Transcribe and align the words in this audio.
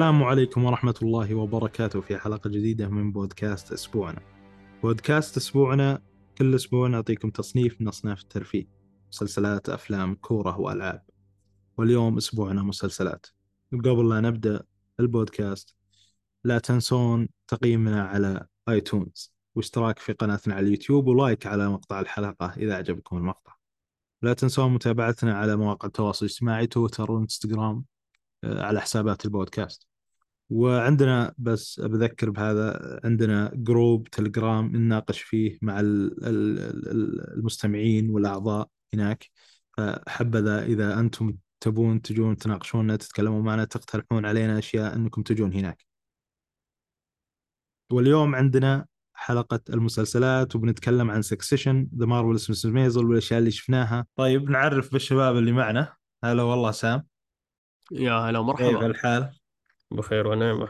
السلام 0.00 0.22
عليكم 0.22 0.64
ورحمة 0.64 0.94
الله 1.02 1.34
وبركاته 1.34 2.00
في 2.00 2.18
حلقة 2.18 2.50
جديدة 2.50 2.88
من 2.88 3.12
بودكاست 3.12 3.72
أسبوعنا. 3.72 4.20
بودكاست 4.82 5.36
أسبوعنا 5.36 6.02
كل 6.38 6.54
أسبوع 6.54 6.88
نعطيكم 6.88 7.30
تصنيف 7.30 7.80
من 7.80 7.88
أصناف 7.88 8.22
الترفيه، 8.22 8.66
مسلسلات، 9.12 9.68
أفلام، 9.68 10.14
كورة 10.14 10.60
وألعاب. 10.60 11.02
واليوم 11.76 12.16
أسبوعنا 12.16 12.62
مسلسلات. 12.62 13.26
وقبل 13.72 14.08
لا 14.08 14.20
نبدأ 14.20 14.62
البودكاست 15.00 15.76
لا 16.44 16.58
تنسون 16.58 17.28
تقييمنا 17.48 18.02
على 18.02 18.46
آيتونز 18.68 19.34
واشتراك 19.54 19.98
في 19.98 20.12
قناتنا 20.12 20.54
على 20.54 20.66
اليوتيوب 20.66 21.06
ولايك 21.06 21.46
على 21.46 21.68
مقطع 21.68 22.00
الحلقة 22.00 22.54
إذا 22.56 22.76
عجبكم 22.76 23.16
المقطع. 23.16 23.52
لا 24.22 24.32
تنسون 24.32 24.74
متابعتنا 24.74 25.38
على 25.38 25.56
مواقع 25.56 25.86
التواصل 25.86 26.26
الاجتماعي 26.26 26.66
تويتر 26.66 27.12
وانستغرام 27.12 27.84
آه، 28.44 28.62
على 28.62 28.80
حسابات 28.80 29.24
البودكاست. 29.24 29.89
وعندنا 30.50 31.34
بس 31.38 31.80
بذكر 31.80 32.30
بهذا 32.30 33.00
عندنا 33.04 33.50
group 33.54 34.08
تلجرام 34.08 34.76
نناقش 34.76 35.20
فيه 35.20 35.58
مع 35.62 35.80
ال- 35.80 36.26
ال- 36.26 36.58
ال- 36.88 37.34
المستمعين 37.38 38.10
والأعضاء 38.10 38.68
هناك. 38.94 39.26
فحبذا 39.76 40.64
إذا 40.64 41.00
أنتم 41.00 41.36
تبون 41.60 42.02
تجون 42.02 42.36
تناقشونا 42.36 42.96
تتكلمون 42.96 43.44
معنا 43.44 43.64
تقترحون 43.64 44.26
علينا 44.26 44.58
أشياء 44.58 44.96
أنكم 44.96 45.22
تجون 45.22 45.52
هناك. 45.52 45.84
واليوم 47.92 48.34
عندنا 48.34 48.86
حلقة 49.14 49.60
المسلسلات 49.70 50.56
وبنتكلم 50.56 51.10
عن 51.10 51.22
Succession 51.22 51.88
The 51.96 52.06
Marvelous 52.06 52.50
Mrs. 52.50 52.66
Maisel 52.66 53.04
والأشياء 53.04 53.38
اللي 53.38 53.50
شفناها. 53.50 54.06
طيب 54.16 54.50
نعرف 54.50 54.92
بالشباب 54.92 55.36
اللي 55.36 55.52
معنا. 55.52 55.96
هلا 56.24 56.42
والله 56.42 56.70
سام. 56.70 57.06
يا 57.92 58.12
هلا 58.12 58.38
كيف 58.38 58.60
مرحبا 58.66 58.86
الحال؟ 58.86 59.39
بخير 59.90 60.26
ونعمة 60.26 60.68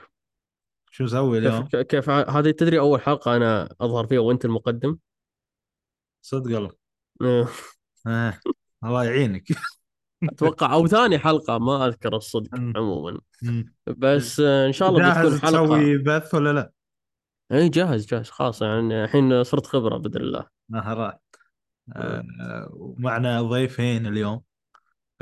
شو 0.90 1.04
كيف 1.04 1.14
اليوم؟ 1.14 1.66
كيف 1.66 2.10
ع- 2.10 2.30
هذه 2.30 2.50
تدري 2.50 2.78
أول 2.78 3.00
حلقة 3.00 3.36
أنا 3.36 3.74
أظهر 3.80 4.06
فيها 4.06 4.20
وأنت 4.20 4.44
المقدم 4.44 4.98
صدق 6.22 6.54
والله 6.54 6.72
آه،. 8.06 8.40
الله 8.84 9.04
يعينك 9.04 9.44
أتوقع 10.22 10.72
أو 10.72 10.86
ثاني 10.86 11.18
حلقة 11.18 11.58
ما 11.58 11.86
أذكر 11.86 12.16
الصدق. 12.16 12.54
عموما. 12.54 13.20
بس 13.86 14.40
إن 14.40 14.72
شاء 14.72 14.88
الله 14.88 15.00
جاهز 15.00 15.34
بتكون 15.34 15.48
حلقة 15.48 15.64
تسوي 15.64 15.98
بث 15.98 16.34
ولا 16.34 16.52
لا؟ 16.52 16.72
أي 17.52 17.68
جاهز 17.68 18.06
جاهز 18.06 18.30
خلاص 18.30 18.62
يعني 18.62 19.04
الحين 19.04 19.44
صرت 19.44 19.66
خبرة 19.66 19.96
بإذن 19.96 20.20
الله 20.20 20.46
مهارات 20.68 21.22
آه، 21.96 22.24
آه، 22.40 22.68
ومعنا 22.72 23.42
ضيفين 23.42 24.06
اليوم 24.06 24.42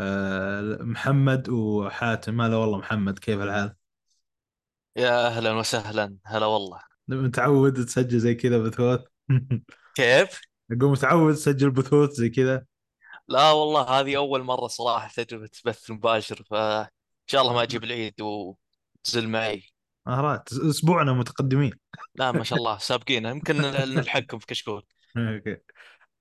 آه، 0.00 0.78
محمد 0.80 1.48
وحاتم 1.48 2.41
هلا 2.41 2.56
والله 2.56 2.78
محمد 2.78 3.19
كيف 3.19 3.41
الحال؟ 3.41 3.74
يا 4.98 5.27
أهلا 5.27 5.52
وسهلا 5.52 6.16
هلا 6.27 6.46
والله 6.46 6.80
متعود 7.08 7.84
تسجل 7.84 8.18
زي 8.18 8.34
كذا 8.34 8.58
بثوث؟ 8.58 9.00
كيف؟ 9.94 10.41
أقول 10.72 10.91
متعود 10.91 11.34
تسجل 11.34 11.70
بثوث 11.70 12.10
زي 12.10 12.28
كذا؟ 12.28 12.64
لا 13.28 13.50
والله 13.50 13.82
هذه 13.82 14.16
أول 14.16 14.42
مرة 14.42 14.66
صراحة 14.66 15.08
تجربة 15.16 15.50
بث 15.64 15.91
مباشر 15.91 16.42
فان 16.50 16.87
شاء 17.26 17.42
الله 17.42 17.53
ما 17.53 17.62
أجيب 17.62 17.84
العيد 17.84 18.20
وتزل 18.20 19.28
معي 19.28 19.62
مهارات 20.06 20.53
أسبوعنا 20.53 21.12
متقدمين 21.12 21.72
لا 22.14 22.32
ما 22.32 22.44
شاء 22.44 22.58
الله 22.58 22.78
سابقين 22.78 23.26
يمكن 23.26 23.56
نلحقكم 23.56 24.38
في 24.38 24.47
كشكول 24.47 24.82
أوكي 25.16 25.56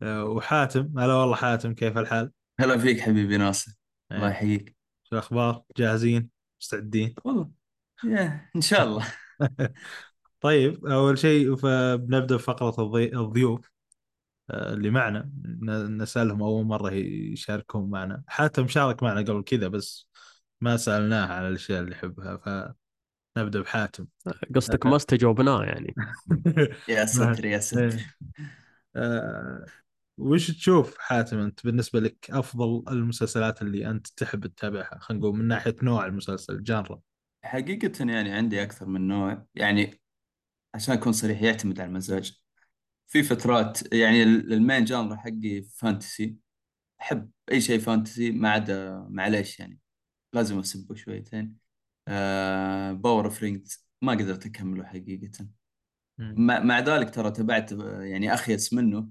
آه، 0.02 0.24
وحاتم 0.24 1.00
هلا 1.00 1.14
والله 1.14 1.36
حاتم 1.36 1.74
كيف 1.74 1.98
الحال؟ 1.98 2.32
هلا 2.60 2.78
فيك 2.78 3.00
حبيبي 3.00 3.38
ناصر 3.38 3.72
الله 4.12 4.26
إيه، 4.26 4.32
يحييك 4.32 4.76
شو 5.04 5.16
الأخبار؟ 5.16 5.64
جاهزين؟ 5.78 6.30
مستعدين؟ 6.62 7.16
والله 7.26 7.57
إن 8.56 8.62
شاء 8.62 8.84
الله. 8.84 9.06
طيب 10.42 10.86
أول 10.86 11.18
شيء 11.18 11.56
فبنبدأ 11.56 12.36
بفقرة 12.36 12.84
الضي... 12.84 13.06
الضيوف 13.06 13.72
آه، 14.50 14.74
اللي 14.74 14.90
معنا. 14.90 15.32
ن- 15.44 16.02
نسألهم 16.02 16.44
أول 16.44 16.66
مرة 16.66 16.92
يشاركون 16.94 17.90
معنا. 17.90 18.24
حاتم 18.28 18.68
شارك 18.68 19.04
معنا 19.04 19.22
قبل 19.22 19.44
كذا 19.44 19.68
بس 19.68 20.10
ما 20.62 20.78
سالناه 20.78 21.26
على 21.26 21.48
الأشياء 21.48 21.82
اللي 21.82 21.92
يحبها 21.92 22.38
فنبدأ 23.36 23.62
بحاتم. 23.62 24.08
قصدك 24.56 24.86
ما 24.86 24.96
استجوبناه 24.96 25.64
يعني. 25.64 25.96
يا 26.90 27.06
ستر 27.06 27.46
يا 27.46 27.60
ستر 27.60 27.84
إيه. 27.84 28.16
آه، 28.96 29.66
وش 30.18 30.52
تشوف 30.52 30.98
حاتم 30.98 31.40
أنت 31.40 31.66
بالنسبة 31.66 32.00
لك 32.00 32.28
أفضل 32.30 32.84
المسلسلات 32.88 33.62
اللي 33.62 33.90
أنت 33.90 34.08
تحب 34.08 34.48
تتابعها؟ 34.48 35.00
خلينا 35.00 35.24
نقول 35.24 35.38
من 35.38 35.48
ناحية 35.48 35.76
نوع 35.82 36.06
المسلسل 36.06 36.54
ال 36.54 36.61
genre 36.61 37.00
حقيقة 37.48 38.06
يعني 38.12 38.32
عندي 38.32 38.64
أكثر 38.64 38.86
من 38.86 39.08
نوع 39.08 39.46
يعني 39.56 40.02
عشان 40.76 40.94
أكون 40.94 41.14
صريح 41.14 41.42
يعتمد 41.42 41.80
على 41.80 41.88
المزاج. 41.88 42.42
في 43.08 43.24
فترات 43.24 43.94
يعني 43.94 44.24
ال- 44.24 44.54
ال 44.54 44.60
main 44.60 44.84
genre 44.86 45.16
حقي 45.16 45.62
fantasy. 45.62 46.38
أحب 47.02 47.32
أي 47.52 47.62
شيء 47.62 47.80
fantasy 47.80 48.32
ما 48.32 48.50
عدا 48.50 49.08
معليش 49.10 49.60
يعني 49.60 49.80
لازم 50.34 50.60
أسبه 50.60 50.96
شويتين. 50.96 51.58
آه 52.08 52.92
Power 52.92 53.26
of 53.26 53.44
Rings 53.44 53.88
ما 54.02 54.12
قدرت 54.12 54.46
أكمله 54.46 54.86
حقيقة. 54.86 55.48
مع, 56.20 56.60
مع 56.60 56.80
ذلك 56.80 57.10
ترى 57.16 57.32
تبعت 57.32 57.72
يعني 58.02 58.34
أخيس 58.34 58.74
منه. 58.74 59.10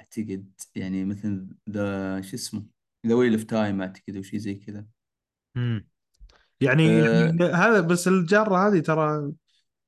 أعتقد 0.00 0.52
يعني 0.74 1.04
مثل 1.04 1.56
ذا 1.70 2.20
شو 2.20 2.36
اسمه 2.36 2.66
The 3.06 3.14
Wheel 3.14 3.32
of 3.32 3.44
Time 3.44 3.82
أعتقد 3.82 4.16
أو 4.16 4.22
شيء 4.22 4.38
زي 4.38 4.54
كذا. 4.54 4.86
يعني 6.60 6.98
يعني 6.98 7.44
هذا 7.44 7.80
بس 7.80 8.08
الجاره 8.08 8.68
هذه 8.68 8.80
ترى 8.80 9.32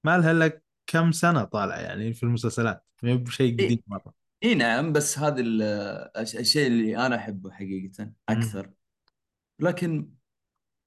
ما 0.04 0.18
لها 0.18 0.30
إلا 0.30 0.60
كم 0.86 1.12
سنة 1.12 1.44
طالعة 1.44 1.78
يعني 1.78 2.12
في 2.12 2.22
المسلسلات. 2.22 2.84
ما 3.02 3.10
هي 3.10 3.16
بشيء 3.16 3.52
قديم 3.52 3.68
إيه 3.70 3.80
مرة. 3.86 4.14
إي 4.44 4.54
نعم 4.54 4.92
بس 4.92 5.18
هذا 5.18 5.40
ال- 5.40 5.62
الش- 6.16 6.36
الشيء 6.36 6.66
اللي 6.66 7.06
أنا 7.06 7.16
أحبه 7.16 7.50
حقيقة 7.50 8.04
مم. 8.04 8.14
أكثر. 8.28 8.70
لكن 9.60 10.10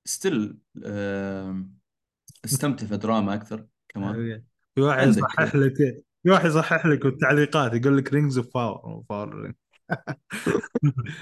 still 0.05 0.57
استمتع 2.45 2.85
في 2.85 2.97
دراما 2.97 3.33
أكثر 3.33 3.65
كمان. 3.89 4.43
في 4.75 4.81
واحد 4.81 5.07
يصحح 5.07 5.55
لك 5.55 5.75
في 6.23 6.29
واحد 6.29 6.45
يصحح 6.45 6.85
لك 6.85 7.03
بالتعليقات 7.03 7.73
يقول 7.73 7.97
لك 7.97 8.13
Rings 8.13 8.37
of 8.37 8.53
Power 9.09 9.53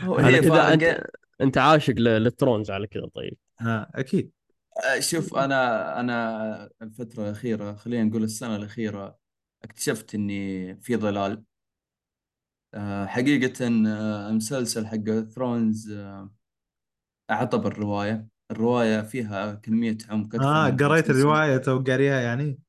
على 0.01 0.37
هي 0.37 0.41
كذا 0.41 1.03
أنت 1.41 1.57
عاشق 1.57 1.93
ل- 1.93 2.03
لل 2.03 2.18
Thrones 2.18 2.71
على 2.71 2.87
كذا 2.87 3.07
طيب. 3.13 3.37
آه 3.61 3.91
أكيد. 3.95 4.31
شوف 4.99 5.35
أنا 5.35 5.99
أنا 5.99 6.69
الفترة 6.81 7.23
الأخيرة 7.23 7.73
خلينا 7.75 8.03
نقول 8.03 8.23
السنة 8.23 8.55
الأخيرة 8.55 9.17
اكتشفت 9.63 10.15
إني 10.15 10.75
في 10.81 10.95
ضلال 10.95 11.43
آه، 12.73 13.05
حقيقة 13.05 13.67
آه، 13.67 14.31
مسلسل 14.31 14.87
حق 14.87 15.09
ثرونز 15.33 15.91
اعطى 17.31 17.57
الرواية. 17.57 18.27
الرواية 18.51 19.01
فيها 19.01 19.53
كمية 19.53 19.97
عمق 20.09 20.35
آه 20.35 20.69
من 20.71 20.77
قريت 20.77 21.05
المسلسل 21.05 21.11
الرواية 21.11 21.57
تو 21.57 21.83
قاريها 21.83 22.21
يعني؟ 22.21 22.59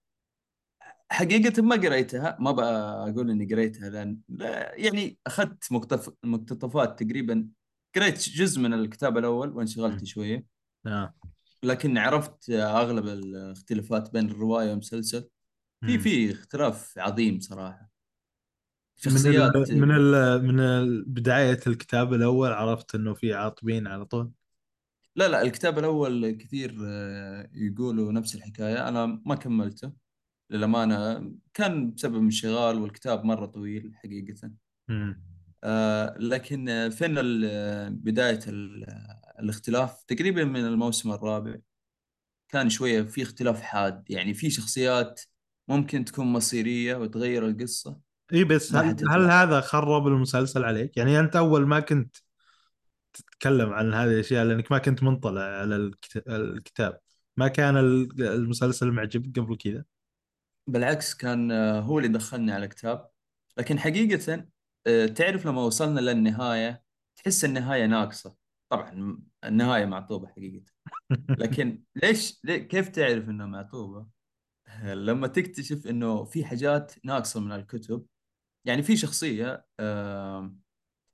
حقيقة 1.10 1.62
ما 1.62 1.76
قريتها 1.76 2.36
ما 2.40 2.52
بقى 2.52 3.02
أقول 3.10 3.30
إني 3.30 3.54
قريتها 3.54 3.90
لأن 3.90 4.18
لا 4.28 4.74
يعني 4.74 5.18
أخذت 5.26 5.72
مقتف... 5.72 6.10
مقتطفات 6.24 7.02
تقريبا. 7.02 7.48
قريت 7.96 8.28
جزء 8.28 8.60
من 8.60 8.74
الكتاب 8.74 9.18
الأول 9.18 9.52
وانشغلت 9.52 10.00
مم. 10.00 10.04
شوية. 10.04 10.44
آه. 10.86 11.14
لكن 11.62 11.98
عرفت 11.98 12.50
أغلب 12.50 13.06
الاختلافات 13.06 14.12
بين 14.12 14.30
الرواية 14.30 14.68
والمسلسل. 14.70 15.28
في. 15.86 15.98
في 15.98 16.32
اختلاف 16.32 16.98
عظيم 16.98 17.40
صراحة. 17.40 17.90
من 19.06 19.12
شخصيات 19.12 19.56
ال 19.56 19.80
من 19.80 19.90
ال 19.90 20.42
من 20.44 20.60
ال- 20.60 21.04
بداية 21.04 21.60
الكتاب 21.66 22.14
الأول 22.14 22.52
عرفت 22.52 22.94
إنه 22.94 23.14
في 23.14 23.34
عاطبين 23.34 23.86
على 23.86 24.04
طول؟ 24.04 24.30
لا 25.16 25.28
لا 25.28 25.42
الكتاب 25.42 25.78
الأول 25.78 26.30
كثير 26.30 26.76
آه، 26.86 27.50
يقولوا 27.54 28.12
نفس 28.12 28.34
الحكاية. 28.34 28.88
أنا 28.88 29.22
ما 29.26 29.34
كملته 29.34 29.92
للأمانة. 30.50 31.30
كان 31.54 31.90
بسبب 31.94 32.16
انشغال 32.16 32.78
والكتاب 32.78 33.24
مرة 33.24 33.46
طويل 33.46 33.92
حقيقة. 33.96 34.50
مم. 34.88 35.22
آه 35.64 36.18
لكن 36.18 36.88
فين 36.92 37.18
ال- 38.48 38.84
الاختلاف 39.40 40.02
تقريبا 40.02 40.44
من 40.44 40.66
الموسم 40.66 41.12
الرابع. 41.12 41.56
كان 42.48 42.70
شوية 42.70 43.02
في 43.02 43.22
اختلاف 43.22 43.60
حاد 43.60 44.10
يعني 44.10 44.34
في 44.34 44.50
شخصيات 44.50 45.20
ممكن 45.68 46.04
تكون 46.04 46.26
مصيرية 46.26 46.96
وتغير 46.96 47.46
القصة. 47.46 48.00
إي 48.32 48.44
بس 48.44 48.74
هل 48.74 49.08
هل 49.10 49.30
هذا 49.30 49.60
خرب 49.60 50.06
المسلسل 50.06 50.64
عليك؟ 50.64 50.96
يعني 50.96 51.20
أنت 51.20 51.36
أول 51.36 51.66
ما 51.66 51.80
كنت 51.80 52.16
تتكلم 53.12 53.72
عن 53.72 53.94
هذه 53.94 54.10
الأشياء 54.10 54.44
لأنك 54.44 54.72
ما 54.72 54.78
كنت 54.78 55.02
منطلع 55.02 55.40
على 55.40 55.76
الكت- 55.76 56.28
الكتاب 56.28 57.00
ما 57.36 57.48
كان 57.48 57.76
ال- 57.76 58.22
المسلسل 58.22 58.90
معجبك 58.90 59.38
قبل 59.38 59.56
كذا؟ 59.56 59.84
بالعكس 60.66 61.14
كان 61.14 61.52
آه، 61.52 61.80
هو 61.80 61.98
اللي 61.98 62.08
دخلني 62.08 62.52
على 62.52 62.68
كتاب 62.68 63.08
لكن 63.58 63.78
حقيقة 63.78 64.46
آه، 64.86 65.06
تعرف 65.06 65.46
لما 65.46 65.62
وصلنا 65.62 66.00
للنهاية 66.00 66.82
تحس 67.16 67.44
النهاية 67.44 67.86
ناقصة. 67.86 68.34
طبعا 68.68 69.18
النهاية 69.44 69.84
معطوبة 69.84 70.28
حقيقة 70.28 70.72
لكن 71.28 71.82
ليش 72.02 72.40
كيف 72.44 72.88
تعرف 72.88 73.28
انها 73.28 73.46
معطوبة؟ 73.46 74.06
لما 74.84 75.26
تكتشف 75.26 75.86
إنه 75.86 76.24
في 76.24 76.44
حاجات 76.44 76.92
ناقصة 77.04 77.40
من 77.40 77.52
الكتب 77.52 78.06
يعني 78.64 78.82
في 78.82 78.96
شخصية 78.96 79.66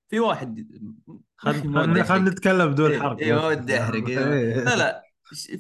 في 0.08 0.20
واحد 0.20 0.68
خلينا. 1.36 2.04
خلينا 2.04 2.30
نتكلم 2.30 2.70
بدون 2.70 2.90
إيه، 2.90 3.00
حرق 3.00 3.26
ما 3.26 3.46
ودي 3.46 3.80
أحرق 3.80 4.08
إيه. 4.08 4.64
لا 4.64 4.76
لا 4.76 5.04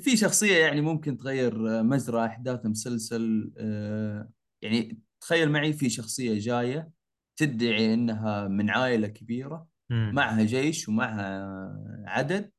في 0.02 0.16
شخصية 0.16 0.56
يعني 0.56 0.80
ممكن 0.80 1.16
تغير 1.16 1.82
مجرى 1.82 2.24
أحداث 2.24 2.66
مسلسل 2.66 3.52
آه، 3.58 4.30
يعني 4.62 4.98
تخيل 5.20 5.50
معي 5.50 5.72
في 5.72 5.90
شخصية 5.90 6.38
جاية 6.38 6.90
تدعي 7.36 7.94
إنها 7.94 8.48
من 8.48 8.70
عائلة 8.70 9.08
كبيرة 9.08 9.68
مم. 9.94 10.10
معها 10.14 10.42
جيش 10.44 10.88
ومعها 10.88 12.04
عدد 12.06 12.50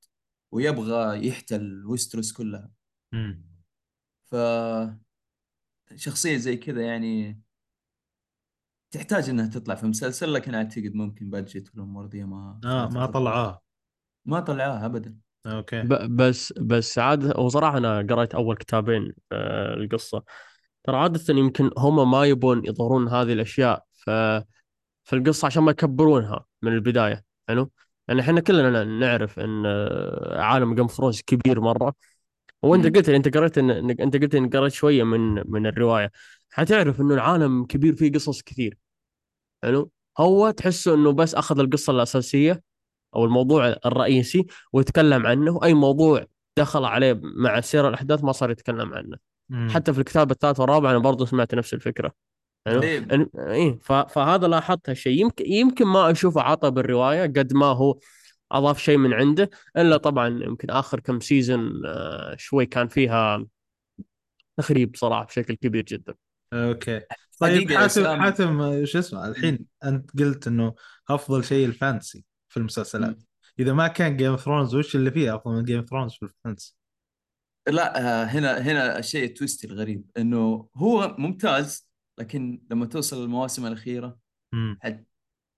ويبغى 0.51 1.27
يحتل 1.27 1.85
ويستروس 1.85 2.33
كلها. 2.33 2.69
مم. 3.11 3.45
ف 4.25 4.35
شخصية 5.95 6.37
زي 6.37 6.57
كذا 6.57 6.81
يعني 6.81 7.39
تحتاج 8.91 9.29
إنها 9.29 9.47
تطلع 9.47 9.75
في 9.75 9.85
مسلسل 9.85 10.33
لكن 10.33 10.55
أعتقد 10.55 10.91
ممكن 10.95 11.29
بادجت 11.29 11.69
والأمور 11.75 12.05
دي 12.05 12.23
ما 12.23 12.59
آه 12.65 12.89
ما 12.89 13.05
طلعاه 13.05 13.61
ما 14.25 14.39
طلعوها 14.39 14.85
ابدا. 14.85 15.17
أوكي. 15.45 15.81
ب- 15.81 16.15
بس 16.15 16.53
بس 16.53 16.99
عاد 16.99 17.39
وصراحة 17.39 17.77
أنا 17.77 18.07
قريت 18.09 18.35
أول 18.35 18.55
كتابين 18.57 19.13
آه، 19.31 19.73
القصة. 19.73 20.23
ترى 20.83 20.97
عادة 20.97 21.33
يمكن 21.33 21.71
هم 21.77 22.11
ما 22.11 22.25
يبون 22.25 22.65
يظهرون 22.65 23.07
هذه 23.07 23.33
الأشياء 23.33 23.85
ف 23.93 24.09
في 25.05 25.15
القصة 25.15 25.45
عشان 25.45 25.63
ما 25.63 25.71
يكبرونها 25.71 26.45
من 26.61 26.73
البداية 26.73 27.23
حلو؟ 27.47 27.71
يعني 28.07 28.21
إحنا 28.21 28.41
كلنا 28.41 28.83
نعرف 28.83 29.39
إن 29.39 29.63
آه، 29.65 30.41
عالم 30.41 30.75
جيم 30.75 30.87
ثرونز 30.87 31.21
كبير 31.21 31.61
مرة. 31.61 31.93
وأنت. 32.61 32.97
قلت 32.97 33.09
أنت 33.09 33.37
قريت 33.37 33.57
ان 33.57 33.89
إنك- 33.89 34.01
أنت 34.01 34.15
قلت 34.17 34.35
انك 34.35 34.55
قريت 34.55 34.73
شوية 34.73 35.03
من 35.03 35.51
من 35.51 35.67
الرواية. 35.67 36.11
حتعرف 36.49 37.01
إنه 37.01 37.13
العالم 37.13 37.65
كبير 37.65 37.95
فيه 37.95 38.11
قصص 38.11 38.41
كثير 38.41 38.77
حلو؟ 39.63 39.91
هو 40.19 40.51
تحسه 40.51 40.93
إنه 40.93 41.11
بس 41.11 41.35
أخذ 41.35 41.59
القصة 41.59 41.91
الأساسية 41.91 42.61
أو 43.15 43.25
الموضوع 43.25 43.75
الرئيسي 43.85 44.45
ويتكلم 44.73 45.25
عنه. 45.25 45.59
أي 45.63 45.73
موضوع 45.73 46.25
دخل 46.57 46.85
عليه 46.85 47.19
مع 47.23 47.61
سير 47.61 47.89
الأحداث 47.89 48.23
ما 48.23 48.31
صار 48.31 48.51
يتكلم 48.51 48.93
عنه. 48.93 49.17
مم. 49.49 49.69
حتى 49.69 49.93
في 49.93 49.99
الكتاب 49.99 50.31
الثالث 50.31 50.59
والرابع 50.59 50.91
أنا 50.91 50.97
برضو 50.97 51.25
سمعت 51.25 51.55
نفس 51.55 51.73
الفكرة. 51.73 52.11
يعني 52.65 52.85
إيه. 52.85 53.05
إن- 53.07 53.39
إيه 53.39 53.79
ف- 53.83 53.93
فهذا 53.93 54.47
لاحظت 54.47 54.89
هالشيء 54.89 55.21
يمكن 55.21 55.45
يمكن 55.45 55.85
ما 55.85 56.11
أشوفه 56.11 56.41
عطى 56.41 56.71
بالرواية 56.71 57.21
قد 57.21 57.53
ما 57.53 57.65
هو 57.65 57.99
أضاف 58.51 58.79
شيء 58.79 58.97
من 58.97 59.13
عنده 59.13 59.49
إلا 59.77 59.97
طبعا 59.97 60.27
يمكن 60.27 60.69
آخر 60.69 60.99
كم 60.99 61.19
season 61.19 61.85
آه، 61.85 62.35
شوي 62.37 62.65
كان 62.65 62.87
فيها 62.87 63.45
تخريب 64.57 64.95
صراحة 64.95 65.25
بشكل 65.25 65.53
كبير 65.55 65.83
جدا. 65.83 66.13
okay. 66.53 67.01
طيب 67.39 67.71
يا 67.71 67.79
حاتم. 67.79 68.21
حاتم 68.21 68.85
شو 68.85 68.99
اسمه 68.99 69.27
الحين 69.27 69.59
أنت 69.83 70.19
قلت 70.19 70.47
إنه 70.47 70.73
أفضل 71.09 71.43
شيء 71.43 71.65
ال 71.65 71.72
fantasy 71.72 72.23
في 72.49 72.57
المسلسلات. 72.57 73.23
إذا 73.59 73.73
ما 73.73 73.87
كان 73.87 74.17
Game 74.17 74.31
of 74.31 74.41
Thrones 74.41 74.75
وش 74.75 74.95
اللي 74.95 75.11
فيه 75.11 75.35
أفضل 75.35 75.53
من 75.53 75.63
Game 75.63 75.79
of 75.79 75.89
Thrones 75.89 76.13
في 76.13 76.23
ال 76.23 76.29
fantasy؟ 76.29 76.75
لا 77.67 77.99
آه، 78.01 78.25
هنا 78.25 78.57
هنا 78.57 78.99
الشيء 78.99 79.23
ال 79.23 79.30
twist 79.30 79.65
الغريب 79.65 80.03
إنه 80.17 80.67
هو 80.75 81.15
ممتاز 81.19 81.87
لكن 82.19 82.61
لما 82.71 82.85
توصل 82.85 83.23
المواسم 83.23 83.65
الأخيرة 83.65 84.19
حت- 84.81 85.05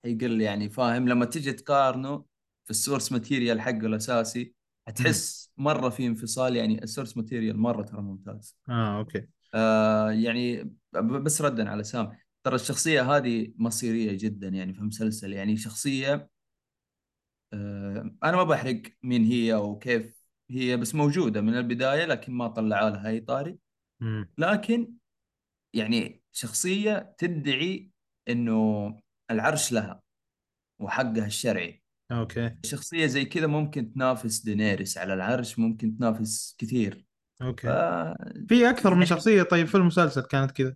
حيقل 0.04 0.42
يعني 0.42 0.70
فاهم 0.70 1.10
لما 1.10 1.26
تيجي 1.26 1.54
تقارنه 1.54 2.26
في 2.66 2.72
ال 2.72 2.77
source 2.77 3.12
material 3.12 3.62
حقه 3.62 3.72
الأساسي 3.86 4.54
حتحس 4.88 5.52
مرة 5.58 5.90
في 5.90 6.08
انفصال 6.08 6.56
يعني 6.56 6.84
ال 6.84 6.89
source 6.89 7.18
material 7.18 7.58
مرة 7.60 7.84
ترى 7.84 8.02
ممتاز. 8.02 8.58
آه 8.70 8.98
okay. 9.00 9.28
آه 9.54 10.12
يعني 10.12 10.72
بس 10.94 11.42
ردا 11.42 11.70
على 11.70 11.84
سام 11.84 12.18
ترى 12.44 12.56
الشخصية 12.56 13.02
هذه 13.18 13.54
مصيرية 13.58 14.18
جدا 14.18 14.48
يعني 14.48 14.74
في 14.74 14.80
المسلسل 14.80 15.34
يعني 15.34 15.58
شخصية 15.58 16.30
آه 17.54 18.16
أنا 18.24 18.38
ما 18.38 18.44
بحرق 18.44 18.82
مين 19.04 19.24
هي 19.26 19.54
وكيف 19.54 20.22
هي 20.50 20.78
بس 20.78 20.96
موجودة 20.96 21.42
من 21.42 21.58
البداية 21.58 22.06
لكن 22.06 22.34
ما 22.34 22.48
طلعوا 22.48 22.90
لها 22.90 23.10
أي 23.10 23.20
طاري. 23.20 23.58
لكن 24.38 24.94
يعني 25.74 26.22
شخصية 26.32 27.16
تدعي 27.18 27.92
إنه 28.30 28.96
العرش 29.32 29.72
لها 29.72 30.02
وحقها 30.82 31.26
الشرعي. 31.26 31.84
okay. 32.12 32.56
شخصية 32.66 33.06
زي 33.06 33.26
كذا 33.26 33.48
ممكن 33.48 33.94
تنافس 33.94 34.40
دينيريس 34.40 34.98
على 34.98 35.14
العرش 35.14 35.60
ممكن 35.60 35.98
تنافس 35.98 36.56
كثير. 36.58 37.06
ف... 37.40 37.44
okay 37.44 37.68
في 38.50 38.70
أكثر 38.70 38.90
من 38.90 38.96
يعني- 38.96 39.06
شخصية 39.06 39.44
طيب 39.44 39.68
في 39.68 39.76
المسلسل 39.76 40.22
كانت 40.22 40.52
كذا؟ 40.52 40.76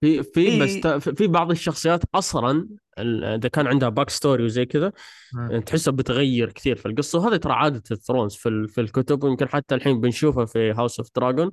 في 0.00 0.22
في 0.22 0.60
بس 0.60 0.68
إيه. 0.70 0.80
ت- 0.80 1.08
في 1.18 1.26
بعض 1.26 1.50
الشخصيات 1.50 2.02
أصلا 2.14 2.68
ال- 2.98 3.24
إذا 3.24 3.48
كان 3.48 3.66
عندها 3.66 3.88
back 3.88 4.10
story 4.10 4.44
وزي 4.44 4.66
كذا 4.66 4.92
آه. 5.38 5.58
تحسها 5.58 5.92
بتغير 5.92 6.52
كثير 6.52 6.76
في 6.76 6.86
القصة. 6.86 7.18
وهذه 7.18 7.36
ترى 7.36 7.52
عادة 7.52 7.82
ال 7.90 7.95
Thrones 7.95 8.34
في 8.34 8.48
ال- 8.48 8.68
في 8.68 8.80
الكتب 8.80 9.24
ويمكن 9.24 9.48
حتى 9.48 9.74
الحين 9.74 10.00
بنشوفها 10.00 10.44
في 10.44 10.72
House 10.72 11.00
of 11.00 11.08
Dragon 11.16 11.52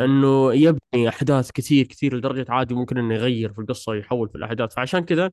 إنه 0.00 0.54
يبني 0.54 1.08
أحداث 1.08 1.50
كثير 1.50 1.86
كثير 1.86 2.16
لدرجة 2.16 2.46
عادي 2.48 2.74
ممكن 2.74 2.98
إنه 2.98 3.14
يغير 3.14 3.52
في 3.52 3.58
القصة 3.58 3.92
ويحول 3.92 4.28
في 4.28 4.34
الأحداث. 4.34 4.74
فعشان 4.74 5.00
كذا 5.00 5.30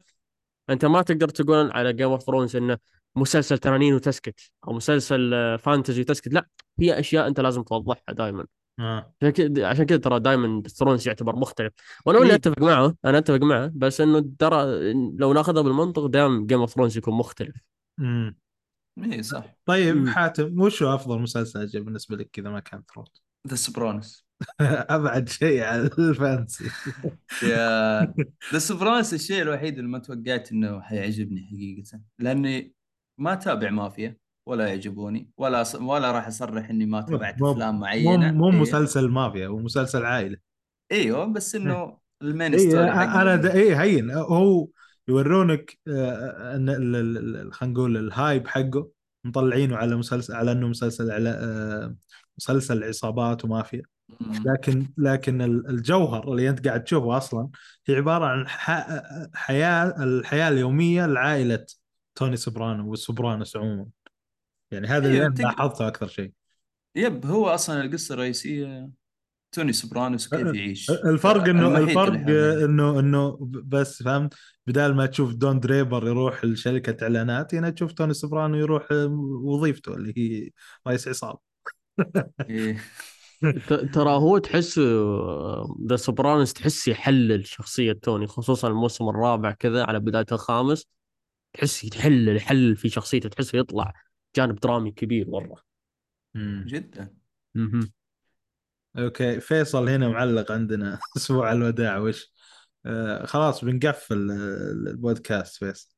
أنت 0.69 0.85
ما 0.85 1.01
تقدر 1.01 1.29
تقول 1.29 1.71
على 1.71 1.93
Game 1.93 2.09
of 2.09 2.23
Thrones 2.23 2.55
إنه 2.55 2.77
مسلسل 3.15 3.57
تنانين 3.57 3.93
وتسكت 3.93 4.39
أو 4.67 4.73
مسلسل 4.73 5.33
آه، 5.33 5.55
fantasy 5.55 6.01
وتسكت 6.01 6.33
لا 6.33 6.47
في 6.79 6.99
أشياء 6.99 7.27
أنت 7.27 7.39
لازم 7.39 7.63
توضحها 7.63 8.13
دائما 8.13 8.45
آه. 8.79 9.13
عشان 9.21 9.29
كذا 9.29 9.67
عشان 9.67 9.85
كذا 9.85 9.97
ترى 9.97 10.19
دائما 10.19 10.63
Thrones 10.67 11.07
يعتبر 11.07 11.35
مختلف. 11.35 11.73
وأنا 12.05 12.19
اللي 12.19 12.29
إيه. 12.29 12.35
أتفق 12.35 12.61
معه 12.61 12.95
أنا 13.05 13.17
أتفق 13.17 13.41
معه 13.41 13.71
بس 13.75 14.01
إنه 14.01 14.31
ترى 14.39 14.93
لو 14.93 15.33
ناخذها 15.33 15.61
بالمنطق 15.61 16.05
دائما 16.05 16.45
Game 16.47 16.59
of 16.59 16.73
Thrones 16.73 16.97
يكون 16.97 17.13
مختلف. 17.13 17.55
امم 17.99 18.37
اي 19.03 19.23
صح. 19.23 19.55
طيب 19.65 19.95
مم. 19.95 20.07
حاتم 20.07 20.61
وش 20.61 20.83
هو 20.83 20.95
أفضل 20.95 21.19
مسلسل 21.19 21.83
بالنسبة 21.83 22.15
لك 22.15 22.29
كذا 22.33 22.49
ما 22.49 22.59
كان 22.59 22.83
Thrones 22.93 23.23
The 23.47 23.55
Sopranos 23.55 24.25
ابعد 24.95 25.29
شيء 25.29 25.63
عن 25.63 25.89
ال 25.99 26.07
fantasy 26.07 26.65
يا 27.43 28.01
The 28.53 28.59
Sopranos 28.59 29.13
الشيء 29.13 29.41
الوحيد 29.41 29.77
اللي 29.77 29.89
ما 29.89 29.99
توقعت 29.99 30.51
إنه 30.51 30.81
حيعجبني 30.81 31.47
حقيقة. 31.47 31.99
لأني 32.19 32.73
ما 33.17 33.35
تابع 33.35 33.69
مافيا 33.69 34.17
ولا 34.47 34.67
يعجبوني 34.67 35.29
ولا 35.37 35.61
أص... 35.61 35.75
ولا 35.75 36.11
راح 36.11 36.27
أصرح 36.27 36.69
إني 36.69 36.85
ما 36.85 37.01
تابعت 37.01 37.41
أفلام 37.41 37.75
مو 37.75 37.81
معينة. 37.81 38.31
مو 38.31 38.49
إيه. 38.49 38.55
مسلسل 38.55 39.09
مافيا 39.09 39.47
هو 39.47 39.57
مسلسل 39.57 40.05
عائلة. 40.05 40.37
إيوه 40.91 41.25
بس 41.25 41.55
إنه 41.55 41.97
المين 42.21 42.53
اي 42.53 42.59
ستوري 42.59 42.89
أنا 42.91 43.35
د... 43.35 43.45
اي 43.45 43.75
هين 43.75 44.11
هو 44.11 44.67
يورونك 45.07 45.79
آه، 45.87 46.55
إن 46.55 46.69
ال- 46.69 46.95
ال- 46.95 47.53
خلينا 47.53 47.73
نقول 47.73 47.97
الهايب 47.97 48.47
حقه 48.47 48.89
مطلعينه 49.25 49.75
على 49.77 49.95
مسلسل 49.95 50.33
على 50.33 50.51
إنه 50.51 50.67
مسلسل 50.67 51.11
على 51.11 51.29
آه، 51.29 51.95
مسلسل 52.37 52.83
عصابات 52.83 53.45
ومافيا. 53.45 53.81
لكن 54.45 54.87
لكن 54.97 55.41
ال- 55.41 55.69
الجوهر 55.69 56.31
اللي 56.31 56.49
أنت 56.49 56.67
قاعد 56.67 56.83
تشوفه 56.83 57.17
أصلا 57.17 57.49
هي 57.87 57.95
عبارة 57.95 58.25
عن. 58.25 58.47
حياة 59.33 60.03
الحياة 60.03 60.49
اليومية 60.49 61.05
لعائلة 61.05 61.65
توني 62.15 62.37
سوبرانو 62.37 62.89
والسوبرانوس 62.89 63.57
عموما 63.57 63.85
يعني 64.71 64.87
هذا 64.87 65.07
اللي 65.07 65.17
أيوة، 65.17 65.27
أنا 65.27 65.35
لاحظته 65.35 65.87
أكثر 65.87 66.07
شيء 66.07 66.31
yep 66.95 67.25
هو 67.25 67.47
أصلا 67.47 67.81
القصة 67.81 68.13
الرئيسية 68.13 68.89
توني 69.51 69.73
سوبرانوس 69.73 70.33
وكيف 70.33 70.55
يعيش 70.55 70.89
الفرق 70.89 71.47
إنه 71.47 71.77
الفرق 71.77 72.13
اللي. 72.13 72.65
إنه 72.65 72.99
إنه 72.99 73.37
بس 73.41 74.03
فهمت 74.03 74.33
بدال 74.67 74.95
ما 74.95 75.05
تشوف 75.05 75.33
دون 75.33 75.59
دريبر 75.59 76.07
يروح 76.07 76.45
لشركة 76.45 77.03
إعلانات 77.03 77.55
هنا 77.55 77.69
تشوف 77.69 77.91
توني 77.91 78.13
سوبرانو 78.13 78.57
يروح 78.57 78.87
وظيفته 79.43 79.93
اللي 79.93 80.13
هي 80.17 80.49
رئيس 80.87 81.07
عصابة 81.07 81.39
إيه. 82.49 82.77
ترى 83.93 84.09
هو 84.09 84.37
تحس 84.37 84.79
The 85.87 85.95
Sopranos 85.95 86.53
تحس 86.53 86.87
يحلل 86.87 87.45
شخصية 87.47 87.93
توني 87.93 88.27
خصوصا 88.27 88.67
الموسم 88.67 89.09
الرابع 89.09 89.51
كذا 89.51 89.83
على 89.83 89.99
بداية 89.99 90.25
الخامس 90.31 90.87
تحس 91.53 91.83
يحلل 91.83 92.35
يحلل 92.35 92.75
في 92.75 92.89
شخصيته 92.89 93.29
تحسه 93.29 93.57
يطلع 93.57 93.93
جانب 94.35 94.59
درامي 94.59 94.91
كبير 94.91 95.29
مرة. 95.29 95.61
جدا. 96.65 97.13
okay 98.97 99.39
فيصل 99.39 99.89
هنا 99.89 100.09
معلق 100.09 100.51
عندنا 100.51 100.99
أسبوع 101.17 101.51
الوداع 101.51 101.97
وش؟ 101.97 102.33
آه 102.85 103.25
خلاص 103.25 103.65
بنقفل 103.65 104.31
آه، 104.31 104.71
البودكاست 104.91 105.55
فيصل. 105.55 105.95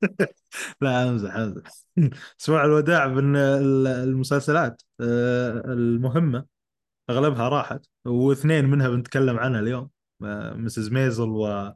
لا 0.80 1.08
أمزح 1.08 1.34
أمزح. 1.34 1.70
أسبوع 2.40 2.64
الوداع 2.64 3.06
بن 3.06 3.36
المسلسلات 3.36 4.82
آه 5.00 5.62
المهمة. 5.66 6.51
أغلبها 7.12 7.48
راحت 7.48 7.86
واثنين 8.04 8.64
منها 8.64 8.88
بنتكلم 8.88 9.38
عنها 9.38 9.60
اليوم. 9.60 9.90
Mrs. 10.54 10.90
Maisel 10.90 11.28
و 11.28 11.72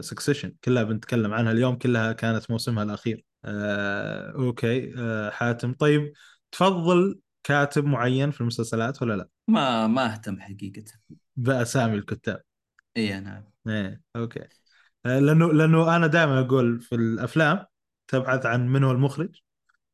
Succession 0.00 0.52
كلها 0.64 0.82
بنتكلم 0.82 1.34
عنها 1.34 1.52
اليوم 1.52 1.74
كلها 1.74 2.12
كانت 2.12 2.50
موسمها 2.50 2.82
الأخير. 2.82 3.24
آه، 3.44 4.32
okay 4.32 4.94
آه، 4.98 5.30
حاتم. 5.30 5.72
طيب 5.72 6.12
تفضل 6.52 7.20
كاتب 7.44 7.84
معين 7.84 8.30
في 8.30 8.40
المسلسلات 8.40 9.02
ولا 9.02 9.16
لا؟ 9.16 9.28
ما 9.48 9.86
ما 9.86 10.12
أهتم 10.12 10.40
حقيقة. 10.40 10.84
بأسامي 11.36 11.94
الكتاب. 11.94 12.42
إي 12.96 13.20
نعم. 13.20 13.44
إيه 13.68 14.00
okay. 14.16 14.40
آه، 15.06 15.18
لأنه 15.18 15.52
لأنه 15.52 15.96
أنا 15.96 16.06
دائما 16.06 16.40
أقول 16.40 16.80
في 16.80 16.94
الأفلام 16.94 17.66
تبحث 18.08 18.46
عن 18.46 18.68
من 18.68 18.84
هو 18.84 18.90
المخرج 18.90 19.40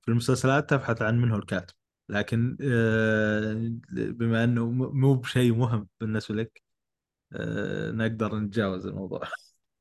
في 0.03 0.09
المسلسلات 0.11 0.71
تبحث 0.71 1.03
عن 1.03 1.19
من 1.19 1.31
هو 1.31 1.39
الكاتب. 1.39 1.75
لكن 2.09 2.57
آه، 2.63 3.71
بما 3.93 4.45
إنه 4.45 4.71
مو 4.71 5.15
بشيء 5.15 5.55
مهم 5.55 5.89
بالنسبة 6.01 6.35
لك 6.35 6.63
آه، 7.33 7.91
نقدر 7.91 8.37
نتجاوز 8.37 8.87
الموضوع. 8.87 9.23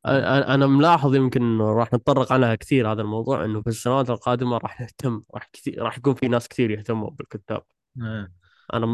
أنا 0.05 0.67
ملاحظ 0.67 1.15
يمكن 1.15 1.41
إنه 1.41 1.73
راح 1.73 1.93
نتطرق 1.93 2.31
عنها 2.33 2.55
كثير 2.55 2.91
هذا 2.91 3.01
الموضوع 3.01 3.45
إنه 3.45 3.61
في 3.61 3.67
السنوات 3.67 4.09
القادمة 4.09 4.57
راح 4.57 4.81
نهتم 4.81 5.23
راح 5.33 5.49
كثير 5.53 5.81
راح 5.83 5.97
يكون 5.97 6.13
في 6.13 6.27
ناس 6.27 6.47
كثير 6.47 6.71
يهتموا 6.71 7.09
بالكتاب. 7.09 7.61
آه. 8.01 8.27
أنا 8.73 8.85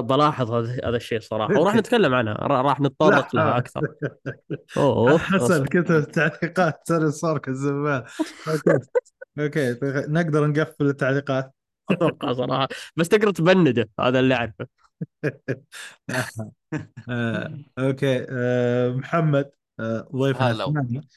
بلاحظ 0.00 0.52
هذا 0.52 0.96
الشيء 0.96 1.20
صراحة. 1.20 1.60
وراح 1.60 1.74
نتكلم 1.76 2.14
عنها 2.14 2.34
را- 2.34 2.62
راح 2.62 2.80
نتطرق 2.80 3.36
لها 3.36 3.58
أكثر. 3.58 3.80
أوه 4.76 5.18
حسن 5.18 5.64
كتب 5.64 6.04
تعليقات 6.10 6.80
ترى 6.86 7.10
صار 7.10 7.38
كالزبال 7.38 8.04
okay. 8.48 8.78
okay 9.38 9.74
طيب، 9.74 10.10
نقدر 10.10 10.46
نقفل 10.46 10.86
التعليقات؟ 10.86 11.55
أتوقع 11.90 12.32
صراحة. 12.32 12.68
بس 12.96 13.08
تقدر 13.08 13.30
تبنده 13.30 13.88
هذا 14.00 14.20
اللي 14.20 14.34
أعرفه. 14.34 14.66
آه، 17.10 17.58
okay. 17.78 18.26
آه، 18.30 18.90
محمد 18.90 19.50
آه، 19.80 20.08
ضيفنا. 20.16 20.50
الثاني. 20.50 21.08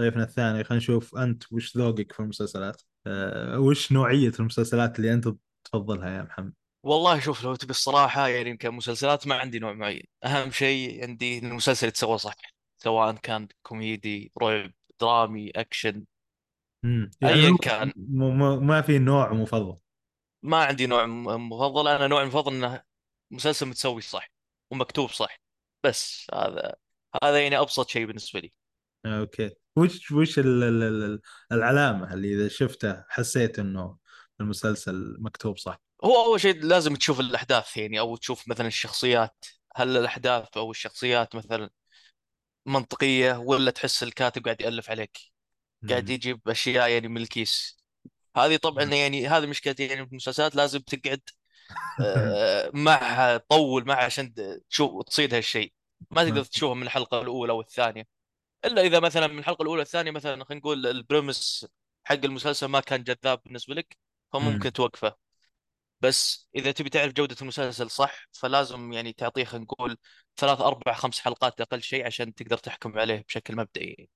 ضيفنا 0.00 0.22
الثاني. 0.22 0.64
خلينا 0.64 0.82
نشوف 0.82 1.16
أنت 1.16 1.52
وش 1.52 1.76
ذوقك 1.76 2.12
في 2.12 2.20
المسلسلات. 2.20 2.82
آه، 3.06 3.58
وش 3.58 3.92
نوعية 3.92 4.32
المسلسلات 4.40 4.98
اللي 4.98 5.12
أنت 5.12 5.28
تفضلها 5.64 6.10
يا 6.10 6.22
محمد؟ 6.22 6.52
والله 6.82 7.20
شوف 7.20 7.44
لو 7.44 7.54
تبي 7.54 7.70
الصراحة 7.70 8.28
يعني 8.28 8.56
كمسلسلات 8.56 9.26
ما 9.26 9.34
عندي 9.34 9.58
نوع 9.58 9.72
معين. 9.72 10.02
أهم 10.24 10.50
شيء 10.50 11.02
عندي 11.02 11.38
إن 11.38 11.46
المسلسل 11.46 11.88
يتسوى 11.88 12.18
صح 12.18 12.34
سواء 12.78 13.12
كان 13.12 13.48
كوميدي 13.62 14.32
رعب 14.42 14.72
درامي 15.00 15.50
أكشن. 15.50 16.04
مم. 16.82 17.10
أيا 17.24 17.56
كان. 17.62 17.92
ما 18.62 18.80
في 18.80 18.98
نوع 18.98 19.32
مفضل. 19.32 19.76
ما 20.42 20.64
عندي 20.64 20.86
نوع 20.86 21.06
مفضل. 21.36 21.88
أنا 21.88 22.06
نوع 22.06 22.24
مفضل 22.24 22.54
إنه 22.54 22.82
مسلسل 23.30 23.66
متسوي 23.66 24.00
صح 24.02 24.30
ومكتوب 24.70 25.10
صح 25.10 25.40
بس 25.84 26.26
هذا 26.34 26.74
هذا 27.22 27.42
يعني 27.42 27.58
أبسط 27.58 27.88
شيء 27.88 28.06
بالنسبة 28.06 28.40
لي. 28.40 28.52
okay. 29.06 29.50
وش 29.76 30.12
وش 30.12 30.38
ال- 30.38 30.62
ال- 30.62 30.82
ال- 30.82 31.20
العلامة 31.52 32.14
اللي 32.14 32.34
إذا 32.34 32.48
شفتها 32.48 33.06
حسيت 33.08 33.58
إنه 33.58 33.98
المسلسل 34.40 35.16
مكتوب 35.18 35.58
صح؟ 35.58 35.80
هو 36.04 36.24
أول 36.24 36.40
شيء 36.40 36.62
لازم 36.64 36.94
تشوف 36.96 37.20
الأحداث 37.20 37.76
يعني 37.76 38.00
أو 38.00 38.16
تشوف 38.16 38.48
مثلا 38.48 38.66
الشخصيات. 38.66 39.44
هل 39.76 39.96
الأحداث 39.96 40.56
أو 40.56 40.70
الشخصيات 40.70 41.36
مثلا 41.36 41.70
منطقية 42.66 43.36
ولا 43.36 43.70
تحس 43.70 44.02
الكاتب 44.02 44.44
قاعد 44.44 44.60
يألف 44.60 44.90
عليك؟ 44.90 45.18
قاعد. 45.88 46.10
يجيب 46.10 46.48
أشياء 46.48 46.88
يعني 46.88 47.08
من 47.08 47.16
الكيس. 47.16 47.78
هذه 48.38 48.56
طبعا 48.56 48.84
يعني 48.84 49.28
هذه 49.28 49.46
مشكلتي 49.46 49.86
يعني 49.86 50.06
في 50.06 50.10
المسلسلات 50.12 50.56
لازم 50.56 50.80
تقعد 50.80 51.20
آه، 52.06 52.70
معها 52.74 53.36
تطول 53.36 53.86
معها 53.86 54.04
عشان 54.04 54.34
تشوف 54.70 55.04
تصيد 55.04 55.34
هالشيء. 55.34 55.72
ما 56.10 56.24
تقدر 56.24 56.44
تشوفها 56.44 56.74
من 56.74 56.82
الحلقة 56.82 57.22
الأولى 57.22 57.52
والثانيه 57.52 58.04
إلا 58.64 58.82
إذا 58.82 59.00
مثلا 59.00 59.26
من 59.26 59.38
الحلقة 59.38 59.62
الأولى 59.62 59.78
والثانية 59.80 60.10
مثلا 60.10 60.44
خلينا 60.44 60.60
نقول 60.60 60.86
البريمس 60.86 61.66
حق 62.04 62.14
المسلسل 62.24 62.66
ما 62.66 62.80
كان 62.80 63.04
جذاب 63.04 63.40
بالنسبة 63.44 63.74
لك 63.74 63.96
فممكن 64.32 64.72
توقفه. 64.72 65.16
بس 66.00 66.48
إذا 66.56 66.72
تبي 66.72 66.90
تعرف 66.90 67.12
جودة 67.12 67.36
المسلسل 67.42 67.90
صح 67.90 68.28
فلازم 68.32 68.92
يعني 68.92 69.12
تعطيه 69.12 69.44
خلينا 69.44 69.64
نقول 69.64 69.98
ثلاث 70.36 70.60
أربع 70.60 70.94
خمس 70.94 71.20
حلقات 71.20 71.60
أقل 71.60 71.82
شيء 71.82 72.06
عشان 72.06 72.34
تقدر 72.34 72.58
تحكم 72.58 72.98
عليه 72.98 73.24
بشكل 73.28 73.56
مبدئي. 73.56 74.10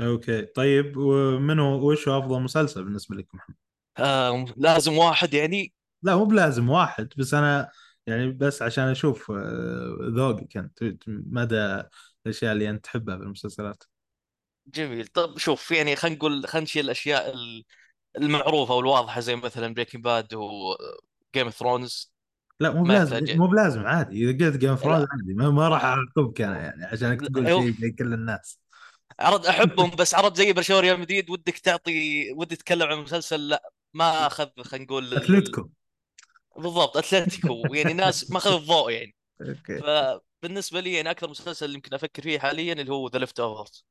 أوكي. 0.00 0.42
طيب 0.42 0.96
ومنو 0.96 1.90
وش 1.90 2.08
هو 2.08 2.18
أفضل 2.18 2.40
مسلسل 2.40 2.84
بالنسبة 2.84 3.16
لك 3.16 3.34
محمد؟ 3.34 3.56
آه 3.98 4.44
لازم 4.56 4.98
واحد 4.98 5.34
يعني؟ 5.34 5.72
لا 6.02 6.16
مو 6.16 6.24
بلازم 6.24 6.70
واحد. 6.70 7.08
بس 7.16 7.34
أنا 7.34 7.70
يعني 8.06 8.30
بس 8.32 8.62
عشان 8.62 8.84
أشوف 8.84 9.30
آه، 9.30 9.96
ذوقك 10.00 10.56
أنت 10.56 10.78
مدى 11.06 11.82
الأشياء 12.26 12.52
اللي 12.52 12.70
أنت 12.70 12.84
تحبها 12.84 13.16
بالمسلسلات. 13.16 13.84
جميل. 14.66 15.06
طب 15.06 15.38
شوف 15.38 15.70
يعني 15.70 15.96
خلينا 15.96 16.16
نقول 16.16 16.46
خلينا 16.46 16.64
نشيل 16.64 16.84
الأشياء 16.84 17.34
ال- 17.34 17.64
المعروفة 18.18 18.74
والواضحة 18.74 19.20
زي 19.20 19.36
مثلا 19.36 19.74
Breaking 19.74 20.04
Bad 20.04 20.34
و 20.34 20.56
Game 20.56 21.44
of 21.46 21.54
Thrones 21.54 22.14
لا 22.60 22.70
مو 22.70 22.82
بلازم 22.82 23.16
يحتاج 23.16 23.36
مو 23.36 23.46
بلازم 23.46 23.86
عادي. 23.86 24.30
إذا 24.30 24.46
قلت 24.46 24.56
Game 24.56 24.70
of 24.70 24.86
لا. 24.86 24.92
عادي 24.94 25.34
ما, 25.34 25.50
ما 25.50 25.68
راح 25.68 25.84
اعاقبك 25.84 26.40
أنا 26.40 26.58
يعني 26.58 26.84
عشانك 26.84 27.20
تقول 27.20 27.46
أيوه. 27.46 27.60
شيء 27.62 27.74
زي 27.80 27.90
كل 27.90 28.12
الناس. 28.14 28.60
عرض 29.20 29.46
أحبهم 29.46 29.90
بس 29.90 30.14
عرض 30.14 30.36
زي 30.36 30.52
برشلونة 30.52 30.80
ريال 30.82 31.00
مدريد 31.00 31.30
ودك 31.30 31.58
تعطي 31.58 32.32
ودي 32.32 32.56
تتكلم 32.56 32.88
عن 32.88 32.98
مسلسل 32.98 33.48
لا 33.48 33.70
ما 33.94 34.26
أخذ 34.26 34.48
خلينا 34.62 34.84
نقول 34.84 35.14
أتلتيكو. 35.14 35.68
بالضبط 36.56 36.96
أتلتيكو. 36.96 37.62
يعني 37.74 37.92
ناس 37.92 38.30
ما 38.30 38.36
أخذ 38.38 38.54
الضوء 38.54 38.90
يعني. 38.92 39.14
okay. 39.40 39.78
فبالنسبة 39.80 40.80
لي 40.80 40.92
يعني 40.92 41.10
أكثر 41.10 41.30
مسلسل 41.30 41.74
يمكن 41.74 41.94
أفكر 41.94 42.22
فيه 42.22 42.38
حاليا 42.38 42.72
اللي 42.72 42.92
هو 42.92 43.08
The 43.08 43.18
Leftovers 43.18 43.86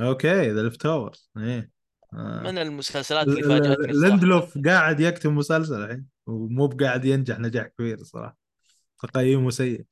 okay 0.00 0.50
The 0.50 0.62
Leftovers 0.62 1.30
إيه. 1.36 1.70
آه. 2.12 2.40
من 2.44 2.58
المسلسلات 2.58 3.28
اللي 3.28 3.42
فاجأتني 3.42 3.86
ل- 3.92 3.94
صراحة 3.94 4.08
ليندلوف 4.08 4.58
قاعد 4.66 5.00
يكتب 5.00 5.30
مسلسل 5.30 5.82
الحين 5.84 6.06
ومو 6.26 6.66
بقاعد 6.66 7.04
ينجح 7.04 7.38
نجاح 7.38 7.66
كبير 7.66 8.02
صراحة 8.02 8.36
تقييمه 9.02 9.50
سيء. 9.50 9.84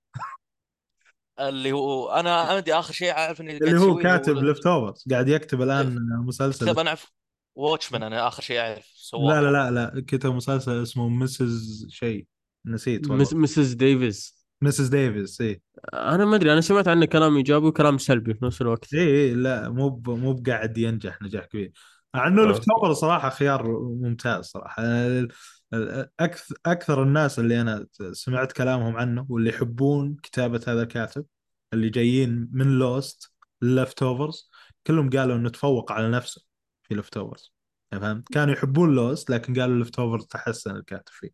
اللي 1.49 1.73
هو 1.73 2.11
أنا 2.11 2.37
عندي 2.37 2.75
آخر 2.75 2.93
شيء 2.93 3.11
أعرف 3.11 3.41
إني 3.41 3.59
قاعد 3.59 3.63
اللي 3.63 3.81
هو 3.81 3.99
كاتب 3.99 4.37
Left 4.37 4.67
overs 4.67 5.05
قاعد 5.11 5.29
يكتب 5.29 5.63
الآن 5.63 5.97
مسلسل. 6.27 6.65
كتاب 6.67 6.79
أنا 6.79 6.89
أعرف 6.89 7.13
Watchmen 7.55 8.03
أنا 8.03 8.29
آخر 8.29 8.43
شيء 8.43 8.61
أعرف 8.61 8.85
سواه. 8.95 9.41
لا 9.41 9.51
لا 9.51 9.71
لا 9.71 9.71
لا 9.71 10.05
كتب 10.07 10.35
مسلسل 10.35 10.83
اسمه 10.83 11.09
Mrs. 11.09 11.87
شيء. 11.91 12.27
نسيت 12.67 13.11
والله. 13.11 13.29
Mrs. 13.33 13.73
Davis 13.73 14.47
Mrs. 14.63 14.89
Davis 14.89 15.39
اي 15.43 15.63
أنا 15.95 16.25
ما 16.25 16.37
أدري 16.37 16.53
أنا 16.53 16.61
سمعت 16.61 16.89
عنه 16.89 17.07
كلام 17.07 17.37
إيجابي 17.37 17.67
وكلام 17.67 17.99
سلبي 17.99 18.35
في 18.35 18.45
نفس 18.45 18.63
الوقت. 18.63 18.95
اي 18.95 19.01
إي، 19.01 19.35
لا 19.35 19.69
مو 19.69 19.89
ب- 19.89 20.11
مو 20.11 20.33
بقاعد 20.33 20.79
ينجح 20.79 21.23
نجاح 21.23 21.45
كبير. 21.45 21.73
مع 22.15 22.27
إنه 22.27 22.43
آه. 22.43 22.47
Leftover 22.47 22.93
صراحة 22.93 23.31
خيار 23.31 23.67
ممتاز 24.03 24.45
صراحة. 24.45 24.83
أكثر 26.21 26.55
أكثر 26.67 27.03
الناس 27.03 27.39
اللي 27.39 27.61
أنا 27.61 27.87
سمعت 28.13 28.53
كلامهم 28.53 28.97
عنه 28.97 29.27
واللي 29.29 29.51
يحبون 29.51 30.17
كتابة 30.23 30.61
هذا 30.67 30.83
الكاتب 30.83 31.27
اللي 31.73 31.91
جايين 31.91 32.49
من 32.53 32.79
Lost 32.79 33.33
Leftovers 33.63 34.51
كلهم 34.87 35.11
قالوا 35.11 35.37
إنه 35.37 35.49
تفوق 35.49 35.93
على 35.93 36.11
نفسه 36.11 36.43
في 36.83 36.95
Leftovers 36.95 37.53
فهمت 37.93 38.29
كانوا 38.33 38.55
يحبون 38.55 38.95
Lost 38.95 39.31
لكن 39.31 39.61
قالوا 39.61 39.79
Leftovers 39.79 40.27
تحسن 40.27 40.77
الكاتب 40.77 41.09
فيه 41.09 41.31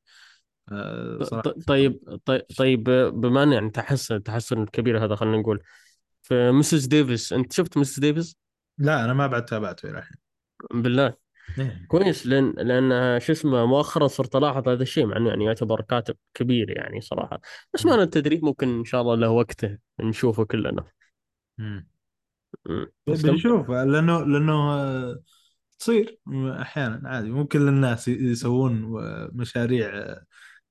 آه، 0.73 1.42
طيب 1.66 2.21
طيب 2.25 2.42
طيب 2.59 2.85
بما 3.21 3.42
ان 3.42 3.52
يعني 3.52 3.71
تحسن 3.71 4.23
تحسن 4.23 4.66
كبير 4.66 5.04
هذا 5.04 5.14
خلينا 5.14 5.37
نقول 5.37 5.62
في 6.23 6.50
Mrs. 6.50 6.87
Davis 6.87 7.33
أنت 7.33 7.52
شفت 7.52 7.76
Mrs. 7.77 8.00
Davis؟ 8.00 8.37
لا 8.78 9.04
أنا 9.04 9.12
ما 9.14 9.26
بعد 9.26 9.45
تابعته 9.45 9.90
إلى 9.90 9.99
الحين 9.99 10.16
بالله. 10.75 11.28
كويس 11.88 12.26
لأن 12.26 12.55
لأن 12.57 13.21
شو 13.21 13.33
اسمه 13.33 13.67
مؤخرا 13.67 14.07
صرت 14.07 14.37
ألاحظ 14.37 14.69
هذا 14.69 14.83
الشيء 14.83 15.07
مع 15.07 15.17
إنه 15.17 15.28
يعني 15.28 15.45
يعتبر 15.45 15.81
كاتب 15.81 16.17
كبير 16.35 16.71
يعني 16.71 17.00
صراحة. 17.00 17.40
بس 17.75 17.87
ما 17.87 18.02
تدري 18.03 18.45
ممكن 18.45 18.78
إن 18.78 18.85
شاء 18.85 19.00
الله 19.00 19.14
له 19.14 19.31
وقته 19.31 19.78
نشوفه 20.00 20.45
كلنا. 20.45 20.85
مم. 21.59 21.88
مم. 22.67 22.87
تسلم. 23.07 23.33
بنشوف 23.33 23.71
لأنه 23.71 24.21
لأنه 24.21 25.19
تصير 25.78 26.19
أحيانا 26.61 27.09
عادي. 27.09 27.31
مو 27.31 27.47
كل 27.47 27.69
الناس 27.69 28.09
يسوون 28.09 28.73
مشاريع 29.33 30.17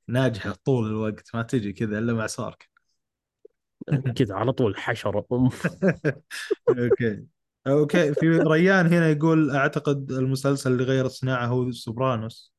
ناجحة 0.08 0.52
طول 0.66 0.88
الوقت 0.88 1.30
ما 1.36 1.44
تجي 1.44 1.74
كذا 1.74 2.00
إلا 2.00 2.14
مع 2.14 2.28
سوركن. 2.28 2.70
كذا 4.16 4.36
على 4.36 4.52
طول 4.52 4.78
حشرة. 4.78 5.26
okay. 6.70 7.37
okay 7.68 8.14
في 8.14 8.28
ريان 8.30 8.88
هنا 8.88 9.10
يقول 9.10 9.52
أعتقد 9.52 10.12
المسلسل 10.12 10.72
اللي 10.72 10.84
غير 10.84 11.06
الصناعه 11.06 11.46
هو 11.46 11.72
Sopranos 11.72 12.54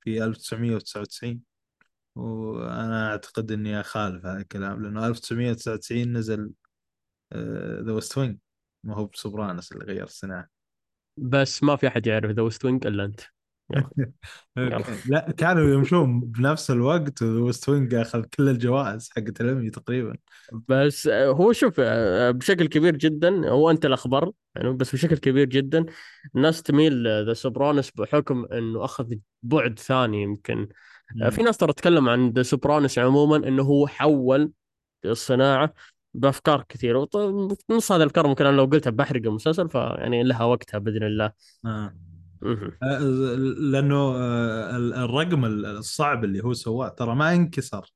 في 0.00 0.24
1999 0.24 1.40
وأنا 2.14 3.10
أعتقد 3.10 3.52
إني 3.52 3.80
أخالف 3.80 4.26
هذا 4.26 4.40
الكلام 4.40 4.82
لأنه 4.82 5.06
1999 5.06 6.12
نزل 6.12 6.52
The 7.82 7.92
West 7.92 8.18
Wing 8.18 8.38
ما 8.84 8.94
هو 8.94 9.06
ب 9.06 9.13
Sopranos 9.13 9.72
اللي 9.72 9.84
غير 9.84 10.04
الصناعه 10.04 10.48
بس 11.16 11.62
ما 11.62 11.76
في 11.76 11.88
أحد 11.88 12.06
يعرف 12.06 12.30
The 12.30 12.42
West 12.42 12.64
Wing 12.64 12.86
إلا 12.86 13.04
أنت. 13.04 13.20
لا 15.06 15.34
كانوا 15.36 15.74
يمشون 15.74 16.20
بنفس 16.20 16.70
الوقت 16.70 17.22
West 17.22 17.68
Wing 17.68 17.94
أخذ 17.94 18.22
كل 18.22 18.48
الجوائز 18.48 19.10
حقت 19.16 19.40
الأمي 19.40 19.70
تقريبا. 19.70 20.16
بس 20.68 21.06
آه، 21.06 21.26
هو 21.26 21.52
شوف 21.52 21.74
آه، 21.78 22.30
بشكل 22.30 22.66
كبير 22.66 22.96
جدا 22.96 23.48
هو 23.48 23.70
أنت 23.70 23.86
الاخبر 23.86 24.32
يعني 24.56 24.72
بس 24.72 24.92
بشكل 24.92 25.16
كبير 25.16 25.44
جدا 25.48 25.84
الناس 26.36 26.62
تميل 26.62 27.06
The 27.26 27.32
Sopranos 27.32 27.90
بحكم 27.90 28.44
إنه 28.52 28.84
أخذ 28.84 29.14
بعد 29.42 29.78
ثاني 29.78 30.22
يمكن. 30.22 30.68
آه، 31.22 31.28
في 31.28 31.42
ناس 31.42 31.56
ترى 31.56 31.72
تتكلم 31.72 32.08
عن 32.08 32.30
The 32.30 32.42
Sopranos 32.42 32.98
عموما 32.98 33.36
إنه 33.36 33.62
هو 33.62 33.86
حول 33.86 34.52
الصناعة 35.04 35.74
بأفكار 36.14 36.64
كثيرة. 36.68 37.08
نص 37.70 37.92
هذا 37.92 38.02
الأفكار 38.02 38.26
ممكن 38.26 38.46
أنا 38.46 38.56
لو 38.56 38.64
قلتها 38.64 38.90
بحرق 38.90 39.22
المسلسل 39.26 39.68
فيعني 39.68 40.22
لها 40.22 40.44
وقتها 40.44 40.78
بإذن 40.78 41.02
الله. 41.02 41.32
آه. 41.66 42.13
آه، 42.82 42.98
لأنه 43.72 43.96
آه، 43.96 44.76
ال- 44.76 44.94
الرقم 44.94 45.44
الصعب 45.44 46.24
اللي 46.24 46.44
هو 46.44 46.52
سواه 46.52 46.88
ترى 46.88 47.14
ما 47.14 47.32
انكسر 47.32 47.92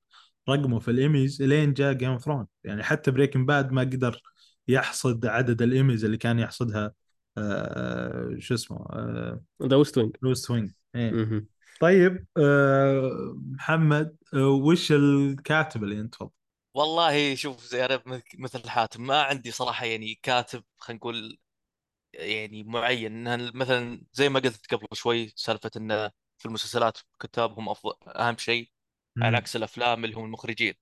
رقمه 0.49 0.79
في 0.79 0.91
الإيميز 0.91 1.43
إلين 1.43 1.73
جاء 1.73 1.93
Game 1.93 2.11
of 2.11 2.25
Thrones 2.25 2.47
يعني 2.65 2.83
حتى 2.83 3.11
Breaking 3.11 3.49
Bad 3.49 3.73
ما 3.73 3.81
قدر 3.83 4.21
يحصد 4.69 5.27
عدد 5.27 5.63
الإيميز 5.63 6.05
اللي 6.05 6.17
كان 6.17 6.39
يحصدها 6.39 6.93
آه، 7.39 8.37
شو 8.39 8.55
اسمه 8.55 8.87
The 9.63 9.77
West 9.77 9.99
Wing 9.99 10.17
ال 10.23 10.28
West 10.28 10.51
Wing 10.51 10.71
إيه. 10.95 11.11
طيب 11.81 12.27
آه، 12.37 13.37
محمد 13.51 14.17
آه، 14.35 14.49
وش 14.49 14.93
الكاتب 14.93 15.85
اللي 15.85 16.01
أنت؟ 16.01 16.15
والله 16.75 17.35
شوف 17.35 17.65
زي 17.65 17.85
أنا 17.85 18.03
مث- 18.07 18.23
مثل 18.39 18.69
حاتم 18.69 19.07
ما 19.07 19.23
عندي 19.23 19.51
صراحة 19.51 19.87
يعني 19.87 20.15
كاتب 20.23 20.65
خلينا 20.79 20.99
نقول 20.99 21.39
يعني 22.13 22.65
معين 22.65 23.13
إنها 23.29 23.51
مثلا 23.55 24.03
زي 24.13 24.29
ما 24.29 24.41
قلت 24.41 24.75
قبل 24.75 24.87
شوي 24.93 25.33
سالفة 25.37 25.71
انه 25.77 26.11
في 26.39 26.47
المسلسلات 26.47 26.99
كتابهم 27.21 27.69
أفضل 27.69 27.95
أهم 28.07 28.37
شيء 28.37 28.71
على 29.23 29.37
عكس 29.37 29.57
الأفلام 29.57 30.05
اللي 30.05 30.17
هم 30.17 30.25
المخرجين 30.25 30.75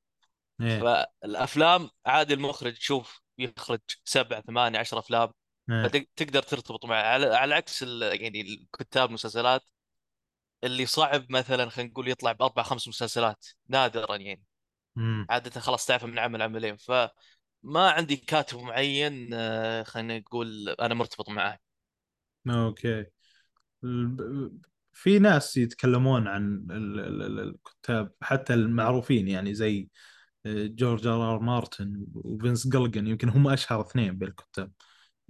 إيه. 0.60 0.80
فالأفلام 0.80 1.90
عادي 2.06 2.34
المخرج 2.34 2.74
شوف 2.74 3.20
يخرج 3.38 3.80
سبع 4.04 4.40
ثمانية 4.40 4.78
عشر 4.78 4.98
أفلام 4.98 5.32
إيه. 5.70 5.88
فتقدر 5.88 6.42
ترتبط 6.42 6.84
معه 6.84 7.02
على, 7.02 7.26
على 7.26 7.54
عكس 7.54 7.82
يعني 7.82 8.40
الكتاب 8.40 9.08
المسلسلات 9.08 9.62
اللي 10.64 10.86
صعب 10.86 11.32
مثلا 11.32 11.70
خلينا 11.70 11.90
نقول 11.90 12.08
يطلع 12.08 12.32
بأربع 12.32 12.62
خمس 12.62 12.88
مسلسلات 12.88 13.46
نادرا 13.68 14.16
يعني 14.16 14.42
مم. 14.96 15.26
عادة 15.30 15.60
خلاص 15.60 15.86
تعرف 15.86 16.04
من 16.04 16.18
عمل 16.18 16.42
عملين 16.42 16.76
فما 17.62 17.90
عندي 17.90 18.16
كاتب 18.16 18.58
معين 18.58 19.30
آه، 19.34 19.82
خلينا 19.82 20.18
نقول 20.18 20.68
أنا 20.68 20.94
مرتبط 20.94 21.28
معاه 21.28 21.58
okay. 22.48 23.06
في 24.92 25.18
ناس 25.18 25.56
يتكلمون 25.56 26.28
عن 26.28 26.66
ال- 26.70 27.00
ال- 27.00 27.22
ال- 27.22 27.40
الكتاب 27.40 28.12
حتى 28.22 28.54
المعروفين 28.54 29.28
يعني 29.28 29.54
زي 29.54 29.88
آه، 30.46 30.66
جورج 30.66 31.06
آر 31.06 31.34
آر 31.34 31.38
مارتن 31.40 32.06
وفينس 32.14 32.68
جيليجان 32.68 33.06
يمكن 33.06 33.28
هم 33.28 33.48
أشهر 33.48 33.80
اثنين 33.80 34.18
بالكتاب 34.18 34.72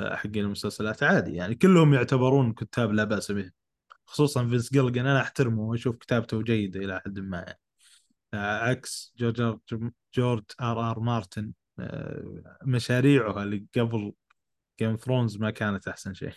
آه، 0.00 0.16
حقين 0.16 0.44
المسلسلات. 0.44 1.02
عادي 1.02 1.34
يعني 1.34 1.54
كلهم 1.54 1.94
يعتبرون 1.94 2.52
كتاب 2.52 2.92
لا 2.92 3.04
بأس 3.04 3.32
به. 3.32 3.50
خصوصا 4.06 4.48
فينس 4.48 4.72
جيليجان 4.72 5.06
أنا 5.06 5.20
أحترمه 5.22 5.62
وأشوف 5.62 5.96
كتابته 5.96 6.42
جيدة 6.42 6.80
إلى 6.80 7.00
حد 7.06 7.18
ما 7.18 7.38
يعني. 7.38 7.60
عكس 8.34 9.14
جورج 9.18 9.58
جورج 10.14 10.44
آر 10.60 10.90
آر 10.90 11.00
مارتن. 11.00 11.52
آه، 11.78 12.58
مشاريعه 12.64 13.42
اللي 13.42 13.66
قبل 13.76 14.12
Game 14.80 14.96
Thrones 14.96 15.36
ما 15.36 15.50
كانت 15.50 15.88
أحسن 15.88 16.14
شيء. 16.14 16.32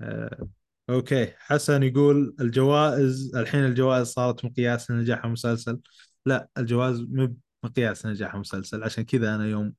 آه، 0.00 0.48
okay. 0.90 1.32
حسن 1.38 1.82
يقول 1.82 2.36
الجوائز 2.40 3.36
الحين 3.36 3.64
الجوائز 3.64 4.06
صارت 4.06 4.44
مقياس 4.44 4.90
لنجاح 4.90 5.24
المسلسل. 5.24 5.80
لا 6.26 6.48
الجوائز 6.58 7.00
مو 7.00 7.36
مقياس 7.64 8.06
لنجاح 8.06 8.34
المسلسل. 8.34 8.84
عشان 8.84 9.04
كذا 9.04 9.34
أنا 9.34 9.46
يوم 9.46 9.74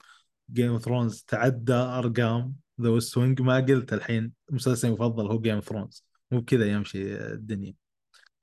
Game 0.53 0.77
Thrones 0.79 1.23
تعدى 1.27 1.73
أرقام 1.73 2.55
The 2.81 2.89
West 2.89 3.17
Wing 3.17 3.41
ما 3.41 3.59
قلت 3.59 3.93
الحين 3.93 4.33
مسلسلي 4.51 4.89
المفضل 4.91 5.27
هو 5.27 5.39
Game 5.41 5.59
Thrones 5.59 6.05
مو 6.31 6.39
بكذا 6.39 6.65
يمشي 6.71 7.15
الدنيا. 7.15 7.73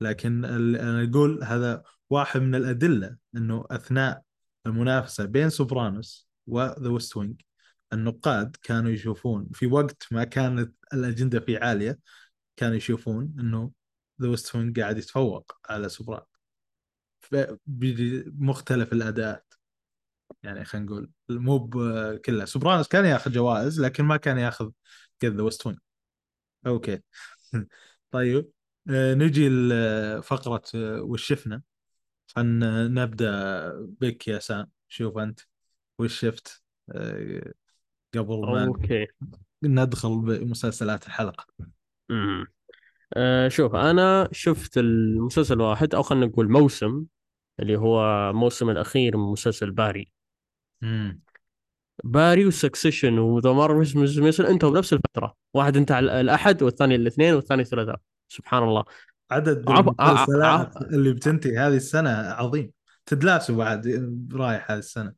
لكن 0.01 0.45
أنا 0.45 1.03
أقول 1.03 1.43
هذا 1.43 1.83
واحد 2.09 2.41
من 2.41 2.55
الأدلة 2.55 3.17
إنه 3.35 3.65
أثناء 3.71 4.21
المنافسة 4.67 5.25
بين 5.25 5.49
Sopranos 5.49 6.29
و 6.47 6.58
The 6.58 6.89
West 6.89 7.17
Wing 7.17 7.41
النقاد 7.93 8.55
كانوا 8.63 8.91
يشوفون 8.91 9.47
في 9.53 9.67
وقت 9.67 10.07
ما 10.11 10.23
كانت 10.23 10.75
الأجندة 10.93 11.39
فيه 11.39 11.59
عالية 11.59 11.99
كانوا 12.55 12.75
يشوفون 12.75 13.35
إنه 13.39 13.71
The 14.21 14.27
West 14.29 14.55
Wing 14.55 14.79
قاعد 14.79 14.97
يتفوق 14.97 15.51
على 15.69 15.89
Sopranos. 15.89 16.21
بمختلف 17.65 18.93
الأداءات. 18.93 19.53
يعني 20.43 20.65
خلينا 20.65 20.85
نقول 20.87 21.11
مو 21.29 21.69
كلها 22.25 22.45
Sopranos 22.45 22.87
كان 22.87 23.05
ياخذ 23.05 23.31
جوائز 23.31 23.81
لكن 23.81 24.03
ما 24.03 24.17
كان 24.17 24.37
ياخذ 24.37 24.71
كذا 25.19 25.35
The 25.35 25.43
West 25.43 25.67
Wing 25.67 25.79
okay. 26.67 27.01
طيب. 28.11 28.51
آه، 28.89 29.13
نجي 29.13 29.49
لفقرة 29.49 30.63
آه، 30.75 31.01
وش 31.01 31.23
شفنا 31.27 31.61
خلنا 32.27 32.87
نبدأ 32.87 33.71
بك 34.01 34.27
يا 34.27 34.39
سام. 34.39 34.67
شوف 34.87 35.17
أنت 35.17 35.39
وش 35.99 36.19
شفت؟ 36.19 36.63
آه، 36.91 37.53
قبل 38.15 38.39
ما 38.39 38.65
okay. 38.65 39.07
ندخل 39.63 40.19
بمسلسلات 40.19 41.07
الحلقة. 41.07 41.45
مم. 42.09 42.47
آه 43.13 43.47
شوف 43.47 43.75
أنا 43.75 44.29
شفت 44.31 44.77
المسلسل 44.77 45.61
واحد 45.61 45.95
أو 45.95 46.01
خلينا 46.01 46.25
نقول 46.25 46.51
موسم 46.51 47.05
اللي 47.59 47.77
هو 47.77 48.29
الموسم 48.29 48.69
الأخير 48.69 49.17
من 49.17 49.31
مسلسل 49.31 49.71
باري. 49.71 50.11
مم. 50.81 51.21
باري 52.03 52.45
و 52.45 52.52
Succession 52.52 53.19
و 53.19 53.27
The 53.27 53.51
Marvelous 53.53 54.39
انتهوا 54.39 54.71
بنفس 54.71 54.93
الفترة 54.93 55.33
واحد 55.53 55.77
انتهى 55.77 55.97
على 55.97 56.21
الأحد 56.21 56.63
والثاني 56.63 56.95
الاثنين 56.95 57.33
والثاني 57.33 57.61
الثلاثاء 57.61 57.99
سبحان 58.27 58.63
الله. 58.63 58.83
عدد 59.31 59.69
المسلسلات 59.69 60.77
اللي 60.81 61.13
بتنتهي 61.13 61.57
هذه 61.57 61.75
السنة 61.75 62.09
عظيم. 62.09 62.71
Ted 63.05 63.24
Lasso 63.24 63.55
بعد 63.55 63.87
رايح 64.33 64.71
هذه 64.71 64.79
السنة. 64.79 65.13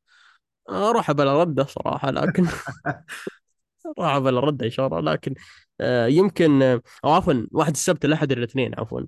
أروح 0.69 1.11
بلا 1.11 1.41
رده 1.43 1.65
صراحة 1.65 2.11
لكن 2.11 2.45
راح 3.99 4.17
بلا 4.17 4.39
رده 4.39 4.65
إن 4.65 4.71
شاء 4.71 4.87
الله 4.87 4.99
لكن 4.99 5.33
آه 5.81 6.07
يمكن 6.07 6.61
آه، 6.61 6.81
أو 7.05 7.11
عفوا 7.11 7.33
واحد 7.51 7.71
السبت 7.71 8.05
الاحد 8.05 8.31
الاثنين 8.31 8.79
عفوا. 8.79 9.01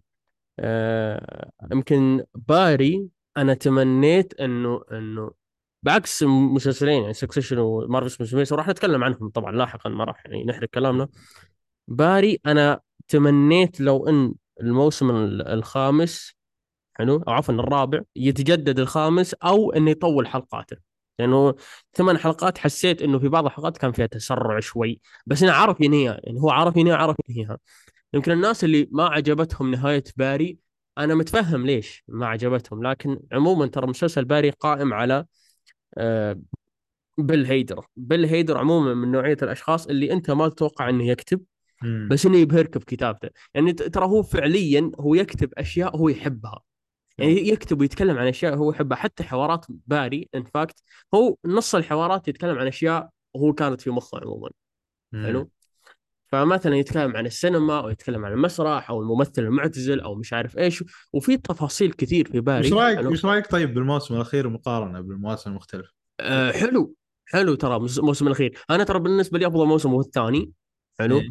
آه 0.60 1.50
يمكن 1.72 2.24
باري 2.36 3.08
أنا 3.38 3.54
تمنيت 3.54 4.34
إنه 4.40 4.82
إنه 4.92 5.32
بعكس 5.84 6.24
مسلسلين 6.24 7.02
يعني 7.02 7.14
Succession 7.14 7.58
و 7.58 7.65
Marvelous 7.65 8.28
Mrs. 8.28 8.54
راح 8.54 8.68
نتكلم 8.68 9.04
عنهم 9.04 9.30
طبعا 9.30 9.52
لاحقا 9.52 9.90
ما 9.90 10.04
راح 10.04 10.26
يعني 10.26 10.44
نحرق 10.44 10.70
كلامنا. 10.70 11.08
باري 11.88 12.40
أنا 12.46 12.80
تمنيت 13.08 13.82
لو 13.82 14.08
إن 14.08 14.34
الموسم 14.62 15.12
ال- 15.12 15.48
الخامس 15.48 16.36
حلو؟ 16.94 17.16
أو 17.28 17.34
عفوا 17.34 17.54
الرابع 17.54 18.02
يتجدد 18.16 18.80
الخامس 18.80 19.34
أو 19.34 19.72
إنه 19.74 19.92
يطول 19.92 20.28
حلقاته. 20.28 20.78
لأنه 21.20 21.56
ثمان 21.94 22.18
حلقات 22.18 22.58
حسيت 22.58 23.02
إنه 23.02 23.20
في 23.20 23.28
بعض 23.30 23.46
الحلقات 23.46 23.78
كان 23.78 23.92
فيها 23.92 24.06
تسرع 24.06 24.60
شوي. 24.60 25.02
بس 25.26 25.44
إنه 25.44 25.52
عرف 25.52 25.82
ينهيها. 25.82 26.20
يعني 26.24 26.40
هو 26.42 26.50
عرف 26.50 26.78
ينهيها 26.78 26.96
عرف 26.98 27.16
ينهيها. 27.30 27.58
يمكن 28.14 28.32
الناس 28.32 28.64
اللي 28.64 28.88
ما 28.92 29.06
عجبتهم 29.08 29.72
نهاية 29.72 30.04
باري 30.18 30.58
أنا 30.98 31.16
متفهم 31.16 31.66
ليش 31.66 32.04
ما 32.08 32.28
عجبتهم. 32.28 32.84
لكن 32.88 33.20
عموما 33.32 33.68
ترى 33.68 33.88
مسلسل 33.88 34.26
باري 34.26 34.50
قائم 34.50 34.94
على 34.94 35.26
آه، 35.98 36.40
بيل 37.18 37.46
هيدر 37.46 37.86
بيل 37.96 38.26
هيدر 38.26 38.58
عموما 38.58 38.94
من 38.94 39.12
نوعية 39.12 39.38
الأشخاص 39.44 39.88
اللي 39.88 40.14
أنت 40.14 40.32
ما 40.32 40.50
تتوقع 40.50 40.90
إنه 40.90 41.08
يكتب. 41.08 41.42
مم. 41.84 42.08
بس 42.12 42.26
إنه 42.26 42.38
يبهرك 42.38 42.78
بكتابته. 42.78 43.30
يعني 43.54 43.74
ترى 43.74 44.06
هو 44.06 44.24
فعليا 44.24 44.92
هو 45.00 45.16
يكتب 45.16 45.54
أشياء 45.58 45.98
هو 45.98 46.10
يحبها. 46.10 46.62
يعني 47.18 47.48
يكتب 47.48 47.82
ويتكلم 47.82 48.18
عن 48.18 48.28
أشياء 48.28 48.56
هو 48.56 48.72
يحبها. 48.72 48.98
حتى 48.98 49.24
حوارات 49.24 49.66
باري 49.70 50.30
in 50.36 50.44
fact 50.44 50.84
هو 51.14 51.36
نص 51.46 51.76
الحوارات 51.76 52.28
يتكلم 52.28 52.58
عن 52.58 52.68
أشياء 52.68 53.10
هو 53.38 53.54
كانت 53.54 53.82
في 53.82 53.90
مخه 53.90 54.20
عموما. 54.20 54.50
حلو؟ 55.14 55.50
فمثلا 56.28 56.76
يتكلم 56.76 57.18
عن 57.18 57.26
السينما 57.26 57.80
أو 57.80 57.90
يتكلم 57.90 58.26
عن 58.26 58.32
المسرح 58.32 58.90
أو 58.90 59.02
الممثل 59.02 59.42
المعتزل 59.42 60.00
أو 60.00 60.16
مش 60.16 60.34
عارف 60.34 60.58
إيش. 60.58 60.84
وفي 61.14 61.38
تفاصيل 61.38 61.92
كثير 61.94 62.28
في 62.28 62.40
باري. 62.40 62.68
وش 62.68 62.74
رايك 62.74 62.98
حلو؟ 62.98 63.12
وش 63.12 63.26
رأيك 63.26 63.52
طيب 63.52 63.74
بالموسم 63.74 64.16
الأخير 64.16 64.50
مقارنة 64.50 65.02
بالمواسم 65.02 65.50
المختلفة؟ 65.50 65.92
آه 66.20 66.52
حلو. 66.52 66.96
حلو 67.26 67.56
ترى 67.56 67.76
الموسم 67.76 68.28
الأخير. 68.28 68.58
أنا 68.70 68.84
ترى 68.84 69.00
بالنسبة 69.00 69.40
لي 69.40 69.48
أفضل 69.48 69.66
موسم 69.66 69.90
هو 69.90 70.02
الثاني. 70.02 70.52
حلو؟ 71.00 71.22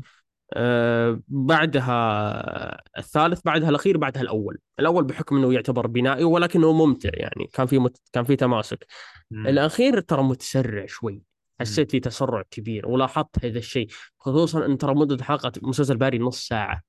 بعدها 1.29 2.83
الثالث 2.99 3.41
بعدها 3.45 3.69
الأخير 3.69 3.97
بعدها 3.97 4.23
الأول. 4.23 4.59
الأول 4.79 5.05
بحكم 5.05 5.37
إنه 5.37 5.55
يعتبر 5.55 5.87
بنائي 5.87 6.25
ولكنه 6.25 6.73
ممتع 6.73 7.11
يعني 7.13 7.51
كان 7.53 7.67
في 7.67 7.79
مت... 7.79 8.01
كان 8.13 8.25
في 8.25 8.37
تماسك. 8.37 8.87
مم. 9.31 9.47
الأخير 9.47 10.01
ترى 10.01 10.23
متسرع 10.23 10.87
شوي. 10.87 11.23
حسيت 11.61 11.91
في 11.91 12.01
تسرع 12.01 12.43
كبير 12.51 12.89
ولاحظت 12.89 13.45
هذا 13.45 13.59
الشيء 13.59 13.89
خصوصا 14.19 14.67
إن 14.67 14.79
ترى 14.79 14.95
مدة 14.95 15.25
حلقة 15.25 15.53
مسلسل 15.63 15.97
باري 15.97 16.19
نص 16.19 16.49
ساعة. 16.49 16.83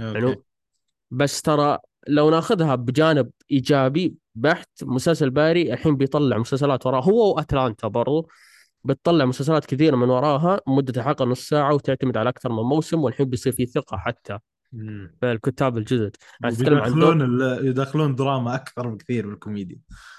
okay. 0.00 0.14
حلو؟ 0.14 0.44
بس 1.10 1.42
ترى 1.42 1.78
لو 2.08 2.30
ناخذها 2.30 2.74
بجانب 2.74 3.30
إيجابي 3.50 4.14
بحت 4.34 4.68
مسلسل 4.82 5.30
باري 5.30 5.72
الحين 5.72 5.96
بيطلع 5.96 6.38
مسلسلات 6.38 6.86
وراه. 6.86 7.00
هو 7.00 7.34
وأتلانتا 7.36 7.88
برضو. 7.88 8.28
بتطلع 8.84 9.24
مسلسلات 9.24 9.64
كثيرة 9.66 9.96
من 9.96 10.08
وراها 10.10 10.60
مدة 10.66 11.00
الحلقة 11.00 11.24
نص 11.24 11.48
ساعة 11.48 11.74
وتعتمد 11.74 12.16
على 12.16 12.28
أكثر 12.28 12.52
من 12.52 12.62
موسم 12.62 13.00
والحين 13.00 13.26
بيصير 13.30 13.52
في 13.52 13.66
ثقة 13.66 13.96
حتى. 13.96 14.38
في 15.20 15.32
الكتاب 15.32 15.78
الجدد 15.78 16.16
يعني 16.42 16.54
تتكلم 16.54 16.78
عن 16.78 16.90
دور 16.94 17.14
يدخلون 17.14 17.22
ال- 17.22 17.66
يدخلون 17.66 18.14
دراما 18.14 18.54
أكثر 18.54 18.88
بكثير 18.88 19.26
بالكوميديا 19.28 19.78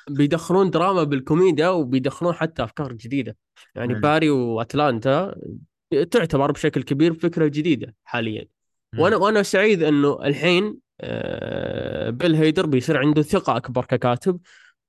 بيدخلون 0.09 0.69
دراما 0.69 1.03
بالكوميديا 1.03 1.69
وبيدخلون 1.69 2.33
حتى 2.33 2.63
أفكار 2.63 2.93
جديدة 2.93 3.37
يعني 3.75 3.93
مم. 3.93 4.01
باري 4.01 4.29
وأتلانتا 4.29 5.35
تعتبر 6.11 6.51
بشكل 6.51 6.83
كبير 6.83 7.13
فكرة 7.13 7.47
جديدة 7.47 7.95
حاليا 8.05 8.45
مم. 8.93 8.99
وأنا 8.99 9.15
وأنا 9.15 9.43
سعيد 9.43 9.83
إنه 9.83 10.19
الحين 10.25 10.77
آه، 11.01 12.09
بيل 12.09 12.35
هيدر 12.35 12.65
بيصير 12.65 12.97
عنده 12.97 13.21
ثقة 13.21 13.57
أكبر 13.57 13.85
ككاتب 13.85 14.39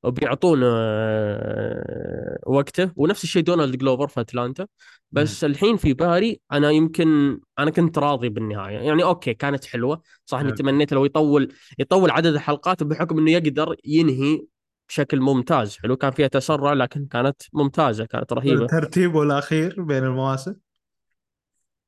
وبيعطونه 0.07 0.67
آه، 0.69 2.39
وقته. 2.47 2.91
ونفس 2.97 3.25
الشيء 3.25 3.43
دونالد 3.43 3.77
جلوفر 3.77 4.09
في 4.09 4.21
أتلانتا. 4.21 4.67
بس 5.13 5.45
الحين 5.45 5.77
في 5.77 5.93
باري 5.95 6.41
أنا 6.53 6.71
يمكن 6.71 7.41
أنا 7.59 7.71
كنت 7.71 7.99
راضي 7.99 8.29
بالنهاية. 8.29 8.79
يعني 8.79 9.05
okay 9.05 9.35
كانت 9.35 9.65
حلوة. 9.65 10.03
صح 10.25 10.39
إني. 10.39 10.53
تمنيت 10.53 10.93
لو 10.93 11.05
يطول 11.05 11.53
يطول 11.79 12.11
عدد 12.11 12.27
الحلقات 12.27 12.83
بحكم 12.83 13.19
إنه 13.19 13.31
يقدر 13.31 13.77
ينهي 13.85 14.43
بشكل 14.89 15.21
ممتاز. 15.21 15.77
حلو 15.77 15.97
كان 15.97 16.11
فيها 16.11 16.27
تسرع 16.27 16.73
لكن 16.73 17.07
كانت 17.07 17.43
ممتازة 17.53 18.05
كانت 18.05 18.33
رهيبة. 18.33 18.67
ترتيبه 18.67 19.23
الاخير 19.23 19.83
بين 19.83 20.05
المواسم؟ 20.05 20.55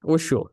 وشو؟ 0.04 0.44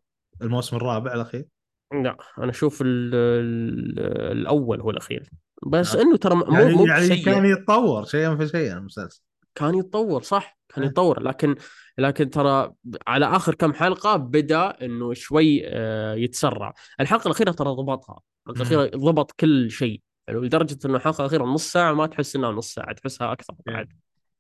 الموسم 0.42 0.76
الرابع 0.76 1.14
الأخير. 1.14 1.46
لا 1.94 2.18
أنا 2.38 2.50
أشوف 2.50 2.82
ال- 2.82 3.16
ال- 3.16 4.32
الأول 4.32 4.82
هو 4.82 4.90
الأخير. 4.90 5.30
بس 5.66 5.96
آه. 5.96 6.02
إنه 6.02 6.18
ترى 6.18 6.36
مو 6.36 6.44
يعني, 6.54 6.74
مو 6.74 6.86
يعني 6.86 7.18
كان 7.18 7.46
يتطور 7.46 8.06
شيئا 8.06 8.36
فشيئا 8.36 8.78
المسلسل 8.78 9.22
كان 9.56 9.76
يتطور 9.76 10.22
صح. 10.22 10.60
كان 10.70 10.84
آه. 10.84 10.88
يتطور. 10.88 11.24
لكن 11.24 11.56
لكن 11.98 12.30
ترى 12.30 12.74
على 13.08 13.26
آخر 13.26 13.56
كم 13.56 13.74
حلقة 13.74 14.16
بدأ 14.16 14.86
إنه 14.86 15.14
شوي 15.14 15.62
آه، 15.66 16.16
يتسرع. 16.16 16.74
الحلقة 17.00 17.28
الأخيرة 17.28 17.52
ترى 17.52 17.70
ضبطها. 17.70 18.20
الحلقة 18.50 18.62
الأخيرة 18.62 18.98
ضبط 18.98 19.32
كل 19.32 19.72
شيء. 19.72 20.02
يعني 20.28 20.40
لدرجة 20.40 20.78
إنه 20.86 20.96
الحلقة 20.96 21.22
الأخيرة 21.22 21.44
نص 21.44 21.72
ساعة 21.72 21.94
ما 21.94 22.08
تحس 22.08 22.36
إنها 22.36 22.52
نص 22.52 22.74
ساعة 22.74 22.94
تحسها 22.94 23.32
أكثر 23.32 23.54
بعد. 23.66 23.94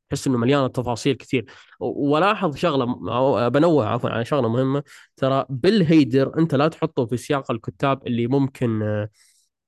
تحس 0.09 0.27
إنه 0.27 0.37
مليانة 0.37 0.67
تفاصيل 0.67 1.15
كثير. 1.15 1.45
ولاحظ 1.79 2.55
شغلة 2.55 2.85
بنوه 3.49 3.85
عفوا 3.85 4.09
على 4.09 4.25
شغلة 4.25 4.49
مهمة. 4.49 4.83
ترى 5.17 5.45
بيل 5.49 5.81
هيدر 5.83 6.37
أنت 6.39 6.55
لا 6.55 6.67
تحطه 6.67 7.05
في 7.05 7.17
سياق 7.17 7.51
الكتاب 7.51 8.07
اللي 8.07 8.27
ممكن 8.27 8.81
آه، 8.81 9.09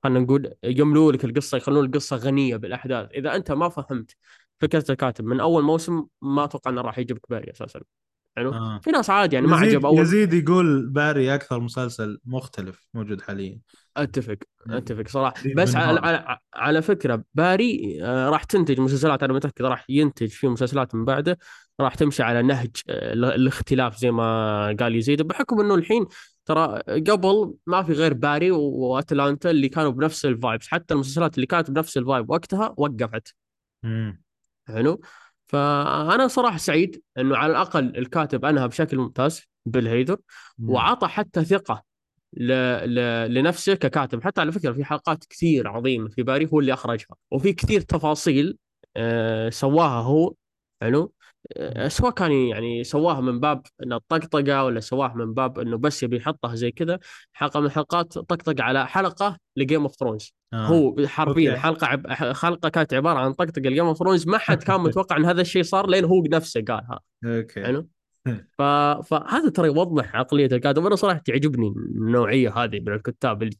خلينا 0.04 0.20
نقول 0.20 0.54
يملوا 0.64 1.12
لك 1.12 1.26
القصة 1.26 1.58
يخلون 1.58 1.86
القصة 1.86 2.16
غنية 2.16 2.56
بالأحداث. 2.56 3.10
إذا 3.12 3.36
أنت 3.36 3.52
ما 3.52 3.70
فهمت 3.70 4.12
فكرة 4.62 4.86
الكاتب 4.90 5.26
من 5.26 5.40
أول 5.40 5.64
موسم 5.64 6.06
ما 6.22 6.44
أتوقع 6.44 6.72
إنه 6.72 6.82
راح 6.82 7.00
يجيبك 7.00 7.22
باري 7.30 7.52
أساسا. 7.52 7.80
حلو 8.38 8.54
آه. 8.54 8.80
في 8.84 8.92
ناس 8.92 9.10
عادي 9.10 9.36
يعني 9.36 9.48
ما 9.48 9.58
عجب 9.58 9.86
اول 9.86 10.00
يزيد 10.02 10.34
يقول 10.34 10.90
باري 10.90 11.36
أكثر 11.36 11.60
مسلسل 11.60 12.20
مختلف 12.26 12.88
موجود 12.94 13.22
حاليا. 13.22 13.60
أتفق 13.98 14.38
أتفق 14.70 15.08
صراحة. 15.08 15.34
بس 15.56 15.76
على. 15.76 16.00
على, 16.00 16.38
على 16.54 16.82
فكرة 16.82 17.24
باري 17.34 18.00
آه، 18.04 18.30
راح 18.30 18.44
تنتج 18.44 18.80
مسلسلات 18.80 19.24
أنا 19.24 19.34
متأكد 19.34 19.66
راح 19.66 19.86
ينتج 19.90 20.28
في 20.28 20.48
مسلسلات 20.48 20.96
من 20.96 21.06
بعده. 21.06 21.38
راح 21.80 21.96
تمشي 21.96 22.24
على 22.24 22.42
نهج 22.42 22.72
آه، 22.90 23.14
ال- 23.14 23.26
الاختلاف 23.26 23.98
زي 23.98 24.12
ما 24.12 24.76
قال 24.80 24.96
يزيد. 24.96 25.22
بحكم 25.22 25.60
إنه 25.60 25.76
الحين 25.76 26.06
ترى 26.48 26.82
قبل 26.82 27.54
ما 27.68 27.84
في 27.84 27.94
غير 27.94 28.14
باري 28.14 28.52
وأتلانتا 28.52 29.50
اللي 29.50 29.70
كانوا 29.70 29.92
بنفس 29.92 30.26
ال 30.26 30.33
vibes 30.33 30.68
حتى 30.68 30.94
المسلسلات 30.94 31.36
اللي 31.36 31.46
كانت 31.46 31.72
بنفس 31.72 31.98
ال 31.98 32.04
vibe 32.04 32.30
وقتها 32.30 32.74
وقفت. 32.78 33.36
مم. 33.84 34.22
حلو؟ 34.68 35.02
فأنا 35.46 36.28
صراحة 36.28 36.58
سعيد 36.58 37.02
إنه 37.18 37.38
على 37.38 37.52
الأقل 37.52 37.98
الكاتب 37.98 38.46
أنهى 38.46 38.68
بشكل 38.68 38.98
ممتاز 38.98 39.42
بيل 39.66 39.88
هيدر 39.88 40.18
مم. 40.58 40.70
وعطى 40.70 41.08
حتى 41.08 41.46
ثقة 41.46 41.84
ل... 42.34 42.52
ل... 42.96 43.34
لنفسه 43.34 43.74
ككاتب. 43.74 44.24
حتى 44.24 44.42
على 44.42 44.52
فكرة 44.52 44.72
في 44.72 44.86
حلقات 44.86 45.26
كثير 45.26 45.68
عظيمة 45.68 46.10
في 46.10 46.24
باري 46.24 46.50
هو 46.54 46.60
اللي 46.60 46.74
أخرجها 46.74 47.16
وفي 47.32 47.54
كثير 47.54 47.82
تفاصيل 47.82 48.58
آه 48.98 49.50
سواها 49.50 50.02
هو. 50.02 50.34
حلو؟ 50.82 51.14
سواء 51.88 52.12
كان 52.12 52.32
يعني 52.32 52.84
سواها 52.84 53.22
من 53.22 53.40
باب 53.40 53.62
إنه 53.84 53.96
الطقطقه 53.96 54.64
ولا 54.64 54.80
سواها 54.80 55.14
من 55.16 55.34
باب 55.34 55.60
إنه 55.60 55.78
بس 55.78 56.04
يبي 56.04 56.18
يحطها 56.18 56.56
زي 56.56 56.72
كذا 56.72 57.00
حلقة 57.34 57.60
من 57.60 57.66
الحلقات 57.66 58.14
طقطق 58.14 58.62
على 58.62 58.88
حلقة 58.88 59.38
ل 59.56 59.61
Game 59.61 59.82
of 59.82 59.96
Thrones 59.96 60.34
آه. 60.54 60.68
هو 60.68 61.08
حرفيا. 61.08 61.56
حلقة 61.56 61.88
عب... 61.88 62.08
حلقة 62.12 62.70
كانت 62.70 62.94
عبارة 62.94 63.20
عن 63.20 63.34
طقطقة 63.34 63.68
ال 63.68 63.72
Game 63.72 63.86
of 63.86 63.98
Thrones 63.98 64.28
ما 64.28 64.38
حد 64.38 64.64
كان 64.64 64.82
متوقع 64.84 65.18
إن 65.18 65.26
هذا 65.26 65.42
الشيء 65.42 65.64
صار 65.64 65.90
لين 65.90 66.06
هو 66.06 66.24
نفسه 66.24 66.62
قالها. 66.68 67.00
okay. 67.26 67.64
حلو؟ 67.64 67.88
ف... 68.58 68.62
فهذا 69.08 69.50
ترى 69.50 69.68
يوضح 69.68 70.16
عقلية 70.16 70.46
الكاتب 70.46 70.84
وأنا 70.84 70.96
صراحة 70.96 71.20
تعجبني 71.20 71.68
النوعية 71.68 72.54
هذه 72.58 72.80
من 72.80 72.94
الكتاب 72.94 73.44
اللي 73.44 73.58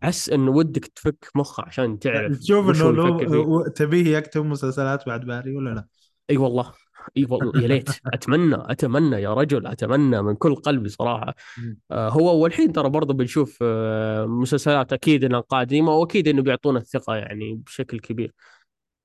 تحس 0.00 0.30
انه 0.30 0.50
ودك 0.50 0.86
تفك 0.86 1.30
مخه 1.34 1.62
عشان 1.66 1.98
تعرف 1.98 2.38
تشوف 2.38 2.82
إنه 2.82 2.90
لو 2.90 3.66
تبيه 3.66 4.16
يكتب 4.16 4.44
مسلسلات 4.44 5.06
بعد 5.06 5.24
باري 5.24 5.56
ولا 5.56 5.70
لا؟ 5.70 5.86
إي 6.30 6.36
والله. 6.36 6.72
إي 7.16 7.26
والله 7.30 7.62
يا 7.62 7.68
ليت. 7.68 7.90
أتمنى 8.06 8.56
أتمنى 8.60 9.16
يا 9.22 9.34
رجل 9.34 9.66
أتمنى 9.66 10.22
من 10.22 10.34
كل 10.34 10.54
قلبي 10.54 10.88
صراحة. 10.88 11.34
آه 11.90 12.08
هو 12.08 12.42
والحين 12.42 12.72
ترى 12.72 12.88
برضه 12.88 13.14
بنشوف 13.14 13.58
آه 13.62 14.26
مسلسلات 14.26 14.92
أكيد 14.92 15.24
إنها 15.24 15.40
قادمة 15.40 15.92
وأكيد 15.92 16.28
إنه 16.28 16.42
بيعطونا 16.42 16.78
الثقة 16.78 17.16
يعني 17.16 17.54
بشكل 17.66 18.00
كبير. 18.00 18.34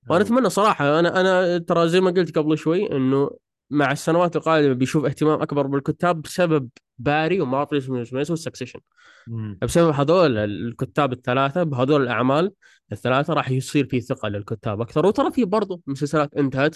وأنا 0.10 0.24
أتمنى 0.24 0.50
صراحة 0.50 1.00
أنا 1.00 1.22
أنا 1.22 1.58
ترى 1.58 1.90
زي 1.90 2.02
ما 2.02 2.12
قلت 2.12 2.38
قبل 2.38 2.58
شوي 2.58 2.92
إنه 2.92 3.30
مع 3.70 3.92
السنوات 3.92 4.36
القادمة 4.36 4.74
بيشوف 4.74 5.06
اهتمام 5.06 5.42
أكبر 5.42 5.68
بالكتاب 5.68 6.22
بسبب 6.22 6.70
باري 6.98 7.42
ومارفل 7.42 8.06
والسكسيشن 8.14 8.80
مم. 9.28 9.58
بسبب 9.62 9.94
هذول 9.94 10.38
الكتاب 10.38 11.14
الثلاثة 11.14 11.64
بهذول 11.64 12.04
الأعمال 12.04 12.52
الثلاثة 12.92 13.34
راح 13.34 13.52
يصير 13.52 13.86
في 13.86 14.02
ثقة 14.02 14.30
للكتاب 14.30 14.82
أكثر. 14.82 15.06
وترى 15.06 15.32
في 15.32 15.46
برضه 15.46 15.82
مسلسلات 15.88 16.34
انتهت. 16.34 16.76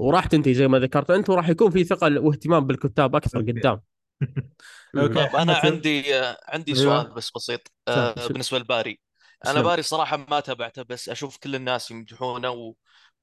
وراح 0.00 0.26
تنتهي 0.26 0.54
زي 0.54 0.68
ما 0.68 0.78
ذكرت 0.78 1.10
انت 1.10 1.30
وراح 1.30 1.48
يكون 1.48 1.70
في 1.70 1.84
ثقه 1.84 2.20
واهتمام 2.20 2.66
بالكتاب 2.66 3.16
أكثر. 3.16 3.38
قدام 3.38 3.80
طيب 4.94 5.36
أنا 5.36 5.54
عندي 5.56 6.14
آه، 6.14 6.38
عندي 6.48 6.72
أيوة. 6.72 7.02
سؤال 7.02 7.14
بس 7.14 7.30
بسيط 7.30 7.72
آه،. 7.88 8.26
بالنسبة 8.28 8.58
لباري 8.58 9.00
أنا. 9.46 9.62
باري 9.62 9.82
صراحة 9.82 10.16
ما 10.16 10.40
تابعته 10.40 10.82
بس 10.82 11.08
أشوف 11.08 11.36
كل 11.36 11.54
الناس 11.54 11.90
يمدحونه 11.90 12.50
و... 12.50 12.74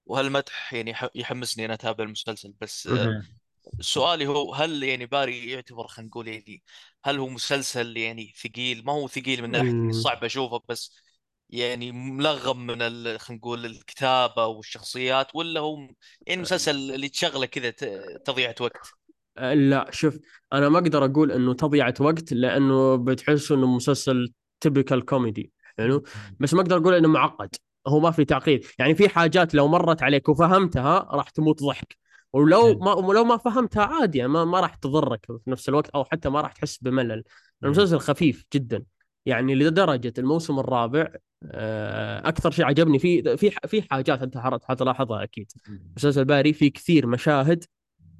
وهالمدح 0.05 0.73
يعني 0.73 0.91
يح- 0.91 1.09
يحمسني 1.15 1.65
ان 1.65 1.71
أتابع 1.71 2.03
المسلسل 2.03 2.53
بس 2.61 2.87
آه،. 2.87 3.21
سؤالي 3.79 4.27
هو 4.27 4.53
هل 4.53 4.83
يعني 4.83 5.05
باري 5.05 5.51
يعتبر 5.51 5.87
خلينا 5.87 6.09
نقول 6.09 6.27
يعني 6.27 6.63
هل 7.03 7.17
هو 7.17 7.27
مسلسل 7.27 7.97
يعني 7.97 8.33
ثقيل 8.43 8.85
ما 8.85 8.93
هو 8.93 9.07
ثقيل 9.07 9.41
من 9.41 9.51
ناحية 9.51 9.91
صعب 9.91 10.23
أشوفه 10.23 10.61
بس 10.69 11.06
يعني 11.49 11.91
ملغم 11.91 12.65
من 12.67 12.81
ال- 12.81 13.19
خلينا 13.19 13.39
نقول 13.39 13.65
الكتابة 13.65 14.45
والشخصيات 14.45 15.35
ولا 15.35 15.59
هو 15.59 15.87
يعني 16.27 16.41
مسلسل 16.41 16.75
اللي 16.75 17.09
تشغله 17.09 17.45
كذا 17.45 17.69
تضيعة 18.25 18.55
وقت؟ 18.59 18.87
أه، 19.37 19.53
لا 19.53 19.87
شوف 19.91 20.19
أنا 20.53 20.69
ما 20.69 20.77
أقدر 20.77 21.05
أقول 21.05 21.31
إنه 21.31 21.53
تضيعة 21.53 21.93
وقت 21.99 22.33
لأنه 22.33 22.95
بتحس 22.95 23.51
إنه 23.51 23.67
مسلسل 23.75 24.33
تبكال 24.59 25.05
كوميدي 25.05 25.51
حلو 25.77 26.03
بس 26.39 26.53
ما 26.53 26.61
أقدر 26.61 26.77
أقول 26.77 26.93
إنه 26.93 27.07
معقد 27.07 27.55
هو 27.87 27.99
ما 27.99 28.11
في 28.11 28.25
تعقيد. 28.25 28.65
يعني 28.79 28.95
في 28.95 29.09
حاجات 29.09 29.53
لو 29.55 29.67
مرت 29.67 30.03
عليك 30.03 30.29
وفهمتها 30.29 30.99
راح 31.11 31.29
تموت 31.29 31.63
ضحك 31.63 31.97
ولو. 32.33 32.79
ما 32.79 32.93
ولو 32.93 33.23
ما 33.23 33.37
فهمتها 33.37 33.83
عادي 33.85 34.17
يعني 34.17 34.31
ما, 34.31 34.45
ما 34.45 34.59
راح 34.59 34.75
تضرك 34.75 35.25
في 35.25 35.49
نفس 35.49 35.69
الوقت 35.69 35.89
أو 35.89 36.05
حتى 36.05 36.29
ما 36.29 36.41
راح 36.41 36.51
تحس 36.53 36.77
بملل. 36.77 37.23
المسلسل 37.63 37.99
خفيف 37.99 38.45
جدا. 38.53 38.83
يعني 39.27 39.55
لدرجة 39.55 40.13
الموسم 40.17 40.59
الرابع 40.59 41.07
آه، 41.51 42.27
أكثر 42.29 42.51
شيء 42.51 42.65
عجبني 42.65 42.99
فيه 42.99 43.35
في 43.35 43.51
في 43.67 43.81
حاجات 43.91 44.21
أنت 44.21 44.37
حتلاحظها 44.63 45.23
أكيد. 45.23 45.51
مسلسل 45.97 46.25
باري 46.25 46.53
في 46.53 46.69
كثير 46.69 47.07
مشاهد 47.07 47.63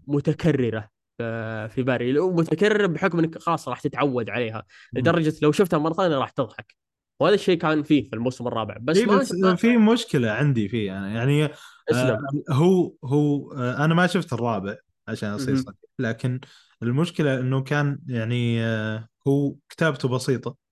متكررة 0.07 0.89
آه، 1.21 1.67
في 1.67 1.83
باري. 1.83 2.19
ومتكرر 2.19 2.87
بحكم 2.87 3.19
إنك 3.19 3.37
خلاص 3.37 3.67
راح 3.67 3.79
تتعود 3.81 4.29
عليها. 4.29 4.63
لدرجة 4.93 5.33
لو 5.41 5.51
شفتها 5.51 5.79
مرة 5.79 5.93
ثانية 5.93 6.17
راح 6.17 6.29
تضحك. 6.29 6.75
وهذا 7.19 7.35
الشيء 7.35 7.57
كان 7.57 7.83
فيه 7.83 8.09
في 8.09 8.13
الموسم 8.15 8.47
الرابع. 8.47 8.77
بس 8.81 8.97
إيه 8.97 9.05
بس 9.05 9.33
ما- 9.33 9.55
في 9.55 9.77
مشكلة 9.77 10.31
عندي 10.31 10.69
فيه. 10.69 10.87
يعني 10.87 11.15
يعني 11.15 11.49
آه 11.93 12.19
هو 12.49 12.93
هو 13.03 13.51
آه 13.53 13.85
أنا 13.85 13.93
ما 13.93 14.07
شفت 14.07 14.33
الرابع 14.33 14.75
عشان 15.07 15.29
أصير. 15.29 15.55
صريح. 15.55 15.75
لكن 15.99 16.39
المشكلة 16.83 17.39
إنه 17.39 17.61
كان 17.63 17.99
يعني 18.07 18.63
آه 18.65 19.07
هو 19.27 19.55
كتابته 19.69 20.07
بسيطة. 20.09 20.66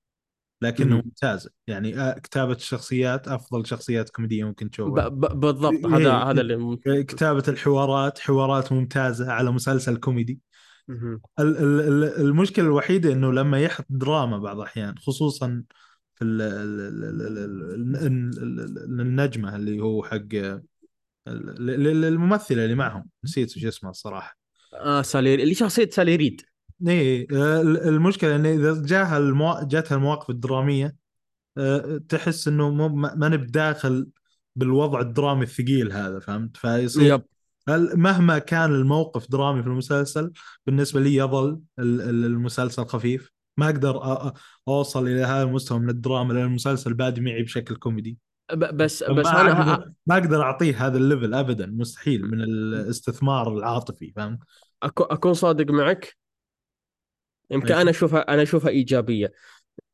لكنه 0.67 0.95
ممتاز 0.95 1.49
يعني 1.67 2.13
كتابه 2.13 2.53
الشخصيات 2.53 3.27
افضل 3.27 3.65
شخصيات 3.65 4.09
كوميديه 4.09 4.43
ممكن 4.43 4.69
تشوفها 4.69 5.07
بالضبط 5.07 5.85
هذا 5.85 6.13
هذا 6.13 6.41
اللي 6.41 6.55
ممكن. 6.55 7.01
كتابه 7.01 7.43
الحوارات 7.47 8.19
حوارات 8.19 8.71
ممتازه 8.71 9.31
على 9.31 9.51
مسلسل 9.51 9.97
كوميدي 9.97 10.39
المشكلة 12.19 12.65
الوحيده 12.65 13.13
انه 13.13 13.33
لما 13.33 13.59
يحط 13.59 13.85
دراما 13.89 14.37
بعض 14.37 14.57
الاحيان 14.57 14.97
خصوصا 14.97 15.63
في 16.15 16.25
النجمه 18.99 19.55
اللي 19.55 19.79
هو 19.79 20.03
حق 20.03 20.27
الممثله 21.27 22.63
اللي 22.63 22.75
معهم 22.75 23.09
نسيت 23.23 23.57
وش 23.57 23.65
اسمها 23.65 23.91
الصراحه 23.91 24.37
آه 24.73 25.01
سالير 25.01 25.39
اللي 25.39 25.53
شخصيه 25.53 25.89
ساليريد 25.89 26.41
إيه 26.87 27.27
ال- 27.31 27.87
المشكلة 27.87 28.35
انه 28.35 28.49
إذا 28.49 28.81
جاها 28.85 29.17
المو... 29.17 29.59
جاتها 29.63 29.95
المواقف 29.95 30.29
الدرامية 30.29 30.95
أه، 31.57 32.01
تحس 32.09 32.47
إنه 32.47 32.69
مو 32.69 32.89
ما 32.89 33.15
ما 33.15 33.29
نب 33.29 33.47
داخل 33.47 34.07
بالوضع 34.55 34.99
الدرامي 34.99 35.43
الثقيل 35.43 35.91
هذا 35.91 36.19
فهمت؟ 36.19 36.57
فيصير 36.57 37.13
يب. 37.13 37.21
مهما 37.97 38.39
كان 38.39 38.75
الموقف 38.75 39.31
درامي 39.31 39.63
في 39.63 39.69
المسلسل 39.69 40.31
بالنسبة 40.65 40.99
لي 40.99 41.15
يظل 41.15 41.59
ال- 41.79 42.01
ال- 42.01 42.25
المسلسل 42.25 42.85
خفيف. 42.85 43.31
ما 43.57 43.73
أ- 43.73 44.39
أوصل 44.67 45.07
إلى 45.07 45.23
هذا 45.23 45.43
المستوى 45.43 45.79
من 45.79 45.89
الدراما 45.89 46.33
لأن 46.33 46.45
المسلسل 46.45 46.93
بادي 46.93 47.21
معي 47.21 47.43
بشكل 47.43 47.75
كوميدي. 47.75 48.17
ب- 48.53 48.77
بس 48.77 49.03
ما 49.03 49.13
بس 49.13 49.27
أنا 49.27 49.71
أقدر 49.71 49.91
ما 50.07 50.17
أقدر 50.17 50.41
أعطيه 50.41 50.87
هذا 50.87 50.97
ال 50.97 51.03
level 51.03 51.33
أبدا 51.33 51.65
مستحيل 51.65 52.31
من 52.31 52.41
الاستثمار 52.41 53.57
العاطفي 53.57 54.11
فهمت؟ 54.15 54.39
أكو- 54.85 54.89
أكون 55.11 55.33
صادق 55.33 55.71
معك. 55.71 56.17
يمكن. 57.51 57.73
أنا 57.73 57.89
أشوفها 57.89 58.33
أنا 58.33 58.41
أشوفها 58.41 58.69
إيجابية 58.69 59.31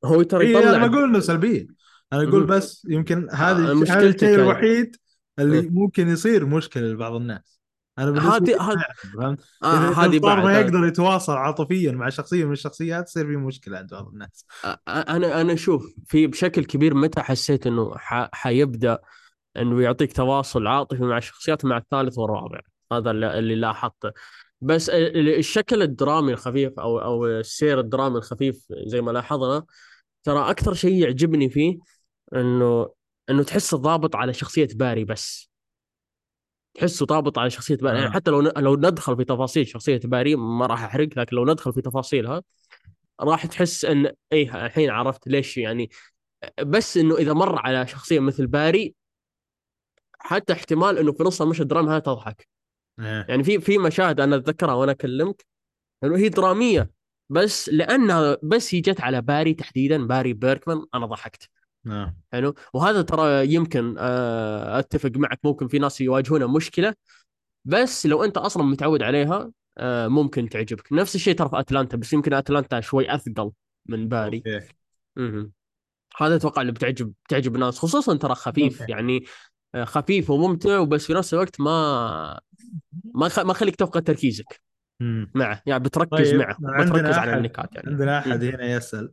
هو 0.05 0.21
ترى 0.23 0.45
إيه 0.47 0.57
يطلع 0.57 0.77
ما 0.77 0.85
أقول 0.85 1.03
إنه 1.03 1.19
سلبية 1.19 1.67
أنا 2.13 2.21
أقول 2.23 2.39
مهم. 2.39 2.45
بس 2.45 2.87
يمكن 2.89 3.27
هذا 3.31 3.71
آه، 3.71 3.73
هذا 3.73 4.09
الشيء. 4.09 4.35
الوحيد 4.35 4.95
اللي 5.39 5.59
إيه. 5.59 5.69
ممكن 5.69 6.07
يصير 6.09 6.45
مشكلة 6.45 6.83
لبعض 6.87 7.13
الناس 7.13 7.61
بالنسبة 7.97 8.35
هذه 8.37 8.61
هذه 8.71 8.75
ما 9.15 9.21
فهمت 9.21 9.41
آه 9.63 9.91
هذه 10.05 10.19
بعد 10.19 10.43
ما 10.43 10.59
يقدر 10.59 10.85
يتواصل 10.85 11.33
عاطفيا 11.33 11.91
مع 11.91 12.09
شخصية 12.09 12.45
من 12.45 12.51
الشخصيات 12.51 13.05
تصير 13.05 13.25
في 13.25 13.35
مشكلة 13.35 13.77
عند 13.77 13.89
بعض 13.91 14.07
الناس 14.07 14.45
آه، 14.65 14.79
أنا 14.87 15.41
أنا 15.41 15.53
أشوف 15.53 15.93
في 16.07 16.27
بشكل 16.27 16.65
كبير 16.65 16.93
متى 16.93 17.21
حسيت 17.21 17.67
إنه 17.67 17.97
ح- 17.97 18.29
حيبدأ 18.33 18.99
إنه 19.57 19.81
يعطيك 19.81 20.13
تواصل 20.13 20.67
عاطفي 20.67 21.03
مع 21.03 21.17
الشخصيات 21.17 21.65
مع 21.65 21.77
الثالث 21.77 22.17
والرابع 22.17 22.59
هذا 22.91 23.11
اللي 23.11 23.55
لاحظته 23.55 24.11
بس 24.61 24.89
ال- 24.89 25.35
الشكل 25.37 25.81
الدرامي 25.81 26.31
الخفيف 26.33 26.79
أو 26.79 26.99
أو 26.99 27.25
السير 27.25 27.79
الدرامي 27.79 28.17
الخفيف 28.17 28.65
زي 28.85 29.01
ما 29.01 29.11
لاحظنا 29.11 29.65
ترى 30.23 30.49
أكثر 30.49 30.73
شيء 30.73 30.93
يعجبني 30.93 31.49
فيه 31.49 31.77
انه 32.35 32.89
إنه 33.29 33.43
تحسه 33.43 33.77
ضابط 33.77 34.15
على 34.15 34.33
شخصية 34.33 34.67
باري 34.75 35.05
بس 35.05 35.51
تحسه 36.73 37.05
ضابط 37.05 37.39
على 37.39 37.49
شخصية 37.49 37.75
باري 37.75 37.97
آه. 37.97 38.01
يعني 38.01 38.13
حتى 38.13 38.31
لو 38.31 38.41
لو 38.41 38.75
ندخل 38.75 39.17
في 39.17 39.23
تفاصيل 39.23 39.67
شخصية 39.67 39.99
باري 40.03 40.35
ما 40.35 40.65
راح 40.65 40.83
أحرق 40.83 41.09
لكن 41.17 41.35
لو 41.35 41.45
ندخل 41.45 41.73
في 41.73 41.81
تفاصيلها 41.81 42.43
راح 43.21 43.45
تحس 43.45 43.85
إن 43.85 44.11
إيه 44.31 44.65
الحين 44.65 44.89
عرفت 44.89 45.27
ليش 45.27 45.57
يعني 45.57 45.89
بس 46.61 46.97
إنه 46.97 47.15
إذا 47.15 47.33
مر 47.33 47.59
على 47.59 47.87
شخصية 47.87 48.19
مثل 48.19 48.47
باري 48.47 48.95
حتى 50.19 50.53
احتمال 50.53 50.97
إنه 50.97 51.11
في 51.11 51.23
نص 51.23 51.41
المشهد 51.41 51.61
الدرامي 51.61 51.89
هذا 51.89 51.99
تضحك. 51.99 52.47
يعني 52.97 53.43
في 53.43 53.59
في 53.59 53.77
مشاهد 53.77 54.19
أنا 54.19 54.35
أتذكرها 54.35 54.73
وأنا 54.73 54.91
أكلمك 54.91 55.45
انه 56.03 56.17
هي 56.17 56.29
درامية 56.29 56.89
بس 57.29 57.69
لأنها 57.69 58.37
بس 58.43 58.75
هي 58.75 58.81
جت 58.81 59.01
على 59.01 59.21
باري 59.21 59.53
تحديدا 59.53 60.07
باري 60.07 60.33
بيركمان 60.33 60.85
أنا 60.93 61.05
ضحكت. 61.05 61.49
آه. 61.87 62.15
حلو؟ 62.31 62.53
وهذا 62.73 63.01
ترى 63.01 63.53
يمكن 63.53 63.95
آه، 63.99 64.79
أتفق 64.79 65.11
معك 65.15 65.39
ممكن 65.43 65.67
في 65.67 65.79
ناس 65.79 66.01
يواجهون 66.01 66.47
مشكلة 66.47 66.93
بس 67.65 68.05
لو 68.05 68.23
أنت 68.23 68.37
أصلا 68.37 68.63
متعود 68.63 69.03
عليها 69.03 69.51
آه، 69.77 70.07
ممكن 70.07 70.49
تعجبك. 70.49 70.93
نفس 70.93 71.15
الشيء 71.15 71.35
ترى 71.35 71.49
في 71.49 71.59
أتلانتا 71.59 71.97
بس 71.97 72.13
يمكن 72.13 72.33
أتلانتا 72.33 72.79
شوي 72.79 73.15
أثقل 73.15 73.51
من 73.85 74.07
باري. 74.07 74.43
هذا 76.17 76.35
أتوقع 76.35 76.61
اللي 76.61 76.71
بتعجب 76.71 77.13
تعجب 77.29 77.55
الناس 77.55 77.79
خصوصا 77.79 78.17
ترى 78.17 78.35
خفيف. 78.35 78.89
يعني 78.89 79.23
خفيف 79.75 80.29
وممتع 80.29 80.79
وبس 80.79 81.05
في 81.05 81.13
نفس 81.13 81.33
الوقت 81.33 81.61
ما 81.61 82.39
ما 83.15 83.29
خ... 83.29 83.39
ما 83.39 83.53
خليك 83.53 83.75
تفقد 83.75 84.03
تركيزك. 84.03 84.61
مم. 84.99 85.31
معه 85.35 85.61
يعني 85.65 85.83
بتركز 85.83 86.29
طيب 86.29 86.39
معه 86.59 86.83
بتركز 86.85 87.17
على 87.17 87.37
النكات 87.37 87.75
يعني. 87.75 87.91
عندنا 87.91 88.19
أحد. 88.19 88.43
هنا 88.43 88.75
يسأل. 88.75 89.11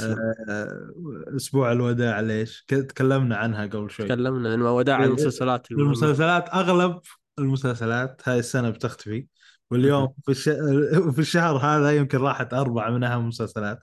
آه، 0.00 0.92
أسبوع 1.36 1.72
الوداع 1.72 2.20
ليش؟ 2.20 2.64
تكلمنا 2.68 3.36
عنها 3.36 3.66
قبل 3.66 3.90
شوي. 3.90 4.06
تكلمنا 4.06 4.52
عن 4.52 4.62
وداع 4.62 5.00
إيه، 5.00 5.06
المسلسلات 5.06 5.70
المهمة. 5.70 5.86
المسلسلات 5.86 6.48
أغلب 6.48 7.00
المسلسلات 7.38 8.28
هاي 8.28 8.38
السنة 8.38 8.70
بتختفي. 8.70 9.26
واليوم 9.70 10.08
في 10.24 10.30
الش... 10.30 10.48
في 11.14 11.18
الشهر 11.18 11.56
هذا 11.56 11.90
يمكن 11.96 12.18
راحت 12.18 12.54
أربعة 12.54 12.90
من 12.90 13.04
أهم 13.04 13.20
المسلسلات. 13.20 13.78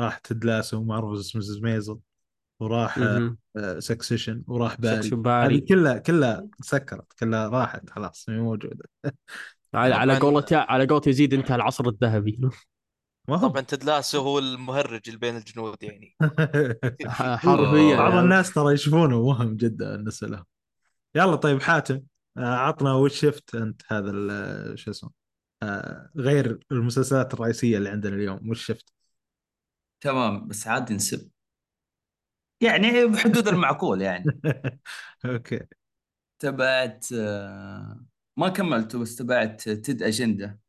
راح 0.00 0.18
Ted 0.18 0.43
Lasso 0.43 0.84
Marvelous 0.84 1.36
Mrs. 1.36 1.62
Maisel 1.62 1.98
وراح. 2.60 2.98
Succession 3.78 4.42
وراح 4.46 4.80
باري 4.80 5.10
باري 5.10 5.60
كلها 5.60 5.98
كلها 5.98 6.48
سكرت 6.62 7.12
كلها 7.20 7.48
راحت 7.48 7.90
خلاص 7.90 8.28
مي 8.28 8.38
موجودة. 8.38 8.88
على 9.74 9.94
على 9.94 10.18
قولة 10.18 10.44
على 10.52 10.86
قولة 10.86 11.02
يزيد 11.06 11.34
انتهى 11.34 11.54
العصر 11.56 11.88
الذهبي. 11.88 12.40
ما 13.28 13.36
هو. 13.36 13.48
طبعا 13.48 13.60
تدلاسو 13.60 14.18
هو 14.20 14.38
المهرج 14.38 15.00
اللي 15.06 15.18
بين 15.18 15.36
الجنود 15.36 15.76
يعني. 15.82 16.16
حرفيا. 17.08 17.96
بعض. 17.96 18.12
الناس 18.14 18.52
ترى 18.54 18.74
يشوفونه 18.74 19.22
مهم 19.26 19.56
جدا 19.56 19.96
بالنسبة 19.96 20.28
لهم 20.28 20.44
يلا 21.14 21.36
طيب 21.36 21.62
حاتم 21.62 22.02
آه، 22.36 22.40
عطنا 22.40 22.94
وش 22.94 23.20
شفت 23.20 23.54
أنت 23.54 23.82
هذا 23.88 24.10
ال- 24.10 24.78
شو 24.78 24.90
اسمه 24.90 25.10
آه، 25.62 26.10
غير 26.16 26.58
المسلسلات 26.72 27.34
الرئيسية 27.34 27.78
اللي 27.78 27.88
عندنا 27.88 28.16
اليوم 28.16 28.50
وش 28.50 28.66
شفت؟ 28.66 28.92
تمام 30.00 30.48
بس 30.48 30.66
عاد 30.66 30.92
نسب. 30.92 31.30
يعني 32.64 33.06
بحدود 33.06 33.48
المعقول 33.48 34.02
يعني. 34.02 34.24
أوكي. 35.24 35.60
تبعت 36.38 37.06
ما 38.36 38.48
كملته 38.48 38.98
بس 38.98 39.16
تبعت 39.16 39.68
Ted 39.68 40.02
أجندة. 40.02 40.60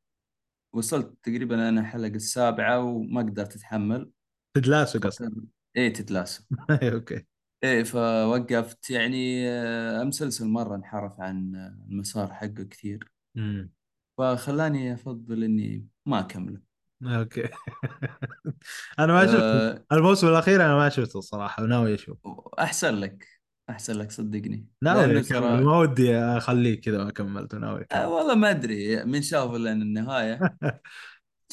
وصلت 0.74 1.14
تقريبا 1.24 1.70
أنا 1.70 1.82
الحلقة 1.82 2.08
السابعة 2.16 2.80
وما 2.84 3.22
قدرت 3.22 3.56
أتحمل. 3.56 4.12
Ted 4.54 4.71
Lasso 4.71 5.00
قصدك؟ 5.00 5.32
إيه 5.76 5.94
Ted 5.94 6.13
Lasso 6.13 6.44
okay. 6.94 7.26
إيه 7.64 7.84
فوقفت. 7.84 8.90
يعني 8.90 9.50
آه، 9.50 10.04
مسلسل 10.04 10.48
مرة 10.48 10.76
انحرف 10.76 11.20
عن 11.20 11.56
المسار 11.90 12.34
حقه 12.34 12.64
كثير. 12.64 13.12
امم 13.38 13.72
فخلاني 14.18 14.94
أفضل 14.94 15.44
إني 15.44 15.88
ما 16.06 16.20
أكمله. 16.20 16.65
okay. 17.04 17.44
أنا 19.00 19.14
ما 19.14 19.26
شفت 19.26 19.36
آه، 19.36 19.86
الموسم 19.92 20.28
الأخير 20.28 20.66
أنا 20.66 20.76
ما 20.76 20.90
شفته 20.90 21.20
الصراحه 21.20 21.64
وناوي 21.64 21.94
أشوف 21.94 22.18
أحسن 22.60 22.96
لك 22.96 23.28
أحسن 23.70 23.94
لك 23.94 24.12
صدقني. 24.12 24.68
ناوي 24.82 25.22
ترى 25.22 25.64
ما 25.64 25.78
ودي 25.78 26.18
اخليه 26.18 26.82
كذا 26.82 27.04
ما 27.04 27.12
كملته 27.12 27.58
ناوي 27.58 27.82
أكمل. 27.82 28.06
والله 28.06 28.36
ما 28.36 28.50
أدري 28.50 29.06
من 29.06 29.22
شاف 29.22 29.52
لين 29.52 29.82
النهاية. 29.82 30.40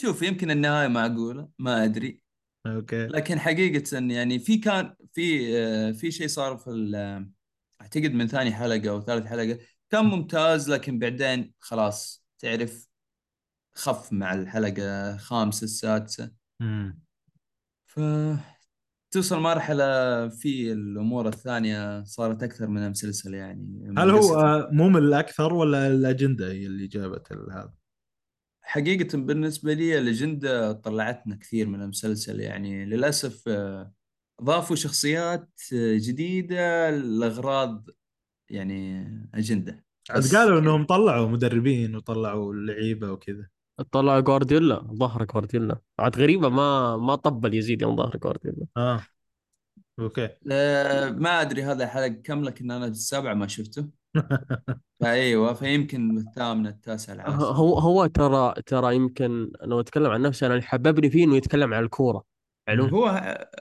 شوف 0.01 0.23
يمكن 0.23 0.51
النهاية 0.51 0.89
معقولة 0.89 1.49
ما 1.59 1.85
أدري. 1.85 2.23
أوكي. 2.67 3.07
لكن 3.07 3.39
حقيقة 3.41 3.99
يعني 3.99 4.39
في 4.39 4.59
كان 4.59 4.95
في 5.13 5.57
آه، 5.59 5.93
في 5.93 6.11
شيء 6.11 6.27
صار 6.27 6.57
في 6.57 6.71
ال- 6.71 7.27
أعتقد 7.81 8.13
من 8.13 8.27
ثاني 8.29 8.53
حلقة 8.55 8.91
أو 8.91 9.01
ثالث 9.01 9.27
حلقة 9.27 9.59
كان 9.91 10.05
ممتاز 10.05 10.71
لكن 10.71 10.99
بعدين 10.99 11.53
خلاص 11.61 12.25
تعرف 12.39 12.89
خف 13.75 14.13
مع 14.13 14.35
الحلقة 14.35 15.15
الخامسة 15.15 15.65
السادسة. 15.65 16.31
امم 16.61 17.03
ف 17.87 18.01
توصل 19.11 19.41
مرحلة 19.41 19.85
في 20.29 20.73
الأمور 20.73 21.29
الثانية 21.29 22.05
صارت 22.05 22.43
أكثر 22.43 22.67
من 22.67 22.91
مسلسل 22.91 23.35
يعني. 23.35 23.95
هل 23.99 24.11
هو 24.11 24.69
ممل 24.73 25.15
أكثر 25.15 25.55
ولا 25.55 25.87
الأجندة 25.87 26.53
هي 26.53 26.67
اللي 26.67 26.87
جابت 26.87 27.33
هذا؟ 27.33 27.75
حقيقة 28.63 29.19
بالنسبة 29.19 29.73
لي 29.73 29.99
الأجندة 29.99 30.73
طلعتنا 30.73 31.37
كثير 31.37 31.67
من 31.67 31.83
المسلسل 31.83 32.41
يعني. 32.41 32.85
للأسف 32.85 33.49
آه، 33.49 33.93
ضافوا 34.43 34.77
شخصيات 34.77 35.51
آه، 35.75 35.97
جديدة 35.97 36.91
لأغراض 36.91 37.89
يعني 38.51 39.07
أجندة. 39.35 39.85
قالوا 40.11 40.29
كذا. 40.31 40.59
إنهم 40.59 40.87
طلعوا 40.87 41.29
مدربين 41.29 41.97
وطلعوا 41.97 42.55
لعيبة 42.55 43.13
وكذا. 43.13 43.52
طلع 43.93 44.21
جوارديولا 44.21 44.75
ظهر 44.95 45.25
جوارديولا. 45.25 45.79
عاد 45.99 46.19
غريبة 46.19 46.49
ما 46.49 46.97
ما 46.97 47.15
طبل 47.15 47.55
يزيد 47.55 47.83
يوم 47.83 47.97
ظهر 47.97 48.17
جوارديولا. 48.17 48.67
آه. 48.77 49.03
أوكي. 50.01 50.29
آه، 50.53 51.11
ما 51.11 51.41
أدري 51.41 51.63
هذا 51.63 51.85
الحلقة 51.85 52.09
كم 52.09 52.45
لكن 52.45 52.71
أنا 52.71 52.87
السابع 52.87 53.35
ما 53.35 53.47
شفته. 53.47 53.89
فأيوه 55.01 55.55
فيمكن 55.55 56.19
الثامنة 56.19 56.69
التاسعة 56.69 57.15
العاشرة 57.15 57.45
هو 57.45 57.79
هو 57.79 58.07
ترى 58.07 58.55
ترى 58.67 58.97
يمكن 58.97 59.53
لو 59.63 59.81
أتكلم 59.81 60.07
عن 60.07 60.23
نفسي 60.23 60.47
أنا 60.47 60.55
اللي 60.55 60.67
حببني 60.67 61.11
فيه 61.11 61.25
إنه 61.25 61.37
يتكلم 61.37 61.75
عن 61.75 61.85
الكورة. 61.85 62.25
حلو 62.69 62.85
هو 62.87 63.07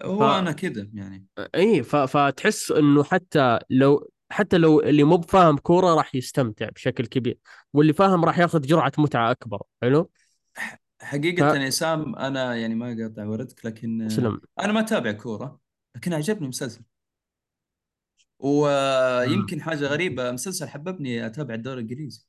هو 0.04 0.19
ف- 0.19 0.24
أنا 0.24 0.52
كذا 0.52 0.88
يعني. 0.93 1.26
اي 1.56 1.84
ف- 1.84 1.95
فتحس 1.95 2.71
إنه 2.71 3.04
حتى 3.04 3.60
لو 3.69 4.10
حتى 4.32 4.58
لو 4.58 4.82
اللي 4.82 5.04
مو 5.04 5.17
بفاهم 5.17 5.58
كورة 5.58 5.96
راح 5.96 6.15
يستمتع 6.15 6.70
بشكل 6.70 7.06
كبير 7.06 7.38
واللي 7.74 7.94
فاهم 7.94 8.26
راح 8.26 8.39
ياخذ 8.39 8.62
جرعة 8.62 8.91
متعة 8.98 9.32
أكبر 9.32 9.62
حلو؟ 9.82 10.10
حقيقة 11.02 11.41
ف- 11.52 11.56
يا 11.58 11.70
سام 11.70 12.15
أنا 12.15 12.56
يعني 12.56 12.76
ما 12.76 12.91
أقاطع 12.94 13.26
وردك 13.26 13.65
لكن 13.65 14.02
سلم 14.08 14.41
أنا 14.60 14.72
ما 14.74 14.80
أتابع 14.80 15.12
كورة 15.12 15.60
لكن 15.96 16.13
عجبني 16.13 16.48
مسلسل. 16.48 16.84
ويمكن 18.39 19.62
حاجة 19.62 19.86
غريبة 19.88 20.32
مسلسل 20.32 20.67
حببني 20.70 21.26
أتابع 21.26 21.54
الدوري 21.54 21.76
الإنجليزي. 21.82 22.26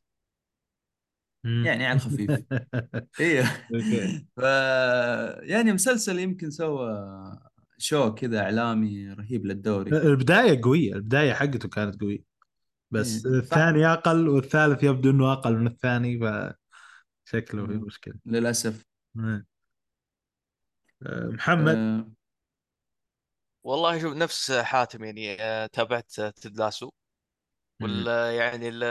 مم. 1.45 1.67
يعني 1.67 1.87
على 1.87 1.97
الخفيف 1.97 2.41
أيوه 3.21 3.47
ف 4.37 4.41
يعني 5.43 5.73
مسلسل 5.73 6.19
يمكن 6.19 6.51
سوى 6.51 6.89
شو 7.83 8.15
كذا 8.15 8.41
إعلامي 8.41 9.13
رهيب 9.13 9.47
للدوري 9.47 9.93
البداية 9.93 10.61
قوية 10.63 10.93
البداية 10.95 11.33
حقته 11.33 11.69
كانت 11.69 12.01
قوية 12.01 12.25
بس 12.91 13.27
إيه. 13.27 13.27
الثاني 13.27 13.87
أقل 13.93 14.29
والثالث 14.29 14.85
يبدو 14.85 15.11
أنه 15.11 15.33
أقل 15.33 15.57
من 15.59 15.67
الثاني 15.67 16.19
فشكله 17.27 17.67
في 17.67 17.73
مم. 17.73 17.83
مشكلة 17.87 18.15
للأسف 18.27 18.85
مم. 19.15 19.47
آه، 21.03 21.27
محمد 21.29 21.79
آه، 21.79 22.07
والله 23.65 23.99
شوف 24.01 24.13
نفس 24.15 24.53
حاتم 24.53 25.05
يعني 25.05 25.43
آه، 25.43 25.67
تابعت 25.67 26.21
تيد 26.21 26.57
لاسو 26.59 26.91
مم. 27.81 28.07
ولا 28.07 28.37
يعني 28.37 28.69
ال- 28.69 28.85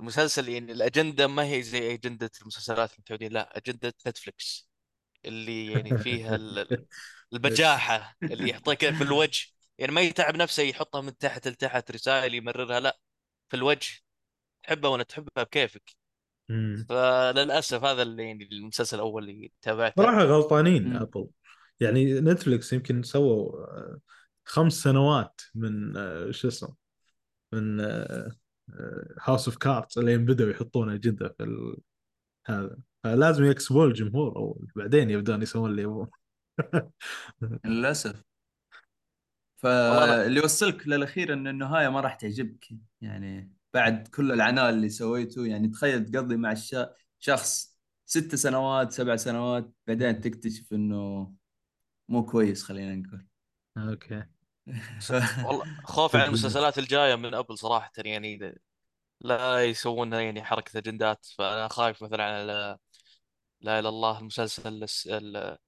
المسلسل 0.00 0.48
يعني 0.48 0.72
الأجندة 0.72 1.26
ما 1.26 1.44
هي 1.44 1.62
زي 1.62 1.94
أجندة 1.94 2.30
المسلسلات 2.42 2.94
المتعودين 2.94 3.32
لا 3.32 3.58
أجندة 3.58 3.94
نتفلكس 4.08 4.67
اللي 5.28 5.72
يعني 5.72 5.98
فيها 5.98 6.34
ال- 6.34 6.58
ال- 6.72 6.86
البجاحة 7.32 8.16
اللي 8.22 8.50
يحطيك 8.50 8.90
في 8.90 9.04
الوجه. 9.04 9.46
يعني 9.78 9.92
ما 9.92 10.00
يتعب 10.00 10.36
نفسه 10.36 10.62
يحطها 10.62 11.00
من 11.00 11.18
تحت 11.18 11.48
لتحت 11.48 11.90
رسائل 11.90 12.34
يمررها 12.34 12.80
لا 12.80 12.98
في 13.48 13.56
الوجه. 13.56 13.88
تحبها 14.62 14.90
ولا 14.90 15.02
تحبها 15.02 15.44
بكيفك. 15.44 15.96
مم. 16.48 16.86
فللأسف 16.88 17.84
هذا 17.84 18.02
اللي 18.02 18.22
يعني 18.24 18.48
المسلسل 18.52 18.96
الأول 18.96 19.28
اللي 19.28 19.52
تابعته. 19.62 20.02
صراحة 20.02 20.24
غلطانين 20.24 20.88
مم. 20.88 20.96
أبل. 20.96 21.28
يعني 21.80 22.20
نتفلكس 22.20 22.72
يمكن 22.72 23.02
سووا 23.02 23.60
آه، 23.60 24.00
خمس 24.44 24.72
سنوات 24.72 25.40
من 25.54 25.96
آه، 25.96 26.30
شو 26.30 26.48
اسمه 26.48 26.74
من 27.52 27.80
House 29.22 29.48
of 29.48 29.56
Cards 29.56 29.98
لين 29.98 30.24
بدأوا 30.24 30.50
يحطون 30.50 30.90
أجندة 30.90 31.34
في 31.38 31.42
ال... 31.44 31.76
هذا. 32.46 32.76
فلازم 33.04 33.44
يكسبون 33.44 33.88
الجمهور 33.88 34.36
أول 34.36 34.66
بعدين 34.76 35.10
يبدون 35.10 35.42
يسوون 35.42 35.70
اللي 35.70 35.82
يبغون 35.82 36.08
للأسف. 37.64 38.22
فاللي 39.56 40.40
يوصلك 40.40 40.88
للأخير 40.88 41.32
إن 41.32 41.48
النهاية 41.48 41.88
ما 41.88 42.00
راح 42.00 42.14
تعجبك. 42.14 42.68
يعني 43.00 43.52
بعد 43.74 44.08
كل 44.08 44.32
العناء 44.32 44.70
اللي 44.70 44.88
سويته 44.88 45.46
يعني 45.46 45.68
تخيل 45.68 46.06
تقضي 46.06 46.36
مع 46.36 46.52
الشا... 46.52 46.94
شخص 47.18 47.78
ست 48.06 48.34
سنوات 48.34 48.92
سبع 48.92 49.16
سنوات 49.16 49.70
بعدين 49.86 50.20
تكتشف 50.20 50.72
إنه 50.72 51.32
مو 52.08 52.26
كويس 52.26 52.62
خلينا 52.62 52.96
نقول. 52.96 53.26
okay. 53.78 54.24
والله 55.46 55.64
خوف 55.84 56.16
على 56.16 56.24
المسلسلات 56.24 56.78
الجاية 56.78 57.14
من 57.14 57.34
أبل 57.34 57.58
صراحة 57.58 57.92
يعني 57.96 58.58
لا 59.20 59.64
يسوون 59.64 60.12
يعني 60.12 60.44
حركة 60.44 60.78
أجندات 60.78 61.26
فأنا 61.38 61.68
خايف 61.68 62.02
مثلا 62.02 62.24
على 62.24 62.78
لا 63.60 63.72
إله 63.72 63.78
إلا 63.78 63.88
الله 63.88 64.18
المسلسل 64.18 64.82
الس- 64.82 65.06
ال- 65.06 65.58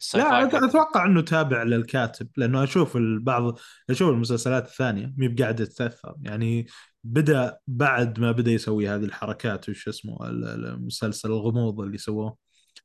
الساي 0.00 0.20
لا 0.22 0.48
فاي 0.48 0.68
أتوقع 0.68 1.06
إنه 1.06 1.20
تابع 1.20 1.62
للكاتب 1.62 2.28
لأنه 2.36 2.64
أشوف 2.64 2.96
البعض 2.96 3.58
أشوف 3.90 4.10
المسلسلات 4.10 4.66
الثانية 4.66 5.14
مي 5.16 5.28
بقاعده 5.28 5.64
تتاثر 5.64 6.14
يعني 6.22 6.66
بدأ 7.04 7.58
بعد 7.66 8.20
ما 8.20 8.32
بدأ 8.32 8.50
يسوي 8.50 8.88
هذه 8.88 9.04
الحركات 9.04 9.68
وش 9.68 9.88
اسمه 9.88 10.28
ال- 10.28 10.44
ال- 10.44 10.66
المسلسل 10.66 11.28
الغموض 11.28 11.80
اللي 11.80 11.98
سووه 11.98 12.36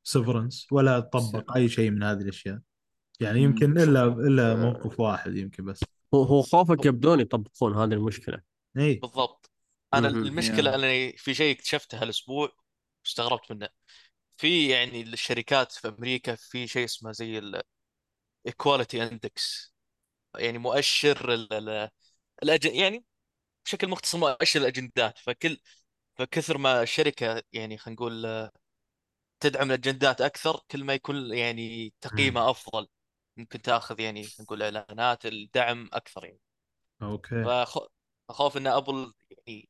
سيفرنس 0.02 0.66
ولا 0.72 1.00
طبق 1.00 1.56
أي 1.56 1.68
شيء 1.68 1.90
من 1.90 2.02
هذه 2.02 2.20
الأشياء. 2.20 2.58
يعني. 3.20 3.42
يمكن 3.42 3.78
إلا 3.78 4.04
إلا 4.04 4.52
آه، 4.52 4.56
موقف 4.56 5.00
واحد 5.00 5.36
يمكن 5.36 5.64
بس. 5.64 5.80
هو 6.14 6.22
هو 6.22 6.42
خوفك 6.42 6.86
يبدون 6.86 7.20
يطبقون 7.20 7.76
هذه 7.76 7.92
المشكلة. 7.92 8.40
إي. 8.78 8.94
بالضبط. 8.94 9.50
أنا. 9.94 10.08
المشكلة. 10.08 10.74
اني 10.74 11.12
في 11.16 11.34
شيء 11.34 11.54
اكتشفته 11.54 12.02
هالأسبوع 12.02 12.52
واستغربت 13.04 13.52
منه. 13.52 13.68
في 14.40 14.68
يعني 14.68 15.02
الشركات 15.02 15.72
في 15.72 15.88
أمريكا 15.88 16.34
في 16.34 16.66
شيء 16.66 16.84
اسمه 16.84 17.12
زي 17.12 17.40
ال 18.46 18.52
equality 18.52 19.02
index 19.02 19.74
يعني 20.38 20.58
مؤشر 20.58 21.34
ال 21.34 21.52
ال 21.52 21.90
الأج... 22.42 22.64
يعني 22.64 23.04
بشكل 23.64 23.88
مختصر 23.88 24.18
مؤشر 24.18 24.60
الأجندات. 24.60 25.18
فكل 25.18 25.58
فكثر 26.16 26.58
ما 26.58 26.82
الشركة 26.82 27.42
يعني 27.52 27.78
خلينا 27.78 27.96
نقول 27.96 28.50
تدعم 29.40 29.70
الأجندات 29.70 30.20
أكثر 30.20 30.60
كل 30.70 30.84
ما 30.84 30.94
يكون 30.94 31.34
يعني 31.34 31.94
تقييمه 32.00 32.50
أفضل. 32.50 32.88
ممكن 33.36 33.62
تأخذ 33.62 34.00
يعني 34.00 34.26
نقول 34.40 34.62
إعلانات 34.62 35.26
الدعم 35.26 35.90
أكثر 35.92 36.24
يعني. 36.24 36.40
okay. 37.02 37.44
فاخاف 37.44 38.56
إن 38.56 38.66
أبل 38.66 39.12
يعني 39.30 39.68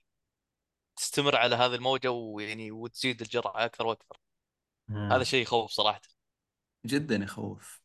تستمر 0.97 1.37
على 1.37 1.57
هذه 1.57 1.75
الموجة 1.75 2.11
ويعني 2.11 2.71
وتزيد 2.71 3.21
الجرعة 3.23 3.65
أكثر 3.65 3.87
وأكثر. 3.87 4.17
هذا. 4.93 5.25
شيء 5.25 5.43
يخوف 5.43 5.71
صراحة. 5.71 6.01
جدا 6.87 7.17
يخوف. 7.17 7.81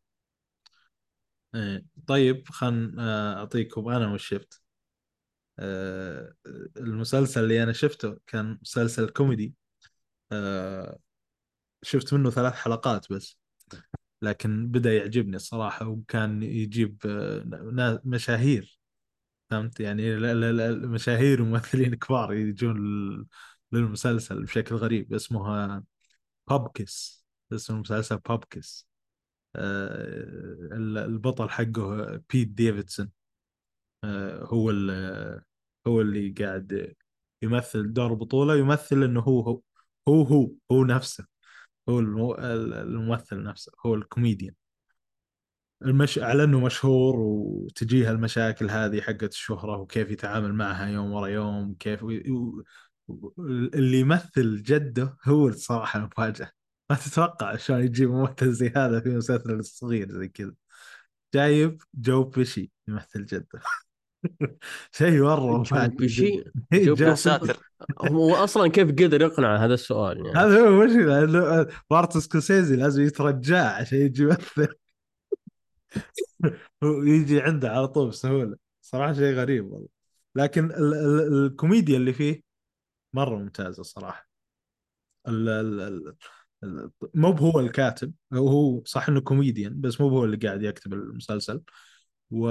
إيه. 1.56 1.86
طيب 2.08 2.50
خل 2.50 2.96
أعطيكم 3.00 3.88
أنا 3.88 4.14
وش 4.14 4.28
شفت. 4.28 4.62
آه، 5.60 6.34
المسلسل 6.78 7.44
اللي 7.44 7.64
أنا 7.64 7.74
شفته 7.74 8.18
كان 8.28 8.58
مسلسل 8.62 9.10
كوميدي. 9.10 9.54
آه، 10.32 11.00
شفت 11.84 12.14
منه 12.14 12.30
ثلاث 12.30 12.54
حلقات 12.54 13.12
بس 13.12 13.38
لكن 14.22 14.68
بدأ 14.68 14.94
يعجبني 14.98 15.36
الصراحة 15.36 15.88
وكان 15.88 16.44
يجيب 16.44 16.98
آه، 17.06 17.44
نا- 17.72 18.02
مشاهير. 18.06 18.80
فهمت؟ 19.50 19.80
يعني 19.80 20.16
مشاهير 20.88 21.42
وممثلين 21.42 21.96
كبار 21.96 22.34
يجون 22.34 22.78
لل- 22.78 23.26
للمسلسل 23.72 24.44
بشكل 24.44 24.76
غريب. 24.76 25.14
اسمه 25.14 25.84
Bupkis 26.50 27.26
اسم 27.54 27.76
المسلسل 27.76 28.18
Bupkis. 28.18 28.88
آه، 29.56 30.24
ال- 30.72 30.98
البطل 30.98 31.50
حقه 31.50 32.16
بيت 32.30 32.48
ديفيدسون. 32.48 33.12
آه، 34.04 34.44
هو 34.44 34.70
هو 35.88 36.02
اللي 36.02 36.30
قاعد 36.30 36.96
يمثل 37.42 37.94
دور 37.94 38.14
بطولة 38.14 38.56
يمثل 38.56 39.04
إنه 39.04 39.20
هو 39.22 39.42
هو 39.42 39.62
هو 40.08 40.24
هو, 40.24 40.52
هو 40.72 40.86
نفسه. 40.86 41.26
هو 41.90 42.00
الممثل 42.00 43.44
نفسه 43.44 43.72
هو 43.86 43.96
الكوميديان. 43.96 44.54
المش... 45.86 46.20
على 46.20 46.44
إنه 46.44 46.60
مشهور 46.60 47.16
وتجيه 47.20 48.12
المشاكل 48.12 48.70
هذه 48.70 49.02
حقت 49.02 49.24
الشهرة 49.24 49.78
وكيف 49.78 50.12
يتعامل 50.12 50.54
معها 50.54 50.88
يوم 50.88 51.12
ورا 51.12 51.28
يوم 51.28 51.76
كيف. 51.80 52.04
اللي 53.76 54.00
يمثل 54.00 54.64
جده 54.64 55.18
هو 55.26 55.48
الصراحة 55.48 56.00
المفاجأة 56.00 56.52
ما 56.90 56.96
تتوقع 56.96 57.56
شلون 57.56 57.84
يجيب 57.84 58.10
ممثل 58.10 58.52
زي 58.52 58.72
هذا 58.76 59.00
في 59.00 59.10
مسلسل 59.10 59.64
صغير 59.66 60.12
زي 60.12 60.28
كذا. 60.28 60.54
جايب 61.34 61.82
جو 61.94 62.24
بيشي 62.24 62.72
يمثل 62.88 63.26
جده. 63.26 63.62
شيء 64.98 65.22
مرة 65.24 65.64
جو 65.64 65.96
بيشي؟ 65.96 66.44
جدا. 66.74 66.94
جو 66.94 67.16
ساتر 67.16 67.58
هو 68.02 68.36
أصلا 68.36 68.68
كيف 68.68 68.92
قدر 68.92 69.22
يقنع 69.22 69.66
هذا 69.66 69.74
السؤال 69.74 70.26
يعني؟ 70.26 70.40
هذا 70.40 70.60
هو 70.60 70.82
المشكلة 70.84 71.24
انه 71.24 71.68
مارتن 71.92 72.20
سكورسيزي 72.20 72.76
لازم 72.76 73.04
يترجاه 73.04 73.70
عشان 73.70 73.98
يجي 73.98 74.24
يمثل. 74.24 74.68
ويجي 76.84 77.42
عنده 77.42 77.72
على 77.72 77.88
طول 77.88 78.10
بسهولة. 78.10 78.58
صراحة 78.82 79.14
شيء 79.14 79.34
غريب 79.34 79.66
والله. 79.66 79.88
لكن 80.36 80.66
ال 80.72 80.94
ال 80.94 81.46
الكوميديا 81.46 81.98
اللي 81.98 82.14
فيه 82.14 82.42
مرة 83.16 83.36
ممتازة 83.40 83.84
صراحة. 83.84 84.30
ال 85.28 85.50
ال 85.50 86.16
ال 86.64 86.92
مو 87.16 87.32
هو 87.32 87.60
الكاتب 87.60 88.14
هو 88.34 88.84
صح 88.86 89.10
إنه 89.10 89.22
كوميديان 89.22 89.82
بس 89.82 90.02
مو 90.02 90.08
هو 90.10 90.26
اللي 90.26 90.38
قاعد 90.38 90.64
يكتب 90.64 90.94
المسلسل. 90.94 91.62
و 92.32 92.50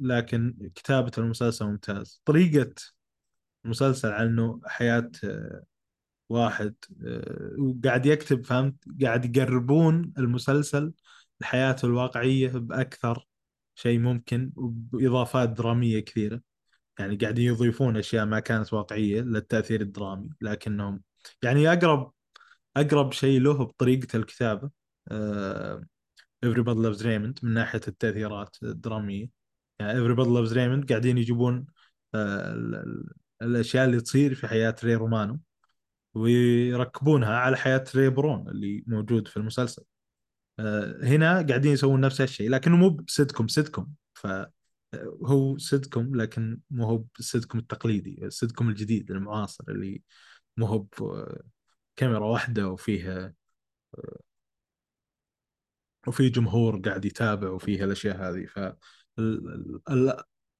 لكن 0.00 0.70
كتابة 0.74 1.12
المسلسل 1.18 1.66
ممتاز. 1.66 2.22
طريقة 2.24 2.74
المسلسل 3.64 4.08
عنه 4.12 4.60
حياة 4.66 5.10
واحد 6.28 6.74
آه، 7.06 7.56
وقاعد 7.58 8.06
يكتب 8.06 8.44
فهمت؟ 8.46 8.74
قاعد 9.02 9.36
يقربون 9.36 10.12
المسلسل 10.18 10.92
الحياة 11.40 11.76
الواقعية 11.84 12.48
بأكثر 12.48 13.26
شيء 13.74 13.98
ممكن 13.98 14.52
وبإضافات 14.56 15.48
درامية 15.48 16.00
كثيرة. 16.00 16.40
يعني 16.98 17.16
قاعدين 17.16 17.46
يضيفون 17.46 17.96
أشياء 17.96 18.26
ما 18.26 18.40
كانت 18.40 18.72
واقعية 18.72 19.20
للتأثير 19.20 19.80
الدرامي 19.80 20.30
لكنهم 20.40 21.02
يعني 21.42 21.72
أقرب 21.72 22.12
أقرب 22.76 23.12
شيء 23.12 23.40
له 23.40 23.52
بطريقة 23.64 24.16
الكتابة 24.16 24.70
آه، 25.10 25.84
Everybody 26.46 26.76
Loves 26.84 27.00
Raymond 27.02 27.44
من 27.44 27.54
ناحية 27.54 27.80
التأثيرات 27.88 28.56
الدرامية. 28.62 29.28
يعني 29.80 29.92
Everybody 30.00 30.26
Loves 30.28 30.52
Raymond 30.52 30.86
قاعدين 30.88 31.18
يجيبون 31.18 31.66
آه، 32.14 32.52
ال- 32.54 32.74
ال- 32.74 33.12
الأشياء 33.42 33.84
اللي 33.84 34.00
تصير 34.00 34.34
في 34.34 34.46
حياة 34.48 34.76
ري 34.84 34.94
رومانو 34.94 35.40
ويركبونها 36.14 37.36
على 37.36 37.56
حياة 37.56 37.84
ري 37.96 38.08
برون 38.10 38.48
اللي 38.48 38.84
موجود 38.86 39.28
في 39.28 39.36
المسلسل. 39.36 39.82
آه، 40.58 40.98
هنا 41.04 41.42
قاعدين 41.48 41.72
يسوون 41.72 42.00
نفس 42.00 42.20
الشيء 42.20 42.50
لكنه 42.50 42.76
مو 42.76 42.88
بسيتكم 42.90 43.48
سيتكم 43.48 43.88
ف 44.14 44.26
هو 45.24 45.58
سيتكم 45.58 46.16
لكن 46.16 46.60
مو 46.70 46.84
هو 46.84 47.04
السيتكم 47.18 47.58
التقليدي 47.58 48.24
السيتكم 48.26 48.68
الجديد 48.68 49.10
المعاصر 49.10 49.64
اللي 49.68 50.02
مو 50.56 50.66
هو 50.66 50.86
كاميرا 51.96 52.26
واحدة 52.26 52.68
وفيها 52.68 53.34
وفي 56.06 56.28
جمهور 56.28 56.80
قاعد 56.80 57.04
يتابع 57.04 57.50
وفيه 57.50 57.84
الأشياء 57.84 58.16
هذه. 58.16 58.46
ف 58.46 58.58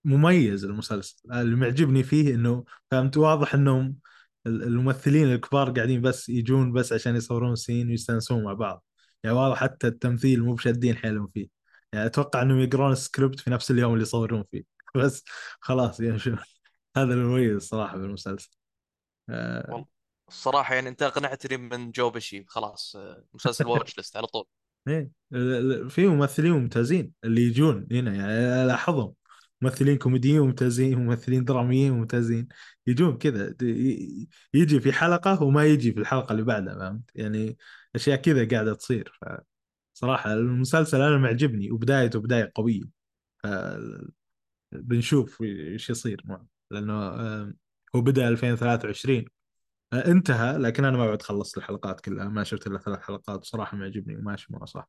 مميز 0.04 0.64
المسلسل 0.64 1.32
اللي 1.32 1.56
معجبني 1.56 2.02
فيه 2.02 2.34
إنه 2.34 2.64
فهمت؟ 2.90 3.16
واضح 3.16 3.54
إنهم 3.54 3.96
ال- 4.46 4.62
الممثلين 4.62 5.32
الكبار 5.32 5.70
قاعدين 5.70 6.00
بس 6.00 6.28
يجون 6.28 6.72
بس 6.72 6.92
عشان 6.92 7.16
يصورون 7.16 7.56
scene 7.56 7.88
ويستانسون 7.88 8.44
مع 8.44 8.52
بعض. 8.52 8.84
يعني 9.24 9.36
واضح 9.36 9.56
حتى 9.60 9.86
التمثيل 9.86 10.42
مو 10.42 10.54
بشادين 10.54 10.96
حيلهم 10.96 11.26
فيه. 11.26 11.61
يعني 11.92 12.06
أتوقع 12.06 12.42
إنهم 12.42 12.60
يقرون 12.60 12.92
السكريبت 12.92 13.40
في 13.40 13.50
نفس 13.50 13.70
اليوم 13.70 13.92
اللي 13.92 14.02
يصورون 14.02 14.44
فيه. 14.50 14.62
بس 14.94 15.24
خلاص 15.60 16.00
يعني 16.00 16.18
شو 16.18 16.36
هذا 16.96 17.14
المميز 17.14 17.62
صراحة 17.62 17.98
بالمسلسل 17.98 18.50
آه، 19.30 19.70
والله 19.70 19.86
الصراحة 20.28 20.74
يعني 20.74 20.88
أنت 20.88 21.02
أقنعتني 21.02 21.56
من 21.56 21.90
جو 21.90 22.10
بشي. 22.10 22.44
خلاص 22.48 22.96
آه، 22.96 23.24
مسلسل 23.34 23.66
watch 23.68 23.98
list 23.98 24.16
على 24.16 24.26
طول. 24.26 24.44
إيه. 24.88 25.10
في 25.88 26.06
ممثلين 26.06 26.52
ممتازين 26.52 27.12
اللي 27.24 27.42
يجون. 27.42 27.86
هنا 27.92 28.14
يعني 28.14 28.64
ألاحظهم. 28.64 29.14
ممثلين 29.60 29.98
كوميديين 29.98 30.40
ممتازين 30.40 30.98
ممثلين 30.98 31.44
دراميين 31.44 31.92
ممتازين. 31.92 32.48
يجون 32.86 33.18
كذا. 33.18 33.54
يجي 34.54 34.80
في 34.80 34.92
حلقة 34.92 35.42
وما 35.42 35.64
يجي 35.64 35.92
في 35.92 36.00
الحلقة 36.00 36.32
اللي 36.32 36.42
بعدها 36.42 36.74
فهمت؟ 36.74 37.10
يعني 37.14 37.56
أشياء 37.94 38.16
كذا 38.16 38.48
قاعدة 38.48 38.74
تصير 38.74 39.18
صراحة 40.02 40.32
المسلسل 40.32 41.00
أنا 41.02 41.18
معجبني 41.18 41.70
وبدايته 41.70 42.20
بداية 42.20 42.52
قوية 42.54 42.82
ف- 43.42 43.46
بنشوف 44.72 45.42
إيش 45.42 45.90
يصير 45.90 46.22
معه 46.24 46.46
لأنه 46.70 46.94
هو 47.96 48.00
بدأ 48.00 48.28
2023 48.28 49.24
آه، 49.92 50.06
انتهى 50.06 50.58
لكن 50.58 50.84
أنا 50.84 50.96
ما 50.96 51.06
بعد 51.06 51.22
خلصت 51.22 51.58
الحلقات 51.58 52.00
كلها 52.00 52.28
ما 52.28 52.44
شفت 52.44 52.66
إلا 52.66 52.78
ثلاث 52.78 53.00
حلقات 53.00 53.40
بصراحة 53.40 53.76
معجبني 53.76 54.16
وماشي 54.16 54.46
معه 54.50 54.64
صح 54.64 54.88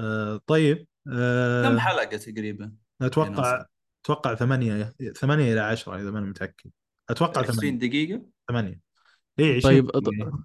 آه 0.00 0.40
طيب 0.46 0.86
آه 1.12 1.62
كم 1.68 1.78
حلقة 1.80 2.16
تقريبا؟ 2.16 2.72
أتوقع 3.02 3.28
ناصر؟ 3.30 3.64
أتوقع 4.04 4.34
ثمانية 4.34 4.94
ثمانية 5.16 5.52
إلى 5.52 5.60
عشرة 5.60 5.96
إذا 5.96 6.10
ماني 6.10 6.26
متأكد 6.26 6.70
أتوقع 7.10 7.40
20 7.40 7.56
ثمانية 7.56 7.78
دقيقة؟ 7.78 8.22
ثمانية 8.48 8.80
اي 9.38 9.56
20 9.56 9.60
طيب 9.62 9.86
دقيقة. 9.86 10.44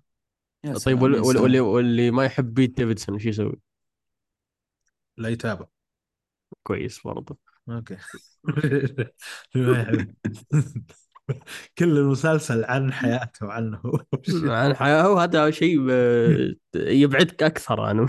يا 0.64 0.74
طيب 0.74 0.80
سلام 0.80 1.02
وال- 1.02 1.14
يا 1.16 1.20
وال- 1.20 1.26
سلام. 1.32 1.44
واللي 1.44 1.60
واللي 1.60 2.12
ما 2.12 2.26
يحب 2.26 2.54
بيت 2.54 2.78
ديفيدسون 2.78 3.16
إيش 3.16 3.26
يسوي؟ 3.26 3.60
لا 5.18 5.30
يتابع. 5.30 5.66
كويس 6.64 7.02
برضه 7.02 7.38
okay. 7.70 7.98
كل 11.78 11.98
المسلسل 11.98 12.66
عن 12.66 12.94
حياته 12.94 13.46
وعنه. 13.46 13.82
عن 14.44 14.76
حياة 14.76 15.24
هذا 15.24 15.52
شيء 15.52 15.80
ب- 15.88 16.56
يبعدك 16.76 17.44
أكثر 17.44 17.82
عنه 17.82 18.08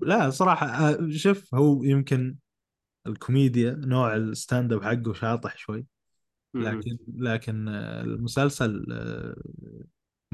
لا 0.00 0.30
صراحة 0.30 0.66
آه، 0.66 1.08
شوف 1.10 1.54
هو 1.54 1.84
يمكن 1.84 2.36
الكوميديا 3.06 3.70
نوع 3.72 4.16
ال 4.16 4.72
stand-up 4.72 4.82
حقه 4.84 5.12
شاطح 5.12 5.56
شوي. 5.58 5.86
لكن 6.54 6.98
لكن 7.16 7.68
آه، 7.68 8.00
المسلسل 8.02 8.86
آه، 8.92 9.36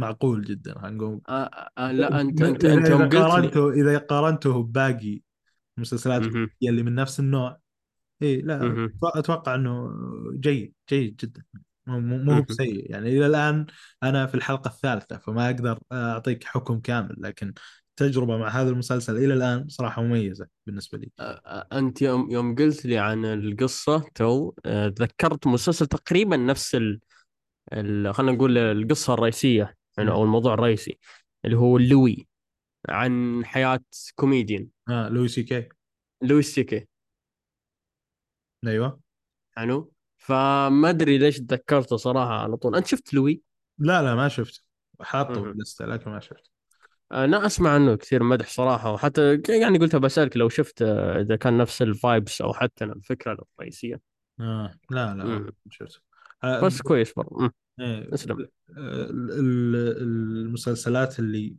معقول 0.01 0.45
جدا 0.45 0.79
خلينا 0.79 0.97
نقول. 0.97 1.21
آه 1.29 1.51
آه 1.79 1.93
لا 1.93 2.21
أنت 2.21 2.43
أنت 2.43 2.65
أنت 2.65 2.89
يوم 2.89 3.03
قلت 3.03 3.17
قارنته 3.17 3.71
إذا 3.73 3.99
قارنته 3.99 4.63
بباقي 4.63 5.21
المسلسلات. 5.79 6.23
اللي 6.63 6.83
من 6.83 6.95
نفس 6.95 7.21
النوع 7.21 7.59
إي 8.23 8.41
لا 8.41 8.91
أتوقع 9.03 9.55
إنه 9.55 9.91
جيد 10.35 10.75
جيد 10.91 11.17
جدا. 11.17 11.43
مو. 11.87 12.45
سيء. 12.49 12.91
يعني 12.91 13.09
إلى 13.09 13.27
الآن 13.27 13.67
أنا 14.03 14.27
في 14.27 14.35
الحلقة 14.35 14.69
الثالثة 14.69 15.19
فما 15.19 15.47
أقدر 15.47 15.79
أعطيك 15.93 16.45
حكم 16.45 16.81
كامل 16.81 17.17
لكن 17.19 17.55
تجربة 17.97 18.37
مع 18.37 18.49
هذا 18.49 18.71
المسلسل 18.71 19.17
إلى 19.17 19.35
الآن 19.35 19.69
صراحة 19.69 20.03
مميزة 20.03 20.47
بالنسبة 20.67 20.99
لي. 20.99 21.11
آه، 21.21 21.23
آه، 21.23 21.79
أنت 21.79 22.03
يوم 22.03 22.31
يوم 22.31 22.55
قلت 22.55 22.87
لي 22.87 22.99
عن 22.99 23.25
القصة 23.25 24.05
تو 24.15 24.53
آه، 24.67 24.89
تذكرت 24.89 25.47
مسلسل 25.47 25.87
تقريبا 25.87 26.37
نفس 26.37 26.75
ال... 26.75 27.01
ال... 27.73 28.15
خلينا 28.15 28.33
نقول 28.33 28.59
القصة 28.59 29.15
الرئيسية. 29.15 29.80
يعني 29.99 30.11
أو 30.11 30.25
الموضوع 30.25 30.55
الرئيسي 30.55 30.99
اللي 31.45 31.57
هو 31.57 31.79
Louie 31.79 32.27
عن 32.89 33.45
حياة 33.45 33.81
كوميديان. 34.15 34.69
آه 34.89 35.09
Louis 35.09 35.43
C.K. 35.43 35.69
لويس 36.23 36.55
سيكي 36.55 36.87
أيوه. 38.67 39.01
عنه 39.57 39.89
فما 40.17 40.91
أدري 40.91 41.19
ليش 41.19 41.39
تذكرته 41.39 41.97
صراحة 41.97 42.43
على 42.43 42.57
طول. 42.57 42.77
أنت 42.77 42.87
شفت 42.87 43.15
لوي؟ 43.15 43.43
لا 43.79 44.03
لا 44.03 44.15
ما 44.15 44.29
شفت. 44.29 44.65
حاطه. 45.01 45.41
باللستة 45.41 45.87
لكن 45.87 46.11
ما 46.11 46.21
شفت. 46.21 46.51
أنا 47.13 47.47
أسمع 47.47 47.71
عنه 47.71 47.95
كثير 47.95 48.23
مدح 48.23 48.49
صراحة. 48.49 48.93
وحتى 48.93 49.43
يعني 49.49 49.79
قلت 49.79 49.97
بسألك 49.97 50.37
لو 50.37 50.49
شفت 50.49 50.83
آه، 50.83 51.21
إذا 51.21 51.37
كان 51.37 51.59
نفس 51.59 51.83
ال 51.83 51.92
vibes 51.92 52.41
أو 52.41 52.53
حتى 52.53 52.85
الفكرة 52.85 53.47
الرئيسية. 53.59 54.01
آه 54.41 54.75
لا 54.91 55.15
لا. 55.15 55.25
ما 55.25 55.53
شفت. 55.71 55.97
آه 55.97 56.10
بس 56.45 56.83
كويس 56.83 57.13
برضه. 57.13 57.53
إيه، 57.81 58.15
اسلم. 58.15 58.41
ال- 58.41 58.51
ال- 59.31 60.03
المسلسلات 60.47 61.19
اللي 61.19 61.57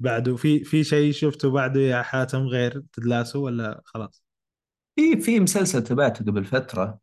بعده 0.00 0.36
في 0.36 0.64
في 0.64 0.84
شيء 0.84 1.12
شفته 1.12 1.50
بعده 1.50 1.80
يا 1.80 2.02
حاتم 2.02 2.38
غير 2.46 2.80
تدلاسو 2.92 3.44
ولا 3.44 3.82
خلاص؟ 3.84 4.24
في 4.96 5.16
في 5.20 5.40
مسلسل 5.40 5.82
تابعته 5.84 6.24
قبل 6.24 6.44
فترة 6.44 7.00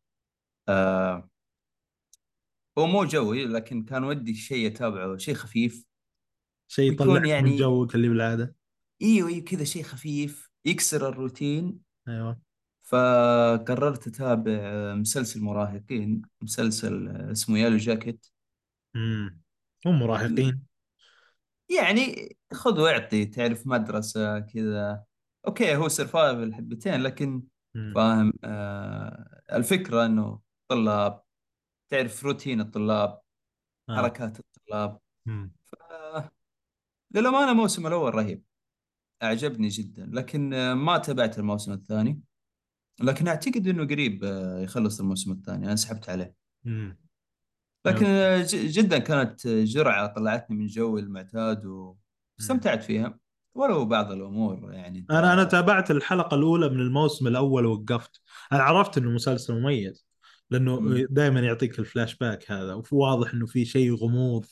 آه 0.70 1.30
هو 2.78 2.88
مو 2.88 3.04
جوي 3.06 3.46
لكن 3.46 3.84
كان 3.84 4.04
ودي 4.04 4.34
شيء 4.34 4.68
أتابعه 4.68 5.18
شيء 5.18 5.34
خفيف 5.36 5.86
شيء 6.68 6.92
يكون 6.92 7.08
يطلعك 7.08 7.22
من 7.24 7.30
يعني- 7.30 7.56
جوك 7.58 7.96
اللي 7.96 8.10
بالعادة 8.10 8.56
إيوه 9.02 9.30
إيوه 9.30 9.42
كذا 9.42 9.64
شيء 9.64 9.84
خفيف 9.84 10.50
يكسر 10.66 11.10
الروتين 11.10 11.80
أيوه 12.08 12.40
فقررت 12.92 14.08
أتابع 14.08 14.52
آه، 14.52 14.94
مسلسل 14.94 15.42
مراهقين 15.42 16.22
مسلسل 16.42 17.08
اسمه 17.08 17.60
يالو 17.60 17.78
جاكيت 17.78 18.26
امم 18.96 19.42
هم 19.86 20.00
مراهقين 20.00 20.64
يعني 21.70 22.38
خذ 22.54 22.80
واعطي 22.80 23.26
تعرف 23.26 23.68
مدرسة 23.68 24.40
كذا 24.40 25.04
okay 25.48 25.76
هو 25.76 25.88
survival 25.88 26.54
حبتين 26.54 27.02
لكن 27.02 27.44
مم. 27.76 27.94
فاهم 27.96 28.34
آه 28.44 29.42
الفكرة 29.54 30.06
إنه 30.06 30.40
طلاب 30.68 31.22
تعرف 31.90 32.24
روتين 32.24 32.62
الطلاب 32.62 33.22
آه. 33.90 33.96
حركات 33.96 34.40
الطلاب 34.40 35.00
مم. 35.26 35.52
آه 35.92 36.32
للأمانة 37.12 37.52
الموسم 37.52 37.88
الأول 37.88 38.16
رهيب 38.16 38.44
أعجبني 39.24 39.68
جدا 39.68 40.10
لكن 40.14 40.72
ما 40.72 40.98
تابعت 40.98 41.40
الموسم 41.40 41.72
الثاني 41.72 42.22
لكن 43.00 43.28
أعتقد 43.28 43.68
أنه 43.68 43.86
قريب 43.86 44.24
آه 44.24 44.60
يخلص 44.60 45.00
الموسم 45.00 45.32
الثاني. 45.32 45.66
أنا 45.66 45.76
سحبت 45.76 46.10
عليه. 46.10 46.34
مم. 46.64 46.98
لكن 47.86 48.06
آه 48.06 48.42
ج- 48.42 48.72
جدا 48.72 48.98
كانت 48.98 49.48
جرعة 49.48 50.08
طلعتني 50.08 50.58
من 50.58 50.68
جوي 50.68 51.02
المعتاد 51.02 51.66
واستمتعت 52.40 52.84
فيها. 52.84 53.20
ولو 53.56 53.86
بعض 53.86 54.12
الأمور 54.12 54.74
يعني 54.74 55.06
أنا 55.10 55.34
أنا 55.34 55.44
تابعت 55.44 55.92
الحلقة 55.92 56.36
الأولى 56.36 56.70
من 56.70 56.80
الموسم 56.80 57.28
الأول 57.28 57.66
ووقفت. 57.66 58.22
أنا 58.52 58.64
عرفت 58.64 58.98
إنه 58.98 59.10
مسلسل 59.10 59.54
مميز 59.54 60.06
لأنه 60.50 60.80
مم. 60.80 61.08
دائما 61.10 61.40
يعطيك 61.40 61.80
الفلاش 61.80 62.16
باك 62.18 62.52
هذا. 62.52 62.82
وواضح 62.92 63.34
إنه 63.34 63.46
في 63.46 63.66
شيء 63.66 63.96
غموض 63.96 64.46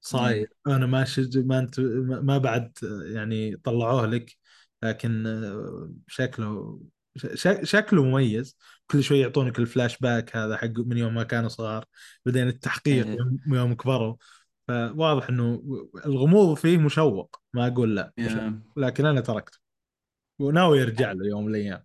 صاير. 0.00 0.52
أنا 0.66 0.86
ما 0.86 1.04
شج... 1.04 1.38
ما 1.38 1.58
أنت 1.58 1.80
ما 2.00 2.38
بعد 2.38 2.72
يعني 3.12 3.56
طلعوه 3.56 4.06
لك 4.06 4.36
لكن 4.82 5.26
آه، 5.26 5.92
شكله. 6.06 6.80
شكله 7.62 8.04
مميز. 8.04 8.56
كل 8.90 9.02
شوي 9.02 9.20
يعطونك 9.20 9.58
الفلاش 9.58 9.98
باك 9.98 10.36
هذا 10.36 10.56
حق 10.56 10.78
من 10.78 10.96
يوم 10.96 11.14
ما 11.14 11.22
كانوا 11.22 11.48
صغار. 11.48 11.84
بعدين 12.26 12.48
التحقيق 12.48 13.06
إيه. 13.06 13.16
يوم, 13.16 13.54
يوم 13.54 13.74
كبروا. 13.74 14.16
فواضح 14.68 15.28
إنه 15.28 15.62
الغموض 16.06 16.56
فيه 16.56 16.78
مشوق. 16.78 17.40
ما 17.54 17.66
أقول 17.66 17.96
لا. 17.96 18.12
لكن 18.76 19.06
أنا 19.06 19.20
تركته. 19.20 19.58
وناوي 20.38 20.78
يرجع 20.78 21.12
له 21.12 21.26
يوم 21.26 21.44
من 21.44 21.50
الأيام. 21.50 21.84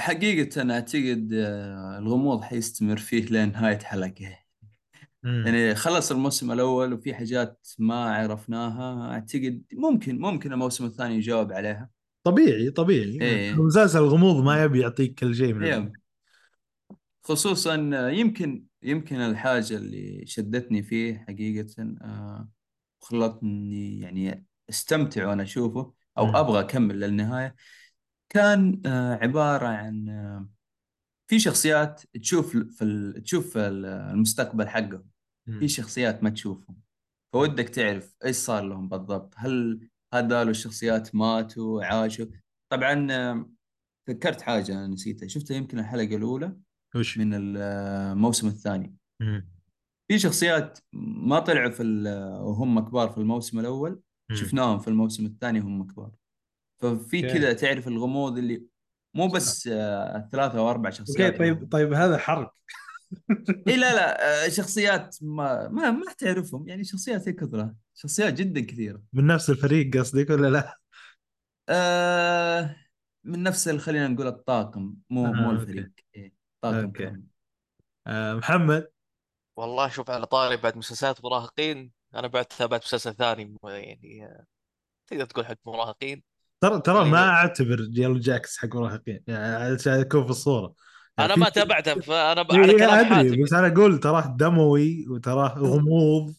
حقيقة 0.00 0.62
أنا 0.62 0.74
أعتقد 0.74 1.30
آه، 1.34 1.98
الغموض 1.98 2.42
حيستمر 2.42 2.96
فيه 2.96 3.24
لين 3.24 3.52
نهاية 3.52 3.78
حلقة. 3.78 4.38
يعني 5.24 5.74
خلص 5.74 6.12
الموسم 6.12 6.52
الأول 6.52 6.92
وفي 6.92 7.14
حاجات 7.14 7.68
ما 7.78 8.14
عرفناها. 8.14 9.12
أعتقد 9.12 9.62
ممكن 9.72 10.18
ممكن 10.18 10.52
الموسم 10.52 10.84
الثاني 10.84 11.14
يجاوب 11.14 11.52
عليها. 11.52 11.95
طبيعي 12.26 12.70
طبيعي 12.70 13.20
إيه. 13.20 13.54
مسلسل 13.54 13.98
الغموض 13.98 14.44
ما 14.44 14.62
يبي 14.62 14.80
يعطيك 14.80 15.18
كل 15.18 15.34
شيء 15.34 15.54
من 15.54 15.64
إيه. 15.64 15.92
خصوصا 17.22 17.74
يمكن 18.10 18.64
يمكن 18.82 19.16
الحاجة 19.16 19.76
اللي 19.76 20.26
شدتني 20.26 20.82
فيه 20.82 21.24
حقيقة 21.28 21.96
آه، 22.02 22.48
وخلتني 23.02 24.00
يعني 24.00 24.44
استمتع 24.70 25.28
وأنا 25.28 25.42
أشوفه 25.42 25.92
أو 26.18 26.26
مم. 26.26 26.36
أبغى 26.36 26.60
أكمل 26.60 27.00
للنهاية 27.00 27.54
كان 28.28 28.82
آه، 28.86 29.14
عبارة 29.14 29.66
عن 29.66 30.08
آه، 30.08 30.48
في 31.26 31.38
شخصيات 31.38 32.02
تشوف 32.20 32.56
في 32.56 32.82
ال... 32.84 33.22
تشوف 33.22 33.56
المستقبل 33.56 34.68
حقهم. 34.68 35.04
في 35.60 35.68
شخصيات 35.68 36.22
ما 36.22 36.30
تشوفهم 36.30 36.76
فودك 37.32 37.68
تعرف 37.68 38.14
إيش 38.24 38.36
صار 38.36 38.62
لهم 38.62 38.88
بالضبط 38.88 39.34
هل 39.36 39.88
هذول 40.18 40.48
الشخصيات 40.48 41.14
ماتوا 41.14 41.84
عاشوا. 41.84 42.26
طبعا 42.72 43.06
آه، 43.10 43.50
ذكرت 44.10 44.40
حاجة 44.42 44.86
نسيتها. 44.86 45.28
شفتها 45.28 45.56
يمكن 45.56 45.78
الحلقة 45.78 46.16
الأولى 46.16 46.56
وش؟ 46.96 47.18
من 47.18 47.30
الموسم 47.34 48.48
الثاني. 48.48 48.96
مم. 49.22 49.48
في 50.08 50.18
شخصيات 50.18 50.78
ما 50.92 51.38
طلعوا 51.38 51.70
في 51.70 51.82
ال- 51.82 52.40
وهم 52.42 52.80
كبار 52.80 53.08
في 53.08 53.18
الموسم 53.18 53.58
الأول. 53.58 54.00
مم. 54.30 54.36
شفناهم 54.36 54.78
في 54.78 54.88
الموسم 54.88 55.26
الثاني 55.26 55.60
وهم 55.60 55.86
كبار. 55.86 56.10
ففي. 56.82 57.22
كذا 57.22 57.52
تعرف 57.52 57.88
الغموض 57.88 58.38
اللي 58.38 58.62
مو 59.16 59.28
بس 59.28 59.66
آه، 59.72 60.16
الثلاثة 60.16 60.58
أو 60.58 60.70
أربع 60.70 60.88
أوكي 60.88 60.98
شخصيات 60.98 61.38
طيب 61.38 61.68
طيب 61.72 61.92
هذا 61.92 62.18
حرق. 62.18 62.52
إي 63.68 63.76
لا 63.76 63.94
لا 63.94 64.44
آه، 64.44 64.48
شخصيات 64.48 65.16
ما 65.22 65.68
ما 65.68 65.90
ما 65.90 66.12
تعرفهم 66.18 66.68
يعني 66.68 66.84
شخصيات 66.84 67.28
هي 67.28 67.32
كثرة. 67.32 67.74
شخصيات 67.98 68.34
جدا 68.34 68.60
كثيرة. 68.60 69.02
من 69.12 69.26
نفس 69.26 69.50
الفريق 69.50 69.98
قصدك 69.98 70.30
ولا 70.30 70.48
لا؟ 70.48 70.78
آه 71.68 72.76
من 73.24 73.42
نفس 73.42 73.68
ال- 73.68 73.80
خلينا 73.80 74.08
نقول 74.08 74.26
الطاقم. 74.26 74.94
مو 75.10 75.26
آه، 75.26 75.30
مو. 75.30 75.50
الفريق. 75.50 75.90
إيه 76.14 76.32
طاقم 76.60 76.84
أوكي. 76.84 77.04
كامل 77.04 77.22
آه 78.06 78.34
محمد؟ 78.34 78.88
والله 79.56 79.88
شوف 79.88 80.10
على 80.10 80.26
طاري 80.26 80.56
بعد 80.56 80.76
مسلسلات 80.76 81.24
مراهقين 81.24 81.92
أنا 82.14 82.26
بعد 82.26 82.44
تابعت 82.44 82.84
مسلسل 82.84 83.14
ثاني 83.14 83.56
يعني 83.64 84.26
آه، 84.26 84.44
تقدر 85.06 85.24
تقول 85.24 85.46
حق 85.46 85.56
مراهقين. 85.66 86.22
ترى 86.60 86.80
ترى 86.80 87.10
ما 87.10 87.28
أعتبر 87.28 87.88
يلو 87.92 88.18
جاكس 88.18 88.58
حق 88.58 88.76
مراهقين. 88.76 89.24
يعني 89.26 89.74
عشان 89.74 89.92
اكون 89.92 90.24
في 90.24 90.30
الصورة. 90.30 90.74
يعني 91.18 91.32
أنا 91.34 91.40
ما 91.44 91.48
تابعته 91.48 92.00
فأنا 92.00 92.42
ب- 92.42 92.50
إيه 92.52 92.58
على 92.58 92.72
إيه 92.72 92.78
كلام 92.78 93.12
أدري 93.12 93.30
حاتم. 93.30 93.42
بس 93.44 93.52
أنا 93.52 93.66
أقول 93.66 94.00
تراه 94.00 94.36
دموي 94.38 95.06
وتراه 95.08 95.58
غموض. 95.58 96.34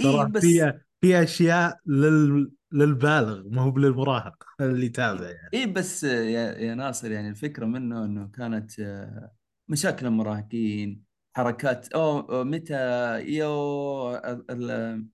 إيه 0.00 0.24
وتراه 0.24 0.32
بس 0.32 0.64
في 0.64 0.80
في 1.00 1.22
أشياء 1.22 1.78
لل 1.86 2.52
للبالغ 2.72 3.48
ما 3.48 3.62
هو 3.62 3.78
للمراهق 3.78 4.44
اللي 4.60 4.86
يتابع 4.86 5.30
يعني. 5.30 5.54
إيه 5.54 5.66
بس 5.66 6.04
يا, 6.04 6.58
يا 6.58 6.74
ناصر 6.74 7.10
يعني 7.12 7.28
الفكرة 7.28 7.66
منه 7.66 8.04
إنه 8.04 8.28
كانت 8.28 8.80
آه، 8.80 9.32
مشاكل 9.68 10.06
المراهقين 10.06 11.04
حركات 11.36 11.92
أوه، 11.92 12.44
متى 12.44 12.74
يو 13.20 14.10
ال- 14.16 14.50
ال- 14.72 15.06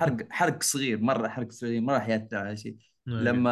حرق 0.00 0.16
حرق 0.32 0.62
صغير 0.62 0.98
مرة 1.00 1.28
حرق 1.28 1.52
صغير 1.52 1.80
ما 1.82 1.92
راح 1.94 2.08
يأثر 2.08 2.36
على 2.38 2.56
شيء. 2.56 2.76
لما 3.20 3.50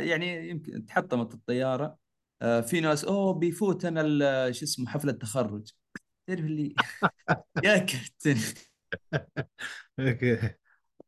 يعني 0.00 0.50
يمكن 0.50 0.86
تحطمت 0.86 1.34
الطيارة 1.34 1.98
آه، 2.42 2.60
في 2.60 2.80
ناس 2.80 3.04
أوه 3.04 3.34
بيفوت 3.34 3.84
أنا 3.84 4.02
شو 4.52 4.64
اسمه 4.64 4.86
حفلة 4.90 5.12
تخرج 5.12 5.70
تعرف 6.28 6.40
اللي؟ 6.40 6.76
يا 7.62 7.78
كابتن. 7.78 8.38
okay. 10.08 10.54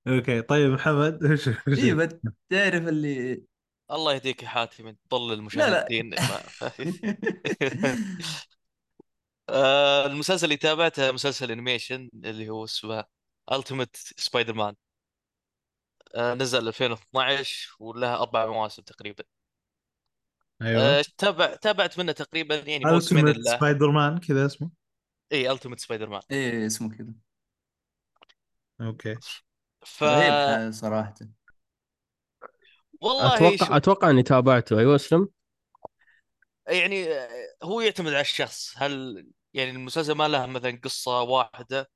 okay 0.08 0.42
طيب 0.43 0.70
محمد 0.70 1.24
وش 1.24 1.49
وش- 1.49 1.78
إيه 1.78 1.95
بس 1.95 2.09
تعرف 2.51 2.88
اللي 2.88 3.45
الله 3.90 4.14
يهديك 4.14 4.43
يا 4.43 4.49
حاتم 4.49 4.90
تضل 5.11 5.28
لا 5.28 5.34
لا. 5.34 5.34
المشاهدين 5.34 6.11
ما... 6.30 6.40
آه، 9.49 10.07
المسلسل 10.07 10.45
اللي 10.45 10.57
تابعته 10.57 11.12
مسلسل 11.12 11.51
animation 11.50 12.10
اللي 12.24 12.49
هو 12.49 12.64
اسمه 12.64 13.05
Ultimate 13.52 13.96
Spider-Man 13.96 14.74
نزل 16.16 16.68
2012 16.68 17.76
ولها 17.80 18.16
أربع 18.22 18.47
مواسم 18.47 18.82
تقريبا. 18.82 19.24
أيوه. 20.62 20.82
آه، 20.82 21.05
تابع 21.18 21.55
تابعت 21.55 21.99
منه 21.99 22.12
تقريبا 22.12 22.55
يعني 22.57 22.84
موسمين 22.84 23.28
Ultimate 23.28 23.46
إلا. 23.47 23.57
Spider 23.56 23.90
Man 23.90 24.18
كذا 24.18 24.47
اسمه؟ 24.47 24.70
اي 25.32 25.51
Ultimate 25.50 25.80
Spider-Man 25.80 26.20
إيه 26.30 26.66
اسمه 26.66 26.97
كذا. 26.97 27.14
okay. 28.82 29.16
ف 29.84 30.04
رهيب 30.04 30.72
صراحة. 30.72 31.14
والله 33.00 33.36
أتوقع 33.36 33.56
شوف. 33.56 33.72
أتوقع 33.72 34.10
إني 34.10 34.22
تابعته. 34.22 34.78
أيوه 34.78 34.94
أسلم. 34.94 35.28
يعني 36.68 37.12
آه، 37.12 37.28
هو 37.62 37.80
يعتمد 37.80 38.08
على 38.08 38.20
الشخص. 38.20 38.74
هل 38.76 39.26
يعني 39.54 39.70
المسلسل 39.70 40.12
ما 40.12 40.28
له 40.28 40.46
مثلا 40.46 40.80
قصة 40.84 41.20
واحدة؟ 41.20 41.90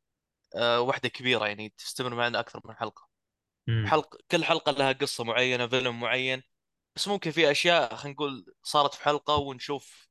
آه، 0.56 0.80
واحدة 0.80 1.08
كبيرة 1.08 1.46
يعني 1.46 1.74
تستمر 1.78 2.14
معنا 2.14 2.40
أكثر 2.40 2.60
من 2.64 2.74
حلقة. 2.74 3.08
مم. 3.66 3.86
حلقة 3.86 4.18
كل 4.30 4.44
حلقة 4.44 4.72
لها 4.72 4.92
قصة 4.92 5.24
معينة 5.24 5.66
فيلم 5.66 6.00
معين. 6.00 6.42
بس 6.96 7.08
ممكن 7.08 7.30
في 7.30 7.50
أشياء 7.50 7.94
خلينا 7.94 8.14
نقول 8.14 8.54
صارت 8.62 8.94
في 8.94 9.04
حلقة 9.04 9.36
ونشوف 9.36 10.08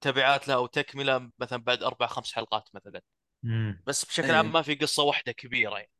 تبعات 0.00 0.48
لها 0.48 0.56
أو 0.56 0.66
تكملة 0.66 1.30
مثلا 1.38 1.58
بعد 1.62 1.82
أربع 1.82 2.06
خمس 2.06 2.32
حلقات 2.32 2.68
مثلا. 2.74 3.02
مم. 3.42 3.82
بس 3.86 4.04
بشكل 4.04 4.30
عام 4.30 4.46
إيه 4.46 4.52
ما 4.52 4.62
في 4.62 4.74
قصة 4.74 5.02
واحدة 5.02 5.32
كبيرة 5.32 5.78
يعني. 5.78 5.91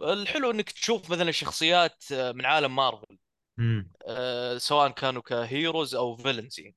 الحلو 0.00 0.50
إنك 0.50 0.70
تشوف 0.70 1.10
مثلا 1.10 1.30
شخصيات 1.30 2.04
آه، 2.12 2.32
من 2.32 2.46
عالم 2.46 2.76
مارفل. 2.76 3.18
آه، 4.06 4.58
سواء 4.58 4.90
كانوا 4.90 5.22
ك 5.22 5.32
heroes 5.32 5.94
أو 5.94 6.16
villains 6.16 6.60
يعني. 6.60 6.76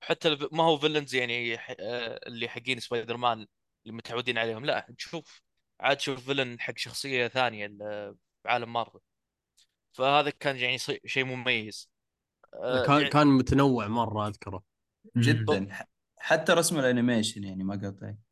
حتى 0.00 0.38
ما 0.52 0.64
هو 0.64 0.78
villains 0.78 1.14
يعني 1.14 1.54
آه، 1.54 2.20
اللي 2.26 2.48
حقين 2.48 2.80
سبايدر 2.80 3.16
مان 3.16 3.46
اللي 3.86 3.96
متعودين 3.96 4.38
عليهم. 4.38 4.64
لا 4.64 4.86
تشوف 4.98 5.42
عاد 5.80 5.96
تشوف 5.96 6.26
villain 6.26 6.60
حق 6.60 6.76
شخصية 6.76 7.28
ثانية 7.28 7.66
ل- 7.66 8.14
في 8.42 8.48
عالم 8.48 8.72
مارفل. 8.72 8.98
فهذا 9.92 10.30
كان 10.30 10.56
يعني 10.56 10.78
شيء 11.06 11.24
مميز. 11.24 11.90
كان 12.86 12.98
يعني 12.98 13.08
كان 13.08 13.26
متنوع 13.26 13.86
مرة 13.86 14.28
أذكره. 14.28 14.62
جدا. 15.16 15.86
حتى 16.18 16.52
رسم 16.52 16.78
ال 16.78 16.85
animation 16.85 17.44
يعني 17.44 17.64
ما 17.64 17.74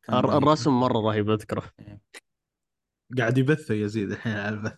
رهيب. 0.09 0.43
الرسم 0.43 0.79
مرة 0.79 0.99
رهيب 0.99 1.29
أذكره. 1.29 1.71
قاعد 3.17 3.37
يبث 3.37 3.71
يزيد 3.71 4.11
الحين 4.11 4.33
على 4.33 4.55
البث. 4.55 4.77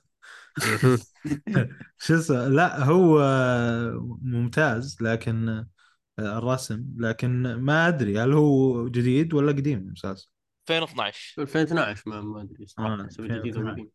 شو 1.99 2.15
اسمه؟ 2.15 2.47
لا 2.47 2.83
هو 2.83 3.19
ممتاز 4.21 4.97
لكن 5.01 5.65
الرسم 6.19 6.85
لكن 6.97 7.55
ما 7.55 7.87
أدري 7.87 8.19
هل 8.19 8.33
هو 8.33 8.87
جديد 8.87 9.33
ولا 9.33 9.51
قديم 9.51 9.79
المسلسل 9.79 10.29
2012 10.69 11.41
2012 11.41 12.09
ما 12.21 12.41
أدري 12.41 12.63
آه، 12.63 12.67
صراحة 12.67 13.07
حسب 13.07 13.23
جديد 13.23 13.57
أو 13.57 13.61
2012. 13.61 13.71
قديم 13.73 13.91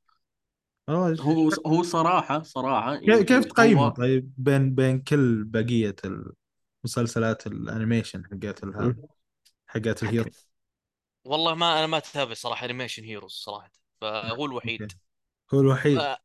هو 1.20 1.51
هو 1.66 1.82
صراحة 1.82 2.43
صراحة 2.43 2.95
يعني 2.95 3.24
كيف 3.24 3.45
تقيمه؟ 3.45 3.84
هو 3.84 3.88
طيب 3.88 4.32
بين 4.38 4.74
بين 4.74 5.01
كل 5.01 5.45
بقية 5.45 5.97
المسلسلات 6.84 7.47
ال 7.47 7.54
animation 7.54 8.22
حقت 8.24 8.64
حقت 9.66 10.03
ال 10.03 10.07
hero؟ 10.07 10.30
والله 11.24 11.55
ما 11.55 11.78
أنا 11.78 11.86
ما 11.86 11.97
أتابع 11.97 12.34
صراحة 12.34 12.64
animation 12.64 13.05
heroes 13.05 13.33
صراحة. 13.32 13.82
فهو 14.03 14.46
الوحيد. 14.46 14.82
okay. 14.83 14.97
هو 15.55 15.61
الوحيد. 15.61 15.98
آه، 15.98 16.18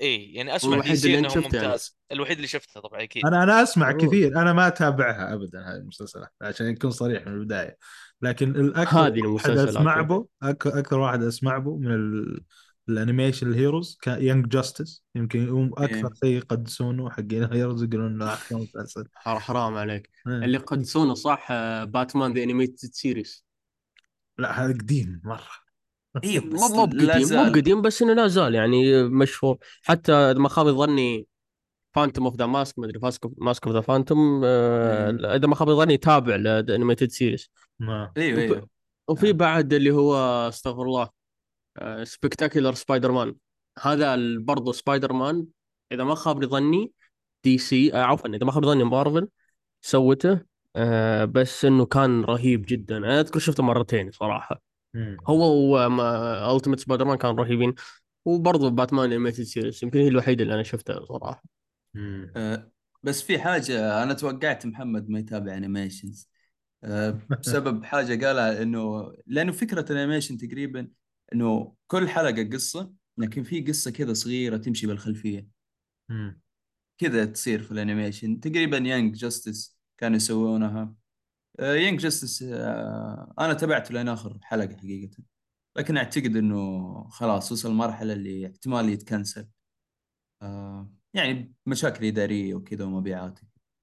إيه 0.00 0.36
يعني 0.36 0.56
أسمع 0.56 0.70
دي 0.70 0.74
الوحيد 0.76 0.94
سي 0.94 1.06
اللي 1.06 1.18
إنه 1.18 1.28
يعني. 1.28 1.42
ممتاز. 1.44 1.98
الوحيد 2.12 2.36
اللي 2.36 2.48
شفته 2.48 2.80
طبعا 2.80 3.02
أكيد. 3.02 3.26
أنا 3.26 3.42
أنا 3.42 3.62
أسمع 3.62 3.92
هو- 3.92 3.96
كثير. 3.96 4.40
أنا 4.42 4.52
ما 4.52 4.66
أتابعها 4.66 5.34
ابدا 5.34 5.60
هذه 5.60 5.76
المسلسلات 5.76 6.32
عشان 6.42 6.66
يكون 6.66 6.90
صريح 6.90 7.26
من 7.26 7.32
البداية. 7.32 7.76
لكن 8.22 8.50
الأكثر 8.50 9.06
هذه 9.06 9.26
واحد 9.26 9.50
اسمع 9.50 9.94
يعني. 9.96 10.06
به 10.06 10.22
أك- 10.44 10.46
أكثر 10.66 10.98
واحد 10.98 11.22
اسمع 11.22 11.58
به 11.58 11.76
من 11.76 11.94
ال... 11.94 12.44
ال 12.88 12.94
animation 12.94 13.50
ال 13.50 13.57
heroes 13.57 13.98
كان 14.02 14.22
Young 14.22 14.48
Justice 14.48 15.04
يمكن 15.14 15.48
هم 15.48 15.72
أكثر 15.78 16.06
إيه. 16.06 16.14
شيء 16.24 16.36
يقدسونه 16.36 17.10
حقين 17.10 17.42
ال 17.44 17.49
heroes 17.49 17.82
يقولون 17.82 18.06
إنه 18.12 18.26
أحسن 18.32 18.56
مسلسل. 18.56 19.04
حر- 19.14 19.38
حرام 19.40 19.74
عليك. 19.76 20.10
إيه. 20.26 20.32
اللي 20.32 20.58
يقدسونه 20.58 21.14
صح 21.14 21.52
Batman 21.84 22.32
The 22.32 22.42
Animated 22.42 22.88
Series 22.92 23.44
لا 24.38 24.64
هذا 24.64 24.72
قديم 24.72 25.20
مرة. 25.24 25.69
مو 26.14 26.20
بس 26.52 26.70
مو 26.70 26.86
بقديم 26.86 27.38
مو 27.38 27.50
بقديم 27.50 27.82
بس 27.82 28.02
إنه 28.02 28.12
لا 28.12 28.28
زال 28.28 28.54
يعني 28.54 29.02
مشهور. 29.02 29.58
حتى 29.82 30.34
ما 30.34 30.48
خاب 30.48 30.66
ظني 30.66 31.26
Phantom 31.94 32.24
of 32.24 32.36
the 32.36 32.46
Mask 32.46 32.78
ما 32.78 32.86
أدري 32.86 33.00
Mask 33.38 33.66
of 33.66 33.76
the 33.76 33.80
Phantom. 33.80 34.44
إذا 34.44 35.46
ما 35.46 35.54
خاب 35.54 35.70
ظني 35.70 35.96
تابع 35.96 36.36
ل 36.36 36.44
Animated 36.44 37.10
Series 37.10 37.50
ما. 37.78 38.12
أيوه 38.16 38.40
أيوه. 38.40 38.68
وفي 39.08 39.28
آه. 39.28 39.32
بعد 39.32 39.72
اللي 39.72 39.90
هو 39.90 40.14
استغفر 40.48 40.82
الله 40.82 41.08
Spectacular 42.04 42.74
Spider-Man 42.74 43.34
هذا 43.80 44.16
برضه 44.38 44.72
سبايدر 44.72 45.12
مان 45.12 45.46
إذا 45.92 46.04
ما 46.04 46.14
خاب 46.14 46.44
ظني 46.44 46.92
DC 47.44 47.92
عفوا 47.94 48.28
إذا 48.28 48.44
ما 48.44 48.52
خاب 48.52 48.64
ظني 48.64 48.84
مارفل 48.84 49.28
سوته. 49.82 50.50
آه، 50.76 51.24
بس 51.24 51.64
إنه 51.64 51.86
كان 51.86 52.24
رهيب 52.24 52.64
جدا. 52.68 52.96
أنا 52.96 53.20
أذكر 53.20 53.38
شفته 53.38 53.62
مرتين 53.62 54.10
صراحة. 54.10 54.62
مم. 54.94 55.16
هو 55.28 55.76
و 56.52 56.80
Ultimate 56.80 57.04
Spider-Man 57.04 57.18
كانوا 57.18 57.44
رهيبين 57.44 57.74
وبرضه 58.24 58.70
Batman 58.70 59.04
Animated 59.04 59.42
Series 59.42 59.84
يمكن 59.84 59.98
هي 59.98 60.08
الوحيدة 60.08 60.42
اللي 60.42 60.54
أنا 60.54 60.62
شفتها 60.62 61.04
صراحة 61.04 61.42
مم. 61.94 62.32
آه، 62.36 62.72
بس 63.02 63.22
في 63.22 63.38
حاجة 63.38 64.02
أنا 64.02 64.14
توقعت 64.14 64.66
محمد 64.66 65.08
ما 65.08 65.18
يتابع 65.18 65.56
animations 65.56 66.30
آه، 66.84 67.20
بسبب 67.42 67.84
حاجة 67.84 68.26
قالها 68.26 68.62
إنه 68.62 69.12
لأنه 69.26 69.52
فكرة 69.52 69.92
ال 69.92 69.97
animation 69.97 70.38
تقريبا 70.38 70.88
إنه 71.32 71.74
كل 71.86 72.08
حلقة 72.08 72.48
قصة 72.52 72.92
لكن 73.18 73.42
في 73.42 73.60
قصة 73.60 73.90
كذا 73.90 74.12
صغيرة 74.12 74.56
تمشي 74.56 74.86
بالخلفية. 74.86 75.48
كذا 76.98 77.24
تصير 77.24 77.62
في 77.62 77.70
ال 77.72 77.79
animation 77.79 78.40
تقريبا 78.40 78.78
Young 78.78 79.14
Justice 79.14 79.78
كانوا 79.98 80.16
يسوونها 80.16 80.94
Young 81.60 82.00
Justice 82.00 82.42
أنا 83.38 83.54
تابعته 83.54 83.94
لين 83.94 84.08
آخر 84.08 84.38
حلقة 84.42 84.76
حقيقة. 84.76 85.16
لكن 85.76 85.96
أعتقد 85.96 86.36
إنه 86.36 87.08
خلاص 87.08 87.52
وصل 87.52 87.72
مرحلة 87.72 88.12
اللي 88.12 88.46
احتمال 88.46 88.88
يتكنسل. 88.88 89.48
آه، 90.42 90.92
يعني 91.14 91.54
مشاكل 91.66 92.04
إدارية 92.04 92.54
وكذا 92.54 92.84
ومبيعات 92.84 93.40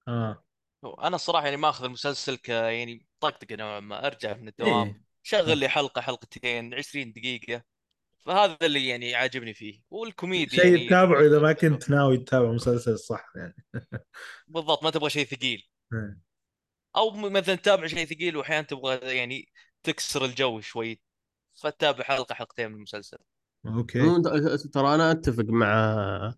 آه. 0.08 0.44
أنا 0.84 1.16
الصراحة 1.16 1.46
يعني 1.46 1.58
ماخذ 1.58 1.86
المسلسل 1.86 2.36
ك 2.36 2.50
يعني 2.50 3.08
طقطقه 3.20 3.56
نوعا 3.56 3.80
ما 3.80 4.08
أرجع 4.08 4.38
من 4.38 4.48
الدوام 4.48 4.88
إيه. 4.88 5.02
شغل 5.24 5.58
لي 5.58 5.70
حلقة 5.70 6.02
حلقتين 6.02 6.74
20 6.74 7.14
دقيقة. 7.14 7.64
فهذا 8.26 8.58
اللي 8.62 8.88
يعني 8.88 9.16
عاجبني 9.16 9.54
فيه. 9.54 9.82
والكوميديا 9.90 10.60
شيء 10.60 10.76
يعني 10.76 10.88
تتابعه 10.88 11.22
إذا 11.22 11.40
ما 11.40 11.54
كنت 11.54 11.90
ناوي 11.92 12.18
تتابع 12.18 12.52
مسلسل 12.52 13.00
صح 13.00 13.34
يعني. 13.36 13.56
بالضبط 14.48 14.84
ما 14.84 14.90
تبغى 14.90 15.10
شيء 15.10 15.26
ثقيل. 15.26 15.70
إيه. 15.94 16.27
أو 16.98 17.12
مثلا 17.12 17.56
تتابع 17.56 17.88
شيء 17.88 18.06
ثقيل 18.06 18.38
واحيانا 18.38 18.68
تبغى 18.68 19.18
يعني 19.18 19.48
تكسر 19.84 20.26
الجو 20.26 20.62
شوي 20.62 21.00
فتتابع 21.62 22.04
حلقة 22.04 22.36
حلقتين 22.36 22.70
من 22.70 22.76
المسلسل. 22.76 23.18
okay. 23.66 24.22
ترى 24.74 24.96
أنا 24.96 25.12
أتفق 25.12 25.46
مع 25.48 26.34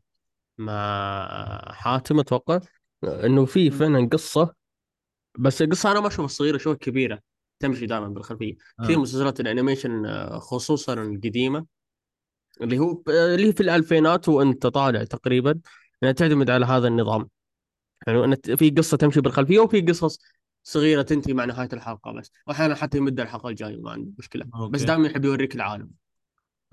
مع 0.58 1.72
حاتم 1.74 2.20
أتوقع 2.20 2.60
إنه 3.04 3.46
في 3.46 3.72
فعلا 3.72 4.10
قصة 4.14 4.56
بس 5.40 5.62
القصة 5.62 5.92
أنا 5.92 6.00
ما 6.00 6.08
أشوفها 6.08 6.28
صغيرة 6.28 6.56
أشوفها 6.56 6.78
كبيرة 6.78 7.20
تمشي 7.60 7.86
دائما 7.86 8.08
بالخلفية. 8.08 8.56
كثير 8.84 8.98
آه. 8.98 9.00
مسلسلات 9.00 9.40
ال 9.40 9.47
animation 9.47 10.06
آه، 10.06 10.40
خصوصا 10.40 10.94
القديمة 10.94 11.66
اللي 12.62 12.80
هو 12.80 13.04
اللي 13.10 13.54
في 13.54 13.62
الألفينات 13.62 14.30
وأنت 14.30 14.68
طالع 14.68 15.04
تقريبا 15.04 15.60
إنها 16.04 16.14
تعتمد 16.14 16.50
على 16.50 16.66
هذا 16.66 16.88
النظام. 16.88 17.30
يعني 18.08 18.36
في 18.58 18.70
قصة 18.70 18.98
تمشي 18.98 19.22
بالخلفية 19.22 19.60
وفي 19.60 19.82
قصص 19.82 20.20
صغيرة 20.64 21.02
تنتهي 21.02 21.34
مع 21.34 21.46
نهاية 21.46 21.70
الحلقة 21.74 22.12
بس. 22.12 22.32
وأحيانا 22.48 22.76
حتى 22.76 22.98
يمد 22.98 23.20
الحلقة 23.20 23.50
الجاية 23.50 23.82
ما 23.82 23.92
عندي 23.92 24.14
مشكلة. 24.20 24.46
okay. 24.56 24.72
بس 24.72 24.82
دائما 24.82 25.08
يحب 25.08 25.26
يوريك 25.26 25.56
العالم. 25.56 25.92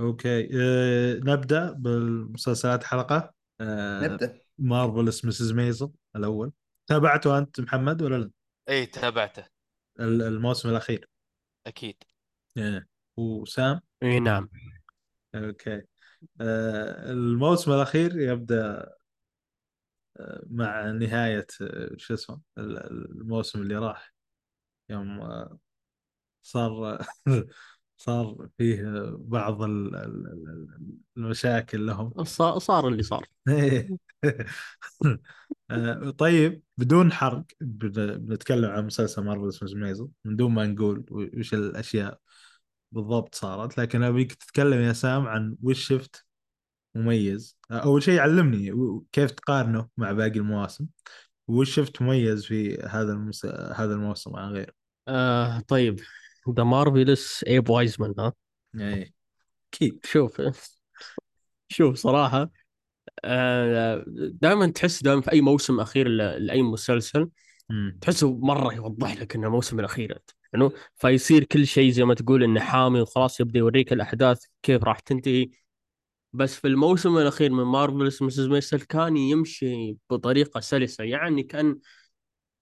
okay. 0.00 0.48
آه 0.60 1.14
نبدأ 1.14 1.72
بالمسلسلات 1.72 2.84
حلقة. 2.84 3.34
آه 3.60 4.06
نبدأ. 4.08 4.40
Marvelous 4.58 5.24
Mrs. 5.24 5.52
Maisel 5.52 5.90
الأول. 6.16 6.52
تابعته 6.86 7.38
أنت 7.38 7.60
محمد 7.60 8.02
ولا 8.02 8.16
لا؟ 8.16 8.30
اي 8.68 8.86
تابعته. 8.86 9.44
ال- 10.00 10.22
الموسم 10.22 10.68
الأخير. 10.68 11.08
أكيد. 11.66 11.96
إيه. 12.56 12.86
وسام 13.16 13.80
اي 14.02 14.20
نعم. 14.20 14.48
أوكي. 15.34 15.82
آه 16.40 17.12
الموسم 17.12 17.72
الأخير 17.72 18.20
يبدأ 18.20 18.95
مع 20.50 20.90
نهاية 20.90 21.46
آه، 21.62 21.90
شو 21.96 22.14
اسمه 22.14 22.40
ال- 22.58 22.78
الموسم 23.12 23.62
اللي 23.62 23.76
راح. 23.76 24.14
يوم 24.90 25.20
آه، 25.20 25.58
صار 26.42 26.98
صار 27.96 28.48
فيه 28.58 28.84
بعض 29.18 29.62
ال- 29.62 29.96
ال- 29.96 30.26
ال- 30.28 30.98
المشاكل 31.16 31.86
لهم. 31.86 32.14
صار 32.58 32.88
اللي 32.88 33.02
صار. 33.02 33.26
آه، 35.70 36.10
طيب 36.10 36.62
بدون 36.78 37.12
حرق 37.12 37.44
بن- 37.60 38.16
بنتكلم 38.18 38.70
عن 38.70 38.86
مسلسل 38.86 39.24
مارفل 39.24 39.48
اسمه 39.48 39.68
ميزل 39.80 40.08
من 40.24 40.36
دون 40.36 40.52
ما 40.52 40.66
نقول 40.66 41.04
وش 41.10 41.54
الأشياء 41.54 42.20
بالضبط 42.92 43.36
صارت 43.36 43.78
لكن 43.78 44.04
أبيك 44.04 44.34
تتكلم 44.34 44.80
يا 44.80 44.94
سام 44.94 45.28
عن 45.28 45.56
وش 45.64 45.88
شفت 45.88 46.25
مميز. 46.96 47.58
أول 47.70 48.02
شيء 48.02 48.20
علمني 48.20 48.72
كيف 49.12 49.30
تقارنه 49.30 49.88
مع 49.96 50.12
باقي 50.12 50.38
المواسم؟ 50.38 50.86
وش 51.48 51.74
شفت 51.74 52.02
مميز 52.02 52.44
في 52.44 52.78
هذا 52.82 53.12
المس... 53.12 53.46
هذا 53.46 53.94
الموسم 53.94 54.36
عن 54.36 54.52
غيره؟ 54.52 54.72
آه 55.08 55.60
طيب. 55.60 56.00
The 56.56 56.64
Marvelous 56.64 57.44
ايب 57.46 57.70
وايزمان 57.70 58.14
ها؟ 58.18 58.32
يعني 58.74 59.14
أكيد. 59.74 60.00
شوف. 60.04 60.42
شوف 61.68 61.96
صراحة 61.96 62.50
آه 63.24 64.04
دائما 64.32 64.66
تحس 64.66 65.02
دائما 65.02 65.20
في 65.20 65.32
أي 65.32 65.40
موسم 65.40 65.80
أخير 65.80 66.08
ل- 66.08 66.46
لأي 66.46 66.62
مسلسل 66.62 67.28
مم. 67.70 67.98
تحسه 68.00 68.38
مرة 68.38 68.74
يوضح 68.74 69.16
لك 69.16 69.34
إنه 69.36 69.46
الموسم 69.46 69.80
الأخير 69.80 70.18
يعني 70.52 70.70
فيصير 70.96 71.44
كل 71.44 71.66
شيء 71.66 71.90
زي 71.90 72.04
ما 72.04 72.14
تقول 72.14 72.42
إنه 72.42 72.60
حامي 72.60 73.00
وخلاص 73.00 73.40
يبدأ 73.40 73.58
يوريك 73.58 73.92
الأحداث 73.92 74.44
كيف 74.62 74.84
راح 74.84 75.00
تنتهي. 75.00 75.50
بس 76.36 76.56
في 76.56 76.68
الموسم 76.68 77.18
الأخير 77.18 77.52
من 77.52 77.64
Marvelous 77.64 78.22
Mrs. 78.22 78.46
Maisel 78.46 78.80
كان 78.80 79.16
يمشي 79.16 79.96
بطريقة 80.10 80.60
سلسة. 80.60 81.04
يعني 81.04 81.42
كان 81.42 81.78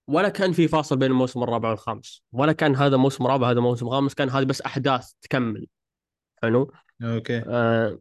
ولا 0.07 0.29
كان 0.29 0.51
في 0.51 0.67
فاصل 0.67 0.97
بين 0.97 1.11
الموسم 1.11 1.43
الرابع 1.43 1.69
والخامس 1.69 2.23
ولا 2.31 2.51
كان 2.51 2.75
هذا 2.75 2.97
موسم 2.97 3.27
رابع 3.27 3.51
هذا 3.51 3.59
موسم 3.59 3.89
خامس 3.89 4.13
كان 4.13 4.29
هذه 4.29 4.43
بس 4.43 4.61
أحداث 4.61 5.11
تكمل. 5.21 5.67
حلو؟ 6.43 6.71
okay. 7.03 7.43
آه 7.47 7.99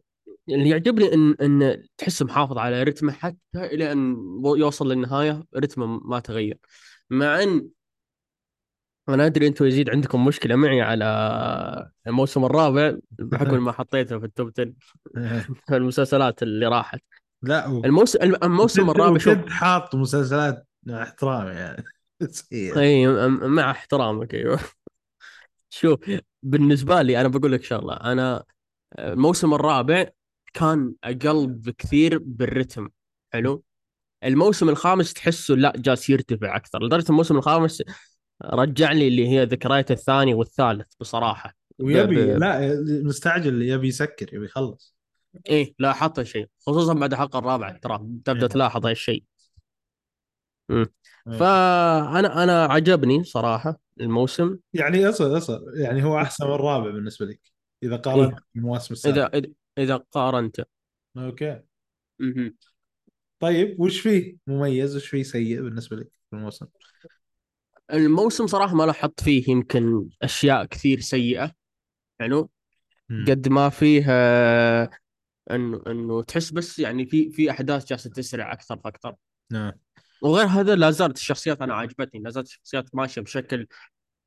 اللي 0.48 0.68
يعجبني 0.68 1.14
إن 1.14 1.34
إن 1.40 1.82
تحس 1.98 2.22
محافظ 2.22 2.58
على 2.58 2.82
رتمه 2.82 3.12
حتى 3.12 3.38
إلى 3.54 3.92
أن 3.92 4.16
يوصل 4.44 4.92
للنهاية 4.92 5.44
رتمه 5.56 5.86
ما 5.86 6.20
تغير. 6.20 6.58
مع 7.10 7.42
إن 7.42 7.68
أنا 9.08 9.26
أدري 9.26 9.46
أنتم 9.46 9.64
يزيد 9.64 9.90
عندكم 9.90 10.24
مشكلة 10.24 10.56
معي 10.56 10.80
على 10.80 11.04
الموسم 12.06 12.44
الرابع 12.44 12.96
بحكم 13.10 13.64
ما 13.64 13.72
حطيته 13.72 14.18
في 14.18 14.26
التوب 14.26 14.50
10 14.58 14.72
في 15.66 15.76
المسلسلات 15.76 16.42
اللي 16.42 16.66
راحت. 16.66 17.00
لا 17.42 17.66
و... 17.68 17.84
الموسم 17.84 18.18
الموسم 18.42 18.90
الرابع 18.90 19.18
شوف 19.18 19.48
حاط 19.48 19.94
مسلسلات 19.94 20.66
مع 20.86 21.02
احترامي 21.02 21.50
يعني. 21.50 21.84
إي 22.52 23.06
مع 23.28 23.70
احترامك 23.70 24.34
أيوه. 24.34 24.58
شوف 25.70 26.00
بالنسبة 26.42 27.02
لي 27.02 27.20
أنا 27.20 27.28
بقول 27.28 27.52
لك 27.52 27.64
شغلة 27.64 27.94
أنا 27.94 28.44
الموسم 28.98 29.54
الرابع 29.54 30.06
كان 30.52 30.94
أقل 31.04 31.46
بكثير 31.46 32.18
بالرتم 32.18 32.88
حلو؟ 33.32 33.64
الموسم 34.24 34.68
الخامس 34.68 35.12
تحسه 35.12 35.54
لا 35.54 35.72
جالس 35.76 36.10
يرتفع 36.10 36.56
أكثر 36.56 36.82
لدرجة 36.82 37.08
الموسم 37.08 37.36
الخامس 37.36 37.82
رجع 38.42 38.92
لي 38.92 39.08
اللي 39.08 39.28
هي 39.28 39.44
ذكريات 39.44 39.90
الثاني 39.90 40.34
والثالث 40.34 40.94
بصراحة 41.00 41.54
ويبي 41.78 42.34
ب- 42.34 42.38
لا 42.38 42.84
مستعجل 43.02 43.62
يبي 43.62 43.88
يسكر 43.88 44.34
يبي 44.34 44.44
يخلص 44.44 44.96
إيه 45.48 45.74
لاحظت 45.78 46.18
الشيء 46.18 46.46
خصوصا 46.66 46.94
بعد 46.94 47.12
الحلقة 47.12 47.38
الرابعه 47.38 47.78
ترى 47.78 47.98
تبدأ 48.24 48.42
إيه. 48.42 48.46
تلاحظ 48.48 48.86
هالشيء 48.86 49.24
مم. 50.68 50.86
إيه. 51.28 51.38
فأنا 51.38 52.44
أنا 52.44 52.64
عجبني 52.64 53.24
صراحة 53.24 53.80
الموسم 54.00 54.58
يعني 54.74 55.08
اصل 55.08 55.36
اصل 55.36 55.64
يعني 55.76 56.04
هو 56.04 56.18
أحسن 56.18 56.46
من 56.46 56.52
الرابع 56.52 56.90
بالنسبة 56.90 57.26
لك 57.26 57.40
إذا 57.82 57.96
قارنت 57.96 58.38
بالمواسم 58.54 58.94
اذا 59.10 59.26
السابقة 59.26 59.38
إذا 59.38 59.48
إذا 59.78 59.96
قارنت 59.96 60.66
أوكي 61.16 61.60
مهم. 62.18 62.56
طيب 63.40 63.80
وش 63.80 64.00
فيه 64.00 64.36
مميز 64.46 64.96
وش 64.96 65.06
فيه 65.06 65.22
سيء 65.22 65.62
بالنسبة 65.62 65.96
لك 65.96 66.08
في 66.30 66.36
الموسم؟ 66.36 66.66
الموسم 67.92 68.46
صراحة 68.46 68.74
ما 68.74 68.82
لاحظت 68.82 69.20
فيه 69.20 69.50
يمكن 69.50 70.08
أشياء 70.22 70.64
كثير 70.64 71.00
سيئة 71.00 71.52
حلو؟ 72.20 72.50
مم. 73.08 73.24
قد 73.28 73.48
ما 73.48 73.68
فيه 73.68 74.04
آه، 74.08 74.90
إنه 75.50 75.82
إنه 75.86 76.22
تحس 76.22 76.50
بس 76.50 76.78
يعني 76.78 77.06
في 77.06 77.30
في 77.30 77.50
أحداث 77.50 77.86
جالسة 77.86 78.10
تسرع 78.10 78.52
أكثر 78.52 78.78
فأكثر. 78.78 79.14
نعم. 79.52 79.72
وغير 80.22 80.46
هذا 80.46 80.74
لا 80.74 80.90
زالت 80.90 81.16
الشخصيات 81.16 81.62
أنا 81.62 81.74
عجبتني 81.74 82.20
لا 82.20 82.30
زالت 82.30 82.46
الشخصيات 82.46 82.94
ماشية 82.94 83.20
بشكل 83.20 83.66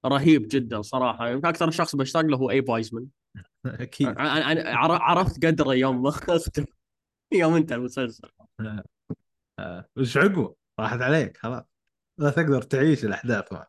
رهيب 0.06 0.48
جدا 0.48 0.82
صراحة. 0.82 1.30
يمكن 1.30 1.48
أكثر 1.48 1.72
شخص 1.72 1.96
بشتاق 1.96 2.22
له 2.22 2.38
هو 2.38 2.50
ايب 2.50 2.70
وايزمان. 2.70 3.08
أكيد. 3.66 4.08
أنا 4.08 4.98
عرفت 4.98 5.46
قدره 5.46 5.74
يوم 5.76 6.04
ما 6.04 6.14
يوم 7.32 7.54
انتهى 7.54 7.76
المسلسل. 7.76 8.30
آه، 9.60 9.86
وش 9.98 10.18
عقبه؟ 10.18 10.56
راحت 10.80 11.02
عليك 11.02 11.38
خلاص. 11.38 11.77
لا 12.18 12.30
تقدر 12.30 12.62
تعيش 12.62 13.06
الأحداث 13.06 13.54
معه. 13.54 13.68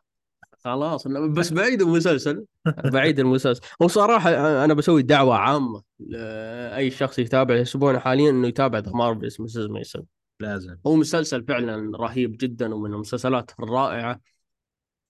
خلاص 0.63 1.07
بس 1.07 1.53
بعيد 1.53 1.81
المسلسل 1.81 2.45
بعيد 2.93 3.19
المسلسل. 3.19 3.61
وصراحة 3.79 4.29
أنا 4.65 4.73
بسوي 4.73 5.01
دعوة 5.03 5.35
عامة 5.35 5.81
لأي 5.99 6.91
شخص 6.91 7.19
يتابع 7.19 7.55
يسمعونا 7.55 7.99
حاليا 7.99 8.29
إنه 8.29 8.47
يتابع 8.47 8.79
The 8.79 8.91
Marvelous 8.91 9.41
Mrs. 9.41 9.65
Maisel 9.67 10.03
لازم. 10.39 10.75
هو 10.87 10.95
مسلسل 10.95 11.45
فعلا 11.45 11.97
رهيب 11.97 12.37
جدا 12.39 12.73
ومن 12.75 12.93
المسلسلات 12.93 13.51
الرائعة. 13.59 14.19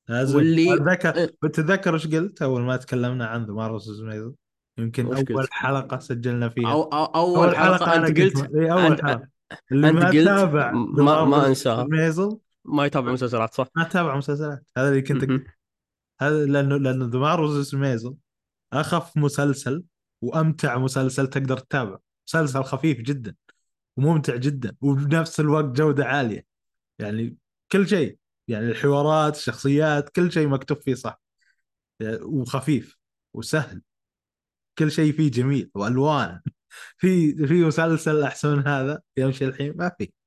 لازم. 0.09 0.35
واللي- 0.35 0.73
اتذكر 0.73 1.15
إيه. 1.15 1.35
بتتذكر 1.43 1.93
إيش 1.93 2.07
قلت 2.07 2.41
أول 2.41 2.61
ما 2.61 2.77
تكلمنا 2.77 3.25
عن 3.27 3.45
ذا 3.45 3.53
مارفلز 3.53 4.01
ميزل 4.01 4.33
يمكن 4.77 5.05
أول 5.05 5.25
قلت؟ 5.25 5.47
حلقة 5.51 5.99
سجلنا 5.99 6.49
فيها. 6.49 6.71
أو 6.71 6.83
أو 6.83 7.05
أول 7.05 7.55
حلقة 7.57 7.95
أنا 7.95 8.07
أنت 8.07 8.17
كنت- 8.21 8.37
قلت 8.37 8.55
إيه، 8.55 8.73
أول 8.73 8.97
أنت- 8.97 9.01
حلقة. 9.01 9.27
اللي 9.71 9.89
أنت 9.89 9.97
ما 9.99 10.09
قلت 10.09 10.25
تابع 10.25 10.71
ما- 10.71 11.25
ما 11.25 11.47
أنساها. 11.47 11.83
ميزل 11.83 12.37
ما 12.65 12.85
يتابع 12.85 13.11
مسلسلات 13.11 13.53
صح؟ 13.53 13.67
ما 13.75 13.83
تابع 13.83 14.15
مسلسلات. 14.17 14.65
هذا 14.77 14.89
اللي 14.89 15.01
كنت 15.01 15.23
مهم. 15.23 15.43
هذا 16.21 16.45
لأنه 16.45 16.77
لأنه 16.77 17.05
ذا 17.05 17.19
مارفلز 17.19 17.75
ميزون. 17.75 18.17
أخف 18.73 19.17
مسلسل 19.17 19.83
وأمتع 20.21 20.77
مسلسل 20.77 21.27
تقدر 21.27 21.57
تتابعه. 21.57 22.01
مسلسل 22.27 22.63
خفيف 22.63 22.97
جدا 23.01 23.35
وممتع 23.97 24.35
جدا 24.35 24.75
وبنفس 24.81 25.39
الوقت 25.39 25.65
جودة 25.65 26.05
عالية. 26.05 26.45
يعني 26.99 27.37
كل 27.71 27.87
شيء 27.87 28.17
يعني 28.47 28.65
الحوارات 28.65 29.35
الشخصيات 29.35 30.09
كل 30.09 30.31
شيء 30.31 30.47
مكتوب 30.47 30.81
فيه 30.81 30.93
صح. 30.93 31.21
وخفيف 32.21 32.97
وسهل. 33.33 33.81
كل 34.77 34.91
شيء 34.91 35.13
فيه 35.13 35.31
جميل 35.31 35.71
والوان 35.75 36.41
في 36.97 37.35
في 37.47 37.63
مسلسل 37.63 38.23
أحسن 38.23 38.57
من 38.57 38.67
هذا 38.67 39.01
يمشي 39.17 39.45
الحين؟ 39.45 39.77
ما 39.77 39.89
في. 39.97 40.18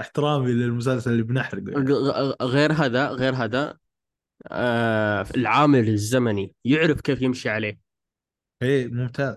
احترامي 0.00 0.52
للمسلسل 0.52 1.10
اللي 1.10 1.22
بنحرقه 1.22 1.70
يعني. 1.70 1.92
غير 2.42 2.72
هذا 2.72 3.08
غير 3.08 3.34
هذا 3.34 3.78
آه 4.46 5.26
العامل 5.36 5.88
الزمني 5.88 6.54
يعرف 6.64 7.00
كيف 7.00 7.22
يمشي 7.22 7.48
عليه. 7.48 7.80
إيه 8.62 8.88
ممتاز. 8.88 9.36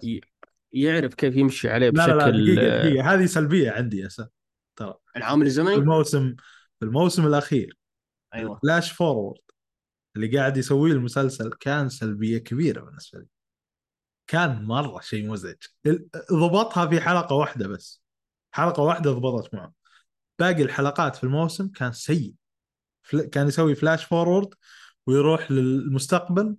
يعرف 0.73 1.13
كيف 1.13 1.35
يمشي 1.35 1.69
عليه 1.69 1.89
لا 1.89 2.07
لا 2.07 2.15
بشكل 2.15 2.55
لا 2.55 2.61
دقيقة 2.61 2.89
دقيقة. 2.89 3.13
هذه 3.13 3.25
سلبية 3.25 3.71
عندي 3.71 3.97
يا 3.97 4.09
ترى. 4.75 4.95
العامل 5.15 5.41
في 5.41 5.47
الزمني 5.47 5.75
الموسم 5.75 6.35
في 6.79 6.85
الموسم 6.85 7.27
الأخير. 7.27 7.77
أيوه. 8.33 8.59
flash 8.63 8.91
forward 8.91 9.41
اللي 10.15 10.37
قاعد 10.37 10.57
يسويه 10.57 10.91
المسلسل 10.91 11.49
كان 11.59 11.89
سلبية 11.89 12.37
كبيرة 12.37 12.81
بالنسبة 12.81 13.19
لي. 13.19 13.27
كان 14.27 14.63
مرة 14.63 14.99
شيء 15.01 15.29
مزعج. 15.29 15.55
ضبطها 16.31 16.87
في 16.87 17.01
حلقة 17.01 17.35
واحدة 17.35 17.67
بس. 17.67 18.03
حلقة 18.55 18.83
واحدة 18.83 19.11
ضبطت 19.11 19.53
معه. 19.53 19.80
باقي 20.41 20.63
الحلقات 20.63 21.15
في 21.15 21.23
الموسم 21.23 21.67
كان 21.67 21.91
سيء. 21.91 22.33
كان 23.31 23.47
يسوي 23.47 23.75
flash 23.75 24.05
forward 24.05 24.49
ويروح 25.07 25.51
للمستقبل. 25.51 26.55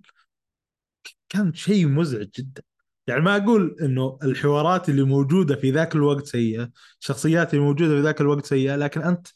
كان 1.29 1.53
شيء 1.53 1.87
مزعج 1.87 2.27
جدا. 2.37 2.61
يعني 3.07 3.21
ما 3.21 3.37
أقول 3.37 3.75
إنه 3.81 4.17
الحوارات 4.23 4.89
اللي 4.89 5.03
موجودة 5.03 5.55
في 5.55 5.71
ذاك 5.71 5.95
الوقت 5.95 6.25
سيئة 6.25 6.71
الشخصيات 7.01 7.53
اللي 7.53 7.65
موجودة 7.65 7.95
في 7.95 8.01
ذاك 8.01 8.21
الوقت 8.21 8.45
سيئة 8.45 8.75
لكن 8.75 9.01
أنت 9.01 9.27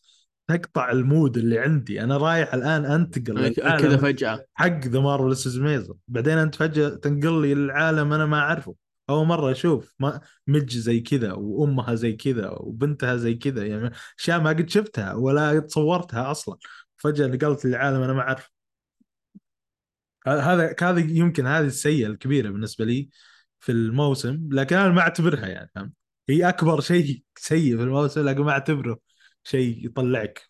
تقطع 0.48 0.92
ال 0.92 1.01
mood 1.01 1.38
اللي 1.38 1.60
عندي. 1.60 2.04
أنا 2.04 2.18
رايح 2.18 2.54
الآن 2.54 2.86
أنتقل 2.86 3.54
كذا 3.54 3.98
فجأة. 3.98 4.46
حق 4.54 4.88
The 4.88 5.00
Marvelous 5.00 5.60
Maisel 5.60 5.98
بعدين 6.08 6.38
أنت 6.38 6.56
فجأة 6.56 6.90
تنقل 6.90 7.42
لي 7.42 7.54
للعالم 7.54 8.14
أنا 8.14 8.26
ما 8.26 8.40
أعرفه. 8.40 8.76
أول 9.10 9.28
مرة 9.28 9.52
أشوف 9.52 9.96
ما 10.00 10.22
مج 10.48 10.78
زي 10.78 11.00
كذا 11.00 11.34
وأمها 11.34 11.96
زي 11.96 12.14
كذا 12.14 12.50
وبنتها 12.50 13.16
زي 13.16 13.34
كذا 13.36 13.66
يعني 13.66 13.92
أشياء 14.20 14.42
ما 14.42 14.50
قد 14.50 14.70
شفتها 14.70 15.14
ولا 15.14 15.60
تصورتها 15.60 16.32
أصلا. 16.32 16.58
فجأة 16.98 17.28
نقلت 17.28 17.66
للعالم 17.66 18.02
أنا 18.02 18.14
ما 18.14 18.22
اعرفه 18.22 18.50
هذا 20.28 20.76
هذا 20.82 21.00
يمكن 21.00 21.48
هذه 21.48 21.66
السيئة 21.66 22.08
الكبيرة 22.08 22.50
بالنسبة 22.50 22.86
لي 22.86 23.10
في 23.60 23.72
الموسم 23.72 24.50
لكن 24.52 24.76
أنا 24.76 24.90
ما 24.90 25.02
أعتبرها 25.02 25.48
يعني 25.48 25.72
فهمت 25.76 25.92
هي 26.30 26.50
أكبر 26.50 26.82
شيء 26.82 27.24
سيء 27.36 27.78
في 27.78 27.84
الموسم 27.84 28.30
لكن 28.30 28.42
ما 28.42 28.52
أعتبره 28.52 29.00
شيء 29.44 29.86
يطلعك. 29.86 30.50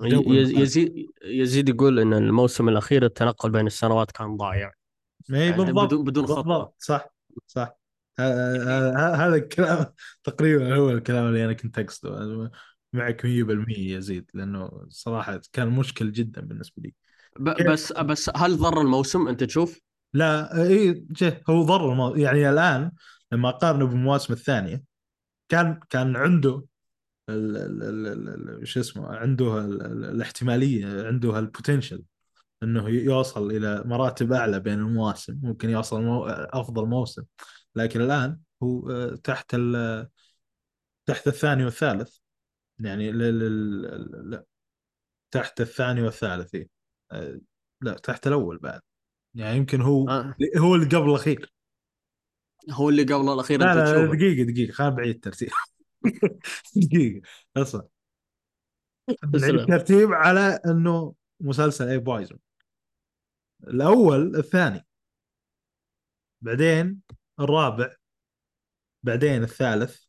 يزيد 0.00 1.06
يزيد 1.24 1.68
يقول 1.68 1.98
إن 1.98 2.12
الموسم 2.12 2.68
الأخير 2.68 3.04
التنقل 3.04 3.50
بين 3.50 3.66
السنوات 3.66 4.10
كان 4.10 4.36
ضايع. 4.36 4.72
ما 5.28 5.38
هي 5.38 5.50
يعني 5.50 5.62
بالضبط 5.62 5.94
بدون 5.94 6.26
خطة 6.26 6.42
بالضبط 6.42 6.74
صح 6.78 7.06
صح. 7.46 7.77
هذا 8.18 9.36
الكلام 9.36 9.86
تقريبا 10.24 10.74
هو 10.76 10.90
الكلام 10.90 11.26
اللي 11.26 11.44
أنا 11.44 11.52
كنت 11.52 11.78
أقصده 11.78 12.50
معك 12.92 13.24
100% 13.24 13.96
يزيد 13.96 14.30
لأنه 14.34 14.86
صراحة 14.88 15.40
كان 15.52 15.68
مشكل 15.68 16.12
جدا 16.12 16.40
بالنسبة 16.40 16.82
لي 16.82 16.94
بس 17.40 17.92
بس 17.92 18.30
هل 18.36 18.56
ضر 18.56 18.80
الموسم 18.80 19.28
أنت 19.28 19.44
تشوف؟ 19.44 19.80
لا 20.12 20.62
إي 20.62 21.04
هو 21.50 21.62
ضر 21.62 21.92
المو... 21.92 22.14
يعني 22.14 22.50
الآن 22.50 22.92
لما 23.32 23.48
أقارنه 23.48 23.86
بالمواسم 23.86 24.32
الثانية 24.32 24.82
كان 25.48 25.80
كان 25.90 26.16
عنده. 26.16 26.64
شو 28.62 28.80
اسمه 28.80 29.16
عنده 29.16 29.58
ال... 29.58 29.82
ال... 29.82 30.04
الاحتمالية 30.04 31.06
عنده 31.06 31.38
البوتنشل 31.38 32.02
إنه 32.62 32.88
يوصل 32.88 33.50
إلى 33.50 33.82
مراتب 33.86 34.32
أعلى 34.32 34.60
بين 34.60 34.78
المواسم 34.78 35.40
ممكن 35.42 35.70
يوصل 35.70 36.02
مو... 36.02 36.26
أفضل 36.28 36.86
موسم 36.86 37.22
لكن 37.82 38.00
الآن 38.00 38.40
هو 38.62 38.90
آه، 38.90 39.14
تحت 39.14 39.54
ال... 39.54 40.08
تحت 41.06 41.28
الثاني 41.28 41.64
والثالث. 41.64 42.18
يعني 42.78 43.12
ل... 43.12 43.18
ل... 43.18 43.38
ل... 43.82 44.30
لا 44.30 44.44
تحت 45.30 45.60
الثاني 45.60 46.02
والثالث 46.02 46.54
إيه. 46.54 46.68
آه، 47.12 47.40
لا 47.80 47.92
تحت 47.92 48.26
الأول 48.26 48.58
بعد. 48.58 48.80
يعني 49.34 49.56
يمكن 49.56 49.80
هو 49.80 50.08
آه. 50.08 50.34
هو 50.56 50.74
اللي 50.74 50.86
قبل 50.86 51.10
الأخير. 51.10 51.52
هو 52.70 52.88
اللي 52.88 53.02
قبل 53.02 53.32
الأخير 53.32 53.60
لا 53.60 53.72
أنت 53.72 53.78
لا 53.78 53.84
تشوفه. 53.84 54.16
دقيقة 54.16 54.52
دقيقة 54.52 54.72
خلينا 54.72 54.94
بعيد 54.94 55.14
الترتيب. 55.14 55.48
دقيقة 56.76 57.22
أصلا. 57.56 57.88
الترتيب 59.34 60.12
على 60.12 60.60
إنه 60.66 61.14
مسلسل 61.40 61.88
اي 61.88 61.98
بويزن 61.98 62.38
الأول 63.68 64.36
الثاني. 64.36 64.86
بعدين 66.40 67.00
الرابع 67.40 67.94
بعدين 69.02 69.42
الثالث 69.42 70.04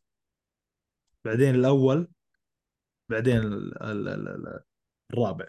بعدين 1.24 1.54
الأول 1.54 2.08
بعدين 3.10 3.36
ال 3.36 3.82
ال 3.82 4.08
ال 4.08 4.28
ال 4.28 4.60
الرابع. 5.12 5.48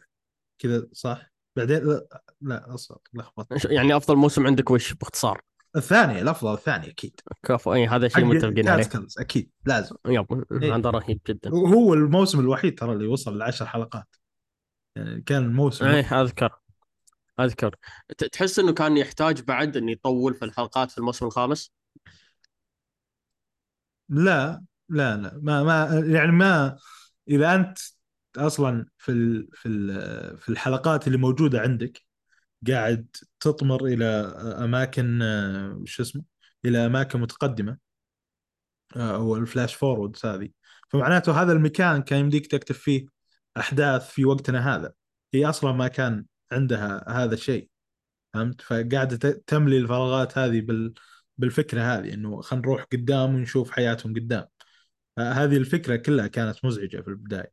كذا 0.60 0.88
صح؟ 0.92 1.32
بعدين 1.56 1.78
لا, 1.78 2.08
لا 2.42 2.74
أصلا 2.74 3.00
لخبطت 3.14 3.66
يعني 3.66 3.98
أفضل 3.98 4.16
موسم 4.16 4.48
عندك 4.48 4.72
وش 4.72 4.94
باختصار؟ 4.94 5.42
الثاني 5.76 6.22
الأفضل 6.22 6.54
الثاني 6.54 6.90
أكيد. 6.90 7.20
كفو 7.44 7.74
اي 7.74 7.88
هذا 7.88 8.08
شيء 8.08 8.26
متفقين 8.26 8.68
عليه. 8.68 8.90
أكيد 9.18 9.52
لازم. 9.66 9.96
يب 10.08 10.46
إيه. 10.52 10.76
هذا 10.76 10.90
رهيب 10.90 11.22
جدا. 11.28 11.50
هو 11.50 11.94
الموسم 11.94 12.40
الوحيد 12.40 12.80
ترى 12.80 12.94
اللي 12.94 13.08
وصل 13.08 13.38
لعشر 13.38 13.66
حلقات. 13.66 14.16
يعني 14.96 15.22
كان 15.22 15.44
الموسم 15.44 15.86
اي 15.86 16.00
أذكر. 16.00 16.60
أذكر. 17.46 17.76
تحس 18.32 18.60
إنه 18.60 18.74
كان 18.74 18.98
يحتاج 18.98 19.42
بعد 19.42 19.78
إنه 19.78 19.92
يطول 19.92 20.34
في 20.34 20.46
الحلقات 20.46 20.92
في 20.92 20.98
الموسم 20.98 21.26
الخامس؟ 21.26 21.72
لا 24.10 24.64
لا 24.90 25.18
لا. 25.18 25.40
ما 25.44 25.64
ما 25.64 26.04
يعني 26.06 26.32
ما 26.32 26.78
إذا 27.28 27.56
أنت 27.56 27.78
أصلا 28.38 28.86
في 28.98 29.12
ال 29.12 29.50
في 29.54 29.68
ال 29.68 30.38
في 30.38 30.50
الحلقات 30.50 31.08
اللي 31.08 31.18
موجودة 31.18 31.60
عندك 31.60 32.02
قاعد 32.68 33.08
تطمر 33.40 33.86
إلى 33.86 34.06
أماكن 34.64 35.20
شو 35.86 36.04
اسمه 36.04 36.24
إلى 36.66 36.86
أماكن 36.86 37.20
متقدمة 37.22 37.78
آه، 38.96 39.16
أو 39.16 39.36
ال 39.36 39.42
flash 39.42 39.76
forward 39.76 40.18
هذه. 40.26 40.50
فمعناته 40.90 41.42
هذا 41.42 41.52
المكان 41.52 42.02
كان 42.02 42.20
يمديك 42.20 42.48
تكتب 42.48 42.76
فيه 42.76 43.06
أحداث 43.58 44.10
في 44.10 44.26
وقتنا 44.26 44.76
هذا. 44.76 44.94
هي 45.34 45.46
أصلا 45.46 45.72
ما 45.72 45.88
كان 45.88 46.26
عندها 46.52 47.06
هذا 47.10 47.34
الشيء 47.34 47.70
فهمت؟ 48.34 48.62
فقاعدة 48.62 49.44
تملي 49.48 49.78
الفراغات 49.78 50.38
هذه 50.38 50.62
بال 50.62 50.94
بالفكرة 51.38 51.82
هذه 51.82 52.14
إنه 52.14 52.42
خلينا 52.42 52.66
نروح 52.66 52.84
قدام 52.84 53.36
ونشوف 53.36 53.72
حياتهم 53.72 54.14
قدام. 54.14 54.46
هذه 55.20 55.58
الفكرة 55.58 55.96
كلها 55.96 56.28
كانت 56.28 56.66
مزعجة 56.66 57.02
في 57.02 57.08
البداية 57.08 57.52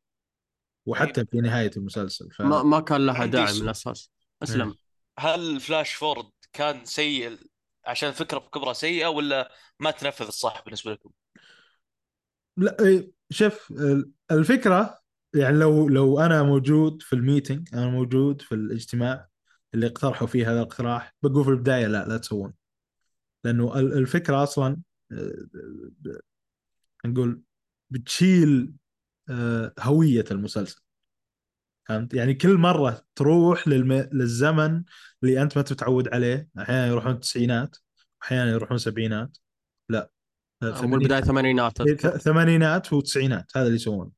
وحتى 0.86 1.26
في 1.26 1.40
نهاية 1.40 1.70
المسلسل. 1.76 2.30
ف... 2.30 2.42
ما 2.42 2.62
ما 2.62 2.80
كان 2.80 3.07
لها 3.07 3.26
داعي. 3.26 3.55
من 3.55 3.62
الأساس. 3.62 4.11
أسلم. 4.42 4.74
هل 5.18 5.61
flash 5.61 5.94
forward 5.94 6.30
كان 6.53 6.84
سيء 6.84 7.38
عشان 7.84 8.09
الفكرة 8.09 8.38
بكبرها 8.38 8.72
سيئة 8.72 9.07
ولا 9.07 9.53
ما 9.80 9.90
تنفذ 9.90 10.26
الصح 10.26 10.62
بالنسبة 10.64 10.92
لكم؟ 10.92 11.11
لا 12.57 12.76
إيه، 12.84 13.11
شوف 13.30 13.70
ال- 13.70 14.11
الفكرة 14.30 14.99
يعني 15.35 15.59
لو 15.59 15.89
لو 15.89 16.20
أنا 16.20 16.43
موجود 16.43 17.03
في 17.03 17.12
ال 17.12 17.19
meeting 17.19 17.68
أنا 17.74 17.87
موجود 17.91 18.43
في 18.43 18.55
الاجتماع 18.55 19.29
اللي 19.74 19.87
اقترحوا 19.87 20.26
فيه 20.26 20.51
هذا 20.51 20.62
الاقتراح 20.62 21.14
بقول 21.22 21.45
في 21.45 21.51
البداية 21.51 21.87
لا 21.87 22.09
لا 22.09 22.16
تسوون. 22.18 22.55
لأنه 23.45 23.79
ال- 23.79 23.93
الفكرة 23.93 24.43
أصلا 24.43 24.76
آه، 25.12 25.35
نقول 27.07 27.43
بتشيل 27.91 28.72
آه، 29.31 29.72
هوية 29.81 30.24
المسلسل. 30.31 30.81
فهمت؟ 31.89 32.14
يعني 32.14 32.35
كل 32.35 32.57
مرة 32.57 33.03
تروح 33.14 33.68
للم... 33.68 33.93
للزمن 33.93 34.83
اللي 35.22 35.43
أنت 35.43 35.57
ما 35.57 35.62
تتعود 35.62 36.09
عليه 36.14 36.49
أحيانا 36.59 36.87
يروحون 36.87 37.12
التسعينات 37.12 37.76
أحيانا 38.22 38.51
يروحون 38.51 38.79
سبعينات. 38.79 39.37
لا 39.89 40.11
آه، 40.62 40.83
من 40.83 40.95
البدايه 40.95 41.18
الثمانينات 41.18 41.81
إيه، 41.81 41.93
أذكر. 41.93 42.11
ث- 42.11 42.16
ثمانينات 42.16 42.93
وتسعينات 42.93 43.57
هذا 43.57 43.64
اللي 43.66 43.76
يسوونه. 43.76 44.11
آه، 44.11 44.11
نه- 44.11 44.17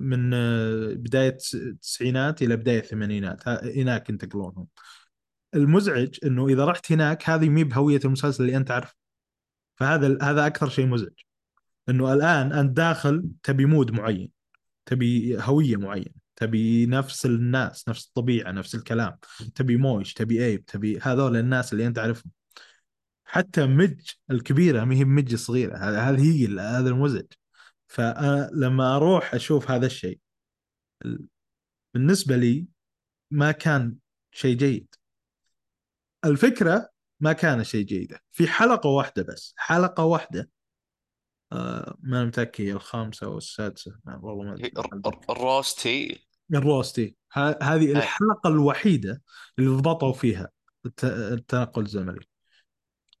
من 0.00 0.30
بداية 0.94 1.38
التسعينات 1.54 2.42
إلى 2.42 2.56
بداية 2.56 2.78
الثمانينات. 2.78 3.48
هناك 3.48 4.10
ينتقلونهم. 4.10 4.66
المزعج 5.54 6.16
إنه 6.24 6.46
إذا 6.48 6.64
رحت 6.64 6.92
هناك 6.92 7.30
هذه 7.30 7.48
مي 7.48 7.64
بهوية 7.64 8.00
المسلسل 8.04 8.44
اللي 8.44 8.56
أنت 8.56 8.70
عارفه 8.70 8.94
فهذا 9.76 10.18
هذا 10.22 10.46
أكثر 10.46 10.68
شيء 10.68 10.86
مزعج. 10.86 11.12
إنه 11.88 12.12
الآن 12.12 12.52
أنت 12.52 12.76
داخل 12.76 13.24
تبي 13.42 13.64
mood 13.64 13.90
معين 13.90 14.30
تبي 14.86 15.38
هوية 15.40 15.76
معينة 15.76 16.14
تبي 16.36 16.86
نفس 16.86 17.26
الناس 17.26 17.88
نفس 17.88 18.06
الطبيعة 18.06 18.50
نفس 18.52 18.74
الكلام. 18.74 19.18
تبي 19.54 19.76
مويش 19.76 20.14
تبي 20.14 20.44
ايب 20.46 20.64
تبي 20.64 20.98
هذول 21.02 21.36
الناس 21.36 21.72
اللي 21.72 21.86
أنت 21.86 21.96
تعرفهم. 21.96 22.32
حتى 23.24 23.66
مج 23.66 24.00
الكبيرة 24.30 24.84
ما 24.84 24.94
هي 24.94 25.04
مج 25.04 25.34
صغيرة. 25.34 25.76
هذا- 25.76 26.00
هذه 26.00 26.22
هي 26.22 26.60
هذا 26.60 26.88
المزعج 26.88 27.26
فلما 27.88 28.96
أروح 28.96 29.34
أشوف 29.34 29.70
هذا 29.70 29.86
الشيء 29.86 30.20
ال- 31.04 31.26
بالنسبة 31.94 32.36
لي 32.36 32.66
ما 33.30 33.52
كان 33.52 33.96
شيء 34.30 34.56
جيد. 34.56 34.94
الفكرة 36.24 36.88
ما 37.20 37.32
كان 37.32 37.64
شيء 37.64 37.84
جيدة. 37.84 38.20
في 38.32 38.48
حلقة 38.48 38.88
واحدة 38.90 39.22
بس 39.22 39.54
حلقة 39.56 40.04
واحدة 40.04 40.50
آه 41.52 41.96
ما 42.00 42.16
أنا 42.18 42.24
متأكد 42.24 42.64
هي 42.64 42.72
الخامسة 42.72 43.26
أو 43.26 43.38
السادسة 43.38 43.98
ما 44.04 44.16
والله 44.16 44.44
ما 44.44 44.54
الروستي 45.30 46.26
الروستي 46.54 47.16
هذه 47.62 47.92
الحلقة 47.92 48.48
الوحيدة 48.48 49.22
اللي 49.58 49.70
ضبطوا 49.70 50.12
فيها 50.12 50.50
الت- 50.86 51.04
التنقل 51.04 51.82
الزمني. 51.82 52.28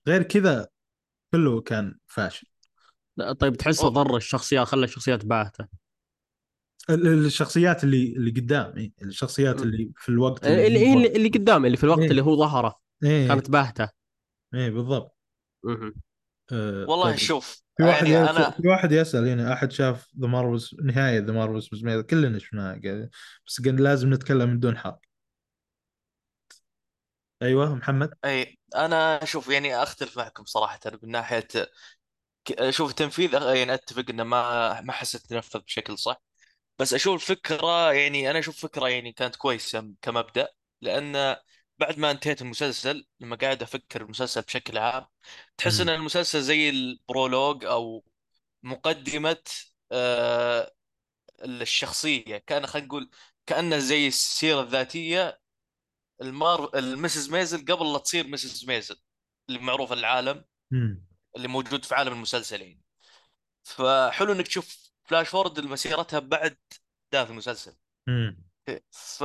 غير 0.08 0.22
كذا 0.22 0.68
كله 1.32 1.60
كان 1.60 1.98
فاشل. 2.06 2.46
طيب 3.40 3.56
تحسه 3.56 3.84
أوه. 3.84 3.92
ضر 3.92 4.16
الشخصيات 4.16 4.66
خلى 4.66 4.84
الشخصيات 4.84 5.24
باهته 5.26 5.66
ال- 6.90 7.06
ال- 7.06 7.26
الشخصيات 7.26 7.84
اللي 7.84 8.12
اللي 8.16 8.30
قدام 8.30 8.76
إيه، 8.76 8.92
الشخصيات 9.02 9.62
اللي 9.62 9.90
في 9.96 10.08
الوقت 10.08 10.46
اللي 10.46 10.66
اللي, 10.66 10.88
هو- 10.90 10.96
اللي, 10.96 11.16
اللي 11.16 11.28
قدام 11.28 11.66
اللي 11.66 11.76
في 11.76 11.84
الوقت 11.84 11.98
إيه. 11.98 12.10
اللي 12.10 12.22
هو 12.22 12.36
ظهره 12.36 12.78
إيه 13.04 13.28
كانت 13.28 13.50
باهته 13.50 13.88
إيه 14.54 14.70
بالضبط. 14.70 15.16
آه 16.52 16.86
والله 16.88 17.04
طيب. 17.10 17.16
شوف 17.16 17.62
في 17.76 17.82
واحد 17.84 18.06
يعني 18.06 18.24
يسأل 18.24 18.36
أنا 18.36 18.50
في 18.50 18.68
واحد 18.68 18.92
يسأل 18.92 19.28
هنا 19.28 19.52
أحد 19.52 19.72
شاف 19.72 20.08
The 20.20 20.26
Marvelous 20.26 20.70
نهاية 20.84 21.18
The 21.18 21.32
Marvelous 21.32 21.68
كلنا 22.10 22.38
شفناها 22.38 22.76
بس 23.46 23.60
قال 23.64 23.82
لازم 23.82 24.14
نتكلم 24.14 24.50
من 24.50 24.60
دون 24.60 24.78
حرق 24.78 24.98
أيوه 27.42 27.74
محمد 27.74 28.10
أي 28.24 28.58
أنا 28.76 29.24
شوف 29.24 29.48
يعني 29.48 29.82
أختلف 29.82 30.18
معكم 30.18 30.44
صراحة 30.44 30.80
من 31.02 31.10
ناحية 31.10 31.48
شوف 32.70 32.92
تنفيذ 32.92 33.32
يعني 33.34 33.74
أتفق 33.74 34.04
إنه 34.10 34.24
ما 34.24 34.80
ما 34.80 34.92
حسيت 34.92 35.22
تنفذ 35.22 35.58
بشكل 35.60 35.98
صح 35.98 36.22
بس 36.78 36.94
أشوف 36.94 37.14
الفكرة 37.14 37.92
يعني 37.92 38.30
أنا 38.30 38.38
أشوف 38.38 38.60
فكرة 38.60 38.88
يعني 38.88 39.12
كانت 39.12 39.36
كويسة 39.36 39.94
كمبدأ 40.02 40.48
لأن 40.82 41.36
بعد 41.78 41.98
ما 41.98 42.10
انتهيت 42.10 42.42
المسلسل 42.42 43.06
لما 43.20 43.36
قاعد 43.36 43.62
أفكر 43.62 44.02
المسلسل 44.02 44.42
بشكل 44.42 44.78
عام 44.78 45.06
تحس 45.58 45.80
إن. 45.80 45.88
المسلسل 45.88 46.42
زي 46.42 46.70
البرولوج 46.70 47.64
أو 47.64 48.04
مقدمة 48.62 49.38
آه 49.92 50.72
الشخصية 51.44 52.38
كأن 52.38 52.66
خلينا 52.66 52.86
نقول 52.88 53.10
كانه 53.46 53.78
زي 53.78 54.08
السيرة 54.08 54.60
الذاتية 54.62 55.40
المار 56.22 56.78
المسز 56.78 57.30
ميزل 57.30 57.64
قبل 57.64 57.92
لا 57.92 57.98
تصير 57.98 58.26
مسز 58.28 58.66
ميزل 58.66 58.96
اللي 59.48 59.60
معروف 59.60 59.92
العالم 59.92 60.44
مم. 60.70 61.07
اللي 61.38 61.48
موجود 61.48 61.84
في 61.84 61.94
عالم 61.94 62.12
المسلسل 62.12 62.62
يعني 62.62 62.82
فحلو 63.64 64.32
إنك 64.32 64.46
تشوف 64.46 64.92
فلاش 65.04 65.28
فورد 65.28 65.60
لمسيرتها 65.60 66.18
بعد 66.18 66.56
احداث 67.06 67.30
المسلسل 67.30 67.72
مم. 68.06 68.44
ف 68.90 69.24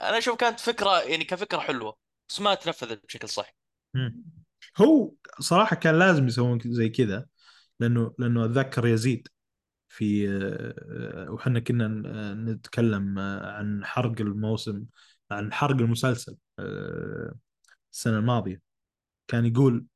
أنا 0.00 0.18
أشوف 0.18 0.36
كانت 0.36 0.60
فكرة 0.60 1.00
يعني 1.02 1.24
كفكرة 1.24 1.58
حلوة 1.58 1.96
بس 2.28 2.40
ما 2.40 2.54
تنفذت 2.54 3.06
بشكل 3.06 3.28
صح 3.28 3.54
مم. 3.94 4.24
هو 4.76 5.12
صراحة 5.40 5.76
كان 5.76 5.98
لازم 5.98 6.26
يسوون 6.26 6.58
زي 6.64 6.88
كذا 6.88 7.26
لأنه 7.80 8.14
لأنه 8.18 8.44
أتذكر 8.44 8.86
يزيد 8.86 9.28
في 9.88 10.28
آه، 10.28 11.30
وحنا 11.30 11.60
كنا 11.60 11.88
نتكلم 12.34 13.18
آه، 13.18 13.52
عن 13.52 13.84
حرق 13.84 14.20
الموسم 14.20 14.84
عن 15.30 15.52
حرق 15.52 15.76
المسلسل 15.76 16.36
آه، 16.58 17.34
السنة 17.92 18.18
الماضية 18.18 18.62
كان 19.28 19.46
يقول 19.46 19.86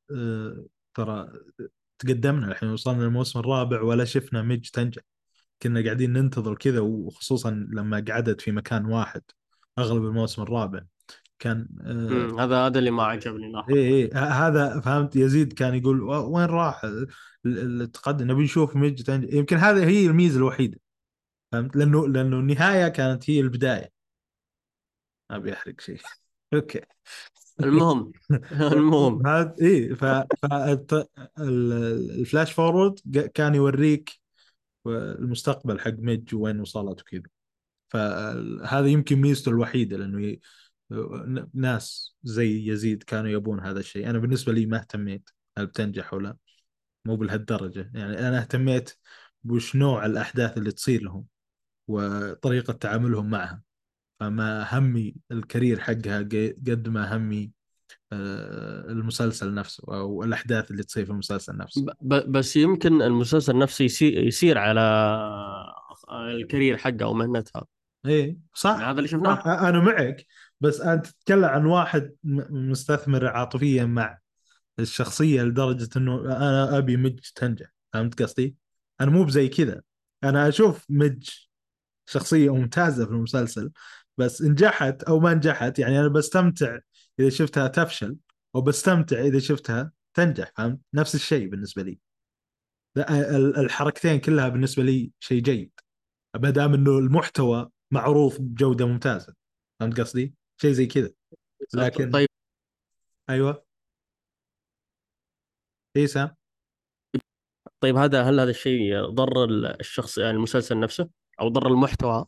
ترى 0.94 1.28
تقدمنا 1.98 2.48
الحين 2.48 2.68
وصلنا 2.68 3.02
للموسم 3.02 3.38
الرابع 3.38 3.80
ولا 3.82 4.04
شفنا 4.04 4.42
ميج 4.42 4.68
تنجح. 4.70 5.02
كنا 5.62 5.84
قاعدين 5.84 6.12
ننتظر 6.12 6.54
كذا 6.54 6.80
وخصوصا 6.80 7.50
لما 7.50 8.04
قعدت 8.08 8.40
في 8.40 8.52
مكان 8.52 8.84
واحد 8.86 9.22
أغلب 9.78 10.04
الموسم 10.04 10.42
الرابع. 10.42 10.80
كان 11.38 11.68
آه. 11.80 12.44
هذا 12.44 12.66
هذا 12.66 12.78
اللي 12.78 12.90
ما 12.90 13.02
عجبني 13.04 13.52
لاحظ 13.52 13.72
إيه 13.72 13.84
إيه 13.94 14.10
ه- 14.14 14.46
هذا 14.48 14.80
فهمت. 14.80 15.16
يزيد 15.16 15.52
كان 15.52 15.74
يقول 15.74 16.02
"و- 16.02 16.30
وين 16.36 16.46
راح؟ 16.46 16.84
ال- 16.84 17.08
ال- 17.46 17.82
التقدم 17.82 18.30
نبي 18.30 18.42
نشوف 18.42 18.76
ميج 18.76 19.02
تنجح. 19.02 19.34
يمكن 19.34 19.56
هذه 19.56 19.84
هي 19.88 20.06
الميزة 20.06 20.36
الوحيدة 20.38 20.78
فهمت؟ 21.52 21.76
لأنه 21.76 22.08
لأنه 22.08 22.36
النهاية 22.38 22.88
كانت 22.88 23.30
هي 23.30 23.40
البداية. 23.40 23.92
أبي 25.30 25.52
أحرق 25.52 25.80
شيء. 25.80 26.00
okay. 26.54 26.80
المهم 27.60 28.12
المهم. 28.72 29.26
هذا 29.26 29.54
إيه 29.60 29.94
ف 29.94 30.04
ال 31.38 31.57
flash 31.57 32.52
forward 32.52 33.00
كان 33.34 33.54
يوريك 33.54 34.20
المستقبل 34.86 35.80
حق 35.80 35.90
ميج 35.98 36.34
وين 36.34 36.60
وصلت 36.60 37.00
وكذا. 37.00 37.22
فهذا 37.88 38.86
يمكن 38.86 39.20
ميزته 39.20 39.48
الوحيدة 39.48 39.96
لأنه 39.96 40.26
ي... 40.26 40.40
ناس 41.54 42.16
زي 42.22 42.68
يزيد 42.68 43.02
كانوا 43.02 43.30
يبون 43.30 43.60
هذا 43.60 43.80
الشيء. 43.80 44.10
أنا 44.10 44.18
بالنسبة 44.18 44.52
لي 44.52 44.66
ما 44.66 44.76
اهتميت 44.78 45.30
هل 45.58 45.66
بتنجح 45.66 46.14
ولا 46.14 46.36
مو 47.04 47.16
بهالدرجه 47.16 47.90
يعني 47.94 48.28
أنا 48.28 48.38
اهتميت 48.40 48.94
وش 49.44 49.76
نوع 49.76 50.06
الأحداث 50.06 50.58
اللي 50.58 50.72
تصير 50.72 51.02
لهم 51.02 51.26
وطريقة 51.88 52.72
تعاملهم 52.72 53.30
معها. 53.30 53.62
فما 54.22 54.78
همي 54.78 55.14
الكارير 55.32 55.80
حقها 55.80 56.18
قد 56.68 56.88
ما 56.88 57.16
همي 57.16 57.52
آه، 58.12 58.84
المسلسل 58.88 59.54
نفسه 59.54 59.84
أو 59.88 60.24
الأحداث 60.24 60.70
اللي 60.70 60.82
تصير 60.82 61.04
في 61.04 61.10
المسلسل 61.10 61.56
نفسه. 61.56 61.86
بس 62.02 62.56
يمكن 62.56 63.02
المسلسل 63.02 63.58
نفسه 63.58 63.84
يسير, 64.02 64.58
على 64.58 64.80
الكارير 66.10 66.76
حقه 66.76 67.02
أو 67.02 67.14
مهنتها. 67.14 67.66
إيه 68.06 68.36
صح. 68.54 68.70
هذا 68.70 68.90
اللي 68.90 69.08
شفناه. 69.08 69.68
أنا 69.68 69.80
معك 69.80 70.26
بس 70.60 70.80
أنت 70.80 71.06
تتكلم 71.06 71.44
عن 71.44 71.66
واحد 71.66 72.14
مستثمر 72.50 73.26
عاطفيا 73.26 73.84
مع 73.84 74.18
الشخصية 74.78 75.42
لدرجة 75.42 75.88
إنه 75.96 76.20
أنا 76.20 76.78
أبي 76.78 76.96
مج 76.96 77.20
تنجح. 77.34 77.66
فهمت 77.92 78.22
قصدي؟ 78.22 78.56
أنا 79.00 79.10
مو 79.10 79.24
بزي 79.24 79.48
كذا. 79.48 79.82
أنا 80.24 80.48
أشوف 80.48 80.86
مج 80.88 81.28
شخصية 82.06 82.54
ممتازة 82.54 83.06
في 83.06 83.10
المسلسل. 83.10 83.70
بس 84.18 84.42
نجحت 84.42 85.02
أو 85.02 85.20
ما 85.20 85.34
نجحت 85.34 85.78
يعني 85.78 86.00
أنا 86.00 86.08
بستمتع 86.08 86.78
إذا 87.20 87.28
شفتها 87.28 87.68
تفشل 87.68 88.16
وبستمتع 88.54 89.20
إذا 89.20 89.38
شفتها 89.38 89.92
تنجح 90.14 90.52
فهمت؟ 90.56 90.80
نفس 90.94 91.14
الشيء 91.14 91.48
بالنسبة 91.48 91.82
لي. 91.82 91.98
الحركتين 93.58 94.20
كلها 94.20 94.48
بالنسبة 94.48 94.82
لي 94.82 95.12
شيء 95.20 95.42
جيد. 95.42 95.72
ما 96.34 96.50
دام 96.50 96.74
إنه 96.74 96.98
المحتوى 96.98 97.70
معروف 97.90 98.40
بجودة 98.40 98.86
ممتازة 98.86 99.34
فهمت 99.80 100.00
قصدي؟ 100.00 100.34
شيء 100.56 100.72
زي 100.72 100.86
كذا. 100.86 101.10
لكن 101.74 102.10
طيب. 102.10 102.28
أيوه. 103.30 103.64
اي 105.96 106.06
سام؟ 106.06 106.36
طيب 107.80 107.96
هذا 107.96 108.22
هل 108.22 108.40
هذا 108.40 108.50
الشيء 108.50 109.06
ضر 109.06 109.44
الشخص 109.80 110.18
يعني 110.18 110.36
المسلسل 110.36 110.80
نفسه؟ 110.80 111.10
أو 111.40 111.48
ضر 111.48 111.66
المحتوى؟ 111.66 112.26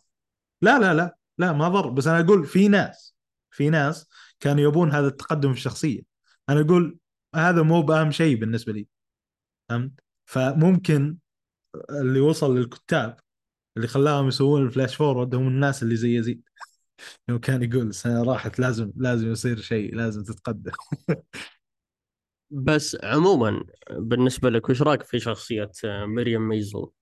لا 0.62 0.78
لا 0.78 0.94
لا. 0.94 1.16
لا 1.38 1.52
ما 1.52 1.68
ضر. 1.68 1.88
بس 1.90 2.06
أنا 2.06 2.20
أقول 2.20 2.46
في 2.46 2.68
ناس 2.68 3.14
في 3.50 3.70
ناس 3.70 4.08
كانوا 4.40 4.64
يبون 4.64 4.92
هذا 4.92 5.06
التقدم 5.06 5.52
في 5.52 5.58
الشخصية. 5.58 6.02
أنا 6.48 6.60
أقول 6.60 6.98
هذا 7.34 7.62
مو 7.62 7.82
بأهم 7.82 8.10
شيء 8.10 8.36
بالنسبة 8.36 8.72
لي. 8.72 8.86
فهمت؟ 9.68 9.92
فممكن 10.26 11.18
اللي 11.90 12.20
وصل 12.20 12.58
للكتاب 12.58 13.16
اللي 13.76 13.88
خلاهم 13.88 14.28
يسوون 14.28 14.62
ال 14.66 14.71
flash 14.71 14.96
forward 14.96 15.34
هم 15.34 15.48
الناس 15.48 15.82
اللي 15.82 15.96
زي 15.96 16.16
يزيد. 16.18 16.42
يوم 17.28 17.38
كان 17.38 17.62
يقول 17.62 17.86
السنة 17.88 18.22
راحت 18.22 18.58
لازم 18.58 18.92
لازم 18.96 19.32
يصير 19.32 19.60
شيء 19.60 19.94
لازم 19.94 20.24
تتقدم. 20.24 20.72
بس 22.50 22.96
عموما 23.04 23.64
بالنسبة 23.90 24.50
لك 24.50 24.68
وش 24.68 24.82
رأيك 24.82 25.02
في 25.02 25.20
شخصية 25.20 25.70
ميريام 25.84 26.48
ميزل 26.48 26.92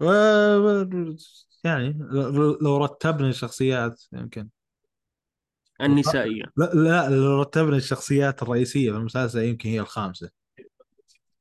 و- 0.00 1.16
يعني 1.64 1.98
لو 2.10 2.58
لو 2.60 2.76
رتبنا 2.84 3.28
الشخصيات 3.28 4.02
يمكن. 4.12 4.48
النسائية. 5.80 6.44
لا 6.56 6.64
لا 6.74 7.10
لو 7.10 7.40
رتبنا 7.40 7.76
الشخصيات 7.76 8.42
الرئيسية 8.42 8.90
في 8.90 8.96
المسلسل 8.96 9.42
يمكن 9.42 9.68
هي 9.68 9.80
الخامسة. 9.80 10.30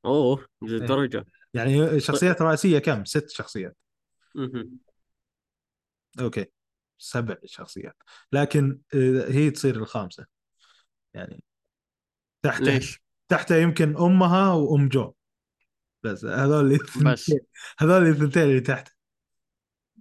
أوه 0.05 0.45
ذي 0.65 0.75
الدرجه 0.75 1.25
يعني 1.53 1.83
الشخصيات 1.83 2.41
الرئيسية 2.41 2.79
كم؟ 2.79 3.05
ست 3.05 3.29
شخصيات. 3.29 3.77
مهم. 4.35 4.77
okay. 6.19 6.45
سبع 6.97 7.35
شخصيات. 7.45 7.95
لكن 8.31 8.79
آه، 8.95 9.31
هي 9.31 9.51
تصير 9.51 9.75
الخامسة. 9.75 10.25
يعني 11.13 11.43
تحتها 12.41 12.65
ليش؟ 12.73 13.01
تحتها 13.29 13.57
يمكن 13.57 13.97
أمها 13.97 14.53
وأم 14.53 14.87
جول 14.87 15.13
بس 16.03 16.25
هذول 16.25 16.79
بس. 17.05 17.33
هذول 17.79 18.07
الثنتين 18.07 18.43
اللي 18.43 18.61
تحت. 18.61 18.89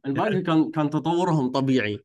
الباقي 0.07 0.43
كان 0.43 0.71
كان 0.71 0.91
تطورهم 0.91 1.51
طبيعي. 1.53 2.05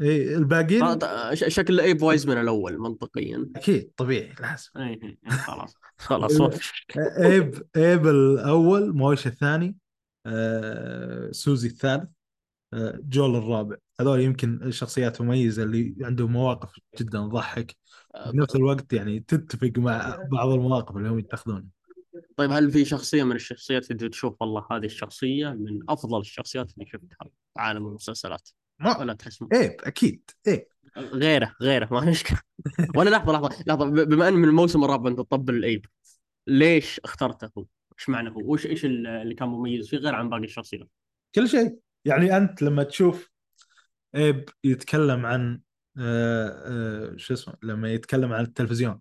إي 0.00 0.36
الباقيين 0.36 0.98
شكل 1.34 1.80
ايب 1.80 2.02
وايزمان 2.02 2.40
الأول 2.40 2.78
منطقيا. 2.78 3.50
أكيد 3.56 3.90
طبيعي 3.96 4.34
لازم. 4.40 4.70
إي 4.76 5.18
خلاص. 5.28 5.74
خلاص 5.98 6.40
ايب 7.24 7.62
إيب 7.76 8.06
الأول 8.06 8.96
مويش 8.96 9.26
الثاني 9.26 9.76
آه، 10.26 11.30
سوزي 11.30 11.68
الثالث 11.68 12.08
آه، 12.74 13.00
جول 13.02 13.36
الرابع. 13.36 13.76
هذول 14.00 14.20
يمكن 14.20 14.70
شخصيات 14.70 15.20
مميزه 15.20 15.62
اللي 15.62 15.96
عندهم 16.02 16.32
مواقف 16.32 16.72
جدا 17.00 17.18
تضحك. 17.18 17.76
في 18.24 18.36
نفس 18.36 18.56
الوقت 18.56 18.92
يعني 18.92 19.20
تتفق 19.20 19.72
مع 19.76 20.18
بعض 20.32 20.48
المواقف 20.48 20.96
اللي 20.96 21.08
هم 21.08 21.18
يتخذونها. 21.18 21.75
طيب 22.36 22.50
هل 22.50 22.70
في 22.70 22.84
شخصية 22.84 23.22
من 23.22 23.36
الشخصيات 23.36 23.90
اللي 23.90 24.08
تشوف؟ 24.08 24.36
والله 24.40 24.66
هذه 24.70 24.84
الشخصية 24.84 25.48
من 25.48 25.80
أفضل 25.88 26.20
الشخصيات 26.20 26.72
اللي 26.74 26.86
شفتها 26.86 27.24
في 27.24 27.60
عالم 27.60 27.86
المسلسلات. 27.86 28.48
ما 28.78 28.98
ولا 28.98 29.12
تحس 29.12 29.44
ايب 29.52 29.76
أكيد 29.80 30.30
ايب 30.46 30.66
غيره 30.96 31.56
غيره 31.62 31.88
ما 31.90 32.00
مشكلة. 32.10 32.38
ولا 32.96 33.10
لحظة 33.10 33.32
لحظة 33.32 33.64
لحظة 33.66 33.84
بما 34.04 34.28
إن 34.28 34.34
من 34.34 34.48
الموسم 34.48 34.84
الرابع 34.84 35.10
أنت 35.10 35.18
تطبل 35.18 35.54
الايب 35.54 35.86
ليش 36.46 37.00
اخترته 37.00 37.50
هو؟ 37.58 37.64
إيش 37.98 38.08
معنى 38.08 38.30
هو؟ 38.30 38.52
وش 38.52 38.66
إيش 38.66 38.84
اللي 38.84 39.34
كان 39.34 39.48
مميز 39.48 39.88
فيه 39.88 39.96
غير 39.96 40.14
عن 40.14 40.30
باقي 40.30 40.44
الشخصيات؟ 40.44 40.88
كل 41.34 41.48
شيء. 41.48 41.78
يعني 42.04 42.36
أنت 42.36 42.62
لما 42.62 42.82
تشوف 42.82 43.30
إيب 44.14 44.48
يتكلم 44.64 45.26
عن 45.26 45.60
آه، 45.98 46.48
آه، 46.48 47.16
شو 47.16 47.34
اسمه 47.34 47.54
لما 47.62 47.92
يتكلم 47.92 48.32
عن 48.32 48.44
التلفزيون 48.44 49.00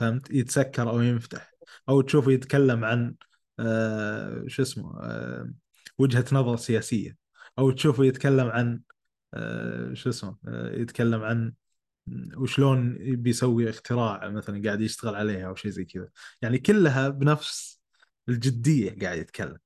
فهمت؟ 0.00 0.30
يتسكر 0.30 0.90
أو 0.90 1.00
ينفتح. 1.00 1.49
أو 1.88 2.00
تشوفه 2.00 2.32
يتكلم 2.32 2.84
عن 2.84 3.14
آه، 3.58 4.44
شو 4.46 4.62
اسمه 4.62 5.00
آه، 5.00 5.50
وجهة 5.98 6.24
نظر 6.32 6.56
سياسية. 6.56 7.16
أو 7.58 7.70
تشوفه 7.70 8.04
يتكلم 8.04 8.46
عن 8.46 8.80
آه، 9.34 9.94
شو 9.94 10.10
اسمه 10.10 10.36
آه، 10.48 10.76
يتكلم 10.76 11.22
عن 11.22 11.52
وشلون 12.36 12.98
بيسوي 13.16 13.70
اختراع 13.70 14.28
مثلا 14.28 14.62
قاعد 14.64 14.80
يشتغل 14.80 15.14
عليها 15.14 15.48
أو 15.48 15.54
شيء 15.54 15.70
زي 15.70 15.84
كذا. 15.84 16.08
يعني 16.42 16.58
كلها 16.58 17.08
بنفس 17.08 17.80
الجدية 18.28 18.98
قاعد 19.02 19.18
يتكلم. 19.18 19.58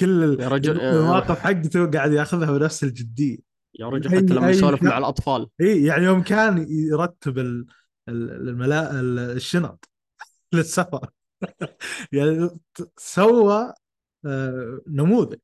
كل 0.00 0.24
ال- 0.24 0.40
يا 0.40 0.48
رجل 0.48 0.80
المواقف 0.80 1.38
حقته 1.38 1.90
قاعد 1.90 2.12
ياخذها 2.12 2.58
بنفس 2.58 2.84
الجدية. 2.84 3.38
يا 3.74 3.86
رجل 3.88 4.10
حتى 4.10 4.34
لما 4.34 4.50
يسولف. 4.50 4.82
مع 4.82 4.98
الأطفال. 4.98 5.46
إي 5.60 5.84
يعني 5.84 6.04
يوم 6.04 6.22
كان 6.22 6.66
يرتب 6.68 7.38
ال- 7.38 7.66
ال- 8.08 8.48
الملا 8.48 9.00
ال- 9.00 9.18
الشنط. 9.18 9.90
للسفر. 10.52 11.08
يعني 12.12 12.50
سوى 12.98 13.72
آه، 14.26 14.80
نموذج. 14.86 15.38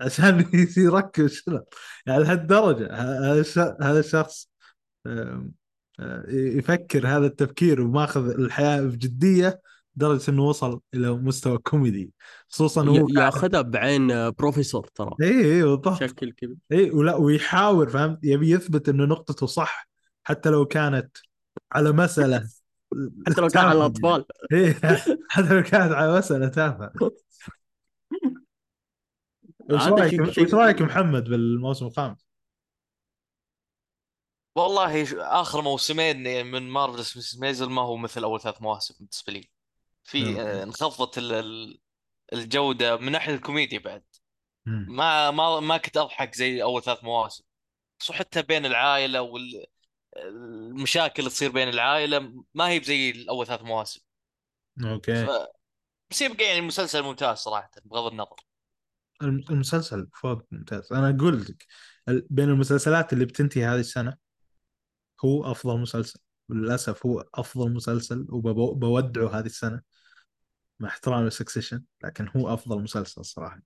عشان 0.00 0.50
يركب 0.76 1.24
الشنط 1.24 1.74
يعني 2.06 2.22
لهالدرجة 2.22 2.86
ه- 2.86 3.32
هذا 3.32 3.40
الش- 3.40 3.58
هذا 3.58 4.00
الشخص 4.00 4.50
آه، 5.06 5.50
يفكر 6.28 7.06
هذا 7.08 7.26
التفكير 7.26 7.80
وماخذ 7.80 8.30
الحياة 8.30 8.80
بجدية 8.80 9.60
لدرجة 9.96 10.30
إنه 10.30 10.44
وصل 10.44 10.80
إلى 10.94 11.10
مستوى 11.10 11.58
كوميدي. 11.58 12.12
خصوصا 12.48 12.84
هو 12.88 13.08
ياخذها 13.08 13.60
بعين 13.60 14.30
بروفيسور 14.30 14.86
ترى. 14.94 15.10
اي 15.22 15.28
اي 15.28 15.62
بالضبط. 15.62 15.88
بشكل 15.88 16.32
كبير. 16.32 16.56
اي 16.72 16.90
ولا 16.90 17.14
ويحاول 17.14 17.90
فهمت؟ 17.90 18.18
يبي 18.22 18.50
يثبت 18.50 18.88
إنه 18.88 19.04
نقطته 19.04 19.46
صح 19.46 19.88
حتى 20.24 20.50
لو 20.50 20.66
كانت 20.66 21.16
على 21.72 21.92
مسألة 21.92 22.48
حتى 23.26 23.40
لو 23.40 23.48
كان 23.48 23.64
على 23.64 23.78
الأطفال 23.78 24.24
إيه 24.52 24.72
حتى 25.28 25.54
لو 25.54 25.62
كانت 25.62 25.92
على 25.92 26.18
مسألة 26.18 26.48
تافهة 26.48 26.92
وش 29.70 29.86
رايك 29.88 30.20
وش 30.20 30.54
رأيك 30.54 30.82
محمد 30.82 31.24
بالموسم 31.24 31.86
الخامس؟ 31.86 32.26
والله 34.56 35.06
آخر 35.40 35.62
موسمين 35.62 36.46
من 36.46 36.62
مارفلس 36.70 37.16
مس 37.16 37.38
ميزل 37.38 37.70
ما 37.70 37.82
هو 37.82 37.96
مثل 37.96 38.22
أول 38.24 38.40
ثلاث 38.40 38.62
مواسم 38.62 38.94
بالنسبة 38.98 39.32
لي 39.32 39.50
في. 40.04 40.40
آه، 40.42 40.62
انخفضت 40.62 41.18
ال- 41.18 41.32
ال- 41.32 41.80
الجودة 42.32 42.96
من 42.96 43.12
ناحية 43.12 43.34
الكوميديا 43.34 43.78
بعد. 43.78 44.04
ما 44.88 45.30
ما 45.30 45.60
ما 45.60 45.76
كنت 45.76 45.96
أضحك 45.96 46.34
زي 46.34 46.62
أول 46.62 46.82
ثلاث 46.82 47.04
مواسم 47.04 47.44
بس 48.00 48.12
حتى 48.12 48.42
بين 48.42 48.66
العائلة 48.66 49.22
والمشاكل 50.16 51.14
اللي 51.18 51.30
تصير 51.30 51.50
بين 51.50 51.68
العائلة 51.68 52.44
ما 52.54 52.68
هي 52.68 52.80
زي 52.80 53.10
الأول 53.10 53.46
ثلاث 53.46 53.62
مواسم. 53.62 54.00
ف... 54.80 54.84
okay 54.84 55.26
بس 56.10 56.22
يبقى 56.22 56.44
يعني 56.44 56.58
المسلسل 56.58 57.02
ممتاز 57.02 57.38
صراحة 57.38 57.70
بغض 57.84 58.12
النظر. 58.12 58.36
الم- 59.22 59.44
المسلسل 59.50 60.08
فوق 60.14 60.42
ممتاز. 60.50 60.92
أنا 60.92 61.16
أقول 61.16 61.40
لك 61.42 61.66
بين 62.30 62.48
المسلسلات 62.48 63.12
اللي 63.12 63.24
بتنتهي 63.24 63.64
هذه 63.64 63.80
السنة 63.80 64.16
هو 65.24 65.50
أفضل 65.50 65.78
مسلسل. 65.80 66.20
وللاسف 66.48 67.06
هو 67.06 67.24
أفضل 67.34 67.72
مسلسل 67.72 68.26
وبودعه 68.30 69.38
هذه 69.38 69.46
السنة 69.46 69.82
مع 70.80 70.88
احترامي 70.88 71.28
ل 71.28 71.33
Succession 71.33 71.84
لكن 72.04 72.28
هو 72.36 72.54
أفضل 72.54 72.82
مسلسل 72.82 73.24
صراحة. 73.24 73.60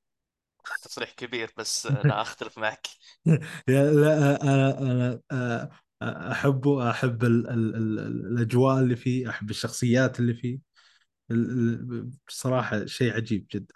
تصريح 0.83 1.13
كبير 1.13 1.53
بس 1.57 1.87
أنا 2.05 2.23
أختلف 2.23 2.59
معك. 2.59 2.87
لا 3.69 3.91
أنا 3.93 4.43
أنا 4.43 5.21
أنا 5.33 5.71
أحبه 6.33 6.91
أحب 6.91 7.25
ال 7.25 7.51
ال 7.51 7.77
ال 7.77 7.99
الأجواء 8.33 8.79
اللي 8.79 8.97
فيه 8.97 9.31
أحب 9.31 9.51
الشخصيات 9.51 10.21
اللي 10.21 10.35
فيه. 10.35 10.59
بصراحة 12.29 12.87
شيء 12.87 13.13
عجيب 13.13 13.47
جدا. 13.53 13.75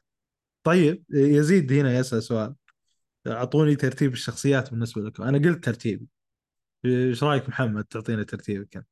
طيب 0.62 1.05
يزيد 1.11 1.72
هنا 1.72 1.99
يسأل 1.99 2.22
سؤال. 2.22 2.55
أعطوني 3.27 3.77
ترتيب 3.77 4.12
الشخصيات 4.12 4.70
بالنسبة 4.70 5.03
لكم. 5.03 5.22
أنا 5.22 5.39
قلت 5.39 5.64
ترتيبي 5.64 6.07
إيش 6.85 7.22
رأيك 7.24 7.49
محمد؟ 7.49 7.85
تعطينا 7.85 8.22
ترتيبك 8.22 8.77
انت؟ 8.77 8.87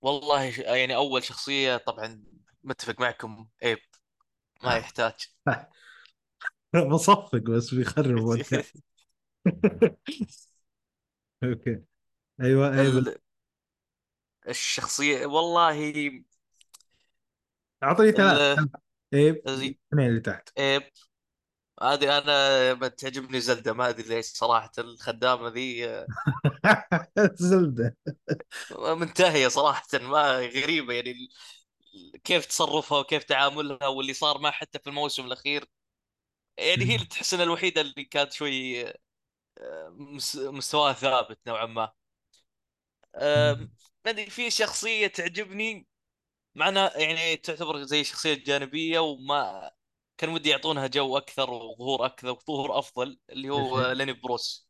والله 0.00 0.44
يعني 0.60 0.96
أول 0.96 1.24
شخصية 1.24 1.76
طبعا 1.76 2.24
متفق 2.64 3.00
معكم 3.00 3.48
ايب 3.62 3.78
ما 4.64 4.76
يحتاج. 4.76 5.14
بصفق 6.92 7.36
بس 7.36 7.74
بيخرب. 7.74 8.42
أوكي. 11.44 11.82
أيوه 12.42 12.68
أيوه. 12.74 12.98
ال- 12.98 13.18
الشخصية 14.48 15.26
والله 15.26 16.00
اعطيني 17.82 18.12
ثلاث 18.12 18.40
ال- 19.14 19.42
زي- 19.48 19.78
اثنين 19.92 20.08
اللي 20.08 20.20
تحت. 20.20 20.48
إيب. 20.58 20.82
هذه 21.82 22.18
أنا 22.18 22.74
ما 22.74 22.88
تعجبني 22.88 23.40
زلدة 23.40 23.72
ما 23.72 23.88
أدري 23.88 24.08
ليش 24.08 24.26
صراحة 24.26 24.72
الخدامة 24.78 25.48
ذي 25.48 25.86
آه، 25.90 26.10
زلدة. 27.34 27.96
منتهية 28.78 29.48
صراحة 29.48 29.86
ما 29.94 30.38
غريبة 30.40 30.94
يعني 30.94 31.10
ال- 31.10 31.28
كيف 32.24 32.46
تصرفها 32.46 32.98
وكيف 32.98 33.24
تعاملها 33.24 33.86
واللي 33.86 34.14
صار 34.14 34.38
معها 34.38 34.52
حتى 34.52 34.78
في 34.78 34.86
الموسم 34.86 35.24
الأخير. 35.26 35.64
يعني 36.58 36.84
هي 36.84 36.94
اللي 36.96 37.06
تحس 37.06 37.34
إنها 37.34 37.44
الوحيدة 37.46 37.80
اللي 37.80 38.04
كانت 38.04 38.32
شوي 38.32 38.84
مس- 39.90 40.36
مستواها 40.36 40.92
ثابت 40.92 41.38
نوعا 41.46 41.66
ما 41.66 41.92
ما 44.04 44.10
ادري 44.10 44.30
في 44.30 44.50
شخصية 44.50 45.06
تعجبني 45.06 45.86
معنا 46.54 46.98
يعني 46.98 47.36
تعتبر 47.36 47.82
زي 47.82 48.04
شخصية 48.04 48.34
جانبية 48.34 48.98
وما 49.00 49.70
كان 50.18 50.30
ودي 50.30 50.48
يعطونها 50.50 50.86
جو 50.86 51.16
أكثر 51.18 51.50
وظهور 51.50 52.06
أكثر 52.06 52.28
وظهور 52.30 52.78
أفضل 52.78 53.18
اللي 53.30 53.50
هو؟ 53.50 53.92
ليني 53.92 54.12
بروس 54.12 54.68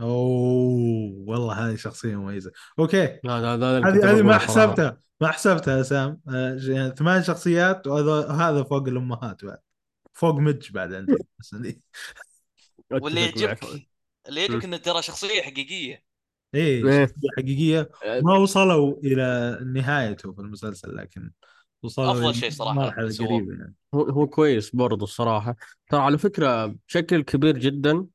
أوه 0.00 1.24
والله 1.28 1.54
هذه 1.70 1.76
شخصية 1.76 2.16
مميزة 2.16 2.52
أوكي 2.78 3.20
لا 3.24 3.56
لا 3.56 3.78
هذه 3.88 4.22
ما. 4.22 4.38
حسبتها 4.38 4.98
ما 5.20 5.28
حسبتها 5.32 5.78
يا 5.78 5.82
سام 5.82 6.20
آه، 6.28 6.58
يعني 6.68 6.94
ثمان 6.96 7.22
شخصيات 7.22 7.86
وهذا 7.86 8.28
هذا 8.32 8.62
فوق 8.62 8.88
الأمهات 8.88 9.44
بعد 9.44 9.58
فوق 10.12 10.34
مج 10.34 10.72
بعد 10.72 10.94
عندي. 10.94 11.16
واللي. 12.90 13.20
يعجبك 13.24 13.86
اللي 14.28 14.40
يعجبك 14.40 14.64
انه 14.64 14.76
ترى 14.76 15.02
شخصية 15.02 15.42
حقيقية. 15.42 16.02
إيه 16.54 16.88
إيه. 16.88 17.06
شخصية 17.06 17.28
حقيقية. 17.38 17.90
أه، 18.04 18.20
ما 18.20 18.36
وصلوا 18.36 18.96
إلى 19.04 19.58
نهايته 19.74 20.32
في 20.32 20.40
المسلسل 20.40 20.96
لكن 20.96 21.30
وصلوا 21.82 22.12
أفضل 22.12 22.24
إلى 22.24 22.34
شيء 22.34 22.50
سووه. 22.50 22.90
قريبة 22.90 23.52
يعني. 23.52 23.74
هو 23.94 24.02
هو 24.02 24.26
كويس 24.26 24.76
برضه 24.76 25.04
الصراحة. 25.04 25.56
ترى 25.90 26.00
على 26.00 26.18
فكرة 26.18 26.66
بشكل 26.88 27.22
كبير 27.22 27.58
جدا 27.58 28.06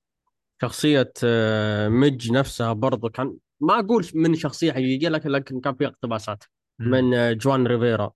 شخصية 0.61 1.13
آه، 1.23 1.87
ميج 1.87 2.31
نفسها 2.31 2.73
برضه 2.73 3.09
كان 3.09 3.37
ما 3.59 3.79
أقول 3.79 4.07
من 4.13 4.35
شخصية 4.35 4.71
حقيقية 4.71 5.09
لكن 5.09 5.29
لكن 5.29 5.59
كان 5.59 5.75
فيها 5.75 5.87
اقتباسات 5.87 6.43
من 6.79 7.13
آه، 7.13 7.33
جوان 7.33 7.67
ريفرز. 7.67 8.11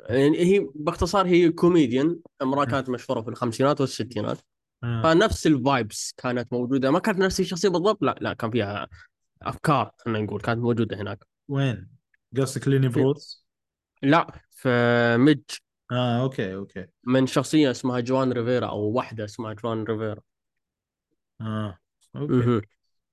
يعني 0.00 0.38
هي 0.38 0.68
باختصار 0.74 1.26
هي 1.26 1.50
كوميديان 1.50 2.20
امرأة 2.42 2.64
كانت 2.64 2.88
مشهورة 2.88 3.20
في 3.20 3.28
الخمسينات 3.28 3.80
والستينات. 3.80 4.38
آه. 4.84 5.02
فنفس 5.02 5.46
ال 5.46 5.57
vibes 5.57 6.14
كانت 6.16 6.52
موجودة 6.52 6.90
ما 6.90 6.98
كانت 6.98 7.18
نفس 7.18 7.40
الشخصية 7.40 7.68
بالضبط 7.68 8.02
لا 8.02 8.16
لا 8.20 8.32
كان 8.32 8.50
فيها 8.50 8.88
أفكار 9.42 9.92
خلينا 9.98 10.20
نقول 10.20 10.40
كانت 10.40 10.60
موجودة 10.60 10.96
هناك 10.96 11.24
وين؟ 11.48 11.88
قصدك 12.36 12.68
ليني 12.68 12.88
بروس؟ 12.88 13.46
لا 14.02 14.26
في 14.50 14.68
ميج 15.18 15.40
آه 15.92 16.22
okay 16.22 16.54
okay 16.54 16.86
من 17.04 17.26
شخصية 17.26 17.70
اسمها 17.70 18.00
جوان 18.00 18.32
ريفرز 18.32 18.66
أو 18.66 18.80
واحدة 18.80 19.24
اسمها 19.24 19.52
جوان 19.52 19.84
ريفرز 19.84 20.20
آه 21.40 21.78
okay. 22.16 22.60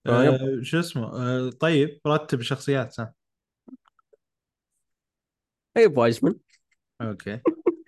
طيب. 0.04 0.34
آه 0.34 0.60
شو 0.62 0.80
اسمه 0.80 1.06
آه 1.06 1.50
طيب 1.50 2.02
رتب 2.08 2.42
شخصيات 2.42 2.94
سام 2.94 3.14
ايب 5.78 5.98
وايزمان 5.98 6.36
okay 7.02 7.40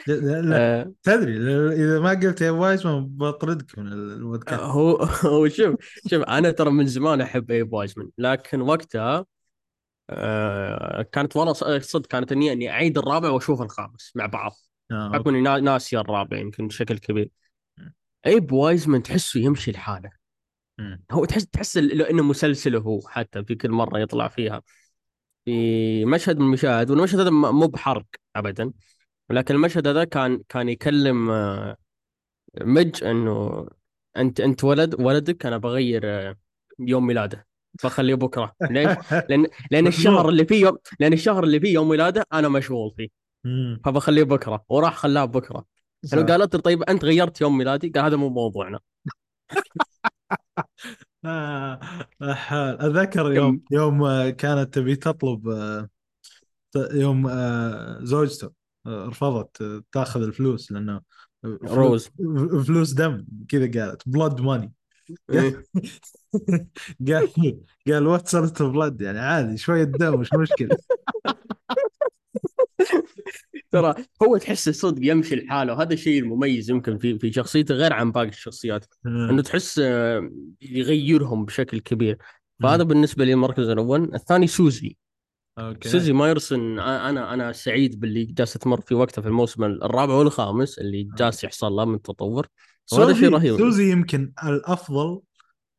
لا, 0.08 0.42
لا. 0.42 0.82
آه 0.82 0.94
تدري 1.04 1.38
إذا 1.74 2.00
ما 2.00 2.10
قلت 2.10 2.42
يا 2.42 2.52
وايزمان 2.52 3.06
بطردك 3.08 3.80
من 3.80 3.94
البودكاست 3.94 4.62
هو 4.62 4.96
هو 5.26 5.48
شوف 5.48 5.76
شوف 6.10 6.24
أنا 6.24 6.52
ترى 6.52 6.70
من 6.72 6.86
زمان 6.86 7.22
أحب 7.22 7.52
ايب 7.52 7.74
وايزمان 7.74 8.10
لكن 8.18 8.62
وقتها 8.62 9.26
آه 10.10 11.02
كانت 11.02 11.36
والله 11.36 11.54
صدق 11.80 12.08
كانت 12.08 12.32
النية 12.32 12.52
إني 12.52 12.70
أعيد 12.70 12.98
الرابع 12.98 13.30
وأشوف 13.30 13.62
الخامس 13.62 14.12
مع 14.16 14.26
بعض 14.26 14.52
آه 14.92 15.12
حكم. 15.14 15.30
اني 15.30 15.42
نا- 15.42 15.60
ناسي 15.60 15.98
الرابع 16.00 16.38
يمكن 16.38 16.68
بشكل 16.68 16.98
كبير. 16.98 17.30
ايب 18.26 18.52
وايزمان 18.52 19.04
تحسه 19.04 19.40
يمشي 19.40 19.72
لحاله. 19.72 20.10
هو 21.12 21.26
تحس 21.26 21.48
تحس 21.48 21.78
إنه 21.78 22.24
مسلسل 22.24 22.76
هو 22.76 23.02
حتى 23.08 23.44
في 23.44 23.56
كل 23.56 23.72
مرة 23.72 24.00
يطلع 24.00 24.28
فيها 24.28 24.62
في 25.46 26.06
مشهد 26.06 26.38
من 26.38 26.46
المشاهد 26.46 26.92
والمشهد 26.92 27.20
هذا 27.20 27.30
مو 27.30 27.68
بحرق 27.68 28.06
ابدا 28.36 28.72
ولكن 29.30 29.56
المشهد 29.56 29.88
هذا 29.88 30.04
كان 30.04 30.42
كان 30.50 30.70
يكلم 30.70 31.30
آه، 31.30 31.78
مج 32.62 33.04
إنه 33.04 33.68
أنت 34.18 34.40
أنت 34.40 34.64
ولد 34.64 35.02
ولدك 35.02 35.46
أنا 35.46 35.58
بغير 35.58 36.02
آه، 36.06 36.36
يوم 36.80 37.08
ميلاده 37.08 37.48
بخليه 37.84 38.16
بكرة. 38.16 38.56
ليش؟ 38.62 38.98
لأن 39.30 39.48
لأن 39.72 39.88
الشهر 39.88 40.30
اللي 40.30 40.46
فيه 40.46 40.62
يوم 40.62 40.78
لأن 41.00 41.14
الشهر 41.14 41.44
اللي 41.44 41.60
فيه 41.60 41.74
يوم 41.74 41.90
ولاده 41.90 42.26
أنا 42.34 42.50
مشغول 42.50 42.94
فيه. 42.98 43.10
فبخليه 43.86 44.24
بكرة 44.24 44.66
وراح 44.70 44.96
خلاه 44.96 45.26
بكرة. 45.26 45.66
أنا 46.14 46.26
قالت 46.26 46.56
له 46.56 46.62
طيب 46.62 46.84
أنت 46.84 47.06
غيرت 47.06 47.42
يوم 47.42 47.58
ميلادي؟ 47.58 47.90
قال 47.90 48.04
هذا 48.04 48.16
مو 48.16 48.30
موضوعنا. 48.30 48.80
آه 51.26 51.80
حال. 52.34 52.82
أتذكر 52.82 53.34
يوم 53.34 53.62
يوم 53.72 54.30
كانت 54.30 54.74
تبي 54.74 54.96
تطلب 54.96 55.48
يوم 56.76 57.30
زوجته. 58.02 58.52
رفضت 58.88 59.62
آه، 59.62 59.84
تاخذ 59.92 60.22
الفلوس 60.22 60.72
لأنه 60.72 61.02
فلوس- 61.44 61.72
روز. 61.72 62.10
فلوس 62.66 62.92
دم 62.94 63.26
كذا 63.50 63.86
قالت 63.86 64.10
بلاد 64.10 64.42
ماني 64.42 64.74
إيه. 65.30 65.64
قال 67.08 67.30
قال 67.88 68.08
وات 68.08 68.28
صرت 68.28 68.62
بلاد 68.62 69.02
يعني 69.02 69.20
عادي 69.20 69.58
شوية 69.58 69.84
دم 69.84 70.20
مش 70.20 70.34
مشكلة. 70.34 70.78
ترى 73.72 73.96
هو 74.24 74.38
تحسه 74.38 74.72
صدق 74.72 75.00
يمشي 75.12 75.36
لحاله. 75.36 75.82
هذا 75.82 75.94
الشيء 75.94 76.20
المميز 76.22 76.70
يمكن 76.70 76.98
في 76.98 77.20
في 77.20 77.32
شخصيته 77.34 77.76
غير 77.76 77.94
عن 77.94 78.12
باقي 78.12 78.28
الشخصيات. 78.28 78.86
إنه 79.06 79.42
تحس 79.42 79.80
آه، 79.84 80.32
يغيرهم 80.62 81.46
بشكل 81.46 81.80
كبير. 81.80 82.18
فهذا 82.64 82.84
بالنسبة 82.84 83.26
لي 83.26 83.34
المركز 83.34 83.70
الأول 83.70 84.16
الثاني 84.16 84.48
سوزي. 84.48 84.98
okay 85.58 85.90
سوزي 85.90 86.14
مايرسون 86.14 86.80
أنا 86.80 87.34
أنا 87.34 87.52
سعيد 87.52 88.00
باللي 88.00 88.24
جالس 88.26 88.54
تمر 88.54 88.82
في 88.82 88.96
وقته 88.96 89.22
في 89.22 89.28
الموسم 89.28 89.64
الرابع 89.64 90.14
والخامس 90.14 90.80
اللي 90.80 91.04
جالس 91.04 91.44
يحصل 91.44 91.72
له 91.72 91.86
من 91.86 92.02
تطور 92.02 92.48
وهذا 92.94 93.14
شيء 93.14 93.30
رهيب 93.30 93.58
سوزي 93.58 93.92
يمكن 93.92 94.34
الأفضل 94.44 95.22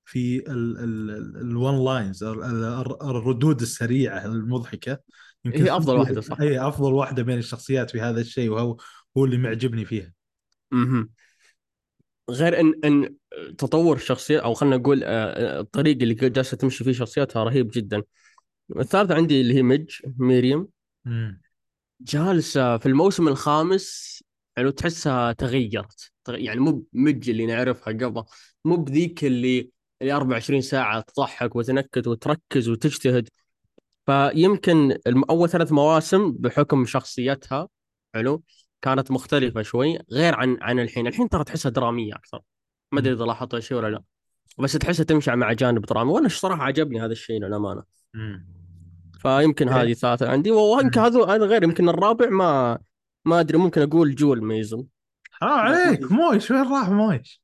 في 0.04 0.44
ال 0.48 0.82
one 0.82 1.84
liners 1.84 2.24
الردود 3.02 3.60
السريعة 3.60 4.26
المضحكة 4.26 4.98
يمكن 5.44 5.62
هي 5.62 5.76
أفضل 5.76 5.96
واحدة، 5.96 6.20
صح. 6.20 6.40
هي 6.40 6.68
أفضل 6.68 6.92
واحدة 6.92 7.22
بين 7.22 7.38
الشخصيات 7.38 7.90
في 7.90 8.00
هذا 8.00 8.20
الشيء 8.20 8.50
وهو 8.50 8.76
هو 9.16 9.24
اللي 9.24 9.38
معجبني 9.38 9.84
فيها 9.84 10.12
مهم. 10.72 11.10
غير 12.30 12.60
إن 12.60 12.74
إن 12.84 13.14
تطور 13.58 13.96
الشخصيات 13.96 14.42
أو 14.42 14.54
خلينا 14.54 14.76
نقول 14.76 15.04
الطريق 15.04 15.98
اللي 16.02 16.14
جالسة 16.14 16.56
تمشي 16.56 16.84
فيه 16.84 16.92
شخصياتها 16.92 17.44
رهيب 17.44 17.70
جدا. 17.74 18.02
الثالثه 18.76 19.14
عندي 19.14 19.40
اللي 19.40 19.54
هي 19.54 19.62
ميج 19.62 19.90
ميريم. 20.18 20.68
مم. 21.04 21.40
جالسة 22.00 22.78
في 22.78 22.86
الموسم 22.86 23.28
الخامس 23.28 24.18
يعني 24.56 24.72
تحسها 24.72 25.32
تغيرت. 25.32 26.12
تغ- 26.28 26.34
يعني 26.34 26.60
مو 26.60 26.84
ميج 26.92 27.30
اللي 27.30 27.46
نعرفها 27.46 27.92
قبل 27.92 28.24
مو 28.64 28.76
بذيك 28.76 29.24
اللي 29.24 29.70
اللي 30.02 30.12
24 30.12 30.60
ساعة 30.60 31.00
تضحك 31.00 31.56
وتنكت 31.56 32.06
وتركز 32.06 32.68
وتجتهد. 32.68 33.28
فيمكن 34.06 34.98
أول 35.30 35.48
ثلاث 35.48 35.72
مواسم 35.72 36.32
بحكم 36.32 36.84
شخصيتها 36.84 37.68
حلو 38.14 38.42
كانت 38.82 39.10
مختلفة 39.10 39.62
شوي 39.62 39.98
غير 40.12 40.34
عن 40.34 40.56
عن 40.60 40.80
الحين. 40.80 41.06
الحين 41.06 41.28
ترى 41.28 41.44
تحسها 41.44 41.70
درامية 41.70 42.14
أكثر. 42.14 42.40
ما 42.92 43.00
أدري 43.00 43.12
إذا 43.12 43.24
لاحظت 43.24 43.58
شيء 43.58 43.76
ولا 43.76 43.88
لا. 43.88 44.02
بس 44.58 44.72
تحسها 44.72 45.04
تمشي 45.04 45.36
مع 45.36 45.52
جانب 45.52 45.86
درامي. 45.86 46.10
وأنا 46.10 46.28
صراحة 46.28 46.62
عجبني 46.62 47.00
هذا 47.00 47.12
الشيء 47.12 47.40
للأمانة. 47.40 47.82
مم. 48.14 48.57
فيمكن 49.18 49.68
إيه. 49.68 49.82
هذه 49.82 49.92
ثلاثة 49.92 50.28
عندي. 50.30 50.50
ويمكن 50.50 51.00
هذا 51.00 51.24
هذا 51.24 51.44
غير. 51.46 51.62
يمكن 51.62 51.88
الرابع 51.88 52.28
ما 52.28 52.78
ما 53.24 53.40
أدري. 53.40 53.58
ممكن 53.58 53.82
أقول 53.82 54.14
جول 54.14 54.44
ميزن 54.44 54.84
حرام 55.32 55.58
عليك. 55.58 56.12
مويش 56.12 56.50
وين 56.50 56.60
راح 56.72 56.90
مويش؟ 56.90 57.42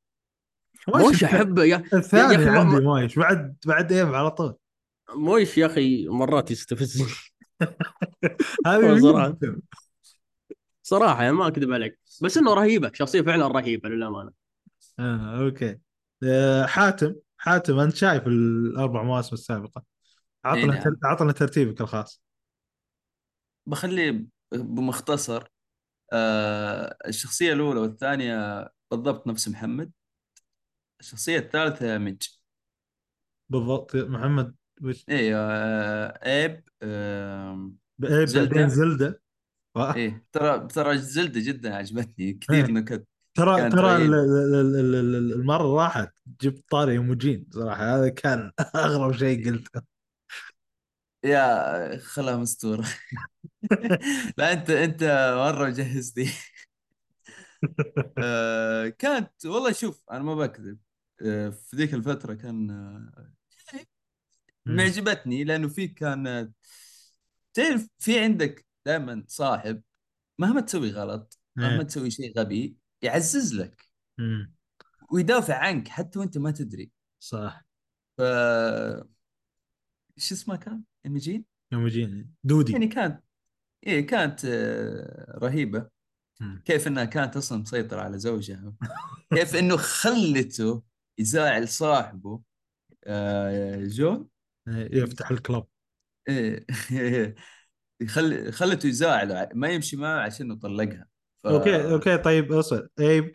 مويش 0.94 1.24
أحب 1.24 1.58
يا 1.58 1.64
يا 1.64 1.82
الثاني 1.94 2.44
ما- 2.44 2.58
عندي 2.60 2.80
مويش. 2.80 3.18
بعد 3.18 3.56
بعد 3.66 3.92
ايب 3.92 4.14
على 4.14 4.30
طول. 4.30 4.54
مويش 5.16 5.58
يا 5.58 5.66
أخي 5.66 6.08
مرات 6.08 6.50
يستفزني 6.50 7.06
هذه 8.66 9.34
صراحة. 10.82 11.22
يعني 11.22 11.34
ما 11.36 11.46
أكذب 11.46 11.72
عليك. 11.72 11.98
بس 12.22 12.36
إنه 12.38 12.54
رهيبة. 12.54 12.90
شخصية 12.94 13.22
فعلا 13.22 13.46
رهيبة 13.48 13.88
للأمانة. 13.88 14.30
آه، 14.98 15.44
okay. 15.44 15.78
آه، 16.24 16.66
حاتم. 16.66 17.14
حاتم 17.38 17.78
أنت 17.78 17.94
شايف 17.96 18.26
الأربع 18.26 19.02
مواسم 19.02 19.30
السابقة؟ 19.32 19.82
عطنا 20.44 20.62
إي 20.62 20.66
نعم. 20.66 20.94
عطنا 21.04 21.32
ترتيبك 21.32 21.80
الخاص 21.80 22.22
بخليه 23.66 24.24
بمختصر 24.52 25.44
آه 26.12 26.96
الشخصية 27.06 27.52
الأولى 27.52 27.80
والثانية 27.80 28.68
بالضبط 28.90 29.26
نفس 29.26 29.48
محمد 29.48 29.92
الشخصية 31.00 31.38
الثالثة 31.38 31.98
مج 31.98 32.22
بالضبط 33.48 33.96
محمد 33.96 34.54
وش 34.82 35.04
إيه 35.08 35.32
آه 35.36 36.18
إيب 36.26 36.62
آه 36.82 37.70
إيه، 38.04 38.24
زلدة. 38.24 38.50
بعدين 38.50 38.68
زلدة 38.68 39.20
آه، 39.76 39.94
إيه 39.94 40.24
ترى 40.32 40.66
ترى 40.68 40.98
زلدة 40.98 41.40
جدا 41.44 41.74
عجبتني 41.74 42.32
كثير 42.32 42.66
إيه. 42.66 42.72
نكت 42.72 43.06
ترى 43.34 43.70
ترى 43.70 43.80
رهيب. 43.80 44.00
ال- 44.12 44.14
ال- 44.14 44.54
ال- 44.54 44.94
ال- 44.94 45.14
ال- 45.16 45.32
المرة 45.32 45.76
راحت 45.84 46.12
جبت 46.40 46.64
طاري 46.70 46.92
ايموجين 46.92 47.46
صراحة 47.50 47.96
هذا 47.96 48.08
كان 48.08 48.52
أغرب 48.74 49.12
شيء 49.12 49.50
قلته 49.50 49.93
يا 51.24 51.98
خلها 51.98 52.36
مستورة 52.36 52.86
لا 54.38 54.52
أنت 54.52 54.70
أنت 54.70 55.04
مرة 55.36 55.66
مجهزني 55.66 56.28
آه 58.18 58.88
كانت 58.88 59.46
والله 59.46 59.72
شوف 59.72 60.02
أنا 60.10 60.22
ما 60.22 60.34
بكذب 60.34 60.78
آه 61.26 61.48
في 61.48 61.76
ذيك 61.76 61.94
الفترة 61.94 62.34
كان 62.34 62.70
آه. 62.70 63.32
معجبتني 64.66 65.44
لأنه 65.44 65.68
في 65.68 65.88
كان 65.88 66.52
تعرف 67.54 67.88
في 67.98 68.20
عندك 68.20 68.66
دائما 68.86 69.24
صاحب 69.28 69.82
مهما 70.38 70.60
تسوي 70.60 70.90
غلط 70.90 71.38
مهما. 71.56 71.82
تسوي 71.82 72.10
شيء 72.10 72.38
غبي 72.38 72.76
يعزز 73.02 73.54
لك. 73.54 73.84
ويدافع 75.12 75.54
عنك 75.58 75.88
حتى 75.88 76.18
وأنت 76.18 76.38
ما 76.38 76.50
تدري 76.50 76.90
صح 77.18 77.64
ف 78.18 78.22
إيش 80.18 80.32
اسمها 80.32 80.56
كان؟ 80.56 80.82
ايموجين؟ 81.06 81.44
ايموجين 81.72 82.34
دودي. 82.44 82.72
يعني 82.72 82.86
كانت 82.86 83.22
إيه 83.86 84.06
كانت 84.06 84.44
آه، 84.44 85.38
رهيبة. 85.38 85.88
مم. 86.40 86.62
كيف 86.64 86.86
إنها 86.86 87.04
كانت 87.04 87.36
أصلا 87.36 87.58
مسيطرة 87.58 88.00
على 88.00 88.18
زوجها. 88.18 88.74
كيف 89.34 89.56
إنه 89.56 89.76
خلته 89.76 90.82
يزاعل 91.18 91.68
صاحبه 91.68 92.40
آه، 93.04 93.84
جول؟ 93.84 94.28
إيه، 94.68 95.02
يفتح 95.02 95.30
الكلب 95.30 95.64
إيه 96.28 96.66
يخل... 98.00 98.52
خلته 98.52 98.86
يزاعله 98.86 99.48
ما 99.54 99.68
يمشي 99.68 99.96
معه 99.96 100.20
عشان 100.20 100.50
يطلقها 100.50 101.08
ف... 101.44 101.46
okay 101.46 101.92
okay 101.92 102.18
طيب 102.18 102.52
اصل 102.52 102.88
ايب 103.00 103.32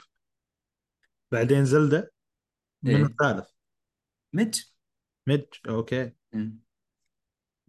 بعدين 1.31 1.65
زيلدا 1.66 2.11
من 2.84 2.95
إيه. 2.95 3.06
الثالث. 3.06 3.49
مج 4.34 4.61
ميج 5.27 5.45
okay. 5.70 6.02
إيه. 6.34 6.69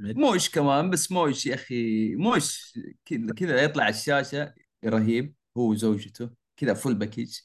مويش 0.01 0.51
كمان 0.51 0.91
بس 0.91 1.13
مويش 1.13 1.47
يا 1.47 1.55
أخي 1.55 2.15
مويش 2.17 2.79
كذا 3.05 3.35
كذا 3.37 3.63
يطلع 3.63 3.85
على 3.85 3.95
الشاشة 3.95 4.55
رهيب 4.85 5.35
هو 5.57 5.71
وزوجته 5.71 6.31
كذا 6.57 6.75
full 6.75 6.95
package 6.95 7.39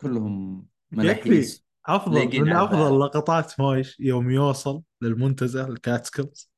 كلهم 0.00 0.66
يكفي 0.92 1.28
مناحيس. 1.28 1.64
أفضل؟ 1.86 2.40
من 2.40 2.52
أفضل. 2.52 3.00
لقطات 3.00 3.60
مويش 3.60 3.96
يوم 4.00 4.30
يوصل 4.30 4.82
للمنتزه 5.02 5.66
الكاتسكلز. 5.68 6.50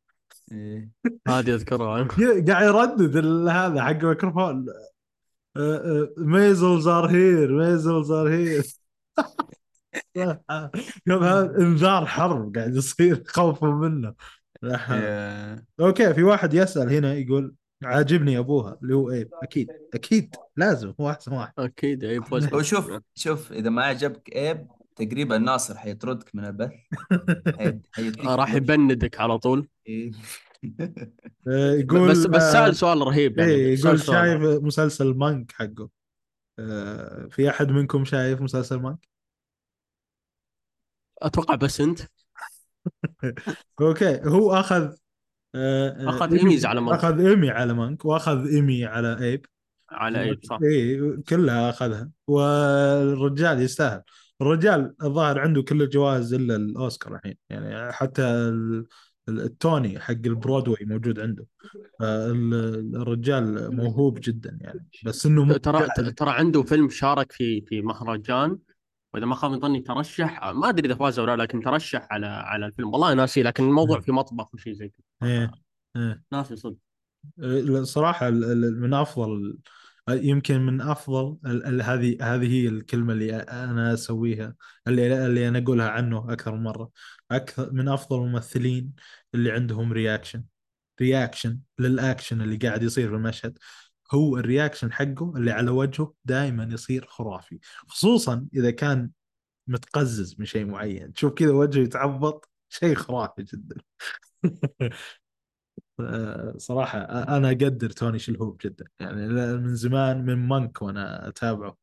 إيه. 0.52 0.90
هذه 1.28 1.54
أذكرها. 1.54 2.04
قاعد 2.48 2.66
يردد 2.66 3.16
ال- 3.16 3.48
هذا 3.48 3.82
حق 3.82 3.90
الميكروفون. 3.90 4.66
Maisels 6.18 6.86
are 6.88 7.06
here 7.10 7.52
Maisels 7.52 8.10
are 8.10 8.28
here 8.28 8.64
يوم 11.06 11.22
هذا 11.24 11.58
انذار 11.58 12.06
حرب 12.06 12.56
قاعد 12.56 12.76
يصير 12.76 13.22
خوفا 13.26 13.66
منه. 13.66 14.14
okay 15.80 16.14
في 16.14 16.22
واحد 16.22 16.54
يسأل 16.54 16.92
هنا 16.92 17.14
يقول 17.14 17.54
عاجبني 17.84 18.38
أبوها 18.38 18.78
اللي 18.82 18.94
هو 18.94 19.10
إيب. 19.10 19.30
أكيد 19.42 19.68
أكيد 19.94 20.36
لازم 20.56 20.94
هو 21.00 21.10
أحسن 21.10 21.32
واحد. 21.32 21.52
أكيد 21.58 22.04
اي 22.04 22.18
بوز 22.18 22.46
هو 22.54 22.62
شوف 22.62 22.90
شوف 23.14 23.52
إذا 23.52 23.70
ما 23.70 23.84
عجبك 23.84 24.32
إيب 24.36 24.66
تقريبا 24.96 25.38
ناصر 25.38 25.76
حيطردك 25.76 26.34
من 26.34 26.44
البث. 26.44 26.70
حيديك 27.92 28.24
راح 28.24 28.54
يبندك 28.54 29.20
على 29.20 29.38
طول. 29.38 29.68
إيه. 29.86 30.10
آه، 31.48 31.72
يقول 31.72 32.10
بس 32.10 32.26
بس 32.26 32.42
آه، 32.42 32.52
سأل 32.52 32.76
سؤال 32.76 32.98
رهيب 32.98 33.38
يعني 33.38 33.52
يقول 33.52 33.78
سؤال. 33.78 34.00
شايف 34.00 34.62
مسلسل 34.62 35.14
Monk 35.14 35.52
حقه؟ 35.52 35.88
آه، 36.58 37.26
في 37.30 37.50
أحد 37.50 37.70
منكم 37.70 38.04
شايف 38.04 38.40
مسلسل 38.40 38.76
Monk؟ 38.76 39.08
أتوقع 41.22 41.54
بس 41.54 41.80
أنت. 41.80 42.00
okay 43.80 44.20
هو 44.24 44.52
أخذ 44.52 44.92
آه، 45.54 45.88
آه، 45.88 46.08
أخذ 46.08 46.34
إيميز 46.34 46.66
على 46.66 46.80
Monk. 46.80 46.98
أخذ 46.98 47.26
إيمي 47.26 47.50
على 47.50 47.72
Monk 47.74 48.04
وأخذ 48.04 48.46
إيمي 48.46 48.84
على 48.84 49.18
Abe. 49.20 49.46
على 49.90 50.22
Abe 50.22 50.38
صح. 50.42 50.58
إيه 50.62 51.16
كلها 51.28 51.70
أخذها. 51.70 52.10
والرجال 52.26 53.62
يستاهل. 53.62 54.02
الرجال 54.40 54.94
الظاهر 55.02 55.38
عنده 55.38 55.62
كل 55.62 55.82
الجوائز 55.82 56.34
إلا 56.34 56.56
الأوسكار 56.56 57.14
الحين. 57.14 57.34
يعني 57.50 57.92
حتى 57.92 58.22
ال- 58.22 58.86
ال- 59.28 59.40
التوني 59.40 59.98
حق 60.00 60.10
البرودواي 60.26 60.84
موجود 60.84 61.20
عنده. 61.20 61.46
الرجال 62.94 63.76
موهوب 63.76 64.18
جدا 64.22 64.58
يعني. 64.60 64.86
بس 65.04 65.26
إنه 65.26 65.56
ترى. 65.56 65.86
ترى 66.12 66.30
عنده 66.30 66.62
فيلم 66.62 66.88
شارك 66.88 67.32
في 67.32 67.60
في 67.60 67.82
مهرجان. 67.82 68.58
وإذا 69.14 69.26
ما 69.26 69.34
خاب 69.34 69.60
ظني 69.60 69.80
ترشح 69.80 70.44
ما 70.44 70.68
أدري 70.68 70.88
إذا 70.88 70.94
فاز 70.94 71.18
ولا 71.18 71.36
لا 71.36 71.42
لكن 71.42 71.60
ترشح 71.60 72.06
على 72.10 72.26
على 72.26 72.66
الفيلم. 72.66 72.92
والله 72.92 73.14
ناسي 73.14 73.42
لكن 73.42 73.64
الموضوع 73.64 74.00
في 74.00 74.12
مطبخ 74.12 74.54
وشيء 74.54 74.72
زي 74.72 74.88
كذا. 74.88 75.28
إيه 75.30 75.50
إيه. 75.96 76.22
ناسي 76.32 76.56
صدق. 76.56 76.76
الصراحة 77.38 78.28
ال- 78.28 78.44
ال- 78.44 78.80
من 78.80 78.94
أفضل 78.94 79.58
يمكن 80.10 80.60
من 80.60 80.80
ال- 81.46 81.82
هذه 81.82 82.16
هذه 82.22 82.52
هي 82.52 82.68
الكلمة 82.68 83.12
اللي 83.12 83.36
أنا 83.36 83.94
أسويها 83.94 84.54
اللي 84.86 85.26
اللي 85.26 85.48
أنا 85.48 85.58
أقولها 85.58 85.88
عنه 85.90 86.32
أكثر 86.32 86.54
من 86.54 86.62
مرة. 86.62 86.90
أكثر 87.30 87.72
من 87.72 87.88
أفضل 87.88 88.22
الممثلين 88.24 88.92
اللي 89.34 89.52
عندهم 89.52 89.92
reaction 89.92 90.44
reaction 91.00 91.58
لل 91.78 91.94
action 91.94 92.42
اللي 92.42 92.56
قاعد 92.56 92.82
يصير 92.82 93.08
في 93.08 93.14
المشهد. 93.14 93.58
هو 94.12 94.36
ال 94.38 94.44
reaction 94.44 94.92
حقه 94.92 95.32
اللي 95.36 95.50
على 95.50 95.70
وجهه 95.70 96.14
دائما 96.24 96.64
يصير 96.64 97.06
خرافي. 97.06 97.58
خصوصا 97.88 98.46
إذا 98.54 98.70
كان 98.70 99.10
متقزز 99.66 100.36
من 100.38 100.46
شيء 100.46 100.64
معين. 100.66 101.12
تشوف 101.12 101.32
كذا 101.32 101.50
وجهه 101.52 101.82
يتعبط 101.82 102.50
شيء 102.68 102.94
خرافي 102.94 103.42
جدا. 103.42 103.76
صراحة 106.56 106.98
أنا 107.36 107.48
أقدر 107.48 107.90
توني 107.90 108.18
شلهوب 108.18 108.56
جدا. 108.64 108.84
يعني 109.00 109.26
من 109.58 109.74
زمان 109.74 110.24
من 110.24 110.48
Monk 110.48 110.82
وأنا 110.82 111.28
أتابعه. 111.28 111.76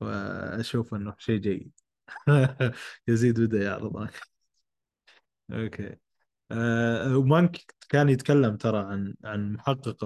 وأشوف 0.00 0.94
أنه 0.94 1.14
شيء 1.18 1.38
جيد. 1.40 1.72
يزيد 3.08 3.40
بدأ 3.40 3.62
يعرض 3.62 4.08
أوكي. 5.52 5.96
ومانك 7.16 7.74
كان 7.88 8.08
يتكلم 8.08 8.56
ترى 8.56 8.78
عن 8.78 9.14
عن 9.24 9.52
محقق 9.52 10.04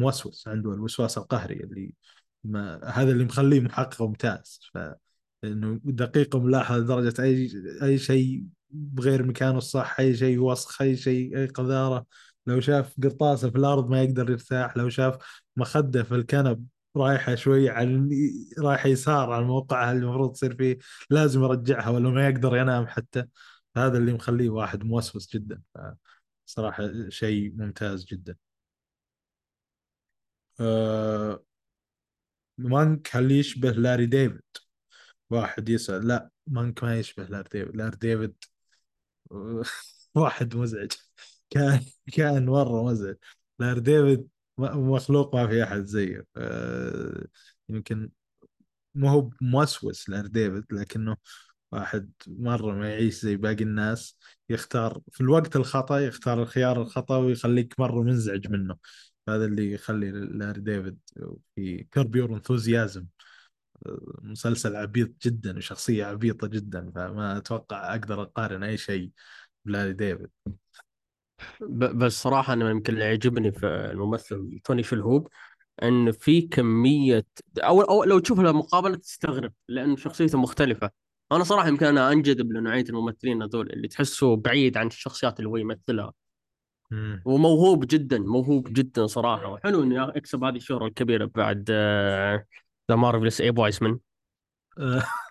موسوس 0.00 0.48
عنده 0.48 0.74
الوسواس 0.74 1.18
القهري 1.18 1.54
اللي 1.54 1.94
ما 2.44 2.80
هذا 2.84 3.12
اللي 3.12 3.24
مخليه 3.24 3.60
محقق 3.60 4.02
ممتاز. 4.02 4.60
ف 4.74 4.78
إنه 5.44 5.80
دقيق 5.84 6.36
وملاحظ 6.36 6.76
لدرجة 6.76 7.22
اي 7.22 7.50
أي 7.82 7.98
شيء 7.98 8.44
بغير 8.70 9.26
مكانه 9.26 9.58
الصح 9.58 10.00
أي 10.00 10.16
شيء 10.16 10.38
وسخ 10.38 10.82
أي 10.82 10.96
شيء 10.96 11.36
أي 11.38 11.46
قذارة. 11.46 12.06
لو 12.46 12.60
شاف 12.60 12.94
قرطاسة 13.02 13.50
في 13.50 13.58
الأرض 13.58 13.90
ما 13.90 14.02
يقدر 14.02 14.30
يرتاح 14.30 14.76
لو 14.76 14.88
شاف 14.88 15.16
مخدة 15.56 16.02
في 16.02 16.14
الكنب 16.14 16.66
رايحة 16.96 17.34
شوي 17.34 17.70
عن 17.70 18.10
رايحة 18.58 18.88
يسار 18.88 19.32
عن 19.32 19.44
موقعها 19.44 19.92
اللي 19.92 20.04
المفروض 20.04 20.32
تصير 20.32 20.56
فيه 20.56 20.78
لازم 21.10 21.42
يرجعها 21.44 21.90
ولا 21.90 22.10
ما 22.10 22.28
يقدر 22.28 22.56
ينام 22.56 22.86
حتى. 22.86 23.24
هذا 23.76 23.98
اللي 23.98 24.12
مخليه 24.12 24.50
واحد 24.50 24.84
موسوس 24.84 25.36
جدا. 25.36 25.62
صراحة 26.46 27.08
شيء 27.08 27.52
ممتاز 27.56 28.04
جدا. 28.04 28.36
آه، 30.60 31.40
Monk 32.58 33.08
هل 33.16 33.30
يشبه 33.32 33.70
لاري 33.70 34.06
ديفيد. 34.06 34.42
واحد 35.30 35.68
يسأل 35.68 36.08
لا 36.08 36.30
Monk 36.46 36.84
ما 36.84 36.98
يشبه 37.00 37.24
لاري 37.24 37.48
ديفيد. 37.52 37.76
لاري 37.76 37.96
ديفيد 37.96 38.34
واحد 40.14 40.56
مزعج. 40.56 40.92
كان 41.50 41.80
كان 42.14 42.46
مرة 42.46 42.84
مزعج. 42.84 43.16
لاري 43.58 43.80
ديفيد 43.80 44.28
مخلوق 44.58 45.36
ما 45.36 45.46
في 45.48 45.62
أحد 45.64 45.84
زيه. 45.84 46.26
آه، 46.36 47.26
يمكن 47.68 48.10
ما 48.94 49.10
هو 49.10 49.30
موسوس 49.42 50.08
لاري 50.10 50.28
ديفيد 50.28 50.64
لكنه 50.72 51.16
واحد 51.72 52.12
مرة 52.28 52.72
ما 52.74 52.90
يعيش 52.90 53.14
زي 53.22 53.36
باقي 53.36 53.64
الناس. 53.64 54.18
يختار 54.50 55.00
في 55.12 55.20
الوقت 55.20 55.56
الخطأ 55.56 55.98
يختار 56.00 56.42
الخيار 56.42 56.82
الخطأ 56.82 57.16
ويخليك 57.16 57.80
مرة 57.80 58.02
منزعج 58.02 58.48
منه. 58.48 58.76
هذا 59.30 59.44
اللي 59.44 59.72
يخلي 59.72 60.10
لاري 60.10 60.60
ديفيد 60.60 60.98
في 61.56 61.84
Curb 61.84 62.16
Your 62.16 62.34
Enthusiasm. 62.34 63.06
مسلسل 64.22 64.76
عبيط 64.76 65.26
جدا 65.26 65.56
وشخصية 65.56 66.04
عبيطة 66.04 66.46
جدا 66.46 66.92
فما 66.94 67.36
أتوقع 67.36 67.94
أقدر 67.94 68.22
أقارن 68.22 68.62
أي 68.62 68.76
شيء 68.76 69.10
بلاري 69.64 69.92
ديفيد. 69.92 70.30
بس 71.70 72.12
صراحة 72.22 72.52
أنا 72.52 72.70
يمكن 72.70 72.92
اللي 72.92 73.04
يعجبني 73.04 73.52
في 73.52 73.66
الممثل 73.66 74.60
توني 74.64 74.82
شلهوب 74.82 75.28
أن 75.82 76.12
في 76.12 76.40
كمية 76.42 77.26
أو, 77.58 77.80
أو 77.80 78.04
لو 78.04 78.18
تشوف 78.18 78.40
له 78.40 78.52
مقابلة 78.52 78.96
تستغرب 78.96 79.52
لأن 79.68 79.96
شخصيته 79.96 80.38
مختلفة. 80.38 80.90
أنا 81.32 81.44
صراحة 81.44 81.68
يمكن 81.68 81.86
أنا 81.86 82.12
أنجذب 82.12 82.52
لنوعية 82.52 82.84
الممثلين 82.88 83.42
هذول 83.42 83.72
اللي 83.72 83.88
تحسه 83.88 84.36
بعيد 84.36 84.76
عن 84.76 84.86
الشخصيات 84.86 85.38
اللي 85.38 85.50
هو 85.50 85.56
يمثلها. 85.56 86.12
وموهوب 87.24 87.84
جدا 87.86 88.18
موهوب 88.18 88.72
جدا 88.72 89.06
صراحة. 89.06 89.46
وحلو 89.52 89.82
إنه 89.82 90.12
يكسب 90.16 90.44
هذه 90.44 90.56
الشهرة 90.56 90.86
الكبيرة 90.86 91.30
بعد 91.34 91.70
The 92.90 92.96
Marvelous 92.96 93.40
Abe 93.40 93.50
Weissman 93.50 93.98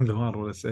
The 0.03 0.13
Marvelous 0.13 0.67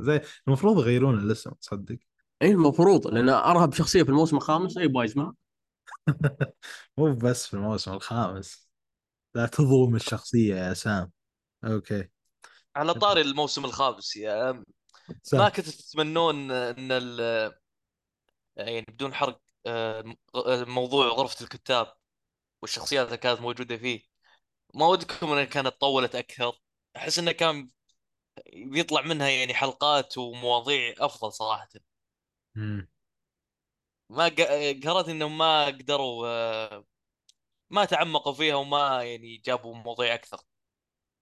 زي 0.00 0.20
المفروض 0.48 0.78
يغيرون 0.78 1.18
الاسم 1.18 1.50
تصدق؟ 1.50 1.98
اي 2.42 2.50
المفروض 2.50 3.06
لأن 3.06 3.28
أرهب 3.28 3.72
شخصية 3.72 4.02
في 4.02 4.08
الموسم 4.08 4.36
الخامس 4.36 4.78
Abe 4.78 4.88
Weissman 4.88 5.32
مو 6.98 7.14
بس 7.14 7.46
في 7.46 7.54
الموسم 7.54 7.92
الخامس. 7.92 8.68
لا 9.34 9.46
تظلم 9.46 9.96
الشخصية 9.96 10.54
يا 10.56 10.74
سام. 10.74 11.12
okay. 11.64 12.08
على 12.76 12.94
طاري 12.94 13.20
الموسم 13.20 13.64
الخامس 13.64 14.16
يا 14.16 14.64
ما 15.32 15.48
كنت 15.48 15.68
تتمنون 15.68 16.50
إن 16.50 16.92
ال- 16.92 17.52
يعني 18.56 18.84
بدون 18.88 19.14
حرق 19.14 19.40
موضوع 20.66 21.06
غرفة 21.08 21.44
الكتاب 21.44 21.94
والشخصيات 22.62 23.06
اللي 23.06 23.16
كانت 23.18 23.40
موجودة 23.40 23.76
فيه. 23.76 24.02
ما 24.74 24.86
ودكم 24.86 25.32
إنها 25.32 25.44
كانت 25.44 25.68
طولت 25.68 26.14
أكثر. 26.14 26.60
أحس 26.96 27.18
إنه 27.18 27.32
كان 27.32 27.70
بيطلع 28.54 29.02
منها 29.02 29.28
يعني 29.28 29.54
حلقات 29.54 30.18
ومواضيع 30.18 30.94
أفضل 30.98 31.32
صراحة. 31.32 31.68
مم. 32.54 32.88
ما 34.10 34.28
قرأت 34.84 35.08
انهم 35.08 35.38
ما 35.38 35.66
قدروا 35.66 36.26
آه، 36.28 36.84
ما 37.70 37.84
تعمقوا 37.84 38.32
فيها 38.32 38.54
وما 38.54 39.02
يعني 39.04 39.36
جابوا 39.36 39.74
مواضيع 39.74 40.14
أكثر. 40.14 40.38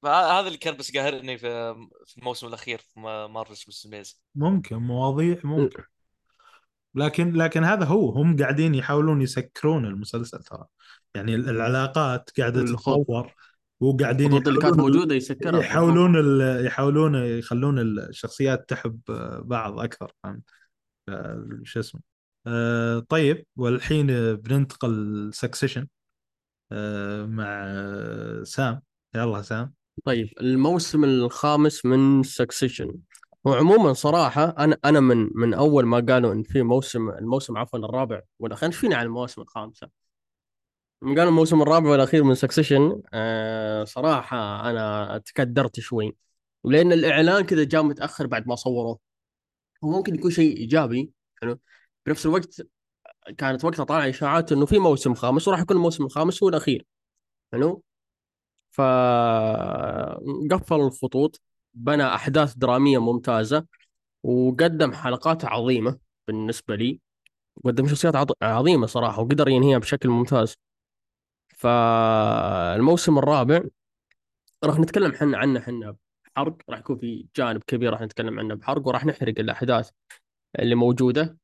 فهذا 0.02 0.46
اللي 0.46 0.58
كان 0.58 0.76
بس 0.76 0.96
قاهرني 0.96 1.38
في 1.38 1.74
في 2.06 2.18
الموسم 2.18 2.46
الأخير 2.46 2.78
في 2.78 3.00
مارفلز 3.30 3.86
ميز 3.86 4.22
ممكن 4.34 4.76
مواضيع 4.76 5.40
ممكن. 5.44 5.84
لكن 6.94 7.32
لكن 7.32 7.64
هذا 7.64 7.84
هو 7.84 8.10
هم 8.10 8.36
قاعدين 8.36 8.74
يحاولون 8.74 9.22
يسكرون 9.22 9.84
المسلسل 9.86 10.38
ترى. 10.38 10.64
يعني 11.14 11.34
ال- 11.34 11.48
العلاقات 11.48 12.30
قاعدة. 12.38 12.64
تتطور 12.64 13.34
وقاعدين 13.80 14.26
الخطوط 14.32 14.48
اللي 14.48 14.60
كانت 14.60 14.74
يحاولون- 14.74 14.80
موجودة 14.80 15.14
يسكرها. 15.14 15.60
يحاولون 15.60 16.16
ال- 16.16 16.66
يحاولون 16.66 17.14
يخلون 17.14 17.78
الشخصيات 17.78 18.68
تحب 18.68 19.00
بعض 19.44 19.80
أكثر. 19.80 20.12
فهمت؟ 20.22 20.42
شو 21.62 21.80
اسمه. 21.80 22.00
آه 22.46 22.98
طيب 23.08 23.46
والحين 23.56 24.06
بننتقل 24.34 25.30
Succession 25.34 25.86
آه 26.72 27.26
مع 27.26 27.74
سام. 28.44 28.82
يلا 29.14 29.42
سام. 29.42 29.74
طيب 30.04 30.28
الموسم 30.40 31.04
الخامس 31.04 31.84
من 31.86 32.22
Succession 32.22 32.92
وعموما 33.44 33.92
صراحة 33.92 34.44
أنا 34.44 34.78
أنا 34.84 35.00
من 35.00 35.30
من 35.34 35.54
أول 35.54 35.86
ما 35.86 36.00
قالوا 36.08 36.32
إن 36.32 36.42
في 36.42 36.62
موسم 36.62 37.08
الموسم 37.10 37.58
عفوا 37.58 37.78
الرابع 37.78 38.20
ولا 38.38 38.54
خلينا 38.56 38.74
فينا 38.76 38.96
على 38.96 39.06
المواسم 39.06 39.42
الخامسة. 39.42 39.90
قال 41.02 41.20
الموسم 41.20 41.62
الرابع 41.62 41.90
والأخير 41.90 42.24
من 42.24 42.34
سكسيشن 42.34 43.02
آه 43.12 43.84
صراحة 43.84 44.70
أنا 44.70 45.18
تكدرت 45.26 45.80
شوي. 45.80 46.16
لأن 46.64 46.92
الإعلان 46.92 47.44
كذا 47.46 47.64
جاء 47.64 47.82
متأخر 47.82 48.26
بعد 48.26 48.48
ما 48.48 48.56
صوروه. 48.56 48.98
هو 49.84 49.90
ممكن 49.90 50.14
يكون 50.14 50.30
شيء 50.30 50.56
إيجابي 50.56 51.12
حلو؟ 51.42 51.58
بنفس 52.06 52.26
الوقت 52.26 52.62
كانت 53.38 53.64
وقتها 53.64 53.84
طالعة 53.84 54.08
إشاعات 54.08 54.52
إنه 54.52 54.66
في 54.66 54.78
موسم 54.78 55.14
خامس 55.14 55.48
وراح 55.48 55.60
يكون 55.60 55.76
الموسم 55.76 56.04
الخامس 56.04 56.42
هو 56.42 56.48
الاخير 56.48 56.86
حلو؟ 57.52 57.82
ف 58.70 58.80
قفل 60.50 60.80
الخطوط. 60.80 61.40
بنى 61.74 62.02
أحداث 62.06 62.54
درامية 62.54 62.98
ممتازة 62.98 63.66
وقدم 64.22 64.92
حلقات 64.92 65.44
عظيمة 65.44 65.98
بالنسبة 66.26 66.76
لي. 66.76 67.00
قدم 67.64 67.88
شخصيات 67.88 68.16
عظ- 68.16 68.32
عظيمة 68.42 68.86
صراحة 68.86 69.22
وقدر 69.22 69.48
ينهيها 69.48 69.78
بشكل 69.78 70.08
ممتاز. 70.08 70.56
فالموسم 71.56 73.18
الرابع 73.18 73.62
راح 74.64 74.78
نتكلم 74.78 75.12
حنا 75.12 75.38
عنه 75.38 75.60
حنا 75.60 75.96
بحرق. 76.36 76.56
راح 76.68 76.78
يكون 76.78 76.98
في 76.98 77.26
جانب 77.36 77.62
كبير 77.66 77.92
راح 77.92 78.00
نتكلم 78.00 78.38
عنه 78.38 78.54
بحرق 78.54 78.86
وراح 78.88 79.06
نحرق 79.06 79.34
الأحداث 79.38 79.90
اللي 80.58 80.74
موجودة. 80.74 81.38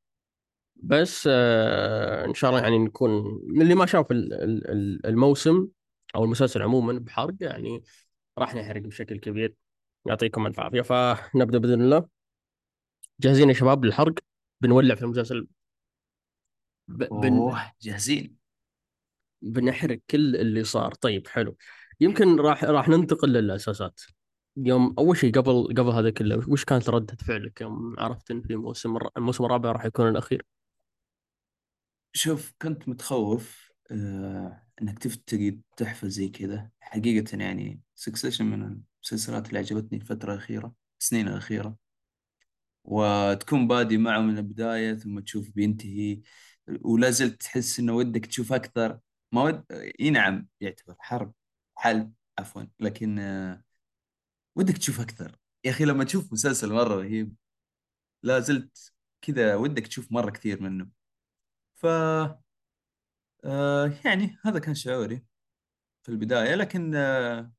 بس 0.77 1.29
آه 1.33 2.25
إن 2.25 2.35
شاء 2.35 2.51
الله 2.51 2.63
يعني 2.63 2.79
نكون 2.79 3.41
اللي 3.61 3.75
ما 3.75 3.87
شاف 3.87 4.11
ال- 4.11 4.33
ال- 4.33 4.71
ال- 4.71 5.07
الموسم 5.07 5.69
أو 6.15 6.25
المسلسل 6.25 6.63
عموما 6.63 6.99
بحرق 6.99 7.35
يعني 7.41 7.83
راح 8.39 8.55
نحرق 8.55 8.83
بشكل 8.83 9.19
كبير. 9.19 9.55
يعطيكم 10.07 10.47
الف 10.47 10.61
عافية. 10.61 10.83
فنبدأ 10.83 11.59
بإذن 11.59 11.81
الله. 11.81 12.09
جاهزين 13.21 13.49
يا 13.49 13.55
شباب 13.55 13.85
للحرق؟ 13.85 14.15
بنولع 14.61 14.95
في 14.95 15.03
المسلسل. 15.03 15.49
ب... 16.89 17.05
بن... 17.05 17.37
أوه 17.37 17.73
جاهزين. 17.83 18.37
بنحرق 19.43 20.01
كل 20.11 20.37
اللي 20.37 20.65
صار. 20.65 20.95
طيب 20.95 21.27
حلو. 21.27 21.57
يمكن 22.01 22.41
راح 22.41 22.65
راح 22.65 22.89
ننتقل 22.89 23.29
للأساسات. 23.33 24.01
يوم 24.57 24.95
أول 24.99 25.17
شيء 25.17 25.33
قبل 25.33 25.75
قبل 25.77 25.91
هذا 25.91 26.11
كله 26.11 26.51
وش 26.51 26.65
كانت 26.65 26.91
ردة 26.91 27.17
فعلك 27.17 27.61
يوم 27.61 27.95
عرفت 27.99 28.31
إن 28.31 28.43
في 28.43 28.57
موسم 28.57 28.99
الموسم 29.17 29.45
الرابع 29.45 29.73
راح 29.73 29.85
يكون 29.85 30.09
الأخير؟ 30.09 30.47
شوف 32.13 32.55
كنت 32.63 32.89
متخوف 32.89 33.73
آه 33.91 34.63
إنك 34.83 34.99
تفتقد 34.99 35.61
تحفة 35.77 36.09
زي 36.09 36.29
كذا. 36.29 36.71
حقيقة 36.81 37.39
يعني 37.39 37.81
سكسيشن 37.95 38.45
من 38.45 38.81
المسلسلات 39.13 39.49
اللي 39.49 39.59
عجبتني 39.59 39.99
الفترة 39.99 40.33
الأخيرة 40.33 40.75
السنين 41.01 41.29
الأخيرة. 41.29 41.77
وتكون 42.85 43.69
بادي 43.69 43.99
معه 43.99 44.21
من 44.21 44.39
البداية 44.39 44.95
ثم 44.95 45.21
تشوف 45.21 45.51
بينتهي. 45.51 46.23
ولا 46.81 47.11
زلت 47.11 47.43
تحس 47.43 47.81
إنه 47.81 47.93
ودك 47.97 48.27
تشوف 48.27 48.53
أكثر. 48.53 49.01
ما 49.33 49.43
ود 49.43 49.65
إي 50.01 50.11
نعم 50.11 50.49
يعتبر 50.61 50.97
حرب 50.99 51.33
حلب 51.77 52.13
عفوا. 52.39 52.63
لكن 52.81 53.19
ودك 54.57 54.79
تشوف 54.79 55.01
أكثر. 55.01 55.37
يا 55.65 55.71
أخي 55.71 55.85
لما 55.85 56.05
تشوف 56.05 56.33
مسلسل 56.33 56.73
مرة 56.73 56.95
رهيب 56.95 57.35
لا 58.23 58.41
زلت 58.41 58.93
كذا 59.23 59.57
ودك 59.57 59.87
تشوف 59.87 60.13
مرة 60.13 60.31
كثير 60.31 60.63
منه. 60.63 60.89
ف 61.77 61.87
آه، 63.45 64.01
يعني 64.05 64.39
هذا 64.45 64.59
كان 64.59 64.75
شعوري 64.75 65.25
في 66.03 66.09
البداية. 66.09 66.55
لكن 66.55 66.95
آه، 66.95 67.53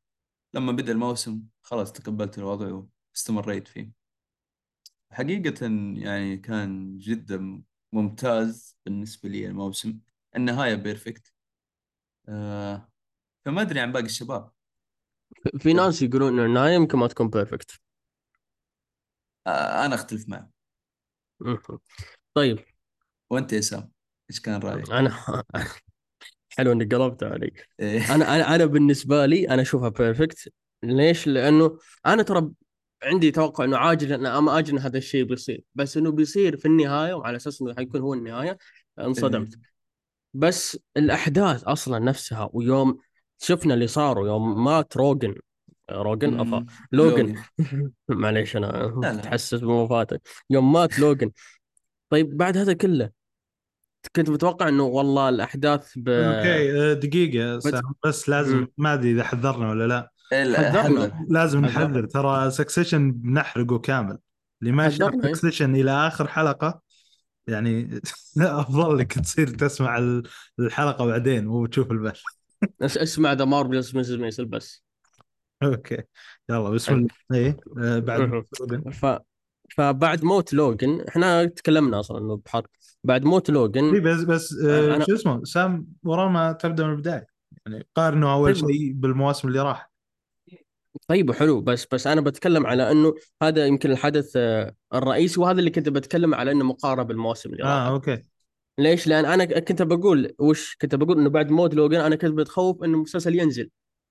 لما 0.57 0.71
بدأ 0.71 0.91
الموسم 0.91 1.43
خلاص 1.61 1.91
تقبلت 1.93 2.37
الوضع 2.37 2.81
واستمريت 3.15 3.67
فيه. 3.67 3.91
حقيقة 5.11 5.65
يعني 5.95 6.37
كان 6.37 6.97
جدا 6.97 7.63
ممتاز 7.93 8.77
بالنسبة 8.85 9.29
لي 9.29 9.47
الموسم. 9.47 9.99
النهاية 10.35 10.75
perfect 10.75 11.33
آه 12.29 12.89
فما 13.45 13.61
أدري 13.61 13.79
عن 13.79 13.91
باقي 13.91 14.05
الشباب. 14.05 14.51
في 15.59 15.73
ناس 15.73 16.01
يقولون 16.01 16.39
إن 16.39 16.45
النهاية 16.45 16.73
يمكن 16.75 16.97
ما 16.97 17.07
تكون 17.07 17.29
بيرفكت 17.29 17.79
آه 19.47 19.85
أنا 19.85 19.95
أختلف 19.95 20.29
معه. 20.29 20.51
طيب. 22.33 22.59
وأنت 23.29 23.53
يا 23.53 23.61
سام 23.61 23.91
إيش 24.29 24.39
كان 24.39 24.59
رأيك؟ 24.61 24.91
أنا 24.91 25.43
حلو 26.57 26.71
إنك 26.71 26.95
قلبت 26.95 27.23
علي. 27.23 27.51
إيه. 27.79 28.15
أنا 28.15 28.35
أنا 28.35 28.55
أنا 28.55 28.65
بالنسبة 28.65 29.25
لي 29.25 29.49
أنا 29.49 29.61
أشوفها 29.61 29.89
perfect 29.89 30.53
ليش؟ 30.83 31.27
لأنه 31.27 31.77
أنا 32.05 32.23
ترى 32.23 32.51
عندي 33.03 33.31
توقع 33.31 33.63
إنه 33.63 33.77
عاجلا 33.77 34.37
ام 34.37 34.49
اجلا 34.49 34.85
هذا 34.87 34.97
الشيء 34.97 35.23
بيصير. 35.23 35.63
بس 35.75 35.97
إنه 35.97 36.11
بيصير 36.11 36.57
في 36.57 36.65
النهاية 36.65 37.13
وعلى 37.13 37.35
أساس 37.35 37.61
إنه 37.61 37.75
حيكون 37.75 38.01
هو 38.01 38.13
النهاية 38.13 38.57
انصدمت. 38.99 39.59
بس 40.33 40.79
الأحداث 40.97 41.63
أصلا 41.63 41.99
نفسها 41.99 42.49
ويوم 42.53 42.97
شفنا 43.39 43.73
اللي 43.73 43.87
صاروا 43.87 44.27
يوم 44.27 44.63
مات 44.63 44.97
روجن. 44.97 45.35
روجن؟ 45.91 46.39
أفا. 46.39 46.65
لوجن. 46.91 47.35
معليش 48.09 48.57
أنا 48.57 48.65
لا. 49.01 49.13
متحسس 49.13 49.59
بوفاته 49.59 50.19
يوم 50.49 50.73
مات 50.73 50.99
لوجن. 50.99 51.31
طيب 52.09 52.37
بعد 52.37 52.57
هذا 52.57 52.73
كله 52.73 53.09
كنت 54.15 54.29
متوقع 54.29 54.67
إنه 54.67 54.83
والله 54.83 55.29
الأحداث 55.29 55.93
ب... 55.95 56.09
okay 56.09 56.91
آه، 56.91 56.93
دقيقة 56.93 57.59
سام 57.59 57.81
بس 58.05 58.29
لازم. 58.29 58.67
ما 58.77 58.93
أدري 58.93 59.11
إذا 59.11 59.23
حذرنا 59.23 59.69
ولا 59.69 59.87
لا 59.87 60.11
حذرنا. 60.31 61.01
حذر. 61.01 61.11
لازم 61.29 61.65
حذر. 61.65 61.87
نحذر 61.87 62.05
ترى 62.05 62.51
Succession 62.51 63.11
بنحرقه 63.11 63.79
كامل 63.79 64.17
اللي 64.61 64.71
ما 64.73 64.89
شاف. 64.89 65.13
Succession 65.25 65.75
إلى 65.75 65.91
آخر 65.91 66.27
حلقة 66.27 66.81
يعني 67.47 67.99
أفضل 68.37 68.97
لك 68.97 69.13
تصير 69.13 69.47
تسمع 69.49 69.97
ال- 69.97 70.23
الحلقة 70.59 71.05
بعدين 71.05 71.45
مو 71.45 71.65
تشوف 71.65 71.91
البث 71.91 72.19
أس- 72.63 72.67
أسمع 72.81 73.33
The 73.33 73.45
Marvelous 73.45 73.95
Mrs. 73.97 74.41
بس 74.41 74.83
okay 75.63 76.03
يلا 76.49 76.69
بسم 76.69 76.93
الله 76.93 77.07
إيه 77.33 77.57
آه، 77.77 77.99
بعد. 77.99 78.43
ف... 78.91 79.05
فبعد 79.77 80.23
موت 80.23 80.53
لوجن 80.53 81.01
إحنا 81.01 81.45
تكلمنا 81.45 81.99
أصلا 81.99 82.17
إنه 82.17 82.41
بحرق 82.45 82.67
بعد 83.03 83.23
موت 83.23 83.49
لوجن 83.49 84.01
بس 84.03 84.21
بس 84.23 84.53
آه، 84.65 84.97
أنا- 84.99 85.05
شو 85.07 85.15
اسمه 85.15 85.43
سام 85.43 85.87
ورا 86.03 86.29
ما 86.29 86.51
تبدأ 86.51 86.83
من 86.87 86.91
البداية. 86.91 87.27
يعني 87.65 87.87
قارنوا 87.95 88.33
أول 88.33 88.53
طيب. 88.55 88.67
شيء 88.71 88.91
بالمواسم 88.93 89.47
اللي 89.47 89.59
راح. 89.59 89.91
طيب 91.07 91.29
وحلو 91.29 91.61
بس 91.61 91.87
بس 91.91 92.07
أنا 92.07 92.21
بتكلم 92.21 92.67
على 92.67 92.91
إنه 92.91 93.13
هذا 93.43 93.65
يمكن 93.65 93.91
الحدث 93.91 94.33
آه، 94.35 94.75
الرئيسي 94.93 95.39
وهذا 95.39 95.59
اللي 95.59 95.69
كنت 95.69 95.89
بتكلم 95.89 96.35
على 96.35 96.51
إنه 96.51 96.65
مقارب 96.65 97.11
المواسم 97.11 97.49
اللي 97.49 97.63
آه 97.63 97.67
راحت 97.67 97.91
okay. 97.91 98.23
ليش؟ 98.79 99.07
لأن 99.07 99.25
أنا 99.25 99.45
كنت 99.59 99.81
بقول 99.81 100.33
وش 100.39 100.75
كنت 100.81 100.95
بقول 100.95 101.19
إنه 101.19 101.29
بعد 101.29 101.51
موت 101.51 101.73
لوجن 101.73 101.99
أنا 101.99 102.15
كنت 102.15 102.31
بتخوف 102.33 102.83
إنه 102.83 102.93
المسلسل 102.97 103.35
ينزل 103.39 103.69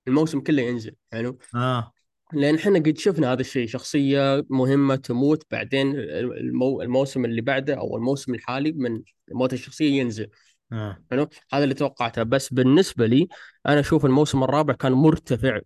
الموسم 0.08 0.40
كله 0.40 0.62
ينزل 0.62 0.94
حلو؟ 1.12 1.38
آه. 1.54 1.92
لأن 2.32 2.54
إحنا 2.54 2.78
قد 2.78 2.98
شفنا 2.98 3.32
هذا 3.32 3.40
الشيء 3.40 3.66
شخصية 3.66 4.44
مهمة 4.50 4.96
تموت 4.96 5.42
بعدين 5.50 5.92
المو... 5.96 6.82
الموسم 6.82 7.24
اللي 7.24 7.40
بعده 7.40 7.74
أو 7.74 7.96
الموسم 7.96 8.34
الحالي 8.34 8.72
من 8.72 9.02
موت 9.32 9.52
الشخصية 9.52 10.00
ينزل. 10.00 10.28
آه. 10.72 10.98
حلو؟ 11.10 11.28
هذا 11.52 11.64
اللي 11.64 11.74
توقعته. 11.74 12.22
بس 12.22 12.52
بالنسبة 12.52 13.06
لي 13.06 13.28
أنا 13.66 13.80
أشوف 13.80 14.04
الموسم 14.06 14.42
الرابع 14.42 14.74
كان 14.74 14.92
مرتفع 14.92 15.60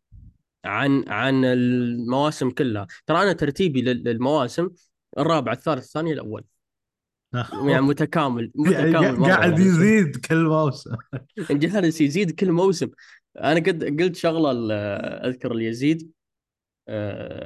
عن 0.65 1.05
عن 1.09 1.45
المواسم 1.45 2.51
كلها. 2.51 2.87
ترى 3.07 3.23
أنا 3.23 3.33
ترتيبي 3.33 3.83
لل- 3.83 4.03
للمواسم 4.05 4.69
الرابع 5.19 5.53
الثالث 5.53 5.85
الثاني 5.85 6.13
الأول. 6.13 6.45
يعني 7.65 7.81
متكامل 7.81 8.51
يعني 8.67 8.91
متكامل 8.91 9.19
مرة 9.21 9.29
قاعد 9.29 9.53
يعني. 9.59 9.65
يزيد 9.65 10.17
كل 10.17 10.45
موسم. 10.45 10.97
جالس 11.51 12.01
يزيد 12.01 12.31
كل 12.31 12.53
موسم. 12.53 12.89
أنا 13.39 13.61
قد 13.61 14.01
قلت 14.01 14.17
شغلة 14.17 14.75
أذكر 15.27 15.55
ليزيد 15.55 16.03
آه، 16.03 16.20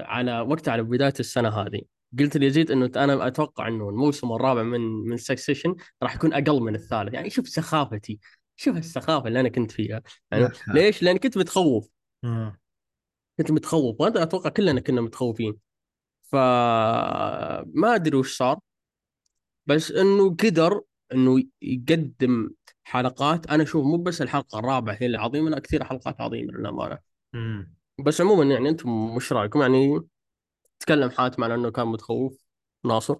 على 0.01 0.41
وقت 0.41 0.69
على 0.69 0.83
بداية 0.83 1.15
السنة 1.21 1.49
هذه. 1.49 1.83
قلت 2.19 2.37
ليزيد 2.37 2.71
إنه 2.71 2.91
أنا 2.97 3.27
أتوقع 3.27 3.69
إنه 3.69 3.89
الموسم 3.89 4.33
الرابع 4.33 4.63
من 4.63 4.81
من 4.81 5.17
سكسيشن 5.17 5.75
راح 6.03 6.15
يكون 6.15 6.33
أقل 6.33 6.61
من 6.61 6.75
الثالث. 6.75 7.15
يعني 7.15 7.31
شوف 7.31 7.49
سخافتي 7.49 8.19
شوف 8.57 8.77
السخافة 8.77 9.29
اللي 9.29 9.41
أنا 9.41 9.49
كنت 9.49 9.71
فيها. 9.71 10.03
يعني. 10.31 10.49
ليش؟ 10.69 11.03
لأن 11.03 11.17
كنت 11.17 11.39
متخوف. 11.39 11.89
آه. 12.25 12.59
كنت 13.39 13.51
متخوف. 13.51 14.01
وهذا 14.01 14.23
أتوقع 14.23 14.51
كلنا 14.51 14.81
كنا 14.81 15.01
متخوفين. 15.01 15.57
فما 16.23 17.95
أدري 17.95 18.17
وش 18.17 18.37
صار. 18.37 18.59
بس 19.67 19.93
إنه 19.93 20.31
قدر 20.31 20.81
إنه 21.13 21.43
يقدم 21.63 22.51
حلقات. 22.85 23.47
أنا 23.47 23.63
أشوف 23.63 23.87
مو 23.87 23.97
بس 23.97 24.23
الحلقة 24.23 24.59
الرابعة 24.59 24.95
هي 25.01 25.07
اللي 25.07 25.19
عظيمه 25.19 25.51
لا 25.51 25.59
كثير 25.59 25.85
حلقات 25.85 26.21
عظيمة 26.21 26.53
للأمانة. 26.53 26.99
بس 27.99 28.21
عموما 28.21 28.45
يعني 28.55 28.69
أنتم 28.69 28.91
وش 28.91 29.33
رأيكم؟ 29.33 29.61
يعني 29.63 30.01
تكلم 30.81 31.11
حاتم 31.11 31.45
على 31.45 31.55
إنه 31.55 31.71
كان 31.71 31.87
متخوف 31.87 32.45
ناصر. 32.85 33.17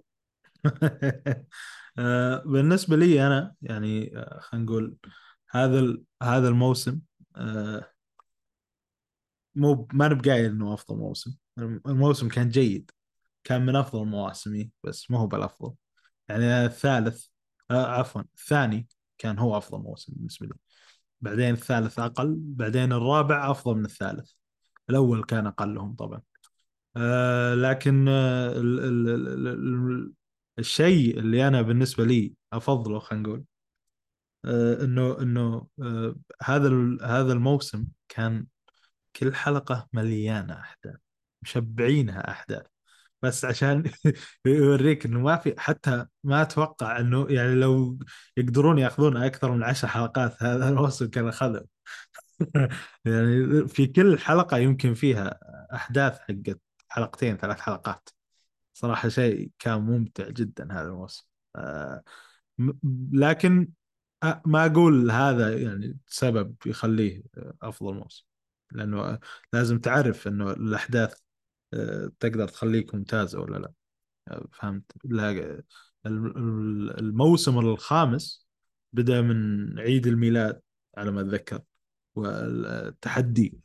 آه، 1.99 2.43
بالنسبة 2.45 2.95
لي 2.97 3.27
أنا 3.27 3.55
يعني 3.61 4.17
آه، 4.17 4.39
خلينا 4.39 4.65
نقول 4.65 4.97
هذا 5.51 5.97
هذا 6.23 6.47
الموسم 6.47 6.99
آه، 7.35 7.91
مو 9.55 9.87
ما 9.93 10.05
أنا 10.05 10.13
بقايل 10.13 10.45
إنه 10.51 10.73
أفضل 10.73 10.97
موسم. 10.97 11.35
الموسم 11.87 12.27
كان 12.29 12.49
جيد 12.49 12.91
كان 13.43 13.65
من 13.65 13.75
أفضل 13.75 14.05
مواسمي 14.05 14.71
بس 14.83 15.11
ما 15.11 15.19
هو 15.19 15.27
بالأفضل. 15.27 15.73
يعني 16.29 16.65
الثالث 16.65 17.27
عفوا 17.71 18.21
الثاني 18.35 18.87
كان 19.17 19.39
هو 19.39 19.57
أفضل 19.57 19.79
موسم 19.79 20.13
بالنسبة 20.15 20.47
لي. 20.47 20.53
بعدين 21.21 21.53
الثالث 21.53 21.99
أقل 21.99 22.35
بعدين 22.39 22.93
الرابع 22.93 23.51
أفضل 23.51 23.75
من 23.77 23.85
الثالث. 23.85 24.31
الأول 24.89 25.23
كان 25.23 25.47
أقلهم 25.47 25.95
طبعا. 25.95 26.21
آه 26.97 27.55
لكن 27.55 28.07
آه 28.09 28.51
ال 28.51 28.79
ال 28.79 29.09
ال 29.09 29.47
ال 29.47 30.13
الشيء 30.59 31.19
اللي 31.19 31.47
أنا 31.47 31.61
بالنسبة 31.61 32.05
لي 32.05 32.33
أفضله 32.53 32.99
خلينا 32.99 33.23
نقول 33.29 33.43
آه 34.45 34.83
إنه 34.83 35.19
إنه 35.21 35.67
آه 35.81 36.15
هذا 36.43 36.69
هذا 37.03 37.33
الموسم 37.33 37.87
كان 38.09 38.47
كل 39.15 39.35
حلقة 39.35 39.89
مليانة 39.93 40.53
أحداث 40.59 40.95
مشبعينها 41.43 42.31
أحداث. 42.31 42.65
بس 43.21 43.45
عشان 43.45 43.83
يوريك 44.45 45.05
إنه 45.05 45.19
ما 45.19 45.37
في 45.37 45.55
حتى 45.57 46.05
ما 46.23 46.41
أتوقع 46.41 46.99
إنه 46.99 47.27
يعني 47.29 47.55
لو 47.55 47.99
يقدرون 48.37 48.77
يأخذون 48.79 49.17
أكثر 49.17 49.51
من 49.51 49.63
عشر 49.63 49.87
حلقات 49.87 50.43
هذا 50.43 50.69
الموسم 50.69 51.07
كان 51.09 51.27
أخذهم. 51.27 51.65
يعني 53.05 53.67
في 53.67 53.87
كل 53.87 54.19
حلقة 54.19 54.57
يمكن 54.57 54.93
فيها 54.93 55.39
أحداث 55.73 56.19
حقت 56.19 56.59
حلقتين 56.87 57.37
ثلاث 57.37 57.59
حلقات. 57.59 58.09
صراحة 58.73 59.09
شيء 59.09 59.51
كان 59.59 59.81
ممتع 59.81 60.29
جدا 60.29 60.71
هذا 60.71 60.87
الموسم. 60.87 61.25
آه، 61.55 62.03
لكن 63.11 63.69
ما 64.45 64.65
أقول 64.65 65.11
هذا 65.11 65.57
يعني 65.57 65.97
سبب 66.07 66.55
يخليه 66.65 67.23
أفضل 67.61 67.93
موسم. 67.93 68.25
لأنه 68.71 69.19
لازم 69.53 69.79
تعرف 69.79 70.27
إنه 70.27 70.51
الأحداث 70.51 71.19
آه، 71.73 72.11
تقدر 72.19 72.47
تخليك 72.47 72.95
ممتازه 72.95 73.39
ولا 73.39 73.57
لا. 73.57 73.71
فهمت؟ 74.51 74.91
لا 75.03 75.31
ال- 75.31 75.63
ال- 76.05 76.99
الموسم 76.99 77.59
الخامس 77.59 78.47
بدأ 78.93 79.21
من 79.21 79.79
عيد 79.79 80.07
الميلاد 80.07 80.61
على 80.97 81.11
ما 81.11 81.21
أتذكر. 81.21 81.61
والتحدي 82.15 83.59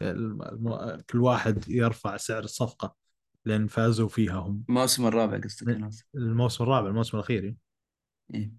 كل 1.10 1.18
واحد 1.20 1.68
يرفع 1.68 2.16
سعر 2.16 2.44
الصفقة 2.44 2.96
لأن 3.44 3.66
فازوا 3.66 4.08
فيها 4.08 4.34
هم 4.36 4.64
الموسم 4.68 5.06
الرابع 5.06 5.38
قصدك 5.38 5.68
الموسم 6.14 6.64
الرابع 6.64 6.88
الموسم 6.88 7.16
الأخير 7.16 7.54
إيه. 8.34 8.52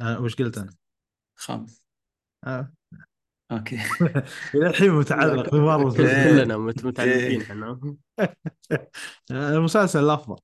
آه 0.00 0.20
وش 0.20 0.34
قلت 0.36 0.58
أنا؟ 0.58 0.74
خامس 1.38 1.82
آه. 2.46 2.72
okay 3.52 3.76
إلى 4.54 4.66
الحين 4.66 4.90
متعلق 4.90 5.48
كل- 5.96 6.06
إيه. 6.06 6.24
كلنا 6.42 6.56
مت- 6.56 6.84
متعلقين 6.84 7.40
إيه. 7.40 7.42
إحنا 7.42 7.96
المسلسل 9.30 10.04
الأفضل 10.04 10.36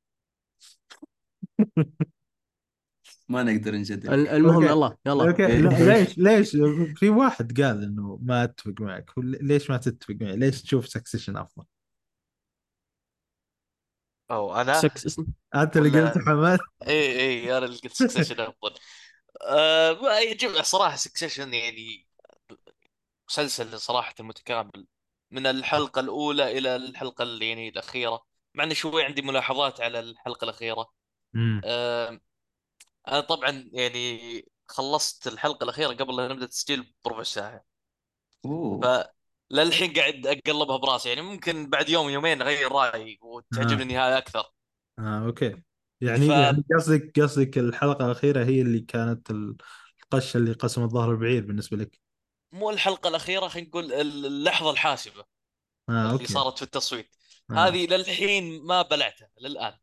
ما 3.32 3.42
نقدر 3.42 3.74
نجدل 3.74 4.14
ال- 4.14 4.28
المهم 4.28 4.54
okay. 4.54 4.66
يلا 4.66 4.96
يلا. 5.06 5.28
okay. 5.28 5.46
إيه. 5.46 5.60
ليش 5.60 6.18
ليش؟ 6.18 6.56
في 6.96 7.08
واحد 7.08 7.60
قال 7.62 7.82
إنه 7.84 8.18
ما 8.22 8.44
أتفق 8.44 8.74
معك. 8.80 9.10
ليش 9.18 9.70
ما 9.70 9.76
تتفق 9.76 10.14
معي؟ 10.20 10.36
ليش 10.36 10.62
تشوف 10.62 10.88
Succession 10.88 11.36
أفضل؟ 11.36 11.64
أو 14.30 14.54
أنا؟ 14.54 14.72
Succession. 14.74 15.26
أنت 15.54 15.76
اللي 15.76 16.02
قلت 16.02 16.18
حماد؟ 16.18 16.58
اي 16.88 17.20
اي 17.20 17.58
أنا 17.58 17.66
اللي 17.66 17.78
قلت 17.78 17.92
Succession 17.92 18.40
أفضل. 18.40 18.74
آه 19.42 19.92
ما 19.92 20.20
يعجبني 20.20 20.62
صراحة 20.62 20.96
Succession 20.96 21.54
يعني 21.54 22.06
مسلسل 23.28 23.80
صراحة 23.80 24.14
متكامل. 24.20 24.86
من 25.30 25.46
الحلقة 25.46 26.00
الأولى 26.00 26.58
إلى 26.58 26.76
الحلقة 26.76 27.22
اللي 27.22 27.48
يعني 27.48 27.68
الأخيرة. 27.68 28.24
مع 28.54 28.64
إني 28.64 28.74
شوي 28.74 29.04
عندي 29.04 29.22
ملاحظات 29.22 29.80
على 29.80 30.00
الحلقة 30.00 30.44
الأخيرة. 30.44 30.86
مم. 31.34 31.60
آه 33.06 33.10
أنا 33.10 33.20
طبعا 33.20 33.70
يعني 33.72 34.18
خلصت 34.68 35.26
الحلقة 35.26 35.64
الأخيرة 35.64 35.88
قبل 35.94 36.16
لا 36.16 36.28
نبدأ 36.28 36.44
التسجيل 36.44 36.94
بربع 37.04 37.22
ساعة. 37.22 37.64
أوه. 38.44 38.80
فللحين 39.50 39.92
قاعد 39.92 40.26
أقلبها 40.26 40.76
براسي. 40.76 41.08
يعني 41.08 41.22
ممكن 41.22 41.70
بعد 41.70 41.88
يوم 41.88 42.08
يومين 42.08 42.42
أغير 42.42 42.72
رأيي 42.72 43.18
وتعجبني 43.22 43.82
آه. 43.82 43.82
النهايه 43.82 44.18
أكثر. 44.18 44.44
آه 44.98 45.24
okay. 45.26 45.62
يعني 46.00 46.26
ف- 46.28 46.30
يعني 46.30 46.64
قصدك 46.76 47.20
قصدك 47.20 47.58
الحلقة 47.58 48.04
الأخيرة 48.06 48.44
هي 48.44 48.62
اللي 48.62 48.80
كانت 48.80 49.30
القشة 49.30 50.36
اللي 50.38 50.52
قسمت 50.52 50.90
ظهر 50.90 51.10
البعير 51.10 51.46
بالنسبة 51.46 51.76
لك؟ 51.76 52.00
مو 52.52 52.70
الحلقة 52.70 53.08
الأخيرة 53.08 53.48
خلينا 53.48 53.68
نقول 53.68 53.92
اللحظة 53.92 54.70
الحاسمه 54.70 55.24
آه 55.88 55.92
اللي 55.92 56.12
okay. 56.12 56.26
صارت 56.26 56.56
في 56.56 56.62
التصويت. 56.62 57.16
آه. 57.50 57.54
هذه 57.54 57.86
للحين 57.86 58.62
ما 58.66 58.82
بلعتها 58.82 59.30
للآن. 59.40 59.74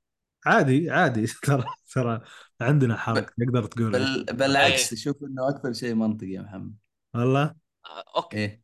عادي 0.46 0.90
عادي. 0.92 1.26
ترى 1.44 1.66
ترى 1.94 2.22
عندنا 2.62 2.98
حرق 2.98 3.30
تقدر 3.30 3.66
تقول. 3.66 3.92
بل 3.92 4.26
بالعكس 4.26 4.94
أشوف 4.94 5.16
إنه 5.24 5.50
أكثر 5.50 5.74
شيء 5.74 5.94
منطقي 5.94 6.28
يا 6.32 6.42
محمد. 6.42 6.76
والله؟ 7.14 7.56
آه، 7.86 8.04
okay. 8.16 8.38
إيه. 8.38 8.62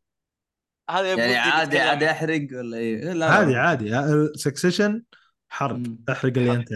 هذا 0.89 1.15
يعني 1.15 1.35
عادي 1.35 1.79
عادي 1.79 2.11
أحرق 2.11 2.47
ولا 2.51 2.77
إيه؟ 2.77 3.03
لا 3.05 3.13
لا. 3.13 3.25
عادي 3.25 3.55
عادي. 3.55 4.27
Succession 4.35 5.03
حرق 5.49 5.75
مم. 5.75 6.03
أحرق 6.09 6.37
اللي 6.37 6.51
أنت. 6.53 6.69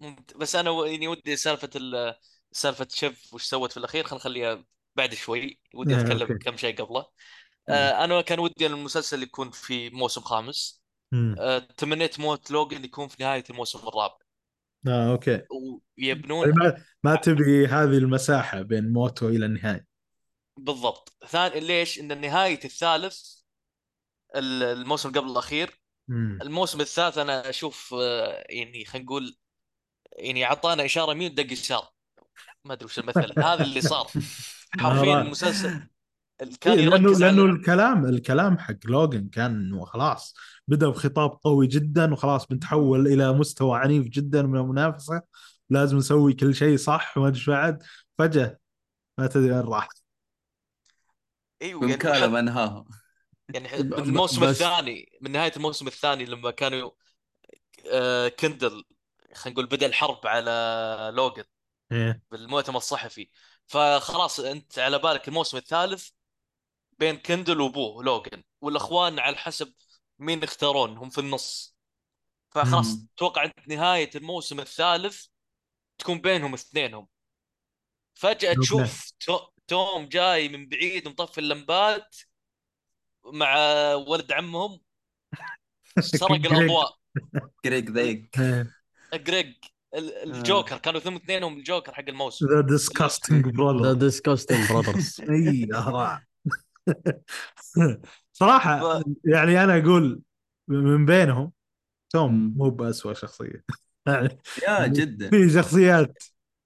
ممت- 0.00 0.36
بس 0.36 0.56
أنا 0.56 0.70
و- 0.70 0.84
يعني 0.84 1.08
ودي 1.08 1.36
سالفة 1.36 1.70
ال- 1.76 2.14
سالفة 2.52 2.86
شيف 2.90 3.34
وش 3.34 3.44
سوت 3.44 3.70
في 3.72 3.76
الأخير. 3.76 4.04
خلينا 4.04 4.20
نخليها 4.20 4.64
بعد 4.96 5.14
شوي. 5.14 5.60
ودي 5.74 5.94
إيه، 5.94 6.00
أتكلم. 6.00 6.38
كم 6.38 6.56
شيء 6.56 6.82
قبله. 6.82 7.06
آه 7.68 8.04
أنا 8.04 8.20
كان 8.20 8.38
ودي 8.38 8.66
المسلسل 8.66 9.22
يكون 9.22 9.50
في 9.50 9.90
موسم 9.90 10.20
خامس. 10.20 10.82
آه 11.38 11.58
تمنيت 11.58 12.20
موت 12.20 12.50
لوجن 12.50 12.84
يكون 12.84 13.08
في 13.08 13.16
نهاية 13.20 13.44
الموسم 13.50 13.78
الرابع. 13.78 14.16
آه 14.88 15.10
okay. 15.12 15.42
ويبنون 15.98 16.48
يعني 16.48 16.58
ما 16.58 16.84
ما 17.04 17.16
تبي 17.16 17.66
هذه 17.66 17.98
المساحة 17.98 18.62
بين 18.62 18.92
موته 18.92 19.28
إلى 19.28 19.46
النهاية. 19.46 19.86
بالضبط. 20.56 21.16
ثاني 21.28 21.60
ليش؟ 21.60 22.00
إن 22.00 22.20
نهايه 22.20 22.60
الثالث 22.64 23.38
ال- 24.36 24.62
الموسم 24.62 25.08
قبل 25.12 25.30
الأخير. 25.30 25.80
مم. 26.08 26.38
الموسم 26.42 26.80
الثالث 26.80 27.18
أنا 27.18 27.48
أشوف 27.48 27.94
آه، 27.98 28.44
يعني 28.48 28.84
خلينا 28.84 29.04
نقول 29.06 29.36
يعني 30.12 30.44
أعطانا 30.44 30.84
إشارة 30.84 31.14
يمين 31.14 31.34
دق 31.34 31.52
يسار. 31.52 31.88
ما 32.64 32.72
أدري 32.74 32.84
وش 32.84 32.98
المثل. 32.98 33.40
هذا 33.40 33.64
اللي 33.64 33.80
صار. 33.80 34.06
حرفيا. 34.80 35.22
المسلسل 35.22 35.88
كان 36.60 36.78
إيه 36.78 36.88
لأنه 36.88 37.10
لأنه 37.18 37.42
على 37.42 37.50
الكلام 37.52 38.06
الكلام 38.06 38.58
حق 38.58 38.74
لوجن 38.84 39.28
كان 39.28 39.50
انه 39.50 39.84
خلاص 39.84 40.34
بدأ 40.68 40.88
بخطاب 40.88 41.30
قوي 41.44 41.66
جدا 41.66 42.12
وخلاص 42.12 42.46
بنتحول 42.46 43.06
إلى 43.06 43.32
مستوى 43.32 43.78
عنيف 43.78 44.06
جدا 44.08 44.42
من 44.42 44.58
المنافسة. 44.60 45.22
لازم 45.70 45.96
نسوي 45.96 46.32
كل 46.32 46.54
شيء 46.54 46.76
صح 46.76 47.18
وما 47.18 47.28
أدري 47.28 47.42
بعد. 47.46 47.82
فجأة 48.18 48.58
ما 49.18 49.26
تدري 49.26 49.52
وين 49.52 49.60
راح. 49.60 49.88
أيوه 51.62 51.80
يعني 51.80 51.92
بمكالمة 51.92 52.26
حد- 52.28 52.34
انهاها 52.34 52.84
يعني 53.54 53.76
الموسم 53.80 54.40
بس- 54.40 54.48
الثاني 54.62 55.12
من 55.20 55.32
نهاية 55.32 55.52
الموسم 55.56 55.86
الثاني 55.86 56.24
لما 56.24 56.50
كانوا 56.50 56.90
آه، 57.92 58.28
كندل 58.28 58.84
خلينا 59.34 59.54
نقول 59.60 59.66
بدأ 59.66 59.86
الحرب 59.86 60.26
على 60.26 61.12
لوجن 61.16 61.44
إيه. 61.92 62.22
بالمؤتمر 62.30 62.76
الصحفي. 62.76 63.28
فخلاص 63.66 64.40
أنت 64.40 64.78
على 64.78 64.98
بالك 64.98 65.28
الموسم 65.28 65.56
الثالث 65.56 66.08
بين 66.98 67.16
كندل 67.16 67.60
وابوه 67.60 68.04
لوجن 68.04 68.42
والأخوان 68.60 69.18
على 69.18 69.36
حسب 69.36 69.72
مين 70.18 70.42
يختارون 70.42 70.96
هم 70.96 71.10
في 71.10 71.18
النص 71.18 71.76
فخلاص 72.50 72.86
مم. 72.96 73.08
توقع 73.16 73.44
انت 73.44 73.68
نهاية 73.68 74.10
الموسم 74.14 74.60
الثالث 74.60 75.26
تكون 75.98 76.20
بينهم 76.20 76.54
اثنينهم 76.54 77.08
فجأة 78.14 78.48
okay. 78.50 78.60
تشوف 78.60 79.10
تو- 79.20 79.48
توم 79.66 80.06
جاي 80.08 80.48
من 80.48 80.68
بعيد 80.68 81.06
ومطفي 81.06 81.38
اللمبات 81.38 82.16
مع 83.24 83.56
ولد 83.94 84.32
عمهم 84.32 84.80
سرق 86.00 86.32
جريج. 86.32 86.46
الأضواء 86.52 86.98
جريج 87.64 87.90
ذيك 87.90 88.38
إيه. 88.40 88.74
جريج 89.14 89.54
ال- 89.94 90.14
الجوكر 90.34 90.78
كانوا 90.78 91.00
ثم 91.00 91.16
اثنينهم 91.16 91.58
الجوكر 91.58 91.94
حق 91.94 92.04
الموسم 92.08 92.46
ذا 92.46 92.60
disgusting 92.60 93.44
the 93.46 93.50
brother 93.52 93.92
disgusting 93.92 94.72
brothers 94.72 95.20
اي. 95.20 95.68
صراحة 98.32 99.02
يعني 99.24 99.64
أنا 99.64 99.78
أقول 99.78 100.20
من 100.68 101.06
بينهم 101.06 101.52
توم. 102.10 102.54
مو 102.56 102.70
بأسوأ 102.70 103.12
شخصية 103.12 103.64
يعني 104.06 104.38
يا 104.62 104.86
جدا 104.86 105.30
في 105.30 105.50
شخصيات 105.50 106.22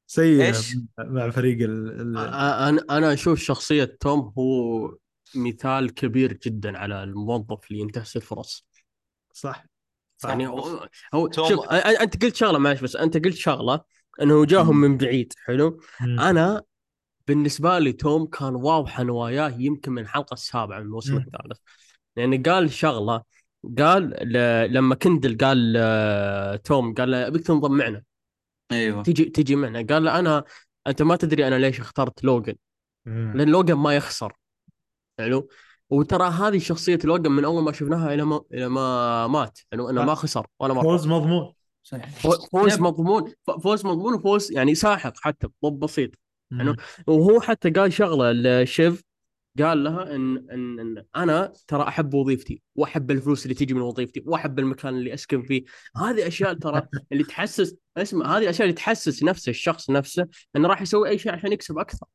سيئة 0.06 0.46
إيش؟ 0.48 0.76
مع 0.98 1.30
فريق 1.30 1.62
ال... 1.62 2.00
ال... 2.00 2.16
أنا 2.18 2.98
أنا 2.98 3.12
أشوف 3.12 3.38
شخصية 3.38 3.84
توم 4.00 4.32
هو 4.38 4.96
مثال 5.34 5.94
كبير 5.94 6.32
جدا 6.32 6.78
على 6.78 7.02
الموظف 7.02 7.70
اللي 7.70 7.82
ينتهز 7.82 8.12
الفرص 8.16 8.66
صح 9.32 9.64
صح. 10.18 10.28
يعني 10.28 10.48
هو, 10.48 10.88
شوف 11.32 11.68
أنت 11.70 12.24
قلت 12.24 12.36
شغلة 12.36 12.58
معلش 12.58 12.80
بس 12.80 12.96
أنت 12.96 13.24
قلت 13.24 13.34
شغلة 13.34 13.80
إنه 14.22 14.44
جاهم. 14.44 14.76
من 14.80 14.96
بعيد 14.96 15.32
حلو 15.44 15.80
مم. 16.00 16.20
أنا 16.20 16.62
بالنسبة 17.26 17.78
لي 17.78 17.92
توم 17.92 18.26
كان 18.26 18.54
واضحه 18.54 19.02
نواياه 19.02 19.54
يمكن 19.58 19.92
من 19.92 20.02
الحلقة 20.02 20.34
السابعة 20.34 20.78
من 20.78 20.84
الموسم. 20.84 21.16
الثالث 21.16 21.58
يعني 22.16 22.36
قال 22.36 22.72
شغلة 22.72 23.22
قال 23.78 24.02
ل... 24.22 24.72
لما 24.72 24.94
كندل 24.94 25.38
قال 25.38 25.74
آه، 25.76 26.56
توم 26.56 26.94
قال 26.94 27.10
له 27.10 27.26
أبيك 27.26 27.46
تنضم 27.46 27.76
معنا. 27.76 28.02
أيوه. 28.72 29.02
تجي 29.02 29.24
تجي 29.24 29.56
معنا. 29.56 29.86
قال 29.90 30.04
له 30.04 30.18
أنا 30.18 30.44
أنت 30.86 31.02
ما 31.02 31.16
تدري 31.16 31.48
أنا 31.48 31.58
ليش 31.58 31.80
اخترت 31.80 32.24
لوجن. 32.24 32.54
لأن 33.06 33.48
لوجن 33.48 33.74
ما 33.74 33.96
يخسر. 33.96 34.32
حلو؟ 35.18 35.48
وترى 35.90 36.28
هذه 36.28 36.58
شخصية 36.58 36.98
لوجن 37.04 37.32
من 37.32 37.44
أول 37.44 37.62
ما 37.62 37.72
شفناها 37.72 38.14
إلى 38.14 38.24
ما 38.24 38.40
إلى 38.52 38.68
ما 38.68 39.26
مات. 39.26 39.58
حلو 39.72 39.90
انه 39.90 40.04
ما 40.04 40.14
خسر 40.14 40.46
ولا 40.60 40.74
مره 40.74 40.82
فوز 40.82 41.06
مضمون. 41.06 41.52
صحيح 41.82 42.08
فو- 42.08 42.46
فوز. 42.52 42.80
مضمون. 42.80 43.32
فوز 43.62 43.86
مضمون 43.86 44.14
وفوز 44.14 44.52
يعني 44.52 44.74
ساحق 44.74 45.12
حتى 45.16 45.48
ضب 45.64 45.78
بسيط. 45.78 46.10
مم. 46.52 46.76
وهو 47.06 47.40
حتى 47.40 47.70
قال 47.70 47.92
شغلة 47.92 48.32
لشيف 48.32 49.02
قال 49.58 49.84
لها 49.84 50.14
إن 50.14 50.36
إن, 50.50 50.80
إن 50.80 51.04
أنا 51.16 51.52
ترى 51.68 51.88
أحب 51.88 52.14
وظيفتي 52.14 52.62
وأحب 52.76 53.10
الفلوس 53.10 53.42
اللي 53.44 53.54
تيجي 53.54 53.74
من 53.74 53.80
وظيفتي 53.80 54.22
وأحب 54.26 54.58
المكان 54.58 54.94
اللي 54.94 55.14
أسكن 55.14 55.42
فيه. 55.42 55.64
هذه 55.96 56.26
أشياء 56.26 56.54
ترى 56.54 56.82
اللي 57.12 57.24
تحسس 57.24 57.74
اسمع 57.96 58.36
هذه 58.36 58.42
الاشياء 58.42 58.62
اللي 58.62 58.76
تحسس 58.76 59.22
نفسه 59.22 59.50
الشخص 59.50 59.90
نفسه 59.90 60.26
إنه 60.56 60.68
راح 60.68 60.82
يسوي 60.82 61.08
أي 61.08 61.18
شيء 61.18 61.32
عشان 61.32 61.52
يكسب 61.52 61.78
أكثر. 61.78 62.06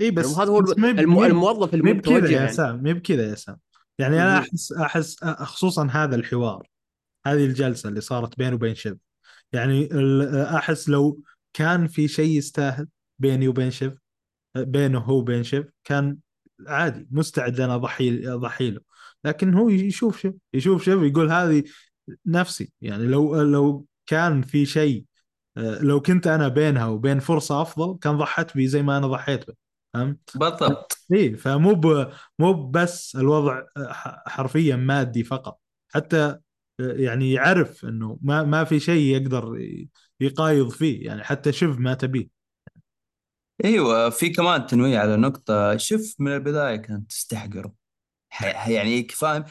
إي 0.00 0.10
بس 0.10 0.26
بس 0.26 0.38
هذا 0.38 0.50
هو 0.50 0.58
الم... 0.58 1.24
الموظف 1.24 1.74
ما 1.74 1.92
بكذا 1.92 1.92
المتوجه 1.92 2.32
يا 2.32 2.40
يعني. 2.40 2.52
سام 2.52 2.82
ما 2.82 2.92
بكذا 2.92 3.30
يا 3.30 3.34
سام. 3.34 3.56
يعني 3.98 4.22
أنا. 4.22 4.38
أحس 4.38 4.72
أحس 4.72 5.24
خصوصا 5.24 5.88
هذا 5.90 6.16
الحوار 6.16 6.66
هذه 7.26 7.44
الجلسة 7.44 7.88
اللي 7.88 8.00
صارت 8.00 8.38
بينه 8.38 8.54
وبين 8.54 8.74
شيف. 8.74 8.96
يعني 9.52 9.88
أحس 10.56 10.88
لو 10.88 11.20
كان 11.52 11.86
في 11.86 12.08
شيء 12.08 12.38
يستاهل 12.38 12.88
بيني 13.22 13.48
وبين 13.48 13.70
شيف 13.70 13.94
بينه 14.56 14.98
هو 14.98 15.18
وبين 15.18 15.42
شيف 15.42 15.66
كان 15.84 16.18
عادي 16.66 17.08
مستعد 17.10 17.60
أنا 17.60 17.74
اضحي 17.74 18.28
اضحي 18.28 18.70
له 18.70 18.80
لكن 19.24 19.54
هو 19.54 19.68
يشوف 19.68 20.20
شيف 20.20 20.34
يشوف 20.54 20.84
شيف 20.84 21.02
يقول 21.02 21.32
هذه 21.32 21.64
نفسي. 22.26 22.72
يعني 22.80 23.06
لو 23.06 23.42
لو 23.42 23.86
كان 24.06 24.42
في 24.42 24.66
شيء 24.66 25.04
آه، 25.56 25.78
لو 25.82 26.00
كنت 26.00 26.26
أنا 26.26 26.48
بينها 26.48 26.86
وبين 26.86 27.18
فرصة 27.20 27.62
أفضل 27.62 27.98
كان 27.98 28.18
ضحت 28.18 28.54
بي 28.56 28.66
زي 28.68 28.82
ما 28.82 28.98
أنا 28.98 29.06
ضحيت 29.06 29.46
به. 29.48 29.54
فهمت؟ 29.94 30.36
بالضبط. 30.36 30.98
إيه 31.12 31.36
فمو 31.36 31.74
ب... 31.74 32.12
مو 32.38 32.70
بس 32.70 33.16
الوضع 33.16 33.62
ح- 33.90 34.28
حرفيا 34.28 34.76
مادي 34.76 35.24
فقط. 35.24 35.60
حتى 35.94 36.38
يعني 36.78 37.32
يعرف 37.32 37.84
إنه 37.84 38.18
ما 38.22 38.42
ما 38.42 38.64
في 38.64 38.80
شيء 38.80 39.16
يقدر 39.16 39.58
يقايض 40.20 40.68
فيه. 40.68 41.06
يعني 41.06 41.24
حتى 41.24 41.52
شف 41.52 41.78
ما 41.78 41.94
تبيه. 41.94 42.41
إيوه 43.64 44.10
في 44.10 44.30
كمان 44.30 44.66
تنويه 44.66 44.98
على 44.98 45.16
نقطة. 45.16 45.76
شوف 45.76 46.14
من 46.18 46.32
البداية 46.32 46.76
كانت 46.76 47.10
تستحقره. 47.10 47.74
ح- 48.30 48.68
يعني 48.68 49.08
فاهم؟ 49.08 49.44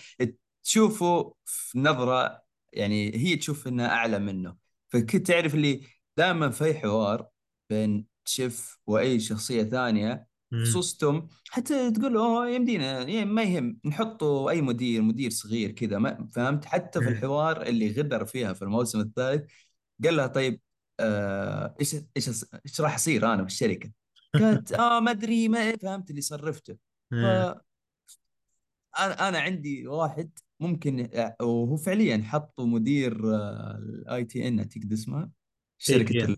تشوفه 0.64 1.34
في 1.46 1.80
نظرة 1.80 2.42
يعني 2.74 3.16
هي 3.16 3.36
تشوف 3.36 3.68
انها 3.68 3.88
أعلى 3.88 4.20
منه. 4.20 4.56
فكنت 4.90 5.28
تعرف 5.28 5.56
اللي 5.56 5.82
دائما 6.18 6.50
في 6.50 6.74
حوار 6.74 7.28
بين 7.70 8.06
شيف 8.26 8.78
وأي 8.88 9.20
شخصية 9.20 9.64
ثانية 9.64 10.28
خصوص 10.64 10.98
توم 10.98 11.30
حتى 11.50 11.92
تقول 11.92 12.18
أوه 12.18 12.50
يمدينا 12.50 12.86
يعني 12.92 13.26
ما 13.26 13.44
يهم 13.44 13.80
نحطه 13.86 14.50
أي 14.50 14.62
مدير 14.62 15.02
مدير 15.02 15.30
صغير 15.30 15.72
كذا 15.72 15.98
ما 15.98 16.30
فهمت؟ 16.34 16.66
حتى 16.66 17.00
في. 17.00 17.08
الحوار 17.10 17.62
اللي 17.62 17.92
غدر 17.92 18.26
فيها 18.26 18.54
في 18.54 18.62
الموسم 18.62 19.00
الثالث 19.00 19.52
قال 20.04 20.16
لها 20.16 20.28
طيب 20.28 20.62
آه 21.02 21.76
إيش 21.80 21.96
إيش 22.18 22.30
إيش 22.66 22.82
راح 22.82 22.96
اصير 22.96 23.34
أنا 23.34 23.46
في 23.46 23.52
الشركة؟ 23.52 23.92
قالت 24.34 24.72
آه 24.74 25.00
ما 25.00 25.12
أدري 25.12 25.48
ما 25.48 25.78
فهمت 25.78 26.10
اللي 26.10 26.22
صرفته 26.22 26.78
ف 27.12 27.14
إيه. 27.14 27.62
أنا 29.00 29.30
أنا 29.30 29.40
عندي 29.40 29.88
واحد 29.88 30.40
ممكن 30.60 31.10
وهو 31.42 31.78
فعليا 31.78 32.24
حطوا 32.24 32.66
مدير 32.66 33.36
ال 33.76 34.26
ATN 34.26 34.70
تقدر 34.70 34.94
اسمها 34.94 35.30
شركة 35.78 36.38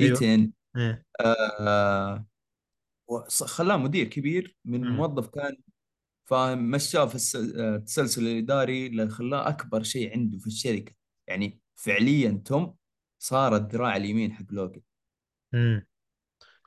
أيوة. 0.00 0.18
ATN 0.18 0.52
إيه. 0.76 1.04
آه، 1.20 2.26
خلاه 3.30 3.76
مدير 3.76 4.06
كبير 4.06 4.56
من 4.64 4.80
مم. 4.80 4.96
موظف 4.96 5.28
كان 5.28 5.56
فاهم 6.24 6.70
مشاه 6.70 7.06
في 7.06 7.38
آه، 7.58 7.76
التسلسل 7.76 8.22
الإداري 8.26 8.86
اللي 8.86 9.08
خلاه 9.08 9.48
أكبر 9.48 9.82
شيء 9.82 10.12
عنده 10.12 10.38
في 10.38 10.46
الشركة 10.46 10.92
يعني 11.26 11.60
فعليا 11.74 12.42
توم 12.44 12.74
صار 13.24 13.56
الذراع 13.56 13.96
اليمين 13.96 14.32
حق 14.32 14.44
لوجن. 14.50 14.80
مم. 15.52 15.86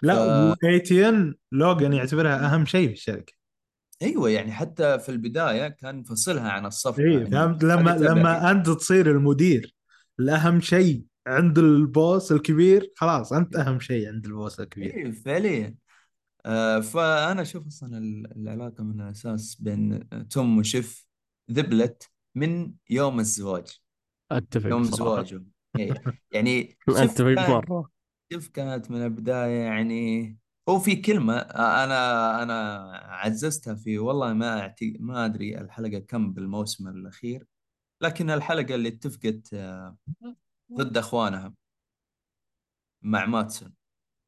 لا 0.01 0.15
ف- 0.15 0.63
و 0.63 0.79
ATN 0.79 1.35
لوجان 1.51 1.93
يعتبرها 1.93 2.53
أهم 2.53 2.65
شيء 2.65 2.87
في 2.87 2.93
الشركة. 2.93 3.33
أيوه 4.01 4.29
يعني 4.29 4.51
حتى 4.51 4.99
في 4.99 5.09
البداية 5.09 5.67
كان 5.67 6.03
فصلها 6.03 6.49
عن 6.49 6.65
الصفقة 6.65 7.03
اي 7.03 7.13
يعني 7.13 7.31
فهمت؟ 7.31 7.63
لما. 7.63 7.91
لما 7.91 8.51
أنت 8.51 8.69
تصير 8.69 9.11
المدير 9.11 9.75
الأهم 10.19 10.61
شيء 10.61 11.03
عند 11.27 11.57
البوس 11.59 12.31
الكبير 12.31 12.91
خلاص 12.95 13.33
أنت 13.33 13.55
أهم 13.55 13.79
شيء 13.79 14.07
عند 14.07 14.25
البوس 14.25 14.59
الكبير. 14.59 14.93
إيه 14.93 15.11
فعليا. 15.11 15.75
آه 16.45 16.79
فأنا 16.79 17.41
أشوف 17.41 17.67
أصلا 17.67 17.97
ال- 17.97 18.31
العلاقة 18.35 18.83
من 18.83 19.01
الأساس 19.01 19.55
بين 19.61 20.09
توم 20.29 20.57
وشيف 20.57 21.07
ذبلت 21.51 22.09
من 22.35 22.73
يوم 22.89 23.19
الزواج. 23.19 23.81
أتفق 24.31 24.69
يوم 24.69 24.83
صراحة. 24.83 24.97
زواجهم. 24.97 25.39
إيه. 25.39 25.56
يعني 26.31 26.77
كان 27.35 27.51
مرة؟ 27.51 27.89
شيف 28.33 28.47
كانت 28.47 28.91
من 28.91 29.03
البداية 29.03 29.61
يعني 29.61 30.37
هو 30.69 30.79
في 30.79 30.95
كلمة 30.95 31.37
أنا 31.37 32.43
أنا 32.43 32.81
عززتها 33.05 33.75
في 33.75 33.99
والله 33.99 34.33
ما 34.33 34.59
أعتق... 34.59 34.93
ما 34.99 35.25
أدري 35.25 35.57
الحلقة 35.57 35.99
كم 35.99 36.33
بالموسم 36.33 36.87
الأخير 36.87 37.47
لكن 38.01 38.29
الحلقة 38.29 38.75
اللي 38.75 38.89
اتفقت 38.89 39.53
آه، 39.53 39.97
ضد 40.73 40.97
أخوانها 40.97 41.53
مع 43.01 43.25
ماتسون. 43.25 43.73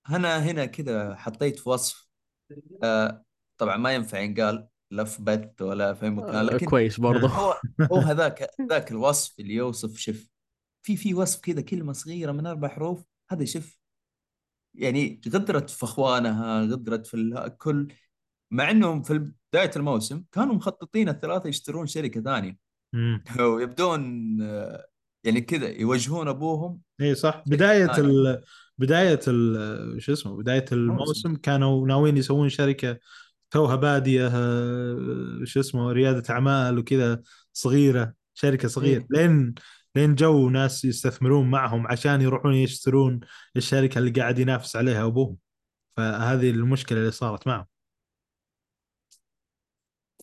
أنا 0.10 0.44
هنا 0.44 0.66
كذا 0.66 1.16
حطيت 1.16 1.68
وصف 1.68 2.10
آه 2.84 3.24
طبعا 3.58 3.78
ما 3.78 3.94
ينفع 3.94 4.20
ينقال 4.20 4.68
لا 4.92 5.04
في 5.04 5.24
بث 5.24 5.62
ولا 5.62 5.94
في 5.94 6.10
مكان 6.10 6.36
آه، 6.36 6.44
لكن 6.44 6.66
كويس 6.66 7.00
برضه 7.00 7.28
هو 7.28 7.62
هو 7.92 7.98
هذاك 8.12 8.50
ذاك 8.62 8.92
الوصف 8.92 9.40
اللي 9.40 9.54
يوصف 9.54 9.98
شف 9.98 10.28
في 10.82 10.98
في 10.98 11.14
وصف 11.14 11.40
كذا 11.40 11.62
كلمة 11.62 11.94
صغيرة 11.94 12.32
من 12.32 12.46
أربع 12.46 12.68
حروف 12.68 13.04
هذا 13.30 13.46
شف 13.46 13.80
يعني 14.76 15.22
غدرت 15.30 15.70
في 15.70 15.84
أخوانها 15.84 16.62
غدرت 16.62 17.08
في 17.08 17.14
الكل 17.14 17.94
مع 18.52 18.72
إنهم 18.72 19.04
في 19.04 19.32
بداية 19.54 19.72
الموسم 19.76 20.24
كانوا 20.32 20.56
مخططين 20.56 21.10
الثلاثة 21.10 21.50
يشترون 21.50 21.88
شركة 21.88 22.22
ثانية. 22.22 22.58
ويبدون 23.40 24.02
يعني 25.24 25.42
كذا 25.42 25.70
يوجهون 25.70 26.28
أبوهم 26.28 26.82
اي 27.02 27.16
صح 27.16 27.44
بداية. 27.48 27.98
ال 27.98 28.42
بداية 28.78 29.20
ال 29.28 30.02
شو 30.02 30.14
اسمه 30.14 30.38
بداية 30.38 30.66
الموسم 30.72 31.36
كانوا 31.36 31.88
ناويين 31.88 32.18
يسوون 32.18 32.50
شركة 32.50 33.00
توها 33.52 33.76
بادية 33.76 34.30
شو 35.44 35.60
اسمه 35.60 35.92
ريادة 35.92 36.34
أعمال 36.34 36.80
وكذا 36.80 37.22
صغيرة 37.54 38.14
شركة 38.34 38.68
صغيرة 38.68 39.00
إيه. 39.00 39.08
لين 39.10 39.56
لين 39.96 40.16
جو 40.16 40.50
ناس 40.50 40.86
يستثمرون 40.86 41.52
معهم 41.52 41.88
عشان 41.88 42.22
يروحون 42.22 42.54
يشترون 42.54 43.20
الشركة 43.56 44.00
اللي 44.00 44.12
قاعد 44.12 44.40
ينافس 44.40 44.76
عليها 44.76 45.06
أبوهم 45.06 45.38
فهذه 45.98 46.50
المشكلة 46.50 47.00
اللي 47.00 47.12
صارت 47.12 47.48
معهم 47.48 47.66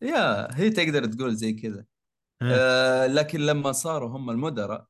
يا 0.02 0.48
هي 0.59 0.70
تقدر 0.70 1.05
تقول 1.06 1.34
زي 1.36 1.52
كذا. 1.52 1.84
آه 2.43 3.06
لكن 3.06 3.40
لما 3.40 3.72
صاروا 3.72 4.09
هم 4.16 4.30
المدراء 4.30 4.86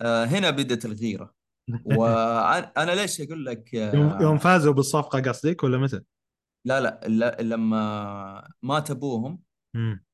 آه 0.00 0.24
هنا 0.24 0.50
بدت 0.50 0.84
الغيرة 0.84 1.34
وأنا 1.84 2.94
ليش 2.94 3.20
أقول 3.20 3.46
لك 3.46 3.74
يوم 3.74 4.06
آه 4.12 4.22
يوم 4.22 4.38
فازوا 4.38 4.72
بالصفقة 4.72 5.20
قصدك 5.20 5.64
ولا 5.64 5.78
متى؟ 5.78 6.00
لا 6.64 6.80
لا 6.80 7.00
لا- 7.06 7.42
لما 7.42 8.48
مات 8.62 8.90
أبوهم 8.90 9.42
مم. 9.74 10.04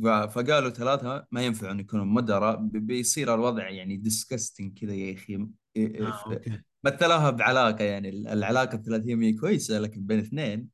فقالوا 0.00 0.70
ثلاثة 0.70 1.26
ما 1.30 1.42
ينفعون 1.42 1.80
يكونوا 1.80 2.04
مدراء 2.04 2.56
بيصير 2.62 3.34
الوضع 3.34 3.68
يعني 3.68 3.96
disgusting 3.96 4.78
كذا 4.78 4.94
يا 4.94 5.14
أخي. 5.14 5.34
آه، 5.76 6.24
okay. 6.26 6.62
مثلوها 6.84 7.30
بعلاقة 7.30 7.84
يعني 7.84 8.08
العلاقة 8.08 8.74
الثلاثية 8.74 9.16
هي 9.16 9.32
كويسة 9.32 9.78
لكن 9.78 10.06
بين 10.06 10.18
اثنين 10.18 10.68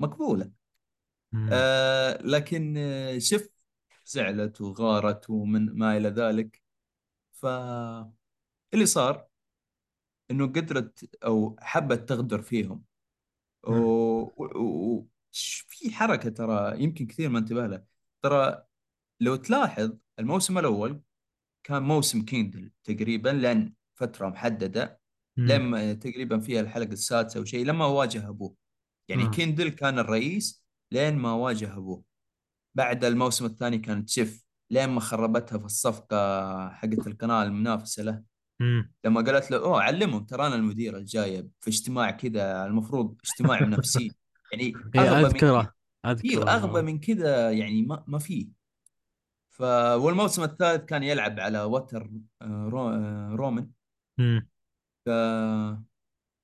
مقبولة. 0.00 0.50
مم. 1.32 1.48
آه 1.52 2.22
لكن 2.22 2.74
آه، 2.78 3.18
شف 3.18 3.48
زعلت 4.06 4.60
وغارت 4.60 5.30
ومن 5.30 5.78
ما 5.78 5.96
إلى 5.96 6.08
ذلك. 6.08 6.62
فاللي 7.32 8.86
صار 8.86 9.26
إنه 10.30 10.46
قدرت 10.46 11.10
أو 11.24 11.56
حبت 11.60 12.08
تغدر 12.08 12.42
فيهم. 12.42 12.84
و... 13.62 13.72
مم. 13.72 13.84
و... 14.36 14.44
و... 14.44 15.06
في 15.68 15.94
حركة 15.94 16.30
ترى 16.30 16.82
يمكن 16.82 17.06
كثير 17.06 17.28
ما 17.28 17.38
انتبه 17.38 17.66
لها 17.66 17.95
ترى 18.28 18.62
لو 19.20 19.36
تلاحظ 19.36 19.92
الموسم 20.18 20.58
الأول 20.58 21.00
كان 21.66 21.82
موسم 21.82 22.22
كيندل 22.22 22.70
تقريبا 22.84 23.28
لأن 23.28 23.72
فترة 23.94 24.28
محددة. 24.28 25.00
لما 25.38 25.92
تقريبا 25.92 26.38
فيها 26.40 26.60
الحلقة 26.60 26.92
السادسة 26.92 27.38
أو 27.38 27.44
شيء 27.44 27.64
لما 27.64 27.86
واجه 27.86 28.28
أبوه 28.28 28.54
يعني 29.08 29.24
آه. 29.24 29.30
كيندل 29.30 29.68
كان 29.68 29.98
الرئيس 29.98 30.64
لين 30.92 31.16
ما 31.16 31.32
واجه 31.32 31.76
أبوه 31.76 32.02
بعد 32.76 33.04
الموسم 33.04 33.44
الثاني 33.44 33.78
كانت 33.78 34.08
شيف 34.08 34.46
لين 34.70 34.88
ما 34.88 35.00
خربتها 35.00 35.58
في 35.58 35.64
الصفقة 35.64 36.68
حقت 36.68 37.06
القناة 37.06 37.42
المنافسة 37.42 38.02
له 38.02 38.22
مم. 38.60 38.92
لما 39.04 39.20
قالت 39.20 39.50
له 39.50 39.56
أوه 39.58 39.82
علمهم 39.82 40.24
ترى 40.24 40.46
أنا 40.46 40.54
المديره 40.54 40.98
الجايه 40.98 41.48
في 41.60 41.70
اجتماع 41.70 42.10
كذا 42.10 42.66
المفروض 42.66 43.16
اجتماع 43.24 43.62
نفسي 43.62 44.12
يعني 44.52 44.72
إيه، 44.94 45.26
أذكره 45.26 45.75
أذكر 46.10 46.48
اغبى 46.48 46.82
من 46.82 47.00
كذا 47.00 47.50
يعني 47.50 47.82
ما 47.82 48.04
ما 48.06 48.18
في 48.18 48.48
ف 49.50 49.62
والموسم 49.96 50.42
الثالث 50.42 50.84
كان 50.84 51.02
يلعب 51.02 51.40
على 51.40 51.62
وتر 51.62 52.10
آه، 52.42 52.68
رو... 52.68 52.88
آه، 52.88 53.30
رومان. 53.34 53.70
مم. 54.18 54.48
ف... 55.06 55.10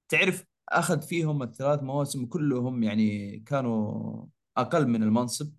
تعرف 0.09 0.44
أخذ 0.68 1.02
فيهم 1.02 1.43
الثلاث 1.43 1.82
مواسم 1.82 2.26
كلهم 2.26 2.82
يعني 2.82 3.39
كانوا 3.40 4.26
أقل 4.56 4.86
من 4.86 5.02
المنصب. 5.02 5.52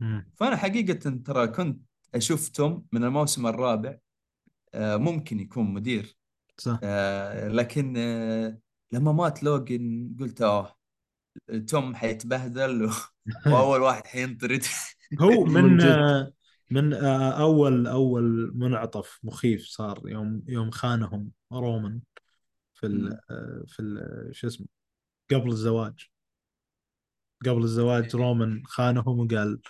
مم. 0.00 0.32
فأنا 0.36 0.56
حقيقة 0.56 1.10
ترى 1.24 1.48
كنت 1.48 1.82
أشوف 2.14 2.48
توم 2.48 2.86
من 2.92 3.04
الموسم 3.04 3.46
الرابع 3.46 3.98
آه، 4.74 4.96
ممكن 4.96 5.40
يكون 5.40 5.74
مدير. 5.74 6.16
صح. 6.56 6.80
لكن 7.46 7.92
لما 8.92 9.12
مات 9.12 9.42
لوجن 9.42 10.16
قلت 10.20 10.42
آه 10.42 10.79
توم 11.66 11.94
حيتبهدل 11.94 12.84
و- 12.84 12.90
وأول 13.52 13.80
واحد 13.80 14.06
حينطرد. 14.06 14.62
هو 15.20 15.44
من 15.54 15.64
من. 15.64 15.80
آه، 15.80 16.32
من 16.70 16.94
أول 16.94 17.86
أول 17.86 18.52
منعطف 18.54 19.18
مخيف 19.22 19.66
صار 19.66 20.02
يوم 20.08 20.42
يوم 20.48 20.70
خانهم 20.70 21.30
رومان 21.52 22.00
في 22.74 22.86
ال. 22.86 23.18
آه، 23.30 23.64
في 23.68 23.80
ال 23.82 24.28
شو 24.36 24.46
اسمه 24.46 24.66
قبل 25.30 25.48
الزواج. 25.50 26.10
قبل 27.46 27.62
الزواج 27.62 28.16
رومان 28.16 28.62
خانهم 28.66 29.18
وقال 29.20 29.60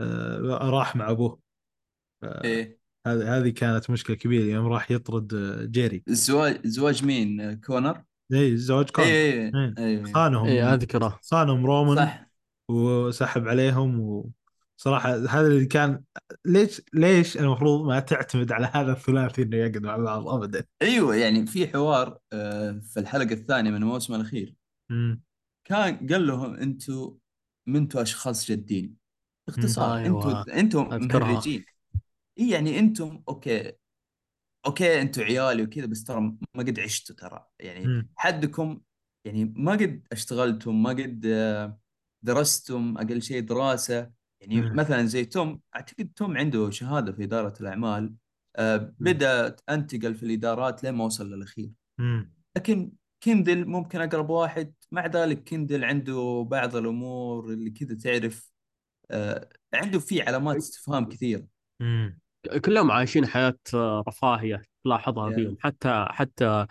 آه، 0.00 0.38
راح 0.70 0.96
مع 0.96 1.10
أبوه. 1.10 1.40
إيه. 2.24 2.78
هذه 3.06 3.38
هذه 3.38 3.48
كانت 3.48 3.90
مشكلة 3.90 4.16
كبيرة 4.16 4.44
يوم 4.44 4.66
راح 4.66 4.90
يطرد 4.90 5.34
جيري. 5.70 6.02
الزواج 6.08 6.66
زواج 6.66 7.04
مين؟ 7.04 7.60
كونر؟ 7.60 8.02
اي 8.32 8.52
الزواج 8.52 8.90
كان. 8.90 9.06
إيه. 9.06 9.52
إيه 9.78 10.04
خانهم 10.12 10.46
اي 10.46 10.62
أذكره. 10.62 11.20
خانهم 11.30 11.66
رومان 11.66 11.96
صح. 11.96 12.26
وسحب 12.68 13.48
عليهم 13.48 14.00
وصراحة 14.78 15.10
هذا 15.10 15.46
اللي 15.46 15.66
كان 15.66 16.02
ليش 16.44 16.82
ليش 16.94 17.36
المفروض 17.36 17.86
ما 17.86 18.00
تعتمد 18.00 18.52
على 18.52 18.70
هذا 18.72 18.92
الثلاثي 18.92 19.42
إنه 19.42 19.56
يقعد 19.56 19.78
مع 19.78 19.96
بعض؟ 19.96 20.28
ابدا. 20.28 20.64
أيوه 20.82 21.16
يعني 21.16 21.46
في 21.46 21.68
حوار 21.68 22.18
آه، 22.32 22.80
في 22.92 23.00
الحلقة 23.00 23.32
الثانية 23.32 23.70
من 23.70 23.76
الموسم 23.76 24.14
الأخير. 24.14 24.54
كان 25.64 26.06
قال 26.08 26.26
لهم 26.26 26.54
أنتم 26.54 27.14
منتوا 27.66 28.02
أشخاص 28.02 28.48
جادين. 28.48 28.96
باختصار 29.46 29.96
أيوة. 29.96 30.40
أنتم 30.40 30.52
أنتم 30.52 30.92
أذكرها. 30.92 31.32
مهرجين. 31.32 31.64
اي 32.38 32.50
يعني 32.50 32.78
أنتم 32.78 33.22
okay 33.28 33.72
okay 34.66 35.02
أنتم 35.02 35.22
عيالي 35.22 35.62
وكذا 35.62 35.86
بس 35.86 36.04
ترى 36.04 36.20
ما 36.54 36.62
قد 36.62 36.80
عشتوا 36.80 37.16
ترى 37.16 37.46
يعني. 37.60 38.08
حدكم 38.16 38.80
يعني 39.24 39.44
ما 39.56 39.72
قد 39.72 40.06
اشتغلتم 40.12 40.82
ما 40.82 40.90
قد 40.90 41.26
آه، 41.26 41.78
درستم 42.22 42.98
أقل 42.98 43.22
شيء 43.22 43.40
دراسة 43.40 44.10
يعني 44.40 44.60
مم. 44.60 44.76
مثلا 44.76 45.06
زي 45.06 45.24
توم 45.24 45.60
اعتقد 45.76 46.12
توم 46.16 46.36
عنده 46.36 46.70
شهادة 46.70 47.12
في 47.12 47.24
إدارة 47.24 47.54
الأعمال 47.60 48.14
آه، 48.56 48.94
بدا 48.98 49.56
أنتقل 49.68 50.14
في 50.14 50.22
الإدارات 50.22 50.84
لين 50.84 50.94
ما 50.94 51.04
وصل 51.04 51.30
للأخير. 51.30 51.70
لكن 52.56 52.92
كندل 53.22 53.66
ممكن 53.66 54.00
أقرب 54.00 54.30
واحد 54.30 54.74
مع 54.92 55.06
ذلك 55.06 55.48
كندل 55.48 55.84
عنده 55.84 56.46
بعض 56.50 56.76
الأمور 56.76 57.52
اللي 57.52 57.70
كذا 57.70 57.94
تعرف 57.94 58.52
آه، 59.10 59.48
عنده 59.74 59.98
في 59.98 60.22
علامات 60.22 60.56
استفهام 60.56 61.08
كثيره. 61.08 61.46
كلهم 62.64 62.90
عايشين 62.90 63.26
حياة 63.26 63.58
آه، 63.74 64.04
رفاهية 64.08 64.62
تلاحظها. 64.84 65.30
فيهم. 65.34 65.56
حتى 65.60 66.06
حتى 66.10 66.66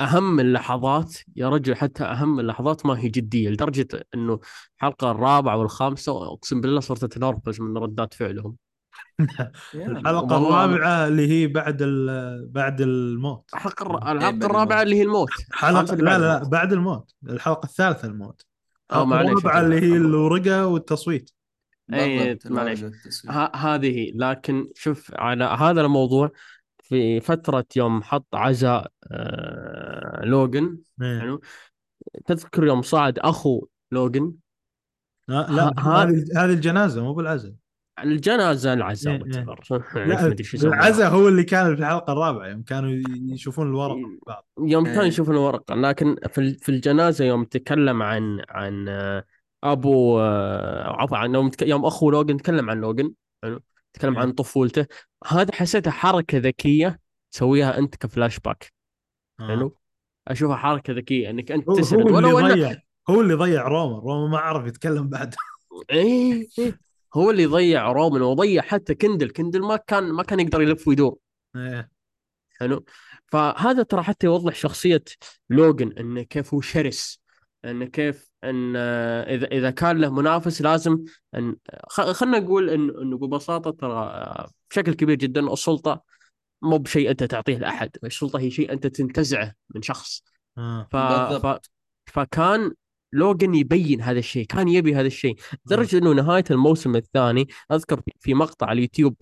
أهم 0.00 0.40
اللحظات 0.40 1.16
يا 1.36 1.48
رجل 1.48 1.74
حتى 1.76 2.04
أهم 2.04 2.40
اللحظات 2.40 2.86
ما 2.86 2.98
هي 2.98 3.08
جدية 3.08 3.48
لدرجة 3.48 3.86
أنه 4.14 4.40
الحلقة 4.76 5.10
الرابعة 5.10 5.56
والخامسة 5.56 6.32
أقسم 6.32 6.60
بالله 6.60 6.80
صرت 6.80 7.04
أتنرفز 7.04 7.60
من 7.60 7.78
ردات 7.78 8.14
فعلهم. 8.14 8.56
والله 9.74 10.64
الرابعة 10.64 11.06
اللي 11.08 11.28
هي 11.28 11.46
بعد 11.46 11.82
ال- 11.82 12.48
بعد 12.48 12.80
الموت. 12.80 13.50
الحلقة 13.54 13.82
الر- 13.86 13.96
الحلقة 13.96 14.18
بعد 14.18 14.44
الرابعة 14.44 14.82
الموت. 14.82 14.82
اللي 14.82 14.96
هي 14.96 15.02
الموت. 15.02 15.28
اللي 15.92 16.04
لا 16.04 16.18
لا. 16.18 16.44
بعد 16.48 16.72
الموت. 16.72 17.14
الحلقة 17.28 17.66
الثالثة 17.66 18.08
الموت. 18.08 18.44
معليش 18.92 19.30
الرابعة 19.32 19.60
أجل. 19.60 19.74
اللي 19.74 19.86
هي 19.92 19.96
الورقة 19.96 20.66
والتصويت. 20.66 21.30
بالضبط 21.88 22.46
معليش. 22.46 22.84
هذه 23.54 23.98
هي 23.98 24.12
لكن 24.14 24.68
شوف 24.74 25.12
على 25.14 25.44
هذا 25.44 25.80
الموضوع 25.80 26.30
في 26.82 27.20
فترة 27.20 27.64
يوم 27.76 28.02
حط 28.02 28.26
عزاء 28.34 28.90
آه 29.12 30.24
لوجن 30.24 30.78
إيه. 31.02 31.20
حلو 31.20 31.40
تذكر 32.26 32.64
يوم 32.64 32.82
صعد 32.82 33.18
أخو 33.18 33.66
لوجن 33.92 34.32
لا 35.28 35.46
لا 35.50 35.80
هذه 35.80 36.24
هذه 36.36 36.52
الجنازة 36.52 37.02
مو 37.02 37.14
بالعزاء 37.14 37.52
الجنازة 38.04 38.72
العزاء 38.72 39.14
إيه، 39.14 39.24
إيه. 39.24 39.46
يعني. 39.96 40.20
العزاء 40.64 41.10
هو 41.10 41.28
اللي 41.28 41.44
كان 41.44 41.74
في 41.74 41.80
الحلقة 41.80 42.12
الرابعة 42.12 42.46
يوم 42.48 42.62
كانوا 42.62 43.02
يشوفون 43.32 43.66
الورقة. 43.66 43.96
مع 43.96 44.18
بعض 44.26 44.46
يوم 44.58 44.84
كان 44.84 44.98
إيه. 45.00 45.08
يشوف 45.08 45.30
الورقة 45.30 45.74
لكن 45.74 46.16
في 46.28 46.38
ال- 46.38 46.58
في 46.58 46.68
الجنازة 46.68 47.24
يوم 47.24 47.44
تكلم 47.44 48.02
عن 48.02 48.42
عن 48.48 48.88
آه، 49.64 49.72
أبو 49.72 50.20
آه، 50.20 50.96
عفوا 51.02 51.16
عن 51.16 51.50
يوم 51.62 51.86
أخو 51.86 52.10
لوجن 52.10 52.36
تكلم 52.36 52.70
عن 52.70 52.80
لوجن 52.80 53.14
حلو 53.42 53.60
تكلم. 53.92 54.18
عن 54.18 54.32
طفولته 54.32 54.86
هذا 55.26 55.54
حسيتها 55.54 55.90
حركة 55.90 56.38
ذكية 56.38 57.00
تسويها 57.32 57.78
أنت 57.78 57.96
كفلاش 57.96 58.38
باك 58.38 58.72
آه. 59.40 59.48
حلو 59.48 59.76
أشوفها 60.28 60.56
حركة 60.56 60.92
ذكية 60.92 61.30
إنك 61.30 61.52
أنت 61.52 61.70
تسرد 61.70 62.10
هو 62.10 62.16
ولو 62.16 62.38
اللي 62.38 62.52
إنه 62.52 62.64
ضيع 62.64 62.80
هو 63.10 63.20
اللي 63.20 63.34
ضيع 63.34 63.68
روما 63.68 63.98
روما 63.98 64.28
ما 64.28 64.38
عرف 64.38 64.66
يتكلم 64.66 65.08
بعد 65.08 65.34
إيه 65.90 66.48
إيه. 66.58 66.80
هو 67.14 67.30
اللي 67.30 67.46
ضيع 67.46 67.92
رومان 67.92 68.22
وضيع 68.22 68.62
حتى 68.62 68.94
كندل 68.94 69.30
كندل 69.30 69.62
ما 69.62 69.76
كان 69.76 70.12
ما 70.12 70.22
كان 70.22 70.40
يقدر 70.40 70.62
يلف 70.62 70.88
ويدور 70.88 71.16
إيه. 71.56 71.90
حلو 72.60 72.84
فهذا 73.26 73.82
ترى 73.82 74.02
حتى 74.02 74.26
يوضح 74.26 74.54
شخصية 74.54 75.04
لوجن 75.50 75.92
إنه 75.92 76.22
كيف 76.22 76.54
هو 76.54 76.60
شرس 76.60 77.20
إنه 77.64 77.84
كيف 77.84 78.30
إن 78.50 78.74
آه، 78.76 79.34
إذا 79.34 79.46
إذا 79.46 79.70
كان 79.70 79.98
له 80.00 80.10
منافس 80.14 80.62
لازم 80.62 81.04
إن 81.34 81.56
خ- 81.88 82.10
خلينا 82.12 82.38
نقول 82.38 82.70
انه 82.70 83.02
انه 83.02 83.18
ببساطة 83.18 83.70
ترى 83.70 83.92
آه، 83.92 84.50
بشكل 84.70 84.94
كبير 84.94 85.16
جدا 85.16 85.52
السلطة 85.52 86.02
مو 86.62 86.78
بشيء 86.78 87.10
أنت 87.10 87.24
تعطيه 87.24 87.58
لأحد 87.58 87.90
السلطة 88.04 88.38
هي 88.38 88.50
شيء 88.50 88.72
أنت 88.72 88.86
تنتزعه 88.86 89.54
من 89.74 89.82
شخص. 89.82 90.22
آه. 90.58 90.88
ف... 90.92 90.96
ف... 91.46 91.58
فكان 92.06 92.72
لوجن 93.12 93.54
يبين 93.54 94.00
هذا 94.00 94.18
الشيء 94.18 94.46
كان 94.46 94.68
يبي 94.68 94.94
هذا 94.94 95.06
الشيء. 95.06 95.36
لدرجة 95.66 95.98
إنه 95.98 96.12
نهاية 96.12 96.44
الموسم 96.50 96.96
الثاني 96.96 97.48
أذكر 97.72 97.96
في- 98.00 98.12
في 98.20 98.34
مقطع 98.34 98.66
على 98.66 98.76
اليوتيوب 98.76 99.16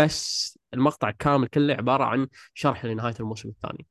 بس 0.00 0.58
المقطع 0.74 1.10
كامل 1.10 1.46
كله 1.48 1.74
عبارة 1.74 2.04
عن 2.04 2.26
شرح 2.54 2.84
لنهاية 2.84 3.14
الموسم 3.20 3.48
الثاني. 3.48 3.86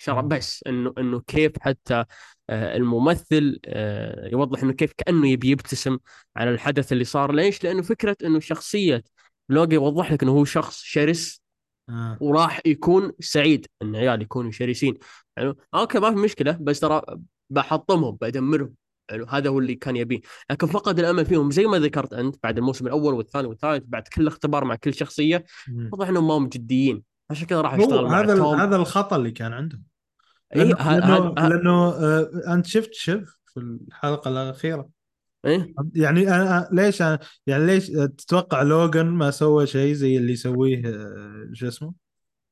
شرح. 0.00 0.20
بس 0.20 0.64
إنه 0.66 0.92
إنه 0.98 1.20
كيف 1.20 1.52
حتى 1.60 2.04
آه، 2.50 2.76
الممثل 2.76 3.60
آه، 3.66 4.28
يوضح 4.28 4.62
إنه 4.62 4.72
كيف 4.72 4.92
كأنه 4.92 5.28
يبي 5.28 5.50
يبتسم 5.50 5.98
على 6.36 6.50
الحدث 6.50 6.92
اللي 6.92 7.04
صار 7.04 7.32
ليش؟ 7.32 7.64
لأنه 7.64 7.82
فكرة 7.82 8.16
إنه 8.24 8.40
شخصية 8.40 9.02
لوجن 9.48 9.72
يوضح 9.72 10.12
لك 10.12 10.22
إنه 10.22 10.32
هو 10.32 10.44
شخص 10.44 10.82
شرس 10.82 11.42
آه. 11.88 12.18
وراح 12.20 12.60
يكون 12.66 13.12
سعيد 13.20 13.66
إن 13.82 13.96
عيال 13.96 14.22
يكونوا 14.22 14.50
شرسين 14.50 14.98
يعني 15.36 15.54
okay 15.74 15.98
ما 15.98 16.10
في 16.10 16.16
مشكلة 16.16 16.58
بس 16.60 16.80
ترى 16.80 17.02
بحطمهم 17.50 18.18
بدمرهم 18.20 18.74
يعني 19.10 19.26
هذا 19.28 19.50
هو 19.50 19.58
اللي 19.58 19.74
كان 19.74 19.96
يبيه 19.96 20.20
لكن 20.50 20.66
فقد 20.66 20.98
الأمل 20.98 21.26
فيهم 21.26 21.50
زي 21.50 21.66
ما 21.66 21.78
ذكرت 21.78 22.12
أنت 22.12 22.36
بعد 22.42 22.58
الموسم 22.58 22.86
الأول 22.86 23.14
والثاني 23.14 23.48
والثالث 23.48 23.84
بعد 23.86 24.08
كل 24.08 24.26
اختبار 24.26 24.64
مع 24.64 24.74
كل 24.74 24.94
شخصية 24.94 25.44
مم. 25.68 25.90
واضح 25.92 26.08
إنهم 26.08 26.28
ما 26.28 26.34
هم 26.34 26.48
جديين 26.48 27.02
عشان 27.30 27.46
كذا 27.46 27.60
راح 27.60 27.74
يشتغل 27.74 28.04
مع 28.04 28.20
هذا 28.20 28.36
توم 28.36 28.60
هذا 28.60 28.76
الخطأ 28.76 29.16
اللي 29.16 29.30
كان 29.30 29.52
عندهم 29.52 29.89
لأنه 30.54 30.76
ه- 30.76 30.98
لأنه, 30.98 31.14
ه- 31.16 31.34
ه- 31.38 31.48
لأنه 31.48 31.88
آه 31.88 32.30
أنت 32.54 32.66
شفت 32.66 32.94
شيف 32.94 33.36
في 33.46 33.60
الحلقة 33.60 34.30
الأخيرة. 34.30 34.88
إيه. 35.44 35.74
يعني 35.94 36.28
أنا 36.34 36.68
ليش 36.72 37.02
أنا 37.02 37.18
يعني 37.46 37.66
ليش 37.66 37.86
تتوقع 38.18 38.62
لوجان 38.62 39.06
ما 39.06 39.30
سوى 39.30 39.66
شيء 39.66 39.92
زي 39.94 40.16
اللي 40.16 40.32
يسويه 40.32 40.82
آه، 40.86 41.50
شو 41.52 41.68
اسمه؟ 41.68 41.94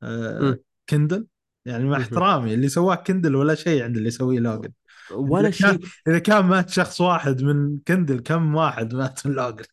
آه. 0.02 0.58
كندل؟ 0.88 1.26
يعني 1.64 1.84
مع. 1.84 1.96
احترامي 1.96 2.54
اللي 2.54 2.68
سواه 2.68 2.94
كندل 2.94 3.36
ولا 3.36 3.54
شيء 3.54 3.82
عند 3.82 3.96
اللي 3.96 4.08
يسويه 4.08 4.40
لوجان 4.40 4.72
ولا 5.10 5.50
شيء. 5.50 5.80
إذا 6.08 6.18
كان 6.18 6.44
مات 6.44 6.70
شخص 6.70 7.00
واحد 7.00 7.42
من 7.42 7.78
كندل 7.88 8.20
كم 8.20 8.54
واحد 8.54 8.94
مات 8.94 9.26
من 9.26 9.32
لوجان 9.32 9.66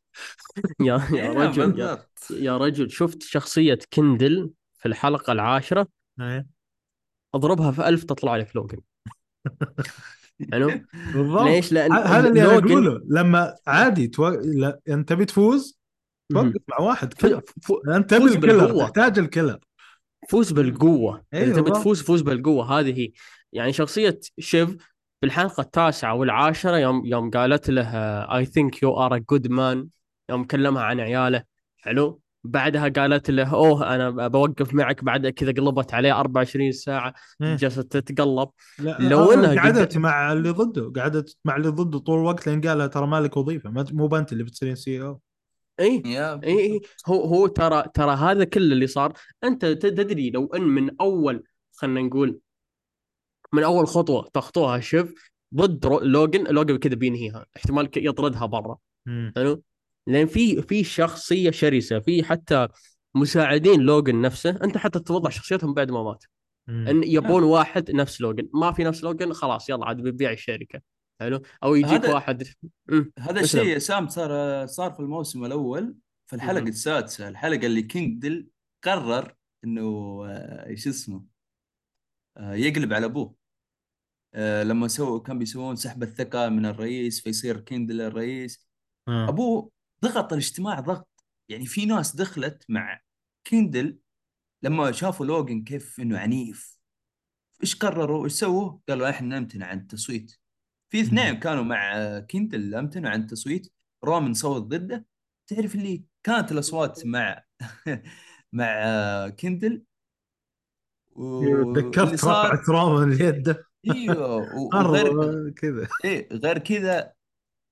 يا 0.79 1.01
يا 1.13 1.29
إيه، 1.31 1.49
رجل 1.49 1.79
يا, 1.79 2.05
يا 2.29 2.57
رجل 2.57 2.91
شفت 2.91 3.23
شخصية 3.23 3.79
كندل 3.93 4.51
في 4.79 4.85
الحلقة 4.87 5.31
العاشرة؟ 5.33 5.87
إيه. 6.19 6.54
اضربها 7.35 7.71
في 7.71 7.87
ألف 7.89 8.03
تطلع 8.03 8.35
لك 8.35 8.55
لوجن. 8.55 8.77
حلو؟ 10.51 10.71
بالضبط. 11.13 11.41
ليش؟ 11.43 11.71
لأن 11.73 11.93
هذا 11.93 12.29
اللي 12.29 12.41
أنا 12.41 12.51
لوجن- 12.59 12.71
أقوله. 12.71 13.01
لما 13.09 13.55
عادي 13.67 14.07
تو... 14.07 14.27
لا 14.29 14.79
أنت 14.89 15.09
تبي 15.09 15.25
تفوز 15.25 15.79
مهم. 16.31 16.51
توقف 16.51 16.63
مع 16.69 16.79
واحد. 16.79 17.13
ف- 17.13 17.17
killer 17.21 17.41
ف- 17.63 17.89
أنت 17.95 18.09
تبي 18.09 18.19
فوز 18.21 18.35
ال 18.35 18.38
killer 18.38 18.57
بالقوة. 18.65 18.83
تحتاج 18.83 19.19
ال 19.19 19.24
killer. 19.24 19.59
فوز 20.29 20.51
بالقوة. 20.51 21.25
أيوة 21.33 21.43
إذا 21.45 21.53
تبي 21.53 21.61
بالضبط. 21.61 21.77
تفوز 21.81 22.01
فوز 22.01 22.21
بالقوة. 22.21 22.79
هذه 22.79 22.99
هي. 22.99 23.11
يعني 23.53 23.73
شخصية 23.73 24.19
شيف 24.39 24.69
في 25.19 25.25
الحلقة 25.25 25.61
التاسعة 25.61 26.13
والعاشرة 26.13 26.77
يوم 26.77 27.05
يوم 27.05 27.29
قالت 27.31 27.69
له 27.69 27.87
I 28.37 28.45
think 28.45 28.83
you 28.83 28.97
are 28.97 29.15
a 29.15 29.17
good 29.17 29.47
man 29.47 29.87
يوم 30.29 30.43
كلمها 30.43 30.83
عن 30.83 30.99
عياله. 30.99 31.43
حلو؟ 31.77 32.21
بعدها 32.45 32.87
قالت 32.87 33.29
له 33.31 33.53
أوه 33.55 33.95
أنا 33.95 34.27
بوقف 34.27 34.73
معك 34.73 35.03
بعد 35.03 35.27
كذا 35.27 35.51
قلبت 35.51 35.93
عليه 35.93 36.19
24 36.19 36.71
ساعة 36.71 37.13
إيه. 37.41 37.55
جالسة 37.55 37.81
تتقلب. 37.81 38.49
لو 38.79 39.31
إنها 39.33 39.55
قعدت 39.61 39.91
قد- 39.93 39.97
مع 39.97 40.33
اللي 40.33 40.49
ضده 40.49 41.01
قعدت 41.01 41.37
مع 41.45 41.55
اللي 41.55 41.67
ضده 41.69 41.99
طول 41.99 42.19
الوقت 42.19 42.47
لين 42.47 42.61
قال 42.61 42.77
لها 42.77 42.87
ترى 42.87 43.07
مالك 43.07 43.37
وظيفة 43.37 43.69
ما- 43.69 43.85
مو 43.91 44.07
بنت 44.07 44.33
اللي 44.33 44.43
بتصيرين 44.43 44.75
CEO. 44.75 45.19
إي 45.79 46.03
إي 46.43 46.81
هو 47.07 47.23
هو 47.23 47.47
ترى 47.47 47.83
ترى 47.93 48.11
هذا 48.15 48.43
كل 48.43 48.73
اللي 48.73 48.87
صار. 48.87 49.13
أنت 49.43 49.65
تدري 49.65 50.29
لو 50.29 50.45
إن 50.45 50.61
من 50.61 50.89
أول 51.01 51.43
خلينا 51.75 52.01
نقول 52.01 52.39
من 53.53 53.63
أول 53.63 53.87
خطوة 53.87 54.29
تخطوها 54.33 54.79
شيف 54.79 55.13
ضد 55.55 55.85
لوجن 55.85 56.43
لوجن 56.43 56.77
كذا 56.77 56.95
بينهيها 56.95 57.45
احتمال 57.57 57.89
يطردها 57.97 58.45
برا. 58.45 58.77
حلو؟ 59.35 59.63
لأن 60.07 60.27
في 60.27 60.61
في 60.61 60.83
شخصية 60.83 61.51
شرسة 61.51 61.99
في 61.99 62.23
حتى 62.23 62.67
مساعدين 63.15 63.79
لوجن 63.81 64.21
نفسه 64.21 64.49
أنت 64.63 64.77
حتى 64.77 64.99
توضح 64.99 65.31
شخصيتهم 65.31 65.73
بعد 65.73 65.91
ما 65.91 66.03
مات 66.03 66.23
إن 66.69 67.03
يبون 67.03 67.43
واحد 67.43 67.91
نفس 67.91 68.21
لوجن 68.21 68.49
ما 68.53 68.71
في 68.71 68.83
نفس 68.83 69.03
لوجن 69.03 69.33
خلاص 69.33 69.69
يلا 69.69 69.85
عاد 69.85 70.01
بيبيع 70.01 70.31
الشركة 70.31 70.81
حلو 71.19 71.41
أو 71.63 71.75
يجيك 71.75 71.89
هذا- 71.91 72.13
واحد 72.13 72.43
مم. 72.89 73.11
هذا. 73.19 73.41
الشيء 73.41 73.65
يا 73.65 73.79
سام 73.79 74.07
صار 74.07 74.65
صار 74.65 74.91
في 74.91 74.99
الموسم 74.99 75.45
الأول 75.45 75.95
في 76.27 76.35
الحلقة 76.35 76.59
مهم. 76.59 76.67
السادسة 76.67 77.27
الحلقة 77.27 77.65
اللي 77.65 77.81
كيندل 77.81 78.47
قرر 78.83 79.35
إنه 79.63 79.81
آه، 80.27 80.65
إيش 80.67 80.87
اسمه 80.87 81.23
آه، 82.37 82.53
يقلب 82.53 82.93
على 82.93 83.05
أبوه 83.05 83.35
آه، 84.33 84.63
لما 84.63 84.87
سووا 84.87 85.19
كان 85.19 85.39
بيسوون 85.39 85.75
سحب 85.75 86.03
الثقة 86.03 86.49
من 86.49 86.65
الرئيس 86.65 87.21
فيصير 87.21 87.59
كيندل 87.59 88.01
الرئيس 88.01 88.67
آه. 89.07 89.29
أبوه 89.29 89.71
ضغط 90.05 90.33
الاجتماع 90.33 90.79
ضغط. 90.79 91.07
يعني 91.49 91.65
في 91.65 91.85
ناس 91.85 92.15
دخلت 92.15 92.65
مع 92.69 93.01
كيندل 93.47 93.97
لما 94.63 94.91
شافوا 94.91 95.25
لوجن 95.25 95.63
كيف 95.63 95.99
إنه 95.99 96.17
عنيف. 96.19 96.77
إيش 97.63 97.75
قرروا؟ 97.75 98.23
إيش 98.25 98.33
سووا؟ 98.33 98.79
قالوا 98.89 99.09
إحنا 99.09 99.39
نمتنع 99.39 99.65
عن 99.67 99.79
التصويت. 99.79 100.35
في 100.89 101.01
اثنين 101.01 101.39
كانوا 101.39 101.63
مع 101.63 102.19
كيندل 102.19 102.75
امتنعوا 102.75 103.13
عن 103.13 103.21
التصويت. 103.21 103.73
رومان 104.03 104.33
صوت 104.33 104.61
ضده. 104.61 105.05
تعرف 105.47 105.75
اللي 105.75 106.03
كانت 106.23 106.51
الأصوات 106.51 107.05
مع 107.05 107.43
مع 108.53 108.73
كيندل؟ 109.29 109.83
و- 111.15 111.73
تذكرت 111.73 112.15
صار 112.15 112.53
رفعت 112.53 112.69
رومان 112.69 113.11
اليد. 113.11 113.55
إيوه 113.91 114.35
وغير 114.75 115.49
كذا. 115.49 115.87
إيه 116.05 116.29
غير 116.31 116.57
كذا 116.57 117.13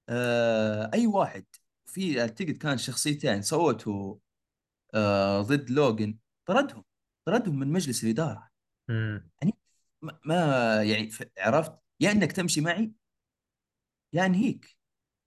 آه 0.09 0.91
أي 0.93 1.07
واحد. 1.07 1.45
في 1.93 2.21
أعتقد 2.21 2.51
كان 2.57 2.77
شخصيتين 2.77 3.41
صوتوا 3.41 4.15
آه 4.93 5.41
ضد 5.41 5.69
لوجن 5.69 6.17
طردهم 6.45 6.83
طردهم 7.25 7.59
من 7.59 7.71
مجلس 7.71 8.03
الإدارة. 8.03 8.49
ما, 10.01 10.19
ما 10.25 10.37
يعني 10.83 11.09
عرفت؟ 11.37 11.73
يا 11.99 12.11
إنك 12.11 12.31
تمشي 12.31 12.61
معي 12.61 12.91
يا 14.13 14.25
انهيك 14.25 14.77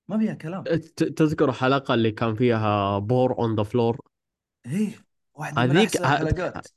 ما 0.09 0.19
فيها 0.19 0.35
كلام. 0.35 0.65
تذكر 0.97 1.53
حلقة 1.53 1.95
اللي 1.95 2.11
كان 2.11 2.35
فيها 2.35 2.99
boar 2.99 3.39
on 3.39 3.57
the 3.57 3.62
floor 3.62 4.01
إيه 4.67 5.07
هذيك 5.57 5.97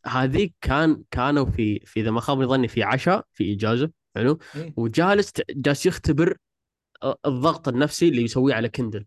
هذيك 0.05 0.53
كان 0.61 1.03
كانوا 1.11 1.45
في 1.45 1.79
في 1.79 1.99
إذا 1.99 2.11
ما 2.11 2.21
خاب 2.21 2.43
ظني 2.43 2.67
في 2.67 2.83
عشاء 2.83 3.25
في 3.33 3.53
إجازة 3.53 3.91
حلو؟ 4.15 4.39
إيه. 4.55 4.73
وجالس 4.77 5.31
جالس 5.49 5.85
يختبر 5.85 6.37
الضغط 7.25 7.67
النفسي 7.67 8.09
اللي 8.09 8.21
يسويه 8.21 8.53
على 8.53 8.69
كندل. 8.69 9.05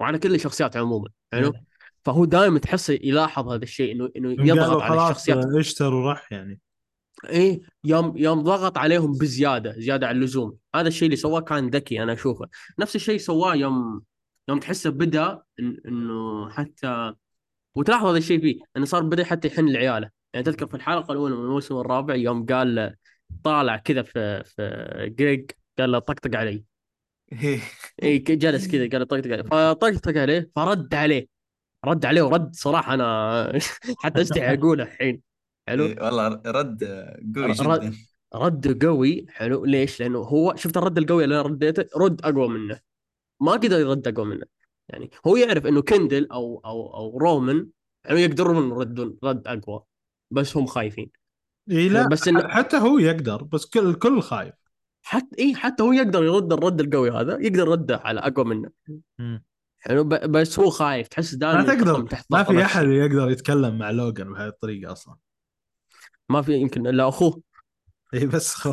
وعلى 0.00 0.18
كل 0.18 0.34
الشخصيات 0.34 0.76
عموما 0.76 1.08
حلو؟ 1.32 1.46
إيه. 1.46 1.64
فهو 2.04 2.24
دائما 2.24 2.58
تحس 2.58 2.90
يلاحظ 2.90 3.48
هذا 3.48 3.62
الشيء 3.62 3.92
انه 3.92 4.10
إنه 4.16 4.30
يضغط 4.30 4.82
على 4.82 5.10
الشخصيات. 5.10 5.44
اشتروا 5.58 6.08
راح 6.08 6.32
يعني. 6.32 6.60
إيه 7.28 7.60
يوم 7.84 8.16
يوم 8.16 8.42
ضغط 8.42 8.78
عليهم 8.78 9.12
بزيادة 9.12 9.74
زيادة 9.78 10.06
عن 10.08 10.16
اللزوم. 10.16 10.56
هذا 10.74 10.88
الشيء 10.88 11.06
اللي 11.06 11.16
سواه 11.16 11.40
كان 11.40 11.68
ذكي 11.68 12.02
أنا 12.02 12.12
أشوفه. 12.12 12.48
نفس 12.78 12.96
الشيء 12.96 13.18
سواه 13.18 13.54
يوم 13.54 14.02
يوم 14.48 14.58
تحسه 14.58 14.90
بدأ 14.90 15.42
إنه 15.60 16.50
حتى 16.50 17.12
وتلاحظ 17.74 18.06
هذا 18.06 18.18
الشيء 18.18 18.40
فيه 18.40 18.60
إنه 18.76 18.84
صار 18.84 19.02
بدأ 19.02 19.24
حتى 19.24 19.48
يحن 19.48 19.68
لعياله 19.68 20.10
يعني 20.34 20.44
تذكر 20.44 20.66
في 20.66 20.74
الحلقة 20.74 21.12
الأولى 21.12 21.34
من 21.34 21.42
الموسم 21.42 21.76
الرابع 21.76 22.14
يوم 22.14 22.46
قال 22.46 22.94
طالع 23.44 23.76
كذا 23.76 24.02
في 24.02 24.44
في 24.44 25.14
جريج 25.18 25.50
قال 25.78 25.92
له 25.92 25.98
طقطق 25.98 26.36
علي. 26.36 26.64
اي 28.02 28.18
ك- 28.18 28.30
جلس 28.32 28.68
كذا 28.68 28.88
قال 28.88 29.08
طقطق 29.08 29.30
علي 29.32 29.44
فطقطق 29.44 30.16
عليه 30.20 30.50
فرد 30.56 30.94
عليه. 30.94 31.26
رد 31.84 32.06
عليه 32.06 32.22
ورد 32.22 32.54
صراحة 32.54 32.94
أنا 32.94 33.52
حتى 34.02 34.20
استحي 34.22 34.54
أقوله 34.54 34.84
الحين. 34.84 35.22
حلو؟ 35.68 35.84
إيه، 35.86 36.02
والله 36.04 36.28
رد 36.46 36.84
قوي 36.84 37.46
رد- 37.46 37.80
جدا. 37.80 37.92
رد 38.34 38.84
قوي. 38.84 39.26
حلو. 39.30 39.64
ليش؟ 39.64 40.00
لأنه 40.02 40.18
هو 40.18 40.54
شفت 40.56 40.76
الرد 40.76 40.98
القوي 40.98 41.24
اللي 41.24 41.34
أنا 41.34 41.42
رديته؟ 41.42 41.84
رد 41.96 42.20
أقوى 42.24 42.48
منه. 42.48 42.80
ما 43.40 43.52
قدر 43.52 43.80
يرد 43.80 44.08
أقوى 44.08 44.26
منه. 44.26 44.46
يعني 44.88 45.10
هو 45.26 45.36
يعرف 45.36 45.66
إنه 45.66 45.82
كندل 45.82 46.28
أو 46.32 46.62
أو 46.64 46.94
أو 46.94 47.18
رومان 47.18 47.68
يعني 48.04 48.20
يقدرون 48.22 48.70
يردون 48.70 49.18
رد 49.24 49.46
أقوى 49.48 49.82
بس 50.30 50.56
هم 50.56 50.66
خايفين. 50.66 51.10
اي 51.70 51.88
لا 51.88 52.08
بس 52.08 52.28
إنه- 52.28 52.46
حتى 52.46 52.76
هو 52.76 52.98
يقدر 52.98 53.42
بس 53.42 53.66
كل 53.66 53.86
الكل 53.90 54.22
خايف. 54.22 54.54
حتى 55.02 55.36
اي 55.38 55.54
حتى 55.54 55.82
هو 55.82 55.92
يقدر 55.92 56.24
يرد 56.24 56.52
الرد 56.52 56.80
القوي 56.80 57.10
هذا 57.10 57.38
يقدر 57.40 57.58
يرده 57.66 57.96
على 58.04 58.20
أقوى 58.20 58.44
منه. 58.44 58.70
حلو 59.78 60.04
ب- 60.04 60.14
بس 60.30 60.58
هو 60.58 60.70
خايف 60.70 61.08
تحس 61.08 61.34
دائما 61.34 61.62
ما 61.62 61.74
تقدر 61.74 62.00
تحت 62.02 62.26
ما 62.30 62.42
في. 62.42 62.62
أحد 62.62 62.86
يقدر 62.86 63.30
يتكلم 63.30 63.78
مع 63.78 63.90
لوجان 63.90 64.32
بهذه 64.32 64.48
الطريقة 64.48 64.92
أصلا. 64.92 65.16
ما 66.28 66.42
في 66.42 66.52
يمكن 66.52 66.86
إلا 66.86 67.08
أخوه. 67.08 67.40
إي 68.14 68.26
بس 68.26 68.54
خو... 68.54 68.72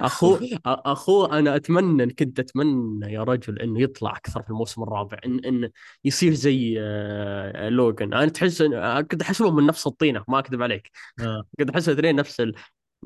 أخوه 0.00 0.38
أ- 0.40 0.58
أخوه 0.66 1.38
أنا 1.38 1.56
أتمنى 1.56 2.06
كنت 2.12 2.40
أتمنى 2.40 3.12
يا 3.12 3.22
رجل 3.22 3.58
إنه 3.58 3.80
يطلع 3.82 4.16
أكثر 4.16 4.42
في 4.42 4.50
الموسم 4.50 4.82
الرابع 4.82 5.18
ان 5.26 5.38
إن 5.44 5.70
يصير 6.04 6.32
زي 6.34 6.76
آه، 6.80 7.68
لوجان 7.68 8.14
أنا 8.14 8.28
تحس 8.28 8.62
كنت 9.10 9.22
أحسبهم 9.22 9.56
من 9.56 9.66
نفس 9.66 9.86
الطينة 9.86 10.24
ما 10.28 10.38
أكذب 10.38 10.62
عليك. 10.62 10.90
آه. 11.20 11.44
كنت 11.58 11.70
أحس 11.70 11.88
الاثنين 11.88 12.16
نفس 12.16 12.40
ال... 12.40 12.54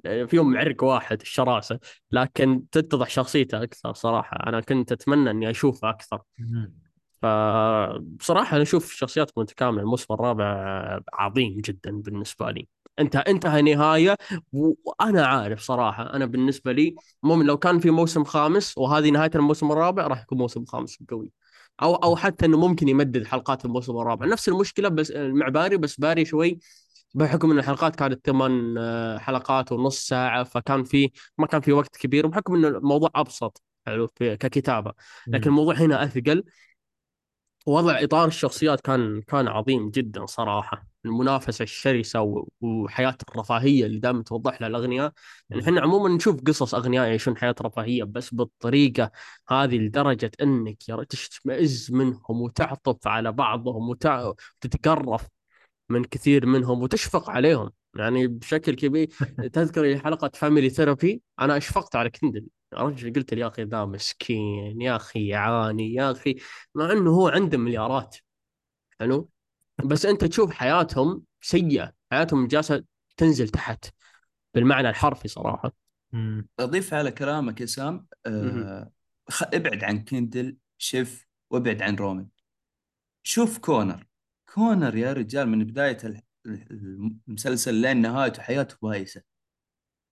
فيهم 0.04 0.56
عرق 0.56 0.84
واحد 0.84 1.20
الشراسة. 1.20 1.78
لكن 2.10 2.62
تتضح 2.72 3.10
شخصيته 3.10 3.62
أكثر 3.62 3.92
صراحة. 3.92 4.36
أنا 4.46 4.60
كنت 4.60 4.92
أتمنى 4.92 5.30
إني 5.30 5.50
أشوفه 5.50 5.90
أكثر. 5.90 6.20
فبصراحه 7.22 8.54
أنا 8.54 8.62
أشوف 8.62 8.92
شخصيات 8.92 9.38
متكاملة. 9.38 9.82
الموسم 9.82 10.14
الرابع 10.14 11.00
عظيم 11.12 11.60
جدا 11.60 11.90
بالنسبة 11.90 12.50
لي. 12.50 12.68
انت 12.98 13.16
انتهى 13.16 13.62
نهاية. 13.62 14.16
وأنا 14.52 15.26
عارف 15.26 15.60
صراحة 15.60 16.14
أنا 16.14 16.26
بالنسبة 16.26 16.72
لي 16.72 16.94
مؤمن 17.22 17.46
لو 17.46 17.56
كان 17.56 17.78
في 17.78 17.90
موسم 17.90 18.24
خامس 18.24 18.78
وهذه 18.78 19.10
نهاية 19.10 19.30
الموسم 19.34 19.72
الرابع 19.72 20.06
راح 20.06 20.22
يكون 20.22 20.38
موسم 20.38 20.64
خامس 20.64 20.98
قوي. 21.10 21.32
أو 21.82 21.94
أو 21.94 22.16
حتى 22.16 22.46
إنه 22.46 22.58
ممكن 22.58 22.88
يمدد 22.88 23.26
حلقات 23.26 23.64
الموسم 23.64 23.96
الرابع. 23.98 24.26
نفس 24.26 24.48
المشكلة 24.48 24.88
بس 24.88 25.12
مع 25.16 25.48
باري 25.48 25.76
بس 25.76 26.00
باري 26.00 26.24
شوي 26.24 26.58
بحكم 27.16 27.50
إن 27.50 27.58
الحلقات 27.58 27.96
كانت 27.96 28.26
ثمان 28.26 28.78
آه، 28.78 29.18
حلقات 29.18 29.72
ونص 29.72 30.06
ساعة 30.08 30.44
فكان 30.44 30.84
في 30.84 31.10
ما 31.38 31.46
كان 31.46 31.60
في 31.60 31.72
وقت 31.72 31.96
كبير 31.96 32.26
وبحكم 32.26 32.54
إن 32.54 32.64
الموضوع 32.64 33.10
أبسط 33.14 33.62
حلو 33.86 34.08
ككتابة. 34.18 34.92
لكن 35.26 35.50
الموضوع 35.50 35.74
هنا 35.74 36.04
أثقل. 36.04 36.44
وضع 37.66 38.02
إطار 38.02 38.28
الشخصيات 38.28 38.80
كان 38.80 39.22
كان 39.22 39.48
عظيم 39.48 39.90
جدا 39.90 40.26
صراحة. 40.26 40.86
المنافسة 41.04 41.62
الشرسة 41.62 42.44
وحياة 42.60 43.16
الرفاهية 43.30 43.86
اللي 43.86 43.98
دائما 43.98 44.22
توضح 44.22 44.60
لها 44.60 44.68
الأغنياء. 44.68 45.12
يعني 45.50 45.62
إحنا 45.62 45.80
عموما 45.80 46.08
نشوف 46.08 46.40
قصص 46.46 46.74
أغنياء 46.74 47.06
يعيشون 47.06 47.36
حياة 47.36 47.54
رفاهية 47.62 48.04
بس 48.04 48.34
بالطريقة 48.34 49.10
هذه 49.48 49.78
لدرجة 49.78 50.30
إنك 50.42 50.88
يا 50.88 51.04
تشمئز 51.08 51.92
منهم 51.92 52.40
وتعطف 52.42 53.06
على 53.08 53.32
بعضهم 53.32 53.88
وتتقرف. 53.88 55.35
من 55.88 56.04
كثير 56.04 56.46
منهم 56.46 56.82
وتشفق 56.82 57.30
عليهم. 57.30 57.70
يعني 57.96 58.26
بشكل 58.26 58.74
كبير 58.74 59.06
تذكر 59.52 59.98
حلقة 59.98 60.30
family 60.34 60.70
therapy 60.70 61.22
أنا 61.40 61.56
أشفقت 61.56 61.96
على 61.96 62.10
كندل 62.10 62.46
رجل 62.74 63.12
قلت 63.12 63.34
لي 63.34 63.40
يا 63.40 63.46
أخي 63.46 63.62
ذا 63.64 63.84
مسكين 63.84 64.80
يا 64.80 64.96
أخي 64.96 65.28
يعاني 65.28 65.94
يا 65.94 66.10
أخي 66.10 66.36
مع 66.74 66.92
إنه 66.92 67.10
هو 67.10 67.28
عنده 67.28 67.58
مليارات. 67.58 68.16
حلو؟ 69.00 69.30
بس 69.84 70.06
أنت 70.06 70.24
تشوف 70.24 70.50
حياتهم 70.50 71.22
سيئة 71.40 71.92
حياتهم 72.10 72.46
جالسة 72.46 72.84
تنزل 73.16 73.48
تحت 73.48 73.84
بالمعنى 74.54 74.88
الحرفي 74.88 75.28
صراحة. 75.28 75.72
أضيف 76.60 76.94
على 76.94 77.10
كلامك 77.10 77.60
يا 77.60 77.66
سام 77.66 78.06
خ... 79.28 79.42
ابعد 79.42 79.84
عن 79.84 80.04
كيندل 80.04 80.56
شيف 80.78 81.26
وابعد 81.50 81.82
عن 81.82 81.96
رومان 81.96 82.28
شوف 83.22 83.58
كونر 83.58 84.06
كونر 84.56 84.96
يا 84.96 85.12
رجال 85.12 85.48
من 85.48 85.64
بداية 85.64 85.98
ال- 86.04 86.20
ال- 86.46 87.16
المسلسل 87.28 87.74
لين 87.74 88.00
نهايته 88.02 88.42
حياته 88.42 88.76
بايسة 88.82 89.22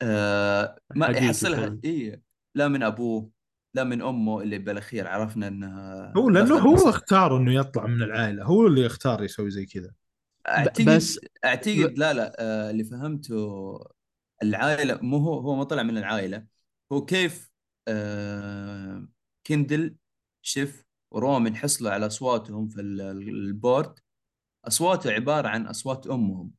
آه 0.03 0.79
ما 0.95 1.07
يحصلها. 1.07 1.79
إيه 1.85 2.23
لا 2.55 2.69
من 2.69 2.83
أبوه 2.83 3.31
لا 3.75 3.85
من 3.85 4.03
أمه 4.03 4.41
اللي 4.41 4.59
بالأخير 4.59 5.09
عرفنا 5.09 5.49
إنها 5.49 6.13
هو 6.17 6.31
لأنه 6.31 6.55
هو 6.59 6.73
مسك. 6.75 6.87
اختار 6.87 7.37
إنه 7.37 7.55
يطلع 7.55 7.87
من 7.87 8.03
العائلة 8.03 8.45
هو 8.45 8.67
اللي 8.67 8.81
يختار 8.81 9.23
يسوي 9.23 9.51
زي 9.51 9.67
كذا 9.67 9.91
اعتقد 10.49 10.85
بس- 10.89 11.21
أعتقد 11.45 11.99
لا 11.99 12.13
لا 12.13 12.37
آه 12.41 12.71
اللي 12.71 12.85
فهمته 12.85 13.79
العائلة 14.43 14.99
مو 15.03 15.17
هو 15.17 15.39
هو 15.41 15.55
ما 15.57 15.65
طلع 15.65 15.83
من 15.83 15.99
العائلة 15.99 16.47
هو 16.93 17.05
كيف 17.05 17.51
آه 17.89 19.09
كندل 19.47 19.97
شيف 20.43 20.85
ورومن 21.11 21.57
حصلوا 21.57 21.91
على 21.91 22.07
أصواتهم 22.07 22.69
في 22.69 22.81
ال- 22.81 23.01
ال 23.29 23.40
board 23.40 23.99
اصواته 24.67 25.13
عبارة 25.13 25.49
عن 25.49 25.67
أصوات 25.67 26.07
أمهم. 26.07 26.51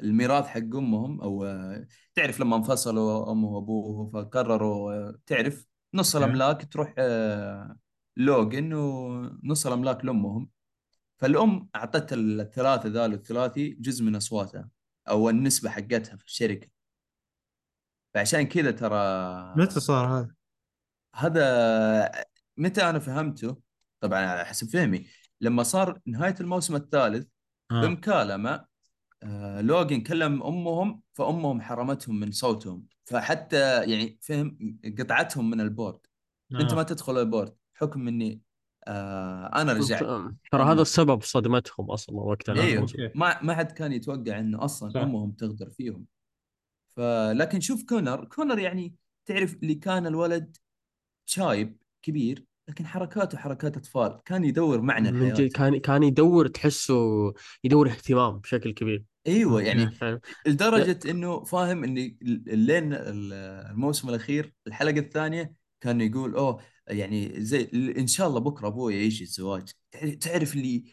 الميراث 0.00 0.46
حق 0.46 0.58
أمهم 0.58 1.20
أو 1.20 1.44
آه، 1.44 1.86
تعرف 2.14 2.40
لما 2.40 2.56
انفصلوا 2.56 3.32
أمه 3.32 3.48
وأبوه 3.48 4.10
فقرروا 4.10 4.92
آه، 4.92 5.18
تعرف 5.26 5.66
نص 5.94 6.16
الأملاك 6.16 6.72
تروح 6.72 6.94
آه، 6.98 7.76
لوجن 8.16 8.72
ونص 8.72 9.66
الأملاك 9.66 10.04
لأمهم. 10.04 10.48
فالأم 11.18 11.68
أعطت 11.76 12.12
الثلاثه 12.12 12.88
ذول 12.88 13.12
الثلاثي 13.12 13.68
جزء 13.68 14.04
من 14.04 14.16
أصواتها 14.16 14.68
أو 15.08 15.30
النسبة 15.30 15.70
حقتها 15.70 16.16
في 16.16 16.24
الشركة. 16.24 16.68
فعشان 18.14 18.42
كذا 18.42 18.70
ترى 18.70 18.96
متى 19.56 19.80
صار 19.80 20.06
هذا؟ 20.06 20.34
هذا 21.14 22.26
متى 22.56 22.90
أنا 22.90 22.98
فهمته؟ 22.98 23.58
طبعا 24.00 24.26
على 24.26 24.44
حسب 24.44 24.68
فهمي. 24.68 25.06
لما 25.40 25.62
صار 25.62 26.00
نهاية 26.06 26.34
الموسم 26.40 26.76
الثالث 26.76 27.26
آه. 27.70 27.80
بمكالمة 27.80 28.64
آه 29.22 29.60
لوجن 29.60 30.00
كلم 30.00 30.42
أمهم 30.42 31.02
فأمهم 31.12 31.60
حرمتهم 31.60 32.20
من 32.20 32.30
صوتهم 32.30 32.86
فحتى 33.04 33.90
يعني 33.90 34.18
فهم 34.22 34.78
قطعتهم 34.98 35.50
من 35.50 35.60
ال 35.60 35.67
board 35.67 36.00
آه. 36.54 36.60
أنت 36.60 36.74
ما 36.74 36.82
تدخل 36.82 37.18
ال 37.18 37.24
board 37.24 37.56
حكم 37.74 38.00
مني 38.00 38.42
آه 38.88 39.46
أنا 39.46 39.72
رجعت 39.72 40.02
ترى 40.52 40.62
هذا 40.62 40.82
السبب 40.82 41.22
صدمتهم 41.22 41.90
أصلا 41.90 42.16
وقتها 42.16 42.62
أيوه. 42.62 42.86
ما 43.14 43.42
ما 43.42 43.54
حد 43.54 43.72
كان 43.72 43.92
يتوقع 43.92 44.38
إنه 44.38 44.64
أصلا 44.64 44.90
صح. 44.90 45.00
أمهم 45.00 45.32
تغدر 45.32 45.70
فيهم 45.70 46.06
فلكن 46.96 47.60
شوف 47.60 47.84
كونر 47.84 48.24
كونر 48.24 48.58
يعني 48.58 48.94
تعرف 49.26 49.54
اللي 49.54 49.74
كان 49.74 50.06
الولد 50.06 50.56
شايب 51.26 51.76
كبير 52.02 52.44
لكن 52.68 52.86
حركاته 52.86 53.38
حركات 53.38 53.76
أطفال. 53.76 54.20
كان 54.24 54.44
يدور 54.44 54.80
معنى 54.80 55.08
الحياة 55.08 55.48
كان 55.48 55.78
كان 55.78 56.02
يدور 56.02 56.46
تحسه 56.48 56.94
يدور 57.64 57.88
اهتمام 57.88 58.38
بشكل 58.38 58.72
كبير. 58.72 59.04
أيوه 59.26 59.62
يعني؟ 59.62 59.90
لدرجة 60.46 61.10
إنه 61.10 61.44
فاهم 61.44 61.84
إني 61.84 62.18
لين 62.46 62.92
الموسم 62.92 64.08
الأخير 64.08 64.52
الحلقة 64.66 64.98
الثانية 64.98 65.52
كان 65.80 66.00
يقول 66.00 66.34
أوه 66.34 66.60
يعني 66.88 67.40
زي 67.44 67.70
إن 67.98 68.06
شاء 68.06 68.28
الله 68.28 68.40
بكرة 68.40 68.68
أبوي 68.68 68.94
يعيش 68.94 69.22
الزواج. 69.22 69.70
تعرف 70.20 70.54
اللي 70.54 70.84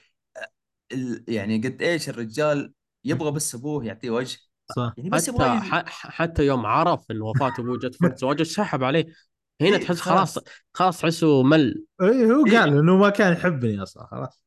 ال- 0.91 1.23
يعني 1.27 1.57
قد 1.57 1.81
إيش 1.81 2.09
الرجال 2.09 2.73
يبغى 3.03 3.31
بس 3.31 3.55
أبوه 3.55 3.85
يعطيه 3.85 4.09
وجه. 4.09 4.37
صح. 4.75 4.93
يعني 4.97 5.09
بس 5.09 5.29
حتى 5.29 5.31
يبغى 5.35 5.59
حتى 5.87 6.45
يوم 6.45 6.65
عرف 6.65 7.11
إن 7.11 7.21
وفاة 7.21 7.53
أبوه 7.59 7.77
جت 7.77 7.97
وقت 8.03 8.17
زواجه 8.17 8.43
سحب 8.43 8.83
عليه. 8.83 9.05
هنا 9.61 9.77
إيه، 9.77 9.83
تحس 9.83 10.01
خلاص. 10.01 10.39
خلاص 10.73 11.01
تحسه 11.01 11.43
مل 11.43 11.85
اي 12.01 12.31
هو 12.31 12.45
إيه. 12.45 12.59
قال 12.59 12.77
إنه 12.77 12.97
ما 12.97 13.09
كان 13.09 13.33
يحبني 13.33 13.83
أصلا 13.83 14.07
خلاص 14.07 14.43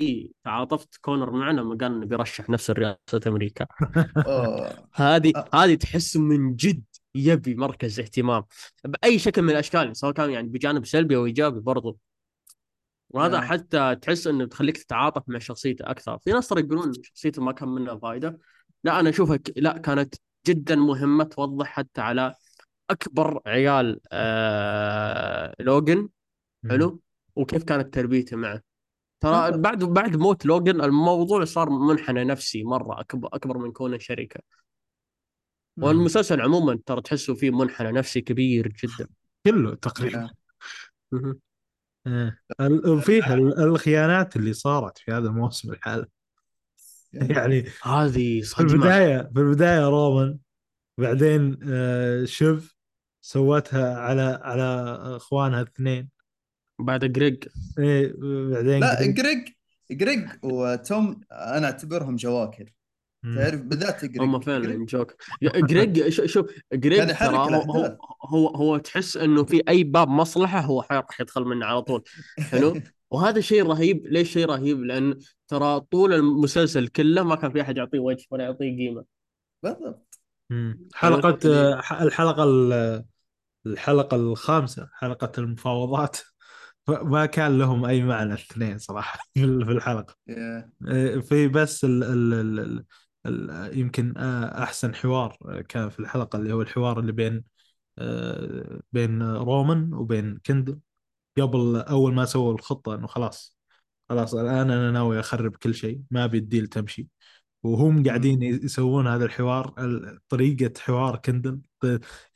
إيه، 0.00 0.30
تعاطفت 0.44 0.96
كونر 0.96 1.30
معنا 1.30 1.60
لما 1.60 1.76
قال 1.80 1.92
إنه 1.92 2.06
بيرشح 2.06 2.50
نفسه 2.50 2.74
لرئاسه 2.74 3.20
أمريكا. 3.26 3.66
هذه. 4.94 5.32
هذه 5.54 5.74
تحس 5.74 6.16
من 6.16 6.56
جد 6.56 6.82
يبي 7.14 7.54
مركز 7.54 8.00
اهتمام 8.00 8.44
بأي 8.84 9.18
شكل 9.18 9.42
من 9.42 9.50
الأشكال 9.50 9.96
سواء 9.96 10.12
كان 10.12 10.30
يعني 10.30 10.48
بجانب 10.48 10.86
سلبي 10.86 11.16
أو 11.16 11.26
إيجابي 11.26 11.60
برضو 11.60 11.98
وهذا 13.10 13.36
آه. 13.36 13.40
حتى 13.40 13.96
تحس 14.02 14.26
إنه 14.26 14.46
تخليك 14.46 14.78
تتعاطف 14.78 15.22
مع 15.26 15.38
شخصيته 15.38 15.90
أكثر 15.90 16.18
في 16.18 16.30
ناس 16.30 16.48
ترى 16.48 16.60
يقولون 16.60 16.92
شخصيته 17.02 17.42
ما 17.42 17.52
كان 17.52 17.68
منها 17.68 17.96
فائده 17.96 18.38
لا 18.84 19.00
أنا 19.00 19.10
أشوفها 19.10 19.36
ك... 19.36 19.52
لا 19.56 19.78
كانت 19.78 20.14
جدا 20.46 20.74
مهمة 20.76 21.24
توضح 21.24 21.66
حتى 21.66 22.00
على 22.00 22.34
أكبر 22.90 23.40
عيال 23.46 24.00
آه... 24.12 25.54
لوجن 25.60 26.08
حلو 26.70 27.00
وكيف 27.36 27.64
كانت 27.64 27.94
تربيته 27.94 28.36
معه 28.36 28.62
ترى. 29.20 29.58
بعد 29.58 29.84
بعد 29.84 30.16
موت 30.16 30.46
لوجن 30.46 30.80
الموضوع 30.80 31.44
صار 31.44 31.70
منحنى 31.70 32.24
نفسي 32.24 32.64
مرة 32.64 33.00
اكبر 33.00 33.28
أكبر 33.32 33.58
من 33.58 33.72
كونه 33.72 33.98
شركة. 33.98 34.40
والمسلسل 35.78 36.40
عموما 36.40 36.78
ترى 36.86 37.00
تحسه 37.02 37.34
فيه 37.34 37.50
منحنى 37.50 37.92
نفسي 37.92 38.20
كبير 38.20 38.68
جدا 38.68 39.08
كله 39.46 39.74
تقريبا 39.74 40.24
آه. 40.24 40.30
مهم. 41.12 41.40
إيه. 42.06 42.40
ال- 42.60 42.88
وفيه 42.88 43.34
ال- 43.34 43.58
الخيانات 43.58 44.36
اللي 44.36 44.52
صارت 44.52 44.98
في 44.98 45.12
هذا 45.12 45.28
الموسم 45.28 45.72
الحالي 45.72 46.06
يعني 47.36 47.64
هذه 47.82 48.40
في 48.40 48.42
صدمة. 48.42 48.72
البداية 48.72 49.30
في 49.34 49.40
البداية 49.40 49.88
رومان 49.88 50.38
بعدين 50.98 51.58
آه، 51.68 52.24
شيف 52.24 52.74
سوتها 53.24 53.98
على 53.98 54.40
على 54.42 54.62
اخوانها 55.16 55.60
الاثنين 55.62 56.08
بعد 56.78 57.04
جريج. 57.04 57.44
إيه 57.78 58.12
بعدين 58.52 58.80
لا 58.80 59.06
جريج. 59.06 59.48
جريج 59.90 60.28
وتوم 60.42 61.20
أنا 61.32 61.66
أعتبرهم 61.66 62.16
جواكر. 62.16 62.72
تعرف 63.36 63.60
بالذات 63.60 64.04
جريج. 64.04 64.20
هم 64.22 64.40
فعلا 64.40 64.86
جوك 64.86 65.14
جريج 65.42 66.08
شوف 66.32 66.46
جريج 66.72 67.06
ترى 67.18 67.36
هو. 67.36 67.98
هو 68.28 68.48
هو 68.48 68.76
تحس 68.78 69.16
إنه 69.16 69.44
في 69.44 69.62
أي 69.68 69.84
باب 69.84 70.08
مصلحة 70.08 70.60
هو 70.60 70.86
راح 70.92 71.20
يدخل 71.20 71.44
منه 71.44 71.66
على 71.66 71.82
طول. 71.82 72.02
حلو؟ 72.38 72.80
وهذا 73.12 73.40
شيء 73.40 73.66
رهيب. 73.66 74.06
ليش 74.06 74.32
شيء 74.32 74.46
رهيب؟ 74.46 74.80
لأن 74.80 75.18
ترى 75.48 75.80
طول 75.80 76.12
المسلسل 76.14 76.88
كله 76.88 77.22
ما 77.22 77.34
كان 77.34 77.52
في 77.52 77.60
أحد 77.60 77.76
يعطيه 77.76 77.98
وجه 77.98 78.26
ولا 78.30 78.44
يعطيه 78.44 78.76
قيمة. 78.76 79.04
بالضبط. 79.62 80.18
حلقة 80.94 81.38
الحلقة 82.02 82.44
ال- 82.44 83.04
الحلقة 83.66 84.16
الخامسة 84.16 84.88
حلقة 84.92 85.32
المفاوضات. 85.38 86.18
ما 86.88 87.26
كان 87.26 87.58
لهم 87.58 87.84
أي 87.84 88.02
معنى 88.02 88.32
الاثنين 88.34 88.78
صراحة 88.78 89.18
في 89.34 89.44
ال- 89.44 89.64
في 89.66 89.72
الحلقة. 89.72 90.16
آه، 90.88 91.18
في 91.18 91.48
بس 91.48 91.84
ال 91.84 92.04
ال 92.04 92.34
ال 92.34 92.60
ال 92.60 93.50
ال 93.50 93.78
يمكن 93.78 94.14
آه، 94.16 94.62
أحسن 94.62 94.94
حوار 94.94 95.36
كان 95.68 95.88
في 95.88 96.00
الحلقة 96.00 96.36
اللي 96.36 96.52
هو 96.52 96.62
الحوار 96.62 97.00
اللي 97.00 97.12
بين 97.12 97.44
آه، 97.98 98.80
بين 98.92 99.22
رومان 99.22 99.94
وبين 99.94 100.38
كندل. 100.46 100.78
قبل 101.38 101.76
أول 101.76 102.14
ما 102.14 102.24
سووا 102.24 102.54
الخطة 102.54 102.94
إنه 102.94 103.06
خلاص 103.06 103.56
خلاص 104.08 104.34
الآن 104.34 104.70
أنا 104.70 104.90
ناوي 104.90 105.20
أخرب 105.20 105.56
كل 105.56 105.74
شيء 105.74 106.00
ما 106.10 106.24
أبي 106.24 106.38
ال 106.38 106.44
deal 106.44 106.66
تمشي. 106.66 107.08
وهم 107.62 108.04
قاعدين 108.06 108.42
يسوون 108.42 109.06
هذا 109.06 109.24
الحوار 109.24 109.74
ال- 109.78 110.18
طريقة 110.28 110.72
حوار 110.80 111.16
كندل 111.16 111.60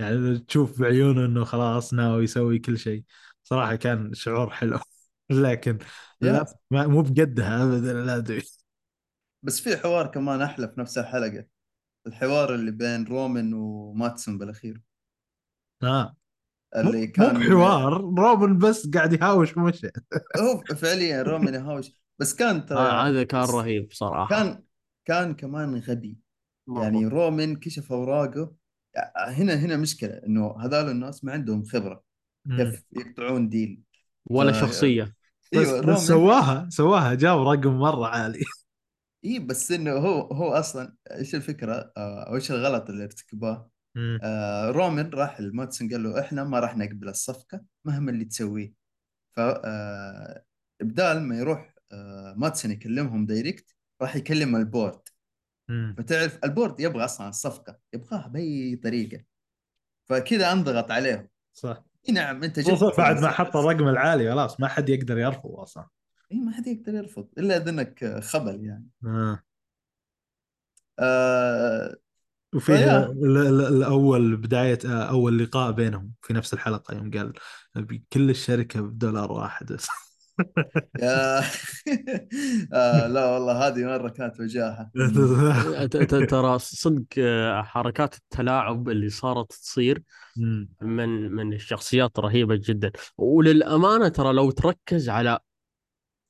يعني 0.01 0.39
تشوف 0.39 0.81
بعيونه 0.81 1.24
إنه 1.27 1.44
خلاص 1.44 1.94
ناوي 1.94 2.24
يسوي 2.24 2.59
كل 2.59 2.78
شيء. 2.78 3.05
صراحة 3.43 3.74
كان 3.77 4.14
شعور 4.14 4.51
حلو. 4.51 4.78
لكن. 5.31 5.78
لا 6.20 6.47
مو 6.70 7.02
بقدها 7.02 7.64
ابدا 7.64 7.93
لا 7.93 8.16
أدري. 8.16 8.43
بس 9.43 9.60
في 9.60 9.77
حوار 9.77 10.06
كمان 10.06 10.43
أحلى 10.43 10.68
في 10.68 10.81
نفس 10.81 10.98
الحلقة. 10.98 11.44
الحوار 12.06 12.55
اللي 12.55 12.70
بين 12.70 13.05
رومان 13.05 13.55
وماتسون 13.55 14.39
بالأخير. 14.39 14.81
آه. 15.82 16.16
اللي 16.77 17.07
مو 17.19 17.31
كان 17.31 17.39
بحوار 17.39 17.93
روبن 18.19 18.59
بس 18.59 18.89
قاعد 18.95 19.13
يهاوش 19.13 19.57
ومشي 19.57 19.89
هو 20.37 20.65
فعليا 20.75 21.23
رومان 21.23 21.55
يهاوش. 21.55 21.93
بس 22.19 22.35
كان 22.35 22.67
ترى 22.67 22.81
آه 22.81 23.09
هذا 23.09 23.25
كان 23.25 23.45
رهيب 23.45 23.89
صراحة 23.93 24.39
كان 24.39 24.65
كان 25.05 25.35
كمان 25.35 25.77
غبي. 25.79 26.19
يعني 26.75 27.07
رومان 27.07 27.57
كشف 27.57 27.93
أوراقه. 27.93 28.57
هنا 29.17 29.55
هنا 29.55 29.77
مشكلة 29.77 30.15
إنه 30.27 30.57
هذول 30.61 30.91
الناس 30.91 31.25
ما 31.25 31.33
عندهم 31.33 31.65
خبرة. 31.65 32.05
كيف 32.57 32.85
يقطعون 32.93 33.49
deal 33.49 33.83
ولا 34.27 34.53
ف- 34.53 34.53
شخصية. 34.53 35.15
بس, 35.55 35.69
إيوه 35.69 35.81
بس 35.81 36.07
رومان 36.07 36.07
سواها 36.07 36.69
سواها 36.71 37.15
جاب 37.15 37.39
رقم 37.49 37.71
مرة 37.79 38.07
عالي. 38.07 38.41
اي 39.25 39.39
بس 39.39 39.73
إنه 39.73 39.91
هو 39.93 40.21
هو 40.21 40.53
أصلا 40.53 40.97
إيش 41.11 41.35
الفكرة؟ 41.35 41.93
آه، 41.97 42.23
أو 42.29 42.35
إيش 42.35 42.51
الغلط 42.51 42.91
اللي 42.91 43.05
ارتكبوه؟ 43.05 43.53
مم. 43.57 43.71
آه 44.23 44.70
رومان 44.70 45.10
راح 45.10 45.40
لماتسون 45.40 45.90
قال 45.90 46.02
له 46.02 46.20
إحنا 46.20 46.44
ما 46.44 46.60
راح 46.60 46.77
نقبل 46.77 47.09
الصفقة 47.09 47.60
مهما 47.85 48.10
اللي 48.10 48.24
تسويه. 48.24 48.73
ف 49.32 49.40
آه، 49.40 50.44
بدال 50.81 51.23
ما 51.23 51.39
يروح 51.39 51.74
آه 51.93 52.35
ماتسون 52.36 52.70
يكلمهم 52.70 53.27
direct 53.27 53.74
راح 54.02 54.16
يكلم 54.16 54.56
ال 54.57 54.63
board. 54.63 55.01
فتعرف 55.98 56.39
ال 56.45 56.51
board 56.51 56.81
يبغى 56.81 57.05
أصلا 57.05 57.28
الصفقه 57.28 57.78
يبغاها 57.93 58.28
بأي 58.28 58.77
طريقة. 58.77 59.24
فكذا 60.05 60.52
أنضغط 60.52 60.90
عليهم. 60.90 61.28
صح. 61.52 61.85
إي 62.09 62.14
نعم 62.14 62.44
أنت 62.44 62.60
جبت 62.60 62.98
بعد 62.98 63.20
ما 63.20 63.31
حط 63.31 63.56
الرقم 63.56 63.89
العالي 63.89 64.31
خلاص 64.31 64.60
ما 64.60 64.68
حد 64.68 64.89
يقدر 64.89 65.18
يرفض 65.18 65.51
أصلا. 65.51 65.89
إي 66.32 66.40
ما 66.40 66.52
حد 66.52 66.66
يقدر 66.66 66.94
يرفض 66.94 67.28
إلا 67.39 67.56
إذا 67.56 67.70
إنك 67.70 68.20
خبل 68.23 68.64
يعني. 68.64 68.89
آه. 69.06 69.43
آه 70.98 71.97
ال- 73.39 73.77
الأول 73.77 74.37
بداية 74.37 74.78
آه، 74.87 75.03
أول 75.03 75.39
لقاء 75.39 75.73
بينهم 75.73 76.12
في 76.23 76.33
نفس 76.33 76.55
الحلقة 76.55 76.95
يوم 76.95 77.11
قال 77.11 77.33
كل 78.12 78.31
الشركة 78.31 78.81
بدولار 78.81 79.33
واحد. 79.33 79.77
آه 82.73 83.07
لا 83.07 83.27
والله 83.31 83.66
هذه 83.66 83.85
مرة 83.85 84.09
كانت 84.09 84.41
وجاهه 84.41 84.91
ت- 85.87 85.97
ت- 85.97 86.31
ترى 86.31 86.59
صدق 86.59 87.05
آه، 87.19 87.62
حركات 87.62 88.15
التلاعب 88.15 88.89
اللي 88.89 89.09
صارت 89.09 89.53
تصير. 89.53 90.03
من 90.83 91.33
من 91.33 91.53
الشخصيات 91.53 92.19
رهيبة 92.19 92.61
جدا. 92.65 92.91
وللأمانة 93.19 94.09
ترى 94.09 94.33
لو 94.33 94.51
تركز 94.51 95.09
على 95.09 95.39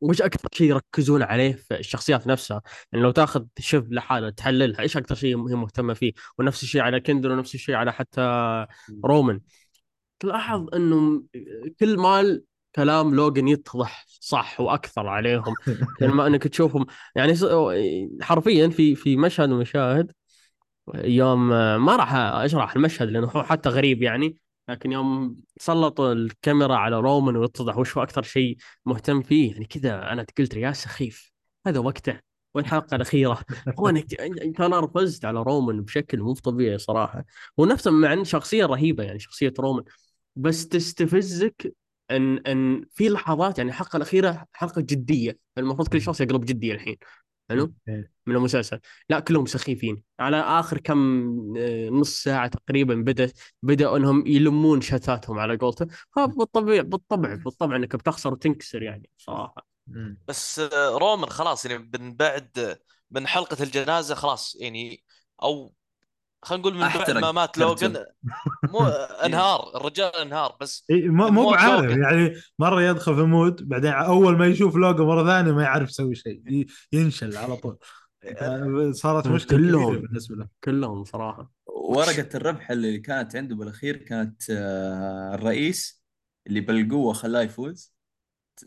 وش 0.01 0.23
أكثر 0.23 0.49
شيء 0.53 0.69
يركزون 0.71 1.23
عليه 1.23 1.53
في 1.53 1.79
الشخصيات 1.79 2.27
نفسها؟ 2.27 2.63
يعني 2.93 3.05
لو 3.05 3.11
تاخذ 3.11 3.45
شيف 3.59 3.85
لحالها 3.91 4.31
تحللها 4.31 4.81
إيش 4.81 4.97
أكثر 4.97 5.15
شيء 5.15 5.49
هي 5.49 5.55
مهتمة 5.55 5.95
فيه؟ 5.95 6.13
ونفس 6.39 6.63
الشيء 6.63 6.81
على 6.81 7.01
كندر 7.01 7.33
ونفس 7.33 7.55
الشيء 7.55 7.75
على 7.75 7.93
حتى 7.93 8.21
رومان. 9.05 9.41
تلاحظ 10.21 10.75
أنه 10.75 11.23
كل 11.81 11.99
مال 11.99 12.45
كلام 12.77 13.15
لوجن 13.15 13.49
يتضح 13.49 14.07
صح 14.09 14.61
وأكثر 14.61 15.07
عليهم 15.07 15.55
لما 16.01 16.27
أنك 16.27 16.43
تشوفهم. 16.43 16.87
يعني 17.17 17.35
حرفيا 18.23 18.69
في 18.69 18.95
في 18.95 19.17
مشهد 19.17 19.49
من 19.49 19.55
المشاهد 19.55 20.13
يوم 20.95 21.49
ما 21.85 21.97
راح 21.97 22.15
أشرح 22.15 22.77
المشهد 22.77 23.09
لأنه 23.09 23.27
هو 23.27 23.43
حتى 23.43 23.69
غريب 23.69 24.03
يعني. 24.03 24.37
لكن 24.69 24.93
يوم 24.93 25.37
سلطوا 25.59 26.13
الكاميرا 26.13 26.77
على 26.77 27.01
رومان 27.01 27.37
ويتضح 27.37 27.79
وش 27.79 27.97
هو 27.97 28.03
أكثر 28.03 28.23
شيء 28.23 28.57
مهتم 28.87 29.23
فيه 29.23 29.53
يعني 29.53 29.65
كذا 29.65 30.13
أنا 30.13 30.27
قلت 30.39 30.57
يا 30.57 30.73
سخيف 30.73 31.33
هذا 31.67 31.79
وقته 31.79 32.21
والحلقة 32.55 32.95
الأخيرة. 32.95 33.39
هو 33.79 33.89
أنا 33.89 34.05
أنا 34.61 34.81
رفزت 34.81 35.25
على 35.25 35.43
رومان 35.43 35.81
بشكل 35.81 36.21
مو 36.21 36.35
طبيعي 36.35 36.79
صراحة. 36.79 37.25
ونفسه 37.57 37.91
مع 37.91 38.13
ان 38.13 38.25
شخصية 38.25 38.67
رهيبة 38.67 39.05
يعني 39.05 39.19
شخصية 39.19 39.53
رومان. 39.61 39.85
بس 40.37 40.69
تستفزك 40.69 41.75
إن 42.11 42.39
إن 42.39 42.85
في 42.91 43.09
لحظات 43.09 43.59
يعني 43.59 43.71
الحلقة 43.71 43.97
الأخيرة 43.97 44.47
حلقة 44.53 44.81
جدية 44.81 45.39
المفروض 45.59 45.89
كل 45.89 46.03
شخص 46.03 46.21
يقلب 46.21 46.45
جدي 46.45 46.73
الحين. 46.73 46.97
حلو؟ 47.51 47.75
إيه. 47.89 48.13
من 48.27 48.37
المسلسل. 48.37 48.81
لا 49.09 49.21
كلهم 49.21 49.47
سخيفين. 49.47 50.03
على 50.21 50.37
آخر 50.37 50.79
كم 50.79 50.99
آه، 51.59 51.89
نص 51.89 52.23
ساعة 52.23 52.49
تقريبا 52.49 52.95
بدأ 52.95 53.33
بدأوا 53.63 53.97
إنهم 53.97 54.27
يلمون 54.27 54.81
شتاتهم 54.81 55.39
على 55.39 55.57
قولته 55.57 55.87
فبالطبيعي 56.17 56.83
بالطبع 56.83 57.35
بالطبع 57.35 57.77
إنك 57.77 57.97
بتخسر 57.97 58.33
وتنكسر 58.33 58.83
يعني 58.83 59.11
صراحة. 59.17 59.67
بس 60.29 60.59
آه، 60.59 60.89
رومان 60.99 61.31
خلاص 61.31 61.67
يعني 61.67 61.91
من 61.99 62.15
بعد 62.15 62.79
من 63.11 63.27
حلقة 63.27 63.63
الجنازة 63.63 64.15
خلاص 64.15 64.57
يعني 64.61 65.05
أو 65.43 65.75
خلينا 66.47 66.61
نقول 66.63 66.75
من 66.75 66.81
بعد 66.81 67.11
ما 67.11 67.33
مات. 67.33 67.59
لوجن 67.59 68.05
مو 68.65 68.81
أنهار 69.27 69.77
الرجال 69.77 70.17
أنهار 70.17 70.57
بس 70.61 70.85
إيه، 70.91 71.09
مو 71.09 71.29
مو 71.29 71.51
بعارف 71.51 71.85
لوجن. 71.85 72.03
يعني 72.03 72.35
مرة 72.59 72.83
يدخل 72.83 73.15
في 73.15 73.23
mood 73.23 73.69
بعدين 73.69 73.93
أول 73.93 74.39
ما 74.39 74.47
يشوف 74.47 74.77
لوجن 74.77 75.07
مرة 75.07 75.25
ثانية 75.27 75.53
ما 75.53 75.63
يعرف 75.63 75.89
يسوي 75.91 76.15
شيء 76.15 76.67
ينشل 76.93 77.37
على 77.37 77.57
طول 77.57 77.79
صارت 78.95 79.27
مشكلة 79.27 79.59
كلهم. 79.59 79.97
بالنسبة 79.99 80.37
له 80.37 80.49
كلهم 80.65 81.05
صراحة 81.05 81.53
ورقة 81.67 82.29
الربح 82.35 82.71
اللي 82.71 82.99
كانت 82.99 83.37
عنده 83.37 83.55
بالأخير 83.57 83.97
كانت 83.97 84.43
آه، 84.51 85.35
الرئيس 85.35 86.05
اللي 86.47 86.61
بالقوة 86.61 87.13
خلاه 87.13 87.43
يفوز 87.43 87.95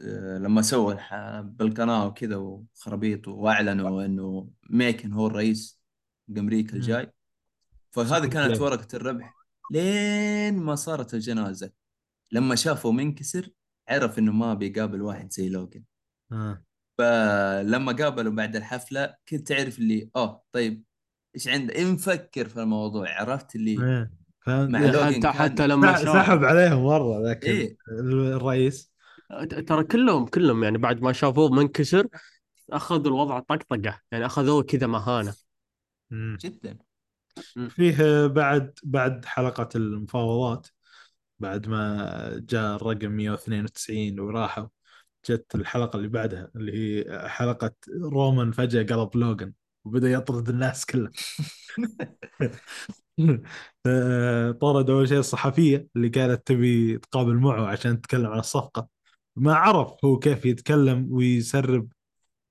آه، 0.06 0.38
لما 0.38 0.62
سوى 0.62 0.94
الح- 0.94 1.40
بالقناة 1.42 2.06
وكذا 2.08 2.36
وخرابيط 2.36 3.28
وأعلنوا 3.28 4.06
إنه 4.06 4.50
ميكن 4.70 5.14
هو 5.14 5.28
الرئيس 5.28 5.80
أمريكا 6.38 6.72
مم. 6.74 6.78
الجاي 6.82 7.12
فهذه 7.92 8.28
كانت. 8.28 8.62
ورقة 8.62 8.88
الربح 8.94 9.34
لين 9.72 10.58
ما 10.58 10.76
صارت 10.76 11.14
الجنازة 11.14 11.72
لما 12.32 12.56
شافه 12.56 12.92
منكسر 12.92 13.50
عرف 13.90 14.20
إنه 14.20 14.32
ما 14.32 14.54
بيقابل 14.54 15.02
واحد 15.02 15.32
زي 15.32 15.50
لوجن 15.50 15.84
آه. 16.32 16.64
فلما 16.98 17.92
قابله 17.92 18.30
بعد 18.30 18.56
الحفلة 18.56 19.16
كنت 19.30 19.48
تعرف 19.48 19.80
اللي 19.80 20.10
آه 20.16 20.44
طيب 20.52 20.84
إيش 21.36 21.48
عنده 21.48 21.92
نفكر 21.92 22.48
في 22.48 22.62
الموضوع 22.62 23.20
عرفت 23.20 23.56
اللي؟ 23.56 24.08
مع 24.48 24.80
لوجن 24.80 25.28
حتى 25.28 25.28
حتى 25.28 25.68
لما 25.68 25.98
سحب 25.98 26.44
عليهم 26.44 26.84
مرة 26.84 27.24
ذاك 27.24 27.46
إيه. 27.46 27.78
الرئيس 27.90 28.92
ترى 29.68 29.84
كلهم 29.84 30.26
كلهم 30.26 30.64
يعني 30.64 30.78
بعد 30.78 31.02
ما 31.02 31.14
شافوه 31.14 31.50
منكسر 31.50 32.08
أخذوا 32.70 33.08
الوضع 33.08 33.40
طقطقة 33.40 34.02
يعني 34.12 34.26
أخذوه 34.26 34.64
كذا 34.64 34.88
مهانة 34.88 35.34
مم. 36.12 36.38
جدا 36.42 36.78
فيه 37.70 38.28
بعد 38.28 38.80
بعد 38.84 39.26
حلقة 39.26 39.70
المفاوضات 39.76 40.68
بعد 41.40 41.68
ما 41.68 42.40
جاء 42.50 42.76
الرقم 42.76 43.12
192 43.12 44.20
وراحوا 44.20 44.68
جت 45.30 45.56
الحلقة 45.56 45.98
اللي 45.98 46.08
بعدها 46.08 46.52
اللي 46.56 46.74
هي 46.74 47.30
حلقة 47.30 47.72
رومان 48.02 48.52
فجأة 48.52 48.84
قلب 48.84 49.18
لوغان 49.18 49.54
وبدأ 49.86 50.10
يطرد 50.10 50.50
الناس 50.50 50.86
كلها 50.86 51.12
طرد 54.62 54.90
أول 54.90 55.08
شيء 55.08 55.20
الصحفية 55.20 55.88
اللي 55.96 56.10
كانت 56.10 56.48
تبي 56.48 56.98
تقابل 56.98 57.36
معه 57.36 57.68
عشان 57.68 58.02
تتكلم 58.02 58.28
عن 58.28 58.40
الصفقة. 58.40 58.88
ما 59.36 59.54
عرف 59.56 60.06
هو 60.06 60.20
كيف 60.20 60.46
يتكلم 60.46 61.08
ويسرب 61.12 61.92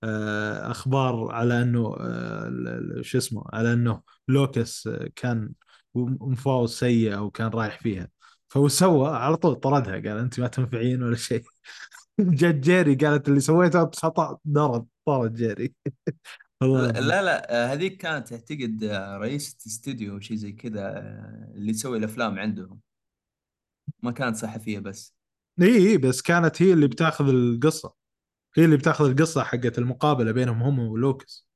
آه، 0.05 0.71
أخبار 0.71 1.33
على 1.33 1.63
أنه 1.63 1.97
آه، 2.01 3.03
شو 3.03 3.19
اسمه 3.19 3.45
على 3.53 3.73
أنه 3.73 4.03
لوكس 4.29 4.89
كان 5.17 5.53
مفاوض 5.95 6.69
سيء 6.69 7.17
أو 7.17 7.31
كان 7.31 7.49
رايح 7.49 7.81
فيها. 7.81 8.09
فهو 8.49 8.69
سوى 8.69 9.09
على 9.09 9.37
طول 9.37 9.55
طردها 9.55 9.93
قال 9.93 10.19
أنت 10.19 10.41
ما 10.41 10.49
تنفعين 10.49 11.03
ولا 11.03 11.17
شيء. 11.17 11.43
جت 12.21 12.55
جيري 12.55 12.95
قالت 12.95 13.29
اللي 13.29 13.41
سويته 13.41 13.91
خطا 13.97 14.39
طرد 14.55 14.87
طرد 15.07 15.35
جيري. 15.35 15.75
لا 16.63 17.23
لا 17.23 17.73
هذيك 17.73 17.97
كانت 17.97 18.33
اعتقد 18.33 18.85
رئيسة 19.21 19.57
استوديو 19.67 20.15
أو 20.15 20.21
شيء 20.21 20.37
زي 20.37 20.53
كذا 20.53 20.99
اللي 21.55 21.73
تسوي 21.73 21.99
الأفلام 21.99 22.39
عندهم. 22.39 22.81
ما 24.03 24.11
كانت 24.11 24.37
صحفية 24.37 24.79
بس. 24.79 25.15
إي 25.63 25.77
إي 25.77 25.99
بس 25.99 26.23
كانت 26.23 26.63
هي 26.63 26.73
اللي 26.73 26.87
بتاخذ 26.87 27.29
القصة. 27.29 27.95
هي 28.57 28.65
اللي 28.65 28.77
بتاخذ 28.77 29.05
القصة 29.11 29.43
حقت 29.43 29.79
المقابلة 29.79 30.33
بينهم 30.33 30.63
هم 30.63 30.79
ولوكس. 30.79 31.48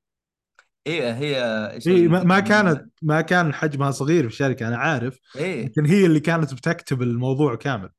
إيه 0.87 1.13
هي 1.13 1.43
إيش 1.71 1.87
اي 1.87 2.07
ما 2.07 2.23
ما 2.23 2.37
الفكرة؟ 2.37 2.61
كانت 2.61 2.93
ما 3.01 3.21
كان 3.21 3.53
حجمها 3.53 3.91
صغير 3.91 4.21
في 4.21 4.27
الشركة 4.27 4.67
أنا 4.67 4.77
عارف 4.77 5.19
إيه. 5.35 5.65
لكن 5.65 5.85
هي 5.85 6.05
اللي 6.05 6.19
كانت 6.19 6.53
بتكتب 6.53 7.01
الموضوع 7.01 7.55
كامل. 7.55 7.89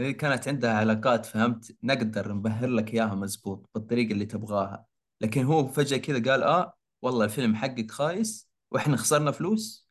هي 0.00 0.12
كانت 0.12 0.48
عندها 0.48 0.72
علاقات 0.72 1.26
فهمت؟ 1.26 1.76
نقدر 1.82 2.32
نبهر 2.32 2.68
لك 2.68 2.94
إياها 2.94 3.14
مزبوط 3.14 3.70
بالطريقة 3.74 4.12
اللي 4.12 4.26
تبغاها. 4.26 4.86
لكن 5.20 5.44
هو 5.44 5.66
فجأة 5.66 5.96
كذا 5.96 6.30
قال 6.32 6.42
آه 6.42 6.74
والله 7.02 7.24
الفيلم 7.24 7.54
حقك 7.56 7.90
خايس 7.90 8.50
وإحنا 8.70 8.96
خسرنا 8.96 9.30
فلوس 9.30 9.88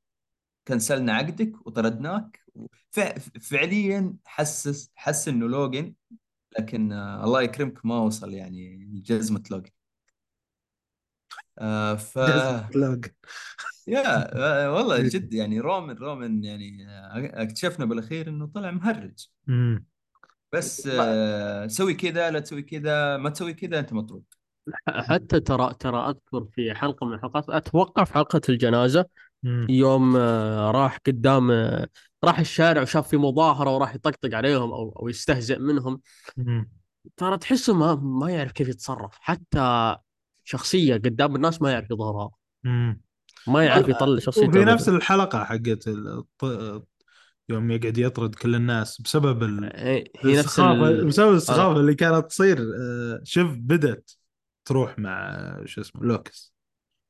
كنسلنا 0.68 1.14
عقدك 1.14 1.68
وطردناك. 1.68 2.42
فعليا 3.42 4.16
حسس 4.26 4.92
حس 4.96 5.28
إنه 5.28 5.48
لوجن 5.48 5.94
لكن 6.60 6.92
آه 6.92 7.24
الله 7.24 7.42
يكرمك 7.42 7.86
ما 7.86 8.00
وصل 8.00 8.34
يعني 8.34 8.90
لجزمة 8.94 9.44
لوجن. 9.52 9.70
آه 11.60 11.96
ف. 11.96 12.18
يا 13.88 14.36
آه 14.66 14.74
والله 14.74 15.02
جد 15.10 15.34
يعني 15.34 15.60
رومان 15.60 15.98
رومان 15.98 16.44
يعني 16.44 16.88
آه 16.90 17.44
اكتشفنا 17.44 17.86
بالأخير 17.86 18.30
إنه 18.30 18.48
طلع 18.48 18.72
مهرج. 18.72 19.28
امم 19.50 19.86
بس 20.54 20.88
آه 20.92 21.68
سوي 21.68 21.94
كذا 21.94 22.32
لا 22.32 22.40
تسوي 22.40 22.62
كذا 22.62 23.18
ما 23.18 23.30
تسوي 23.30 23.54
كذا 23.54 23.80
أنت 23.80 23.94
مطرود. 23.94 24.24
حتى 24.88 25.40
ترى 25.40 25.74
ترى 25.80 25.98
أذكر 26.10 26.46
في 26.52 26.74
حلقة 26.76 27.06
من 27.06 27.14
الحلقات 27.14 27.50
أتوقع 27.50 28.04
في 28.04 28.14
حلقة 28.14 28.42
الجنازة 28.50 29.06
امم 29.46 29.68
يوم 29.70 30.18
راح 30.72 30.98
قدام 31.08 31.52
راح 32.24 32.40
الشارع 32.40 32.82
وشاف 32.82 33.08
في 33.10 33.18
مظاهرة 33.18 33.76
وراح 33.76 33.96
يطقطق 33.96 34.36
عليهم 34.36 34.72
أو 34.74 34.94
أو 35.00 35.10
يستهزئ 35.10 35.60
منهم. 35.60 36.02
امم 36.38 36.70
ترى 37.18 37.38
تحسه 37.38 37.74
ما 37.74 37.96
ما 37.96 38.30
يعرف 38.32 38.52
كيف 38.52 38.68
يتصرف. 38.70 39.18
حتى 39.22 39.96
شخصية 40.48 40.94
قدام 40.96 41.36
الناس 41.36 41.62
ما 41.62 41.72
يعرف 41.72 41.92
يظهرها. 41.92 42.32
امم 42.66 43.02
ما 43.48 43.66
يعرف 43.66 43.88
يطلع 43.90 44.20
شخصيته 44.20 44.48
وفي. 44.48 44.66
نفس 44.66 44.90
الحلقة 44.90 45.44
حقت 45.44 45.88
الط- 45.88 46.88
يوم 47.50 47.72
يقعد 47.72 47.98
يطرد 47.98 48.36
كل 48.36 48.56
الناس 48.56 49.02
بسبب 49.02 49.44
ال- 49.44 49.72
هي 50.20 50.40
السخافه 50.40 50.90
ال... 50.90 51.06
بسبب 51.06 51.34
السخافة 51.34 51.80
اللي 51.80 51.96
كانت 51.96 52.26
تصير 52.26 52.60
آه، 52.82 53.22
شوف 53.24 53.52
بدت 53.58 54.18
تروح 54.66 55.00
مع 55.00 55.30
آه، 55.30 55.64
شو 55.66 55.82
اسمه 55.82 56.04
لوكس. 56.04 56.54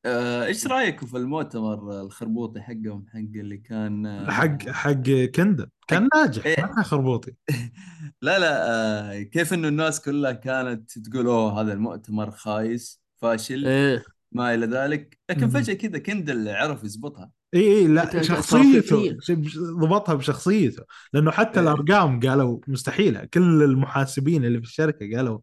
آه 0.06 0.46
إيش 0.46 0.68
رأيك 0.68 1.06
في 1.06 1.18
المؤتمر 1.18 2.02
الخربوطي 2.02 2.62
حقهم 2.62 3.06
حق 3.14 3.18
اللي 3.20 3.58
كان 3.58 4.06
آه 4.06 4.32
حق 4.32 4.70
حق 4.70 5.10
كندا 5.36 5.70
كان 5.88 6.10
ناجح 6.16 6.46
إيه. 6.46 6.62
ما 6.62 6.68
كان 6.68 6.84
خربوطي. 6.84 7.34
لا 8.22 8.40
لا 8.40 8.72
آه 8.72 9.22
كيف 9.22 9.54
إنه 9.54 9.68
الناس 9.68 10.02
كلها 10.02 10.32
كانت 10.32 11.00
تقول 11.00 11.28
أوه 11.28 11.62
هذا 11.62 11.74
المؤتمر 11.74 12.32
خايس؟ 12.32 13.07
فاشل 13.22 13.68
إيه. 13.68 14.04
ما 14.32 14.54
إلى 14.54 14.66
ذلك. 14.66 15.20
لكن. 15.30 15.50
فجأة 15.50 15.74
كذا 15.74 16.00
كندل 16.00 16.50
عرف 16.50 16.84
يزبطها. 16.84 17.32
إي 17.54 17.62
إي 17.62 17.88
لا 17.88 18.22
شخصيته 18.22 19.18
ضبطها 19.58 20.16
بشخصيته. 20.16 20.84
لأنه 21.14 21.32
حتى 21.32 21.60
إيه. 21.60 21.66
الأرقام 21.66 22.20
قالوا 22.20 22.60
مستحيله 22.68 23.26
كل 23.26 23.64
المحاسبين 23.64 24.46
اللي 24.46 24.58
في 24.58 24.68
الشركة 24.68 25.18
قالوا 25.18 25.40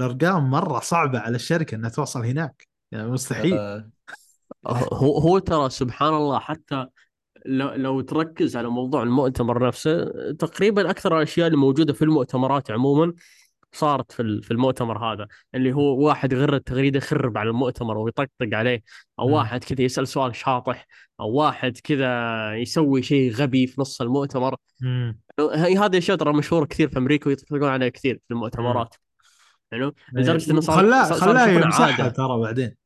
الأرقام 0.00 0.50
مرة 0.50 0.80
صعبة 0.80 1.18
على 1.18 1.36
الشركة 1.36 1.74
إنها 1.74 1.90
توصل 1.90 2.24
هناك. 2.24 2.68
يعني 2.92 3.10
مستحيل. 3.10 3.58
آه، 3.58 3.90
هو 4.92 5.18
هو 5.18 5.38
ترى 5.38 5.70
سبحان 5.70 6.14
الله 6.14 6.38
حتى 6.38 6.86
لو, 7.46 7.74
لو 7.74 8.00
تركز 8.00 8.56
على 8.56 8.68
موضوع 8.68 9.02
المؤتمر 9.02 9.66
نفسه 9.66 10.04
تقريبا 10.32 10.90
أكثر 10.90 11.16
الأشياء 11.16 11.46
اللي 11.46 11.58
موجوده 11.58 11.92
في 11.92 12.02
المؤتمرات 12.02 12.70
عموما 12.70 13.12
صارت 13.76 14.12
في 14.12 14.40
في 14.42 14.50
المؤتمر 14.50 15.12
هذا 15.12 15.26
اللي 15.54 15.72
هو 15.72 16.06
واحد 16.06 16.32
يغر 16.32 16.56
التغريده 16.56 16.98
يخرب 16.98 17.38
على 17.38 17.50
المؤتمر 17.50 17.98
ويطقطق 17.98 18.48
عليه 18.52 18.82
أو 19.18 19.28
مم. 19.28 19.32
واحد 19.32 19.64
كذا 19.64 19.82
يسأل 19.82 20.08
سؤال 20.08 20.36
شاطح 20.36 20.86
أو 21.20 21.30
واحد 21.30 21.78
كذا 21.84 22.54
يسوي 22.54 23.02
شيء 23.02 23.32
غبي 23.32 23.66
في 23.66 23.80
نص 23.80 24.00
المؤتمر. 24.00 24.56
هذه 25.54 25.98
اشياء 25.98 26.16
ترى 26.16 26.32
مشهورة 26.32 26.64
كثير 26.64 26.88
في 26.88 26.98
أمريكا 26.98 27.28
ويطلقون 27.28 27.68
عليها 27.68 27.88
كثير 27.88 28.20
في 28.28 28.34
المؤتمرات. 28.34 28.94
يعني 29.72 29.92
لدرجة 30.12 30.50
إنه 30.50 30.60
صار 30.60 30.76
خلاه 30.76 31.12
خلاه 31.12 31.48
يمسحها 31.48 32.08
ترى 32.08 32.40
بعدين. 32.40 32.85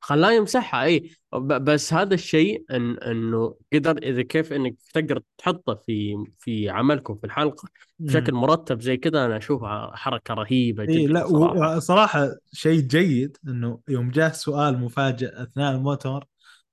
خلاه 0.00 0.32
يمسحها 0.32 0.84
إي. 0.84 1.10
بس 1.42 1.94
هذا 1.94 2.14
الشيء 2.14 2.64
إن 2.70 2.98
إنه 2.98 3.56
قدر 3.72 3.98
إذا 3.98 4.22
كيف 4.22 4.52
إنك 4.52 4.74
تقدر 4.94 5.22
تحطه 5.38 5.74
في 5.74 6.16
في 6.38 6.68
عملكم 6.70 7.14
في 7.14 7.24
الحلقة 7.24 7.68
بشكل 7.98 8.32
مرتب 8.34 8.80
زي 8.80 8.96
كذا 8.96 9.26
أنا 9.26 9.36
اشوفها 9.36 9.96
حركة 9.96 10.34
رهيبة 10.34 10.84
جدا 10.84 11.12
لا 11.12 11.26
صراحة. 11.26 11.76
وصراحة 11.76 12.30
شيء 12.52 12.80
جيد 12.80 13.36
إنه 13.48 13.80
يوم 13.88 14.10
جاه 14.10 14.28
سؤال 14.28 14.78
مفاجئ 14.78 15.42
أثناء 15.42 15.74
المؤتمر 15.74 16.24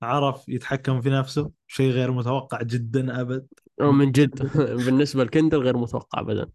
عرف 0.02 0.50
يتحكم 0.50 1.02
في 1.02 1.10
نفسه 1.10 1.52
شيء 1.68 1.92
غير 1.92 2.12
متوقع 2.12 2.62
جدا 2.62 3.22
أبد. 3.22 3.48
من 3.82 4.12
جد. 4.12 4.42
بالنسبة 4.86 5.24
لكندر 5.24 5.60
غير 5.60 5.78
متوقع 5.78 6.20
ابدا. 6.20 6.50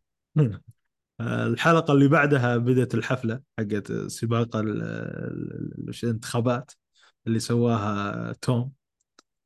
آه، 1.21 1.47
الحلقة 1.47 1.93
اللي 1.93 2.09
بعدها 2.09 2.57
بدأت 2.57 2.95
الحفلة 2.95 3.41
حقت 3.59 3.93
سباق 3.93 4.57
ال- 4.57 4.83
ال- 4.83 5.89
ال- 5.89 5.95
الانتخابات 6.05 6.71
اللي 7.27 7.41
سواها 7.41 8.33
توم. 8.33 8.73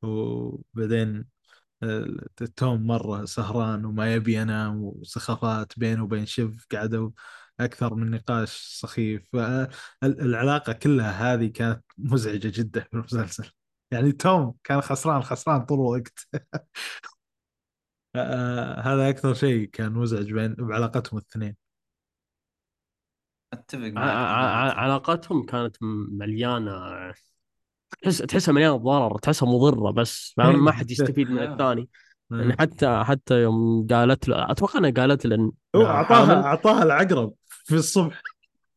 وبعدين 0.01 1.25
آه، 1.83 2.07
توم 2.55 2.87
مرة 2.87 3.25
سهران 3.25 3.85
وما 3.85 4.13
يبي 4.15 4.33
ينام 4.35 4.83
وسخافات 4.83 5.79
بينه 5.79 6.03
وبين 6.03 6.25
شيف 6.25 6.67
قعدوا 6.73 7.11
أكثر 7.59 7.95
من 7.95 8.11
نقاش 8.11 8.51
سخيف. 8.81 9.29
فالعلاقة 9.33 10.73
كلها 10.73 11.33
هذه 11.33 11.47
كانت 11.47 11.83
مزعجة 11.97 12.51
جدا 12.61 12.81
في 12.81 12.93
المسلسل. 12.93 13.51
يعني 13.91 14.11
توم 14.11 14.55
كان 14.63 14.81
خسران 14.81 15.21
خسران 15.23 15.65
طول 15.65 15.79
الوقت. 15.79 16.19
آه، 18.21 18.81
هذا 18.81 19.09
أكثر 19.09 19.33
شيء 19.33 19.65
كان 19.69 19.91
مزعج 19.93 20.33
بين 20.33 20.53
بعلاقتهم 20.53 21.19
الاثنين 21.19 21.55
أتفق 23.53 23.79
معك 23.79 23.97
ع- 23.97 24.69
ع- 24.69 24.73
علاقتهم 24.73 25.45
كانت 25.45 25.77
مليانة 26.11 26.71
تحس 28.01 28.17
تحسها 28.17 28.53
مليانة 28.53 28.75
ضرر 28.77 29.17
تحسها 29.17 29.49
مضرة 29.49 29.91
بس؟ 29.91 30.33
ما 30.37 30.71
حد 30.71 30.91
يستفيد 30.91 31.29
من. 31.31 31.39
الثاني 31.43 31.89
يعني 32.31 32.53
حتى 32.59 33.03
حتى 33.03 33.41
يوم 33.41 33.87
قالت 33.87 34.27
له 34.27 34.51
أتوقع 34.51 34.79
إنها 34.79 34.91
قالت 34.91 35.25
له 35.25 35.51
هو 35.75 35.85
اعطاها. 35.85 36.43
أعطاها 36.43 36.83
العقرب 36.83 37.33
في 37.47 37.75
الصبح 37.75 38.21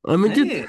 من 0.09 0.33
جد. 0.33 0.47
إيه. 0.47 0.69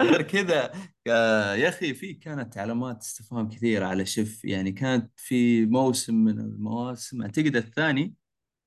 غير 0.02 0.22
كذا 0.22 0.72
آه، 1.08 1.54
يا 1.54 1.68
أخي 1.68 1.94
في 1.94 2.14
كانت 2.14 2.58
علامات 2.58 3.02
استفهام 3.02 3.48
كثيرة 3.48 3.86
على 3.86 4.06
شف 4.06 4.44
يعني 4.44 4.72
كانت 4.72 5.10
في 5.16 5.66
موسم 5.66 6.14
من 6.14 6.40
المواسم 6.40 7.22
أعتقد 7.22 7.56
الثاني 7.56 8.14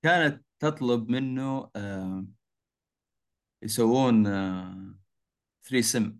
كانت 0.04 0.46
تطلب 0.60 1.10
منه 1.10 1.70
آه، 1.76 2.26
يسوون 3.64 4.28
آه، 4.28 4.96
ثري 5.64 5.82
سم 5.82 6.18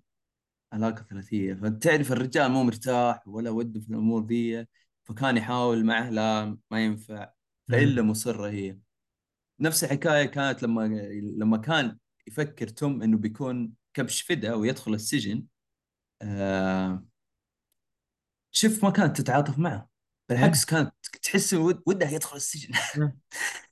علاقة 0.74 1.04
ثلاثية. 1.10 1.54
فتعرف 1.54 2.12
الرجال 2.12 2.52
مو 2.52 2.64
مرتاح 2.64 3.28
ولا 3.28 3.50
وده 3.50 3.80
في 3.82 3.90
الأمور 3.90 4.26
ذي 4.26 4.68
فكان 5.04 5.38
يحاول 5.38 5.86
معه 5.86 6.10
لا 6.10 6.58
ما 6.72 6.86
ينفع. 6.86 7.32
فإلا 7.68 8.02
مصرة 8.02 8.50
هي. 8.50 8.80
نفس 9.60 9.84
الحكاية 9.84 10.26
كانت 10.26 10.64
لما 10.64 10.82
لما 11.38 11.58
كان 11.58 11.98
يفكر 12.28 12.68
توم 12.68 13.02
إنه 13.04 13.18
بيكون 13.18 13.72
كبش 13.94 14.22
فدا 14.22 14.54
ويدخل 14.54 14.94
السجن 14.94 15.44
آه 16.22 17.04
شوف 18.52 18.84
ما 18.84 18.90
كانت 18.90 19.22
تتعاطف 19.22 19.60
معه. 19.60 19.90
بالعكس 20.30 20.66
كانت 20.66 20.94
تحس 21.24 21.54
ود- 21.54 21.84
ودها 21.86 22.12
يدخل 22.12 22.36
السجن. 22.38 22.74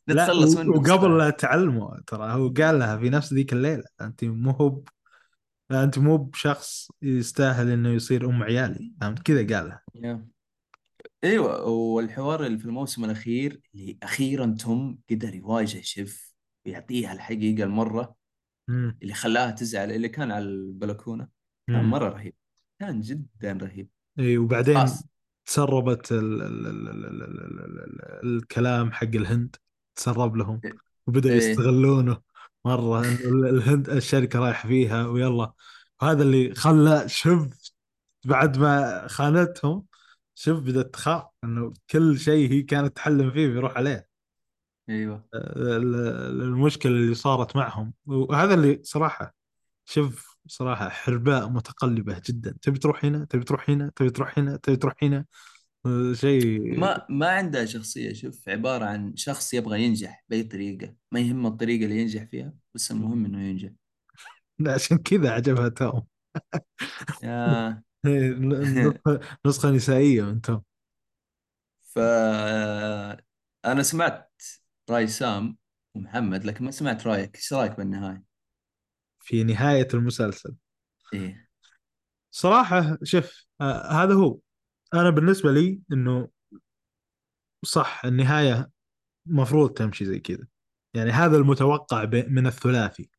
نتخلص 0.10 0.56
و- 0.56 0.60
منه. 0.60 0.70
وقبل. 0.70 1.18
لا 1.18 1.30
تعلمه 1.30 2.00
ترى 2.08 2.34
هو 2.34 2.50
قال 2.50 2.80
لها 2.80 2.98
في 2.98 3.10
نفس 3.10 3.34
ذيك 3.34 3.54
الليلة 3.54 3.84
أنت 4.02 4.24
مو 4.24 4.52
هو 4.52 4.84
أنت 5.72 6.00
مو 6.00 6.18
بشخص 6.18 6.92
يستاهل 7.02 7.70
إنه 7.72 7.90
يصير 7.90 8.30
أم 8.30 8.44
عيالي. 8.44 8.94
فهمت؟ 9.02 9.20
كذا 9.22 9.58
قالها 9.58 9.82
يا. 9.96 10.28
إيوه 11.24 11.64
والحوار 11.66 12.46
اللي 12.46 12.58
في 12.58 12.66
الموسم 12.66 13.06
الأخير 13.06 13.62
اللي 13.76 13.98
أخيرا 14.04 14.56
توم 14.60 15.00
قدر 15.10 15.36
يواجه 15.36 15.82
شيف 15.82 16.34
ويعطيها 16.66 17.14
الحقيقة 17.14 17.64
المرة. 17.64 18.16
مم. 18.68 18.98
اللي 19.02 19.14
خلاها 19.14 19.52
تزعل 19.52 19.92
اللي 19.92 20.10
كان 20.10 20.32
على 20.32 20.46
البلكونه 20.46 21.28
كان 21.68 21.84
مم. 21.84 21.90
مره 21.90 22.10
رهيب 22.10 22.34
كان 22.80 23.02
جدا 23.02 23.54
رهيب 23.62 23.90
اي 24.20 24.38
وبعدين 24.38 24.78
خلاص 24.78 25.04
تسربت 25.46 26.12
ال 26.12 26.42
ال 26.42 26.68
ال 26.68 26.88
ال 26.90 27.06
ال 27.06 27.24
ال 27.24 27.60
ال 27.60 27.80
ال 27.80 28.38
الكلام 28.38 28.92
حق 28.92 29.04
الهند 29.04 29.56
تسرب 29.96 30.36
لهم 30.36 30.62
وبدأوا 31.08 31.34
إيه. 31.34 31.50
يستغلونه 31.50 32.22
مرة 32.66 33.00
إنه 33.00 33.20
ال- 33.20 33.46
الهند 33.50 33.90
الشركة 33.90 34.40
رايح 34.40 34.68
فيها 34.68 35.08
ويلا 35.08 35.54
هذا 36.02 36.24
اللي 36.24 36.56
خلى 36.56 37.10
شوف 37.10 37.48
بعد 38.26 38.58
ما 38.58 39.08
خانتهم 39.08 39.86
شوف 40.36 40.60
بدأت 40.60 40.94
تخاف 40.94 41.24
انه 41.44 41.74
كل 41.90 42.20
شيء 42.20 42.52
هي 42.52 42.62
كانت 42.62 42.96
تحلم 42.96 43.32
فيه 43.32 43.48
بيروح 43.48 43.78
عليه 43.78 44.08
أيوه. 44.90 45.26
ال- 45.36 45.96
ال- 45.96 46.42
المشكلة 46.42 46.92
اللي 46.92 47.14
صارت 47.16 47.56
معهم. 47.56 47.94
وهذا 48.06 48.54
اللي 48.54 48.80
صراحة 48.84 49.36
شوف 49.86 50.38
صراحة 50.48 50.90
حرباء 50.90 51.50
متقلبة 51.50 52.22
جدا. 52.30 52.56
تبي 52.62 52.80
تروح 52.80 53.06
هنا 53.06 53.26
تبي 53.26 53.44
تروح 53.44 53.70
هنا 53.70 53.92
تبي 53.96 54.10
تروح 54.10 54.40
هنا 54.40 54.58
تبي 54.58 54.76
تروح 54.76 54.94
هنا. 55.04 55.26
شيء 56.14 56.80
ما 56.80 57.06
ما 57.10 57.30
عنده 57.30 57.66
شخصية 57.66 58.14
شوف 58.14 58.50
عبارة 58.50 58.86
عن 58.86 59.16
شخص 59.16 59.54
يبغى 59.54 59.84
ينجح 59.84 60.26
بأي 60.30 60.44
طريقة. 60.44 60.96
ما 61.12 61.20
يهمه 61.20 61.50
الطريقة 61.50 61.84
اللي 61.86 61.98
ينجح 62.02 62.24
فيها 62.24 62.54
بس 62.76 62.92
المهم 62.92 63.26
إنه 63.26 63.42
ينجح. 63.44 63.70
عشان 64.68 64.98
كذا 64.98 65.32
عجبها 65.32 65.70
توم. 65.70 66.04
يا. 67.24 67.84
نسخة- 68.08 69.20
نسخة 69.46 69.72
نسائية 69.72 70.22
من 70.24 70.42
توم. 70.42 70.64
ف 71.84 72.00
أنا 73.66 73.84
سمعت 73.84 74.32
رأي 74.90 75.08
سام 75.08 75.58
ومحمد 75.96 76.46
لكن 76.46 76.66
ما 76.66 76.72
سمعت 76.72 77.08
رأيك. 77.08 77.36
إيش 77.36 77.54
رأيك 77.54 77.78
بالنهاية؟ 77.78 78.24
في 79.20 79.44
نهاية 79.44 79.88
المسلسل. 79.94 80.56
إيه. 81.14 81.50
صراحة 82.32 82.98
شوف 83.04 83.46
آه 83.62 83.92
هذا 83.92 84.14
هو. 84.14 84.40
أنا 84.94 85.10
بالنسبة 85.10 85.52
لي 85.52 85.80
إنه 85.94 86.30
صح 87.66 88.06
النهاية 88.06 88.72
مفروض 89.26 89.70
تمشي 89.70 90.06
زي 90.06 90.20
كذا. 90.20 90.48
يعني 90.94 91.12
هذا 91.12 91.38
المتوقع 91.38 92.06
من 92.28 92.48
الثلاثي. 92.48 93.10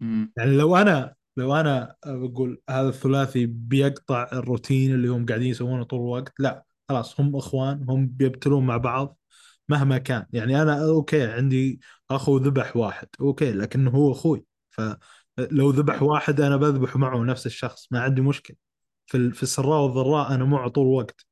مم. 0.00 0.32
يعني 0.36 0.56
لو 0.56 0.76
أنا 0.76 1.14
لو 1.36 1.54
أنا 1.54 1.96
بقول 2.06 2.62
هذا 2.70 2.88
الثلاثي 2.88 3.46
بيقطع 3.46 4.28
الروتين 4.32 4.94
اللي 4.94 5.08
هم 5.08 5.26
قاعدين 5.26 5.46
يسوونه 5.46 5.84
طول 5.84 6.00
الوقت 6.00 6.40
لا 6.40 6.64
خلاص 6.88 7.20
هم 7.20 7.36
إخوان 7.36 7.86
هم 7.88 8.06
بيبتلون 8.06 8.66
مع 8.66 8.76
بعض. 8.76 9.18
مهما 9.68 9.98
كان. 9.98 10.26
يعني 10.32 10.62
أنا 10.62 10.88
okay 10.88 11.22
عندي 11.26 11.80
أخو 12.10 12.38
ذبح 12.38 12.76
واحد 12.76 13.08
okay 13.20 13.52
لكنه 13.52 13.90
هو 13.90 14.12
أخوي. 14.12 14.44
فلو 14.70 15.70
ذبح 15.70 16.02
واحد 16.02 16.40
أنا 16.40 16.56
بذبح 16.56 16.96
معه 16.96 17.18
نفس 17.18 17.46
الشخص 17.46 17.88
ما 17.90 18.00
عندي 18.00 18.20
مشكلة. 18.20 18.56
في 19.06 19.30
في 19.30 19.42
السراء 19.42 19.82
والضراء 19.82 20.34
أنا 20.34 20.44
معه 20.44 20.68
طول 20.68 20.86
الوقت 20.86 21.26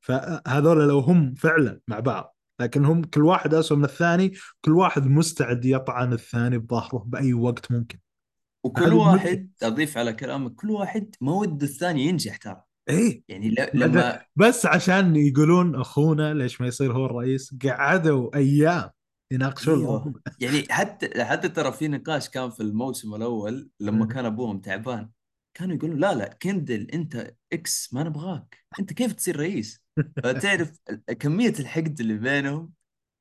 فهذول 0.00 0.88
لو 0.88 0.98
هم 0.98 1.34
فعلا 1.34 1.80
مع 1.88 2.00
بعض 2.00 2.36
لكن 2.60 2.84
هم 2.84 3.02
كل 3.02 3.24
واحد 3.24 3.54
أسوأ 3.54 3.76
من 3.76 3.84
الثاني 3.84 4.32
كل 4.60 4.72
واحد 4.72 5.06
مستعد 5.06 5.64
يطعن 5.64 6.12
الثاني 6.12 6.58
بظهره 6.58 7.04
بأي 7.06 7.34
وقت 7.34 7.72
ممكن. 7.72 7.98
وكل 8.64 8.92
واحد 8.92 9.50
أضيف 9.62 9.98
على 9.98 10.12
كلامك 10.12 10.54
كل 10.54 10.70
واحد 10.70 11.14
ما 11.20 11.32
ود 11.32 11.62
الثاني 11.62 12.02
ينجح 12.02 12.36
ترى. 12.36 12.62
إيه. 12.88 13.22
يعني 13.28 13.50
ل- 13.50 13.70
لما 13.74 14.22
بس 14.36 14.66
عشان 14.66 15.16
يقولون 15.16 15.74
أخونا 15.74 16.34
ليش 16.34 16.60
ما 16.60 16.66
يصير 16.66 16.92
هو 16.92 17.06
الرئيس 17.06 17.54
قعدوا 17.64 18.36
أيام 18.36 18.90
يناقشون 19.30 19.74
الموضوع 19.74 20.12
يعني 20.40 20.64
حتى 20.70 21.24
حتى 21.24 21.48
ترى 21.48 21.72
في 21.72 21.88
نقاش 21.88 22.28
كان 22.28 22.50
في 22.50 22.60
الموسم 22.60 23.14
الأول 23.14 23.68
لما. 23.80 24.06
كان 24.06 24.24
أبوهم 24.24 24.60
تعبان 24.60 25.10
كانوا 25.54 25.76
يقولون 25.76 25.98
لا 25.98 26.14
لا 26.14 26.28
كندل 26.42 26.90
أنت 26.90 27.34
X 27.52 27.94
ما 27.94 28.02
نبغاك. 28.02 28.58
أنت 28.80 28.92
كيف 28.92 29.12
تصير 29.12 29.36
رئيس؟ 29.40 29.84
فتعرف 30.24 30.72
كمية 31.18 31.52
الحقد 31.60 32.00
اللي 32.00 32.14
بينهم. 32.14 32.72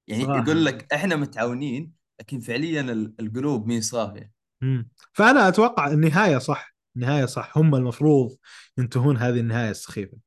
يعني 0.07 0.23
صراحة. 0.23 0.43
يقول 0.43 0.65
لك 0.65 0.93
إحنا 0.93 1.15
متعاونين 1.15 1.93
لكن 2.19 2.39
فعليا 2.39 2.81
ال- 2.81 3.15
القلوب 3.19 3.67
مهي 3.67 3.81
صافيه. 3.81 4.31
فأنا 5.13 5.47
أتوقع 5.47 5.87
النهاية 5.87 6.37
صح. 6.37 6.76
النهاية 6.97 7.25
صح. 7.25 7.57
هم 7.57 7.75
المفروض 7.75 8.37
ينتهون 8.77 9.17
هذه 9.17 9.39
النهاية 9.39 9.71
السخيفه 9.71 10.17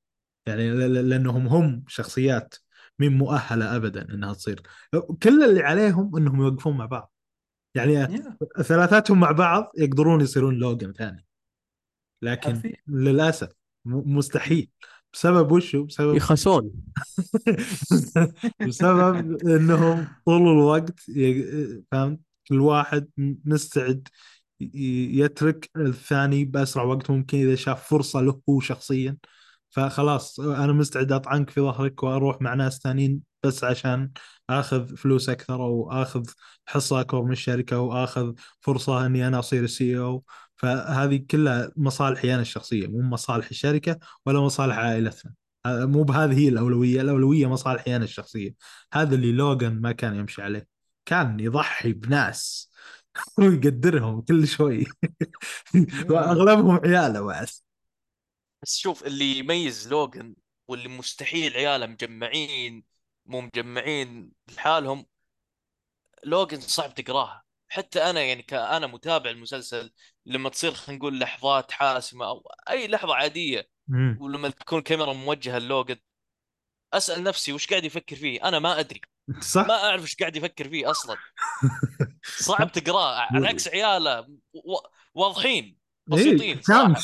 يعني 0.47 0.71
ل- 0.71 0.95
ل- 0.95 1.09
لأنهم 1.09 1.47
هم 1.47 1.85
شخصيات 1.89 2.55
مين 2.99 3.19
مؤهلة 3.19 3.77
ابدا 3.77 4.15
إنها 4.15 4.35
تصير. 4.35 4.63
كل 5.23 5.45
اللي 5.45 5.63
عليهم 5.63 6.17
إنهم 6.17 6.41
يوقفون 6.43 6.77
مع 6.77 6.87
بعض. 6.87 7.13
يعني 7.75 7.93
يا 7.93 8.37
ثلاثاتهم 8.63 9.21
مع 9.21 9.31
بعض 9.31 9.73
يقدرون 9.79 10.21
يصيرون 10.21 10.55
لوجن 10.55 10.93
ثاني. 10.93 11.27
لكن 12.23 12.55
حرفيا 12.55 12.77
للأسف 12.89 13.49
مستحيل. 13.85 14.71
بسبب 15.13 15.53
وشو؟ 15.53 15.85
بسبب 15.85 16.17
يخسون. 16.17 16.73
بسبب 18.69 19.47
إنهم 19.47 20.09
طول 20.27 20.43
الوقت 20.43 21.01
فهمت؟ 21.93 22.21
كل 22.49 22.61
واحد 22.61 23.09
مستعد 23.45 24.09
يترك 24.61 25.71
الثاني 25.77 26.45
بأسرع 26.45 26.83
وقت 26.83 27.11
ممكن 27.11 27.39
إذا 27.39 27.55
شاف 27.55 27.89
فرصة 27.89 28.21
له 28.21 28.41
هو 28.49 28.61
شخصيا. 28.61 29.17
فخلاص 29.71 30.41
أنا 30.41 30.73
مستعد 30.73 31.13
اطعنك 31.13 31.51
في 31.51 31.61
ظهرك 31.61 32.03
وأروح 32.03 32.43
مع 32.43 32.55
ناس 32.55 32.79
ثانيين 32.79 33.21
بس 33.43 33.65
عشان 33.65 34.11
آخذ 34.51 34.97
فلوس 34.97 35.29
أكثر 35.29 35.55
أو 35.55 35.93
آخذ 35.93 36.27
حصة 36.67 37.01
أكبر 37.01 37.23
من 37.23 37.33
الشركة 37.33 37.77
أو 37.77 38.05
آخذ 38.05 38.33
فرصة 38.61 39.07
إني 39.07 39.29
أنا 39.29 39.39
أصير 39.39 39.65
السي 39.65 39.99
أو. 39.99 40.25
فهذه 40.57 41.17
كلها 41.31 41.73
مصالحي 41.77 42.35
أنا 42.35 42.43
الشخصية 42.43 42.87
مو 42.87 43.01
مصالح 43.03 43.49
الشركة 43.51 43.99
ولا 44.27 44.41
مصالح 44.41 44.79
عائلتنا. 44.79 45.35
آه، 45.67 45.85
مو 45.85 46.03
بهذه 46.03 46.39
هي 46.39 46.49
الأولوية. 46.49 47.01
الأولوية 47.01 47.47
مصالحي 47.47 47.97
أنا 47.97 48.05
الشخصية. 48.05 48.55
هذا 48.93 49.15
اللي 49.15 49.33
لوغان 49.33 49.81
ما 49.81 49.93
كان 49.93 50.15
يمشي 50.15 50.43
عليه. 50.43 50.67
كان 51.07 51.41
يضحي 51.41 51.93
بناس. 51.93 52.70
ويقدرهم 53.39 54.21
كل 54.21 54.47
شوي. 54.49 54.87
وأغلبهم 56.11 56.81
عياله 56.85 57.21
بعد 57.27 57.49
بس 58.63 58.77
شوف 58.79 59.05
اللي 59.07 59.39
يميز 59.39 59.89
لوجن 59.89 60.35
واللي 60.69 60.89
مستحيل 60.89 61.53
عياله 61.57 61.87
مجمعين 61.87 62.85
مو 63.27 63.41
مجمعين 63.41 64.33
لحالهم 64.49 65.07
لوجن 66.25 66.61
صعب 66.61 66.95
تقراها. 66.95 67.45
حتى 67.69 68.03
أنا 68.11 68.21
يعني 68.23 68.43
كأنا 68.43 68.87
متابع 68.87 69.31
المسلسل 69.31 69.93
لما 70.27 70.49
تصير 70.49 70.73
خلينا 70.75 70.99
نقول 70.99 71.19
لحظات 71.21 71.73
حاسمة 71.73 72.27
أو 72.27 72.43
أي 72.71 72.89
لحظة 72.89 73.15
عادية. 73.15 73.69
ولما 74.19 74.49
تكون 74.49 74.79
الكاميرا 74.79 75.13
موجهة 75.13 75.59
للوجن 75.59 75.97
أسأل 76.95 77.23
نفسي 77.25 77.53
وش 77.53 77.67
قاعد 77.69 77.85
يفكر 77.85 78.17
فيه؟ 78.17 78.49
أنا 78.49 78.59
ما 78.59 78.81
أدري. 78.81 79.01
صح؟ 79.41 79.67
ما 79.67 79.75
أعرف 79.75 80.03
إيش 80.03 80.17
قاعد 80.17 80.37
يفكر 80.37 80.69
فيه 80.69 80.91
أصلا. 80.91 81.17
صعب 82.23 82.73
تقراه. 82.73 83.19
على 83.19 83.49
عكس 83.49 83.69
عياله 83.69 84.21
و- 84.55 84.89
واضحين 85.15 85.77
بسيطين 86.07 86.57
إيه 86.57 86.63
كان 86.63 86.95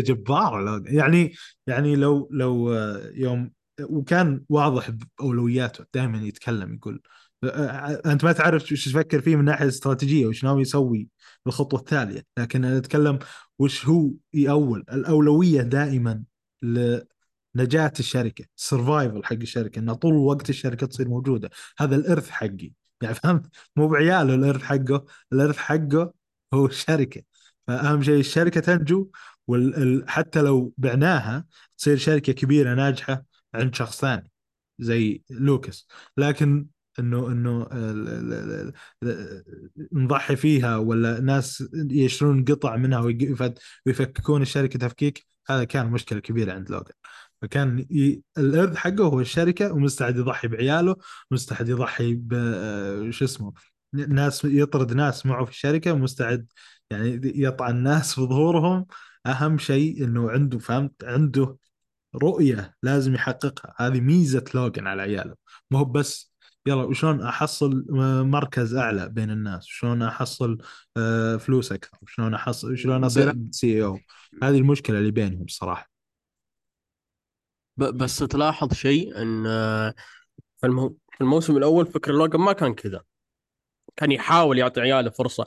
جبارة 0.00 0.60
لوغان 0.60 0.84
يعني 0.86 1.32
يعني 1.66 1.96
لو 1.96 2.28
لو 2.32 2.72
آه، 2.72 3.10
يوم 3.14 3.50
وكان 3.82 4.44
واضح 4.48 4.90
بأولوياته 4.90 5.84
دائما 5.94 6.18
يتكلم 6.18 6.74
يقول 6.74 7.02
آه، 7.44 8.02
أنت 8.06 8.24
ما 8.24 8.32
تعرف 8.32 8.72
وش 8.72 8.88
تفكر 8.88 9.20
فيه 9.20 9.36
من 9.36 9.44
ناحية 9.44 9.68
استراتيجية 9.68 10.26
وش 10.26 10.44
ناوي 10.44 10.62
يسوي 10.62 11.08
بالخطوة 11.44 11.80
التالية 11.80 12.22
لكن 12.38 12.64
أنا 12.64 12.78
أتكلم 12.78 13.18
وش 13.58 13.86
هو 13.86 14.10
يأول 14.34 14.84
الأولوية 14.92 15.62
دائما 15.62 16.22
لنجاة 17.54 17.92
الشركة 18.00 18.44
ال 18.56 18.64
survival 18.64 19.24
حق 19.24 19.32
الشركة 19.32 19.78
أن 19.78 19.94
طول 19.94 20.12
الوقت 20.12 20.50
الشركة 20.50 20.86
تصير 20.86 21.08
موجودة. 21.08 21.50
هذا 21.78 21.96
الإرث 21.96 22.30
حقي. 22.30 22.72
يعني 23.02 23.14
فهمت؟ 23.14 23.46
مو 23.76 23.88
بعياله 23.88 24.34
الإرث 24.34 24.62
حقه. 24.62 25.04
الإرث 25.32 25.56
حقه 25.56 26.12
هو 26.54 26.66
الشركة. 26.66 27.22
فأهم 27.66 28.02
شيء 28.02 28.20
الشركة 28.20 28.60
تنجو 28.60 29.10
وحتى 29.46 30.42
لو 30.42 30.72
بعناها 30.78 31.44
تصير 31.78 31.96
شركة 31.96 32.32
كبيرة 32.32 32.74
ناجحة 32.74 33.24
عند 33.54 33.74
شخص 33.74 34.00
ثاني 34.00 34.30
زي 34.78 35.22
لوكس. 35.30 35.88
لكن 36.16 36.66
إنه 36.98 37.28
إنه 37.28 37.66
نضحي 39.92 40.36
فيها 40.36 40.76
ولا 40.76 41.20
ناس 41.20 41.64
يشترون 41.74 42.44
قطع 42.44 42.76
منها 42.76 43.00
ويفككون 43.86 44.42
الشركة 44.42 44.78
تفكيك 44.78 45.26
هذا 45.46 45.64
كان 45.64 45.86
مشكلة 45.90 46.20
كبيرة 46.20 46.52
عند 46.52 46.70
لوغان 46.70 46.92
فكان 47.42 47.86
ي... 47.90 48.22
الإرث 48.38 48.76
حقه 48.76 49.04
هو 49.04 49.20
الشركة 49.20 49.72
ومستعد 49.72 50.16
يضحي 50.16 50.48
بعياله 50.48 50.96
مستعد 51.30 51.68
يضحي 51.68 52.14
ب 52.14 52.32
آه، 52.34 53.10
شو 53.10 53.24
اسمه 53.24 53.52
ناس 53.92 54.44
يطرد 54.44 54.92
ناس 54.92 55.26
معه 55.26 55.44
في 55.44 55.50
الشركة 55.50 55.92
ومستعد 55.92 56.46
يعني 56.90 57.20
يطعن 57.24 57.76
الناس 57.76 58.14
في 58.14 58.20
ظهورهم. 58.20 58.86
أهم 59.26 59.58
شيء 59.58 60.04
إنه 60.04 60.30
عنده 60.30 60.58
فهمت؟ 60.58 61.04
عنده 61.04 61.56
رؤية 62.22 62.74
لازم 62.82 63.14
يحققها. 63.14 63.74
هذه 63.78 64.00
ميزة 64.00 64.44
لوجن 64.54 64.86
على 64.86 65.02
عياله. 65.02 65.34
ما 65.70 65.78
هو 65.78 65.84
بس 65.84 66.33
يلا 66.66 66.82
وشلون 66.82 67.20
أحصل 67.20 67.84
مركز 68.26 68.74
أعلى 68.74 69.08
بين 69.08 69.30
الناس؟ 69.30 69.64
شلون 69.66 70.02
أحصل 70.02 70.58
آه، 70.96 71.36
فلوس 71.36 71.72
أكثر؟ 71.72 71.98
شلون 72.06 72.34
احصل 72.34 72.78
شلون 72.78 73.04
أصير 73.04 73.34
سي 73.50 73.84
أو؟ 73.84 73.98
هذه 74.42 74.58
المشكلة 74.58 74.98
اللي 74.98 75.10
بينهم 75.10 75.42
الصراحة 75.42 75.90
ب- 77.76 77.98
بس 77.98 78.18
تلاحظ 78.18 78.72
شيء 78.72 79.22
إن 79.22 79.46
آه، 79.46 79.94
في 80.60 80.66
المو... 80.66 80.96
في 81.12 81.20
الموسم 81.20 81.56
الأول 81.56 81.86
فكر 81.86 82.12
لوجان 82.12 82.40
ما 82.40 82.52
كان 82.52 82.74
كذا. 82.74 83.02
كان 83.96 84.12
يحاول 84.12 84.58
يعطي 84.58 84.80
عياله 84.80 85.10
فرصة. 85.10 85.46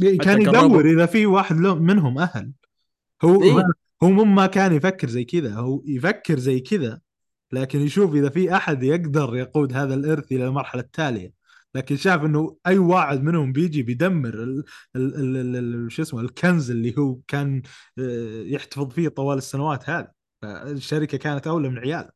كان 0.00 0.48
قربوا. 0.48 0.66
يدور 0.66 0.90
إذا 0.90 1.06
في 1.06 1.26
واحد 1.26 1.56
منهم 1.56 2.18
أهل. 2.18 2.52
هو 3.24 3.42
إيه. 3.42 3.64
هو 4.02 4.08
مو 4.08 4.24
ما 4.24 4.46
كان 4.46 4.72
يفكر 4.72 5.08
زي 5.08 5.24
كذا. 5.24 5.54
هو 5.54 5.82
يفكر 5.86 6.38
زي 6.38 6.60
كذا. 6.60 7.00
لكن 7.52 7.80
يشوف 7.80 8.14
إذا 8.14 8.30
في 8.30 8.56
أحد 8.56 8.82
يقدر 8.82 9.36
يقود 9.36 9.72
هذا 9.72 9.94
الإرث 9.94 10.32
إلى 10.32 10.46
المرحلة 10.46 10.82
التالية. 10.82 11.32
لكن 11.74 11.96
شاف 11.96 12.24
إنه 12.24 12.56
أي 12.66 12.78
واحد 12.78 13.22
منهم 13.22 13.52
بيجي 13.52 13.82
بيدمر 13.82 14.62
شو 15.88 16.02
اسمه 16.02 16.20
الكنز 16.20 16.70
اللي 16.70 16.94
هو 16.98 17.18
كان 17.28 17.62
آه، 17.98 18.42
يحتفظ 18.42 18.90
فيه 18.92 19.08
طوال 19.08 19.38
السنوات 19.38 19.90
هذه. 19.90 20.08
فالشركة 20.42 21.18
كانت 21.18 21.46
أولى 21.46 21.68
من 21.68 21.78
عياله. 21.78 22.10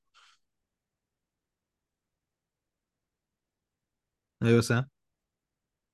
أيوه 4.43 4.61
سام. 4.61 4.89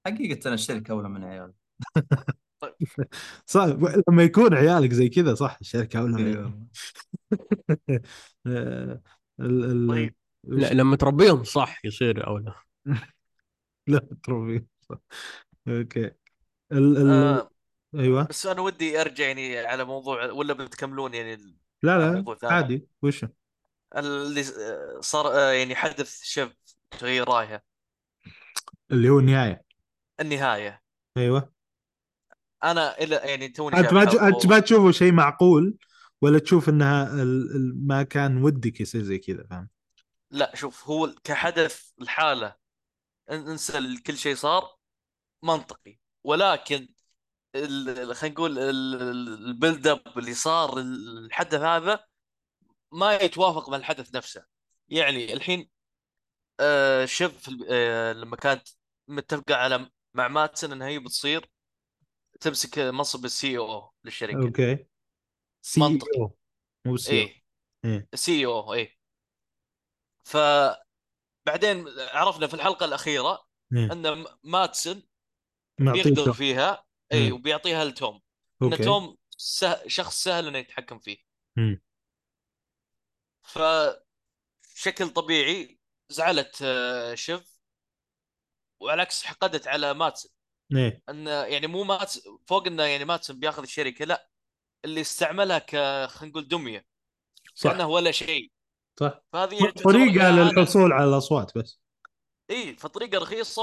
حقيقة 0.07 0.55
الشركة 0.55 0.93
أولى 0.93 1.09
من 1.09 1.25
عيال 1.25 1.53
صح 3.47 3.65
لما 4.09 4.23
يكون 4.23 4.55
عيالك 4.55 4.93
زي 4.93 5.09
كذا 5.09 5.35
صح 5.35 5.59
الشركة 5.61 6.01
أولى 6.01 6.23
من 6.23 6.37
إيه. 6.37 6.69
آه، 8.47 9.01
ال 9.41 9.65
ال 9.65 9.89
طيب. 9.89 10.15
لا 10.45 10.73
لما 10.75 10.97
تربيهم 10.97 11.45
صح 11.45 11.85
يصير 11.85 12.27
اولى 12.27 12.55
لا. 13.87 14.01
trophy 14.25 14.65
صح. 14.81 14.99
okay. 15.69 16.05
ال 16.73 16.97
ال 16.97 17.11
آه 17.11 17.51
أيوه. 17.95 18.25
بس 18.25 18.47
أنا 18.47 18.61
ودي 18.61 19.01
أرجع 19.01 19.27
يعني 19.27 19.59
على 19.59 19.85
موضوع 19.85 20.31
ولا 20.33 20.55
بتكملون 20.55 21.15
يعني 21.15 21.35
ال- 21.35 21.57
لا 21.83 21.99
لا 22.23 22.37
عادي. 22.43 22.87
وش؟ 23.03 23.25
اللي 23.97 24.45
صار 25.01 25.29
آه، 25.29 25.53
يعني 25.53 25.77
حدث 25.77 26.23
شيف 26.23 26.53
تغيير 26.91 27.29
رايها 27.29 27.63
اللي 28.93 29.09
هو 29.09 29.19
النهاية. 29.19 29.63
النهاية. 30.21 30.83
أيوه. 31.17 31.53
أنا 32.65 32.99
إلى 32.99 33.17
يعني 33.17 33.49
توني 33.49 33.81
أنت 33.81 33.93
ما 33.93 34.03
أنت 34.29 34.47
ما 34.47 34.59
تشوفه 34.59 34.91
شيء 34.91 35.13
معقول. 35.13 35.77
ولا 36.23 36.39
تشوف 36.39 36.69
إنها. 36.69 37.25
ما 37.87 38.03
كان 38.03 38.43
ودك 38.43 38.81
يصير 38.81 39.03
زي 39.03 39.19
كذا 39.19 39.47
فاهم؟ 39.51 39.69
لا 40.31 40.57
شوف 40.57 40.89
هو 40.89 41.15
كحدث 41.25 41.91
الحالة 42.01 42.57
إن- 43.31 43.33
إنسى 43.33 43.97
كل 44.07 44.17
شيء 44.17 44.35
صار 44.35 44.77
منطقي. 45.43 45.99
ولكن 46.25 46.89
خلينا 47.55 48.29
نقول 48.35 48.59
ال- 48.59 48.95
ال- 49.03 49.47
ال 49.47 49.53
build 49.53 49.87
up 49.87 50.19
اللي 50.19 50.35
صار 50.35 50.79
ال- 50.79 51.19
الحدث 51.25 51.61
هذا 51.61 52.05
ما 52.93 53.15
يتوافق 53.15 53.69
مع 53.69 53.77
الحدث 53.77 54.15
نفسه. 54.15 54.45
يعني 54.89 55.33
الحين 55.33 55.69
آه 56.61 57.07
الب- 57.49 57.67
آه 57.71 58.13
لما 58.13 58.37
كانت 58.37 58.69
متفقة 59.09 59.55
على 59.55 59.91
مع 60.15 60.29
ماتسن 60.29 60.73
انها 60.73 60.89
هي 60.89 60.99
بتصير 60.99 61.51
تمسك 62.41 62.79
منصب 62.79 63.25
ال 63.25 63.59
CEO 63.59 63.93
للشركة. 64.05 64.43
okay. 64.43 64.87
شي 65.63 65.81
منطقي. 65.81 66.21
أو 66.21 66.37
مو 66.87 66.97
CEO 66.97 67.27
إيه 67.27 67.43
إيه. 67.85 68.09
CEO 68.15 68.75
إيه 68.75 68.99
ف 70.25 70.37
بعدين 71.47 71.85
عرفنا 71.99 72.47
في 72.47 72.55
الحلقة 72.55 72.85
الأخيرة 72.85 73.49
إيه. 73.73 73.93
أن 73.93 74.25
ماتسن 74.45 75.03
بيقدر. 75.81 76.33
فيها 76.33 76.85
اي 77.13 77.31
مم. 77.31 77.37
وبيعطيها 77.37 77.85
لتوم 77.85 78.15
أن 78.63 78.73
okay 78.73 78.85
توم 78.85 79.17
سه... 79.37 79.89
شخص 79.89 80.23
سهل 80.23 80.47
إنه 80.47 80.59
يتحكم 80.59 80.99
فيه 80.99 81.19
مم. 81.57 81.83
فبشكل 83.43 85.09
طبيعي 85.15 85.79
زعلت 86.09 86.63
آه، 86.63 87.15
شيف 87.15 87.59
وعلى 88.81 88.95
العكس 88.95 89.25
حقدت 89.25 89.69
على 89.69 89.95
ماتسن 89.95 90.29
إيه 90.77 91.03
انه 91.09 91.31
يعني 91.31 91.67
مو 91.67 91.85
ماتس 91.85 92.29
فوق 92.47 92.67
إنه 92.67 92.83
يعني 92.83 93.05
ماتسن 93.05 93.39
بياخذ 93.39 93.63
الشركة 93.63 94.05
لا 94.05 94.28
اللي 94.85 95.01
استعملها 95.01 95.59
ك 95.59 95.71
خلينا 96.07 96.31
نقول 96.33 96.49
دمية 96.49 96.87
صح 97.55 97.71
كانه 97.71 97.87
ولا 97.87 98.11
شيء 98.11 98.53
صح 99.01 99.21
فهذه 99.33 99.71
طريقة. 99.85 100.31
للحصول 100.31 100.93
على 100.93 101.05
الأصوات 101.09 101.59
بس 101.59 101.81
إي 102.51 102.77
فطريقة 102.77 103.19
رخيصة 103.19 103.63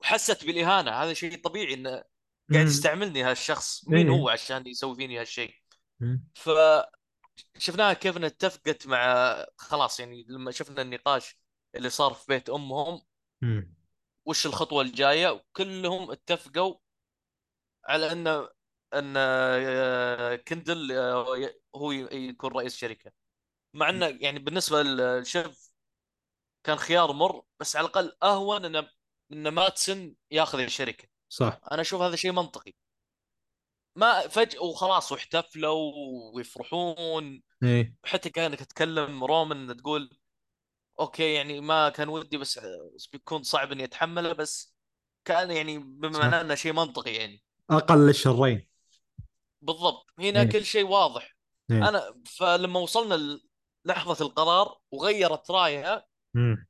وحست 0.00 0.44
بالإهانة 0.44 0.90
هذا 0.90 1.12
شيء 1.12 1.42
طبيعي 1.42 1.74
انه 1.74 2.04
قاعد. 2.52 2.66
يستعملني 2.66 3.22
هالشخص 3.22 3.88
مين 3.88 4.10
إيه. 4.10 4.18
هو 4.18 4.28
عشان 4.28 4.66
يسوي 4.66 4.96
فيني 4.96 5.20
هالشيء. 5.20 5.54
ف 6.34 6.50
شفناها 7.58 7.92
كيف 7.92 8.16
انها 8.16 8.28
اتفقت 8.28 8.86
مع 8.86 9.36
خلاص 9.56 10.00
يعني 10.00 10.26
لما 10.28 10.50
شفنا 10.50 10.82
النقاش 10.82 11.38
اللي 11.74 11.90
صار 11.90 12.14
في 12.14 12.24
بيت 12.28 12.50
أمهم. 12.50 13.02
وش 14.24 14.46
الخطوة 14.46 14.82
الجاية 14.82 15.30
وكلهم 15.30 16.10
اتفقوا 16.10 16.74
على 17.88 18.12
ان 18.12 18.48
أن 18.94 19.14
آه، 19.16 20.36
كندل 20.36 20.92
آه، 20.92 21.52
هو 21.76 21.90
يكون 21.92 22.50
رئيس 22.50 22.76
شركة. 22.76 23.12
مع 23.74 23.90
انه 23.90 24.06
يعني 24.20 24.38
بالنسبة 24.38 24.82
للشيف 24.82 25.70
كان 26.64 26.76
خيار 26.76 27.12
مر 27.12 27.42
بس 27.60 27.76
على 27.76 27.86
الأقل 27.86 28.12
أهون 28.22 28.64
إن 28.64 28.88
إن 29.32 29.48
ماتسن 29.48 30.14
ياخذ 30.30 30.58
الشركة. 30.58 31.08
صح. 31.28 31.60
أنا 31.72 31.80
أشوف 31.80 32.00
هذا 32.00 32.16
شيء 32.16 32.32
منطقي. 32.32 32.72
ما 33.96 34.28
فجاه 34.28 34.62
وخلاص 34.62 35.12
واحتفلوا 35.12 35.92
ويفرحون. 36.34 37.42
إيه. 37.62 37.94
حتى 38.04 38.30
كأنك 38.30 38.58
تتكلم 38.58 39.24
رومان 39.24 39.76
تقول 39.76 40.18
أوكي 41.00 41.34
يعني 41.34 41.60
ما 41.60 41.88
كان 41.88 42.08
ودي 42.08 42.36
بس 42.36 42.58
بس 42.94 43.06
بيكون 43.06 43.42
صعب 43.42 43.72
إني 43.72 43.84
أتحمله. 43.84 44.32
بس 44.32 44.74
كان 45.24 45.50
يعني. 45.50 45.78
معناه 46.02 46.40
أنه 46.40 46.54
شيء 46.54 46.72
منطقي 46.72 47.14
يعني. 47.14 47.42
أقل 47.70 48.08
الشرين. 48.08 48.68
بالضبط 49.62 50.06
هنا 50.18 50.40
إيه. 50.40 50.48
كل 50.48 50.64
شيء 50.64 50.86
واضح 50.86 51.36
إيه. 51.70 51.88
أنا 51.88 52.22
فلما 52.26 52.80
وصلنا 52.80 53.40
لحظة 53.84 54.26
القرار 54.26 54.78
وغيرت 54.90 55.50
رأيها 55.50 56.06
مم. 56.34 56.66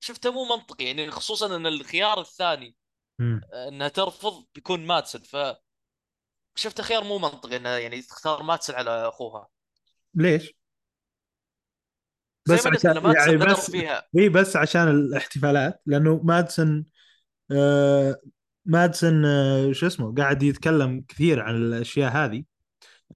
شفته 0.00 0.32
مو 0.32 0.56
منطقي 0.56 0.84
يعني 0.84 1.10
خصوصا 1.10 1.56
إن 1.56 1.66
الخيار 1.66 2.20
الثاني 2.20 2.76
مم. 3.18 3.40
إنها 3.68 3.88
ترفض 3.88 4.46
بيكون 4.54 4.86
ماتسن 4.86 5.18
ف 5.18 5.36
شفته 6.54 6.82
خيار 6.82 7.04
مو 7.04 7.18
منطقي 7.18 7.56
انها 7.56 7.78
يعني 7.78 8.02
تختار 8.02 8.42
ماتسن 8.42 8.74
على 8.74 9.08
أخوها 9.08 9.48
ليش؟ 10.14 10.54
بس 12.48 12.66
عشان 12.66 12.96
إن 12.96 13.02
ماتسن 13.02 13.30
يعني 13.30 13.36
بس 13.36 13.70
فيها 13.70 14.08
اي 14.18 14.28
بس 14.28 14.56
عشان 14.56 14.88
الاحتفالات 14.88 15.82
لأنه 15.86 16.20
مادسون 16.24 16.86
آه 17.52 18.20
مادسون 18.66 19.24
آه 19.24 19.72
شو 19.72 19.86
اسمه 19.86 20.14
قاعد 20.14 20.42
يتكلم 20.42 21.04
كثير 21.08 21.40
عن 21.40 21.56
الأشياء 21.56 22.12
هذه 22.12 22.44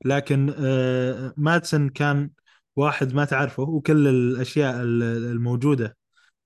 لكن 0.04 0.54
آه 0.58 1.34
مادسون 1.36 1.88
كان 1.88 2.30
واحد 2.76 3.14
ما 3.14 3.24
تعرفه 3.24 3.62
وكل 3.62 4.08
الأشياء 4.08 4.82
ال- 4.82 5.02
الموجودة 5.02 5.96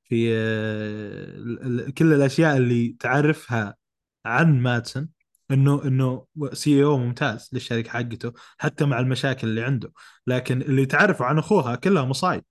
في 0.04 0.28
آه 0.34 1.90
كل 1.90 2.12
الأشياء 2.12 2.56
اللي 2.56 2.96
تعرفها 3.00 3.76
عن 4.24 4.60
مادسون 4.60 5.08
إنه 5.50 5.84
إنه 5.84 6.26
سي 6.52 6.84
أو 6.84 6.98
ممتاز 6.98 7.50
للشركة 7.52 7.90
حقته 7.90 8.32
حتى 8.58 8.84
مع 8.84 9.00
المشاكل 9.00 9.48
اللي 9.48 9.62
عنده. 9.62 9.92
لكن 10.26 10.62
اللي 10.62 10.86
تعرفه 10.86 11.24
عن 11.24 11.38
أخوها 11.38 11.74
كلها 11.76 12.04
مصايب. 12.04 12.44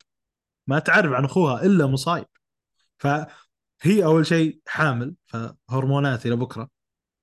ما 0.67 0.79
تعرف 0.79 1.11
عن 1.13 1.25
أخوها 1.25 1.63
إلا 1.65 1.87
مصايب. 1.87 2.25
فهي 3.81 4.05
أول 4.05 4.25
شيء 4.25 4.59
حامل 4.67 5.15
فهرمونات 5.25 6.25
إلى 6.25 6.35
بكرة. 6.35 6.69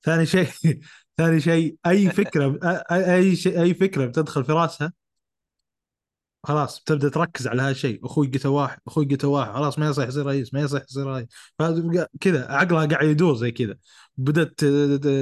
ثاني 0.03 0.27
شيء 0.27 0.49
ثاني 1.19 1.41
شيء 1.41 1.77
أي 1.87 2.11
فكرة 2.11 2.59
أي 2.91 3.37
شيء 3.37 3.63
أي 3.63 3.75
فكرة 3.75 4.07
بتدخل 4.07 4.45
في 4.45 4.53
راسها 4.53 4.93
خلاص 6.45 6.81
بتبدأ 6.81 7.09
تركز 7.09 7.47
على 7.47 7.63
هذا 7.63 7.71
الشيء. 7.71 8.07
أخوي 8.07 8.27
قتل 8.27 8.49
واحد 8.49 8.79
أخوي 8.87 9.05
قتل 9.07 9.27
واحد 9.27 9.53
خلاص 9.53 9.79
ما 9.79 9.89
يصح 9.89 10.07
يصير 10.07 10.27
رئيس 10.27 10.55
ما 10.55 10.61
يصح 10.61 10.83
يصير 10.83 11.07
رئيس. 11.07 11.27
كذا 12.21 12.53
عقلها 12.53 12.87
قاعد 12.87 13.09
يدور 13.09 13.35
زي 13.37 13.51
كذا. 13.51 13.77
بدأت 14.17 14.65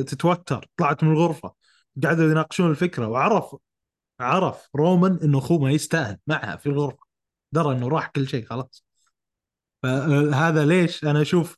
تتوتر 0.08 0.68
طلعت 0.76 1.04
من 1.04 1.12
الغرفة. 1.12 1.52
قعدوا 2.04 2.30
يناقشون 2.30 2.70
الفكرة 2.70 3.08
وعرف 3.08 3.56
عرف 4.20 4.68
رومان 4.76 5.18
انه 5.22 5.38
أخوه 5.38 5.58
ما 5.58 5.70
يستاهل 5.70 6.18
معها 6.26 6.56
في 6.56 6.66
الغرفة. 6.66 7.06
درى 7.52 7.72
إنه 7.76 7.88
راح 7.88 8.06
كل 8.06 8.28
شيء 8.28 8.46
خلاص. 8.46 8.85
فهذا 9.82 10.64
ليش 10.66 11.04
أنا 11.04 11.22
أشوف 11.22 11.56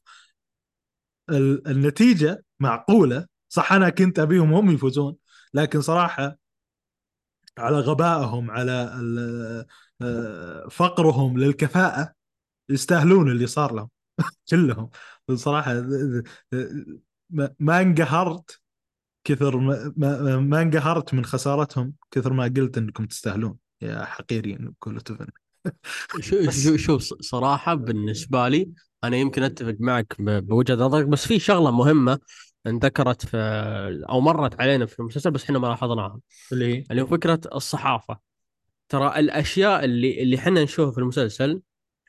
ال- 1.30 1.68
النتيجة 1.68 2.44
معقولة. 2.60 3.26
صح 3.48 3.72
أنا 3.72 3.90
كنت 3.90 4.18
أبيهم 4.18 4.52
هم 4.54 4.70
يفوزون 4.70 5.16
لكن 5.54 5.80
صراحة 5.80 6.38
على 7.58 7.76
غبائهم 7.80 8.50
على 8.50 8.92
آه، 10.02 10.68
فقرهم 10.70 11.38
للكفاءة 11.38 12.12
يستاهلون 12.68 13.30
اللي 13.32 13.46
صار 13.46 13.74
لهم 13.74 13.90
كلهم. 14.50 14.90
صراحة 15.34 15.74
ما 17.60 17.80
انقهرت 17.80 18.60
كثر 19.24 19.56
ما, 19.58 19.94
ما, 19.96 20.62
انقهرت 20.62 21.14
من 21.14 21.24
خسارتهم 21.26 21.94
كثر 22.10 22.34
ما 22.34 22.44
قلت 22.56 22.78
إنكم 22.78 23.06
تستاهلون. 23.06 23.58
يا 23.82 24.04
حقيرين 24.04 24.58
بكل 24.70 25.00
تفن 26.12 26.62
شو 26.62 26.76
شوف 26.76 27.02
صراحة 27.20 27.74
بالنسبة 27.74 28.48
لي 28.48 28.70
أنا 29.04 29.16
يمكن 29.16 29.42
أتفق 29.42 29.76
معك 29.80 30.16
ب- 30.18 30.46
بوجهة 30.46 30.74
نظرك 30.74 31.06
بس 31.06 31.26
في 31.26 31.38
شغلة 31.38 31.70
مهمة 31.70 32.18
انذكرت 32.66 33.26
في 33.26 33.36
أو 34.08 34.20
مرت 34.20 34.60
علينا 34.60 34.86
في 34.86 35.00
المسلسل 35.00 35.30
بس 35.30 35.44
إحنا 35.44 35.58
ما 35.58 35.66
لاحظناها 35.66 36.20
اللي 36.52 36.74
هي؟ 36.76 36.88
اللي 36.90 37.02
هو 37.02 37.06
فكرة 37.06 37.40
الصحافة. 37.54 38.18
ترى 38.88 39.20
الأشياء 39.20 39.84
اللي 39.84 40.22
اللي 40.22 40.36
إحنا 40.38 40.64
نشوفها 40.64 40.92
في 40.92 40.98
المسلسل 40.98 41.62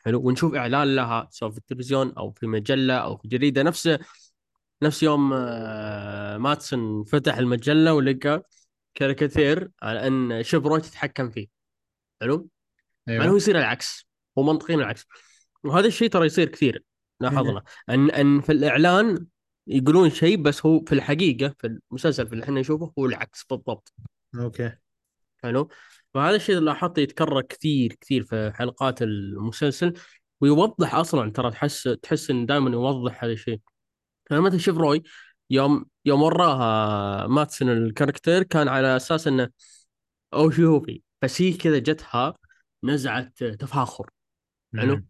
حلو 0.05 0.21
ونشوف 0.27 0.55
إعلان 0.55 0.95
لها 0.95 1.27
سواء 1.31 1.51
في 1.51 1.57
التلفزيون 1.57 2.13
أو 2.17 2.31
في 2.31 2.47
مجلة 2.47 2.95
أو 2.97 3.17
في 3.17 3.27
جريدة 3.27 3.63
نفس 3.63 3.89
نفس 4.83 5.03
يوم 5.03 5.33
آه، 5.33 6.37
ماتسون 6.37 7.03
فتح 7.03 7.37
المجلة 7.37 7.93
ولقى 7.93 8.43
كاريكاتير 8.95 9.71
على 9.83 10.07
أن 10.07 10.43
شبروي 10.43 10.81
تتحكم 10.81 11.29
فيه. 11.31 11.47
حلو؟ 12.21 12.49
مع 13.09 13.15
إنه 13.15 13.23
أيوه 13.23 13.37
يصير 13.37 13.59
العكس. 13.59 14.07
هو 14.37 14.43
منطقيا 14.43 14.75
العكس. 14.75 15.05
وهذا 15.63 15.87
الشيء 15.87 16.09
ترى 16.09 16.25
يصير 16.25 16.47
كثير 16.47 16.83
لاحظنا. 17.19 17.63
أن 17.89 18.11
أن 18.11 18.41
في 18.41 18.51
الإعلان 18.51 19.25
يقولون 19.67 20.09
شيء 20.09 20.37
بس 20.37 20.65
هو 20.65 20.79
في 20.85 20.95
الحقيقة 20.95 21.55
في 21.59 21.77
المسلسل 21.91 22.27
في 22.27 22.33
اللي 22.33 22.43
إحنا 22.43 22.59
نشوفه 22.59 22.93
هو 22.99 23.05
العكس 23.05 23.43
بالضبط. 23.43 23.93
okay. 24.35 24.71
حلو؟ 25.43 25.69
فهذا 26.13 26.35
الشيء 26.35 26.57
اللي 26.57 26.65
لاحظته 26.65 26.99
يتكرر 26.99 27.41
كثير 27.41 27.93
كثير 28.01 28.23
في 28.23 28.51
حلقات 28.55 29.01
المسلسل 29.01 29.93
ويوضح 30.41 30.95
أصلا 30.95 31.31
ترى 31.31 31.51
تحس 31.51 31.83
تحس 31.83 32.29
انه 32.29 32.45
دائما 32.45 32.71
يوضح 32.71 33.23
هذا 33.23 33.33
الشيء. 33.33 33.59
يعني 34.31 34.43
مثلا 34.43 34.57
شيف 34.59 34.77
روي 34.77 35.03
يوم 35.49 35.85
يوم 36.05 36.21
وراها 36.21 37.27
ماتسون 37.27 37.69
الكاريكاتير 37.69 38.43
كان 38.43 38.67
على 38.67 38.95
أساس 38.95 39.27
إنه 39.27 39.49
يشوهوا 40.33 40.79
فيه 40.79 40.99
بس 41.21 41.41
هي 41.41 41.53
كذا 41.53 41.79
جتها 41.79 42.35
نزعه 42.83 43.31
تفاخر. 43.59 44.09
حلو. 44.77 45.03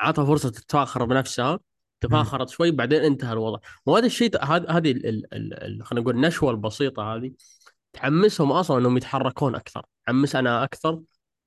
عطها 0.00 0.24
فرصة 0.24 0.48
تتفاخر 0.50 1.04
بنفسها. 1.04 1.60
تفاخرت 2.00 2.48
شوي 2.48 2.70
بعدين 2.70 3.00
انتهى 3.00 3.32
الوضع. 3.32 3.58
وهذا 3.86 4.06
الشيء 4.06 4.44
هذا 4.44 4.70
هذه 4.70 4.92
خلينا 5.82 6.02
نقول 6.02 6.14
النشوة 6.14 6.50
البسيطة 6.50 7.02
هذه. 7.02 7.32
تحمسهم 7.92 8.52
أصلا 8.52 8.78
إنهم 8.78 8.96
يتحركون 8.96 9.54
أكثر. 9.54 9.82
تحمس 10.06 10.36
أنا 10.36 10.64
أكثر 10.64 11.00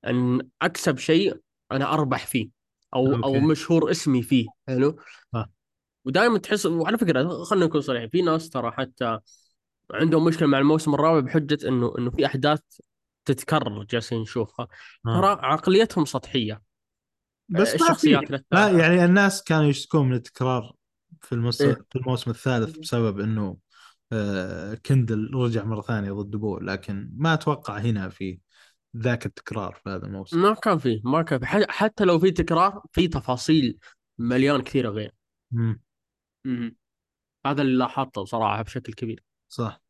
أن 0.06 0.48
أكسب 0.62 0.98
شيء 0.98 1.40
أنا 1.72 1.92
أربح 1.92 2.26
فيه 2.26 2.48
أو 2.94 3.06
أو 3.06 3.24
أوكي. 3.24 3.38
مشهور 3.40 3.90
اسمي 3.90 4.22
فيه. 4.22 4.46
حلو؟ 4.68 5.00
آه. 5.34 5.50
ودائما 6.04 6.38
تحس 6.38 6.66
وعلى 6.66 6.98
فكرة 6.98 7.44
خلينا 7.44 7.66
نكون 7.66 7.80
صريحين 7.80 8.08
في 8.08 8.22
ناس 8.22 8.50
ترى 8.50 8.70
حتى 8.70 9.18
عندهم 9.90 10.24
مشكلة 10.24 10.48
مع 10.48 10.58
الموسم 10.58 10.94
الرابع 10.94 11.20
بحجة 11.20 11.68
انه 11.68 11.94
إنه 11.98 12.10
في 12.10 12.26
أحداث 12.26 12.60
تتكرر 13.30 13.84
جالسين 13.84 14.20
نشوفها. 14.20 14.68
آه. 15.06 15.20
ترى 15.20 15.46
عقليتهم 15.46 16.04
سطحية. 16.04 16.62
بس 17.48 17.68
ما 17.68 17.74
الشخصيات 17.74 18.30
يعني 18.52 19.04
الناس 19.04 19.44
كانوا 19.44 19.68
يشتكون 19.68 20.08
من 20.08 20.14
التكرار 20.14 20.72
في 21.20 21.32
المس... 21.32 21.62
إيه. 21.62 21.74
في 21.90 21.98
الموسم 21.98 22.30
الثالث 22.30 22.78
بسبب 22.78 23.20
إنه 23.20 23.56
آه 24.12 24.74
كندل 24.74 25.30
رجع 25.34 25.64
مرة 25.64 25.80
ثانية 25.80 26.12
ضد 26.12 26.36
أبوه 26.36 26.58
لكن 26.58 27.10
ما 27.16 27.34
أتوقع 27.34 27.78
هنا 27.78 28.08
في 28.08 28.38
ذاك 28.96 29.26
التكرار 29.26 29.74
في 29.74 29.90
هذا 29.90 30.06
الموسم. 30.06 30.42
ما 30.42 30.54
كان 30.54 30.78
فيه 30.78 31.00
ما 31.04 31.22
كان 31.22 31.38
فيه 31.38 31.66
حتى 31.68 32.04
لو 32.04 32.18
في 32.18 32.30
تكرار 32.30 32.82
في 32.92 33.08
تفاصيل 33.08 33.78
مليان 34.18 34.62
كثيرة 34.62 34.90
غير. 34.90 35.14
مم. 35.50 36.76
هذا 37.46 37.62
اللي 37.62 37.78
لاحظته 37.78 38.24
صراحة 38.24 38.62
بشكل 38.62 38.92
كبير. 38.92 39.24
صح. 39.48 39.82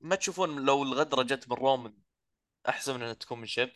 ما 0.00 0.14
تشوفون 0.14 0.64
لو 0.64 0.82
الغدرة 0.82 1.22
جت 1.22 1.50
من 1.50 1.56
رومان 1.56 1.94
احسن 2.68 2.94
من 2.94 3.02
إنها 3.02 3.12
تكون 3.12 3.38
من 3.40 3.46
شيف؟ 3.46 3.68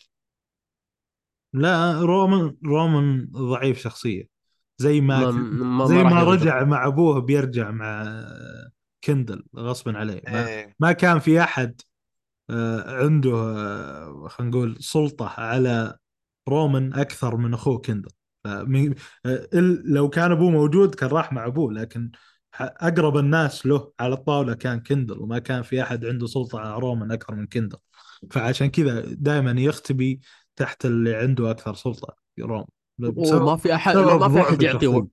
لا 1.52 2.00
رومان 2.00 2.56
رومان 2.64 3.28
ضعيف 3.32 3.78
شخصيه 3.78 4.28
زي 4.78 5.00
ما 5.00 5.30
ما 5.30 5.30
ما, 5.30 5.86
زي 5.86 5.94
ما. 5.94 6.22
رجع 6.22 6.64
مع 6.64 6.86
أبوه 6.86 7.20
بيرجع 7.20 7.70
مع 7.70 8.24
كندل 9.04 9.44
غصبا 9.56 9.98
عليه. 9.98 10.22
ما, 10.28 10.48
إيه. 10.48 10.74
ما 10.80 10.92
كان 10.92 11.18
في 11.18 11.42
أحد 11.42 11.80
آه، 12.50 13.02
عنده 13.04 13.30
آه، 13.32 14.28
خلينا 14.28 14.50
نقول 14.56 14.76
سلطة 14.80 15.28
على 15.28 15.96
رومان 16.48 16.94
أكثر 16.94 17.36
من 17.36 17.54
أخوه 17.54 17.78
كندل. 17.78 18.10
آه، 18.46 18.64
إل- 19.26 19.82
لو 19.84 20.08
كان 20.08 20.32
أبوه 20.32 20.50
موجود 20.50 20.94
كان 20.94 21.08
راح 21.08 21.32
مع 21.32 21.46
أبوه 21.46 21.72
لكن 21.72 22.10
أقرب 22.60 23.16
الناس 23.16 23.66
له 23.66 23.92
على 24.00 24.14
الطاولة 24.14 24.54
كان 24.54 24.80
كندل 24.80 25.18
وما 25.18 25.38
كان 25.38 25.62
في 25.62 25.82
أحد 25.82 26.04
عنده 26.04 26.26
سلطة 26.26 26.60
على 26.60 26.78
رومان 26.78 27.12
أكثر 27.12 27.34
من 27.34 27.46
كندل. 27.46 27.78
فعشان 28.30 28.66
كذا 28.70 29.00
دائما 29.06 29.60
يختبي 29.60 30.20
تحت 30.56 30.86
اللي 30.86 31.14
عنده 31.14 31.50
أكثر 31.50 31.74
سلطة 31.74 32.16
رومان 32.40 32.64
وما 33.00 33.56
في 33.56 33.74
احد 33.74 33.96
ما 33.96 34.28
في 34.28 34.40
أحد 34.40 34.62
يعطي 34.62 34.86
الشخصية. 34.86 35.06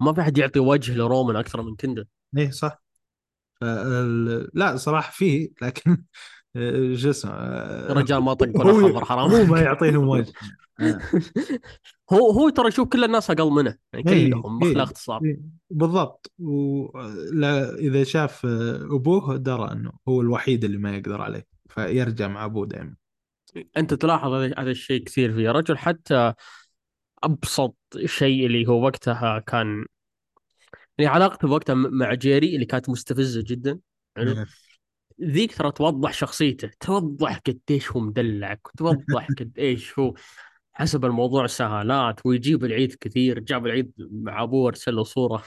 ما 0.00 0.12
في 0.12 0.20
أحد 0.20 0.38
يعطي 0.38 0.60
وجه 0.60 0.94
لرومان 0.94 1.36
أكثر 1.36 1.62
من 1.62 1.76
كندل 1.76 2.06
إيه 2.36 2.50
صح. 2.50 2.82
فال- 3.60 4.50
لا 4.54 4.76
صراحة 4.76 5.12
فيه 5.12 5.50
لكن 5.62 6.04
شو 7.00 7.10
اسمه 7.10 7.32
الرجال 7.32 8.18
ما 8.22 8.34
طق 8.34 8.48
ولا 8.54 8.88
خبر 8.88 9.04
حرام. 9.04 9.30
هو 9.30 9.44
ما 9.44 9.60
يعطيهم 9.60 10.08
وجه. 10.08 10.32
آه. 10.80 11.00
هو 12.12 12.30
هو 12.30 12.48
ترى 12.48 12.68
يشوف 12.68 12.88
كل 12.88 13.04
الناس 13.04 13.30
أقل 13.30 13.50
منه 13.50 13.78
يعني 13.92 14.12
إيه، 14.12 14.30
كلهم 14.30 14.62
إيه. 14.62 14.68
باخلاق 14.68 14.86
اختصار 14.86 15.20
إيه، 15.24 15.40
بالضبط. 15.70 16.32
ولا 16.38 17.74
إذا 17.74 18.04
شاف 18.04 18.46
أبوه 18.90 19.36
درى 19.36 19.72
إنه 19.72 19.92
هو 20.08 20.20
الوحيد 20.20 20.64
اللي 20.64 20.78
ما 20.78 20.96
يقدر 20.96 21.22
عليه. 21.22 21.46
فيرجع 21.68 22.28
مع 22.28 22.44
أبوه 22.44 22.66
دائما. 22.66 22.94
أنت 23.76 23.94
تلاحظ 23.94 24.32
هذا 24.32 24.70
الشيء 24.70 25.04
كثير 25.04 25.32
فيه. 25.34 25.42
يا 25.42 25.52
رجل 25.52 25.78
حتى 25.78 26.34
أبسط 27.24 27.76
شيء 28.04 28.46
اللي 28.46 28.66
هو 28.66 28.84
وقتها 28.84 29.38
كان 29.38 29.86
يعني 30.98 31.10
علاقته 31.10 31.48
بوقتها 31.48 31.74
م- 31.74 31.98
مع 31.98 32.14
جيري 32.14 32.54
اللي 32.54 32.66
كانت 32.66 32.88
مستفزة 32.88 33.44
جدا. 33.46 33.78
يعني 34.16 34.46
ذيك 35.22 35.56
ترى 35.56 35.72
توضح 35.72 36.12
شخصيته. 36.12 36.70
توضح 36.80 37.38
قديش 37.38 37.92
هو 37.92 38.00
مدلعك 38.00 38.68
وتوضح 38.68 39.28
قد 39.38 39.58
إيش 39.58 39.98
هو 39.98 40.14
حسب 40.72 41.04
الموضوع 41.04 41.46
سهالات 41.46 42.26
ويجيب 42.26 42.64
العيد 42.64 42.94
كثير. 42.94 43.38
جاب 43.38 43.66
العيد 43.66 43.92
مع 43.98 44.42
أبوه 44.42 44.68
أرسل 44.68 44.94
له 44.96 45.04
صورة. 45.04 45.44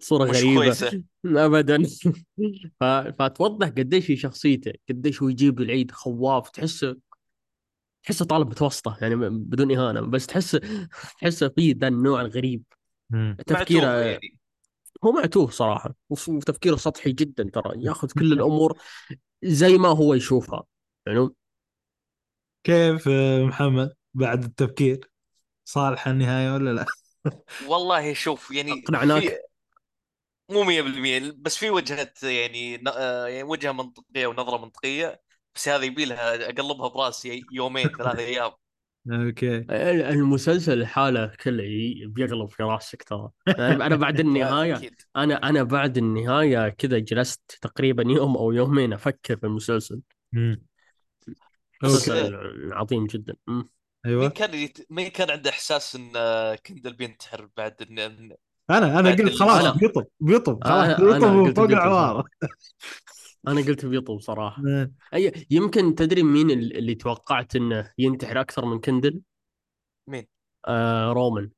صورة 0.00 0.30
مش 0.30 0.36
غريبة. 0.36 0.54
كويسة. 0.54 1.02
ابدا. 1.26 1.82
ف... 2.80 2.84
فتوضح 3.18 3.68
قديش 3.68 4.10
هي 4.10 4.16
شخصيته 4.16 4.72
قديش 4.88 5.22
هو 5.22 5.28
يجيب 5.28 5.60
العيد 5.60 5.90
خواف. 5.90 6.50
تحسه 6.50 6.96
تحسه 8.02 8.24
طالب 8.24 8.48
متوسطة 8.48 8.96
يعني 9.00 9.14
بدون 9.16 9.76
إهانة 9.78 10.00
بس 10.00 10.26
تحسه 10.26 10.60
تحسه 11.20 11.48
فيه 11.48 11.74
ذا 11.78 11.88
النوع 11.88 12.20
الغريب. 12.20 12.62
تفكيره 13.46 13.86
يعني. 13.86 14.38
هو 15.04 15.12
معتوه 15.12 15.50
صراحة 15.50 15.94
وف- 16.10 16.28
وتفكيره 16.28 16.76
سطحي 16.76 17.12
جدا 17.12 17.50
ترى. 17.52 17.84
ياخذ 17.84 18.10
كل 18.12 18.32
الأمور 18.32 18.78
زي 19.42 19.78
ما 19.78 19.88
هو 19.88 20.14
يشوفها 20.14 20.64
يعني. 21.06 21.28
كيف 22.64 23.08
محمد 23.48 23.94
بعد 24.14 24.44
التفكير؟ 24.44 25.10
صالح 25.64 26.08
النهاية 26.08 26.54
ولا 26.54 26.70
لا؟ 26.70 26.86
والله 27.68 28.12
شوف 28.12 28.50
يعني 28.50 28.72
أقنعناك؟ 28.72 29.38
مو 30.48 30.62
100% 30.64 31.32
بس 31.36 31.56
في 31.56 31.70
وجهة 31.70 32.12
يعني 32.22 32.76
ن- 32.76 32.88
آه، 32.88 33.26
يعني 33.26 33.42
وجهة 33.42 33.72
منطقية 33.72 34.26
ونظرة 34.26 34.58
منطقية 34.58 35.22
بس 35.54 35.68
هذه 35.68 35.84
يبي 35.84 36.04
لها 36.04 36.34
أقلبها 36.50 36.88
براسي 36.88 37.46
يومين 37.50 37.90
ثلاثة 37.98 38.22
أيام. 38.22 38.52
أوكي. 39.10 39.56
المسلسل 40.10 40.80
الحالة 40.80 41.26
كله 41.44 41.64
بيغلب 42.06 42.50
في 42.50 42.62
راسك 42.62 43.02
ترى. 43.02 43.30
أنا 43.58 43.86
أنا 43.86 43.96
بعد 43.96 44.20
النهاية 44.20 44.80
أنا 45.16 45.34
أنا 45.34 45.62
بعد 45.62 45.98
النهاية 45.98 46.68
كذا 46.68 46.98
جلست 46.98 47.58
تقريبا 47.62 48.02
يوم 48.06 48.36
أو 48.36 48.52
يومين 48.52 48.92
أفكر 48.92 49.36
في 49.36 49.46
المسلسل. 49.46 50.00
مسلسل 51.82 52.34
عظيم 52.72 53.06
جدا. 53.06 53.36
مم. 53.46 53.68
مين 54.18 54.30
أيوه 54.30 54.30
كان 54.30 54.54
يت... 54.54 54.86
مين 54.92 55.08
كان 55.08 55.30
عنده 55.30 55.50
إحساس 55.50 55.96
إن 55.96 56.12
آه، 56.16 56.54
كندل 56.54 56.92
بينتحر 56.92 57.48
بعد 57.56 57.82
إن- 57.82 58.34
أنا 58.70 58.98
أنا 59.00 59.10
قلت 59.10 59.34
خلاص 59.34 59.64
أنا- 59.74 59.78
بيطب 59.78 60.06
بيطب 60.20 60.64
خلاص. 60.64 60.96
أنا- 60.96 61.00
بيطب 61.00 61.56
فوق 61.56 61.64
العوار. 61.70 62.28
أنا 63.48 63.60
قلت 63.60 63.86
بيطب 63.86 64.20
صراحة. 64.20 64.62
أي 65.14 65.46
يمكن 65.50 65.94
تدري 65.94 66.22
مين 66.22 66.50
ال- 66.50 66.76
اللي 66.76 66.94
توقعت 66.94 67.56
إنه 67.56 67.90
ينتحر 67.98 68.40
أكثر 68.40 68.64
من 68.64 68.78
كندل؟ 68.80 69.20
مين؟ 70.08 70.26
آه 70.66 71.12
رومان 71.12 71.50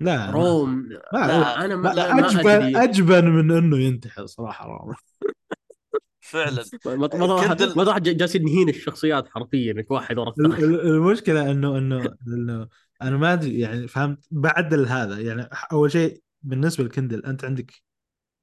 لا 0.00 0.30
روم 0.30 0.88
لا 0.88 1.02
لا 1.12 1.64
أنا 1.64 1.76
ما, 1.76 1.88
لا 1.88 2.14
ما, 2.14 2.20
ما 2.20 2.28
أجبن 2.28 2.76
أجبن 2.76 3.24
من 3.28 3.50
إنه 3.56 3.78
ينتحر 3.78 4.26
صراحة 4.26 4.66
رامي 4.68 4.94
فعلا. 6.20 6.64
ما 6.86 7.72
ما 7.76 7.82
راح 7.82 7.98
جالسين 7.98 8.44
نهين 8.44 8.68
الشخصيات 8.68 9.28
حرفيا 9.28 9.84
واحد 9.90 10.18
ورا 10.18 10.32
ال- 10.38 10.46
الثاني 10.46 10.64
ال- 10.64 10.80
المشكلة 10.80 11.50
إنه 11.50 11.78
إنه 11.78 12.14
إنه 12.28 12.68
أنا 13.08 13.16
ما 13.16 13.32
أدري 13.32 13.60
يعني 13.60 13.88
فهمت؟ 13.88 14.26
بعد 14.30 14.74
هذا 14.74 15.20
يعني 15.20 15.48
أول 15.72 15.92
شيء 15.92 16.22
بالنسبة 16.42 16.84
لكندل 16.84 17.24
أنت 17.24 17.44
عندك 17.44 17.72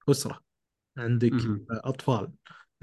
أسرة 0.09 0.41
عندك. 0.97 1.31
أطفال. 1.71 2.31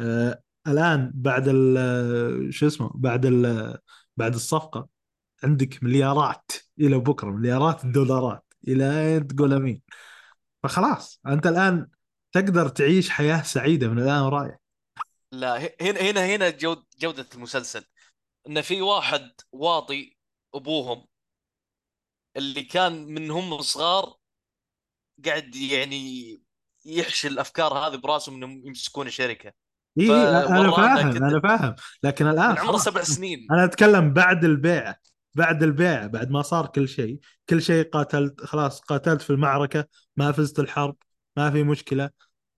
آه 0.00 0.42
الآن 0.66 1.12
بعد 1.14 1.44
ال- 1.48 2.54
شو 2.54 2.66
اسمه 2.66 2.90
بعد 2.94 3.26
ال- 3.26 3.78
بعد 4.16 4.34
الصفقة 4.34 4.88
عندك 5.44 5.82
مليارات 5.82 6.50
إلى 6.80 6.98
بكرة 6.98 7.30
مليارات 7.30 7.84
الدولارات 7.84 8.44
إلى 8.68 9.20
تقول 9.20 9.52
امين 9.52 9.82
فخلاص 10.62 11.20
أنت 11.26 11.46
الآن 11.46 11.88
تقدر 12.32 12.68
تعيش 12.68 13.10
حياة 13.10 13.42
سعيدة 13.42 13.88
من 13.88 13.98
الآن 13.98 14.22
ورايح. 14.22 14.56
لا 15.32 15.56
هنا 15.80 16.00
هنا 16.00 16.26
هنا 16.26 16.50
جود 16.50 16.84
جودة 16.98 17.26
المسلسل. 17.34 17.84
إن 18.48 18.62
في 18.62 18.82
واحد 18.82 19.30
واطي 19.52 20.16
أبوهم 20.54 21.06
اللي 22.36 22.62
كان 22.62 23.04
من 23.04 23.30
هم 23.30 23.60
صغار 23.60 24.14
قاعد 25.24 25.56
يعني 25.56 26.40
يحشي 26.84 27.28
الأفكار 27.28 27.74
هذه 27.74 27.96
براسهم 27.96 28.34
إنهم 28.34 28.62
يمسكون 28.66 29.10
شركة 29.10 29.52
إي 30.00 30.12
أنا 30.12 30.70
فاهم. 30.70 31.24
أنا 31.24 31.40
فاهم 31.40 31.74
لكن 32.02 32.26
الآن 32.26 32.50
من 32.50 32.58
عمره. 32.58 32.76
سبع 32.76 33.02
سنين 33.02 33.46
أنا 33.50 33.64
أتكلم 33.64 34.12
بعد 34.12 34.44
البيعه 34.44 34.96
بعد 35.34 35.62
البيعه 35.62 36.06
بعد 36.06 36.30
ما 36.30 36.42
صار 36.42 36.66
كل 36.66 36.88
شيء 36.88 37.18
كل 37.48 37.62
شيء 37.62 37.90
قاتلت 37.90 38.44
خلاص 38.44 38.80
قاتلت 38.80 39.22
في 39.22 39.30
المعركة 39.30 39.84
ما 40.16 40.32
فزت 40.32 40.58
الحرب 40.58 40.96
ما 41.36 41.50
في 41.50 41.62
مشكلة 41.62 42.10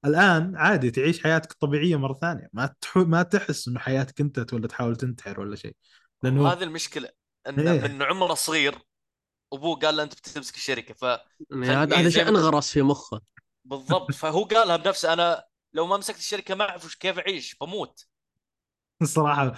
الآن 0.04 0.56
عادي 0.56 0.90
تعيش 0.90 1.22
حياتك 1.22 1.52
الطبيعية 1.52 1.96
مرة 1.96 2.18
ثانية 2.20 2.48
ما 2.52 2.74
تح... 2.80 2.96
ما 2.96 3.22
تحس 3.22 3.68
انه 3.68 3.78
حياتك 3.78 4.20
انت 4.20 4.52
ولا 4.52 4.68
تحاول 4.68 4.96
تنتحر 4.96 5.40
ولا 5.40 5.56
شيء 5.56 5.76
لأنه 6.22 6.42
وهذه 6.42 6.62
المشكلة 6.62 7.08
إن 7.46 7.68
إيه. 7.68 7.88
من 7.88 8.02
عمره 8.02 8.34
صغير 8.34 8.78
ابوه 9.52 9.76
قال 9.76 9.96
له 9.96 10.02
انت 10.02 10.14
بتمسك 10.14 10.56
الشركة 10.56 10.94
ف 10.94 11.02
يعني 11.02 11.66
هذا 11.66 11.96
هذا 11.96 12.10
شيء 12.10 12.28
انغرس 12.28 12.70
في 12.72 12.82
مخه. 12.82 13.20
بالضبط. 13.64 14.12
فهو 14.20 14.44
قالها 14.44 14.76
بنفسه 14.76 15.12
أنا 15.12 15.44
لو 15.72 15.86
ما 15.86 15.96
مسكت 15.96 16.18
الشركة 16.18 16.54
ما 16.54 16.68
اعرف 16.70 16.94
كيف 16.94 17.18
أعيش؟ 17.18 17.56
بموت. 17.60 18.06
الصراحه 19.02 19.54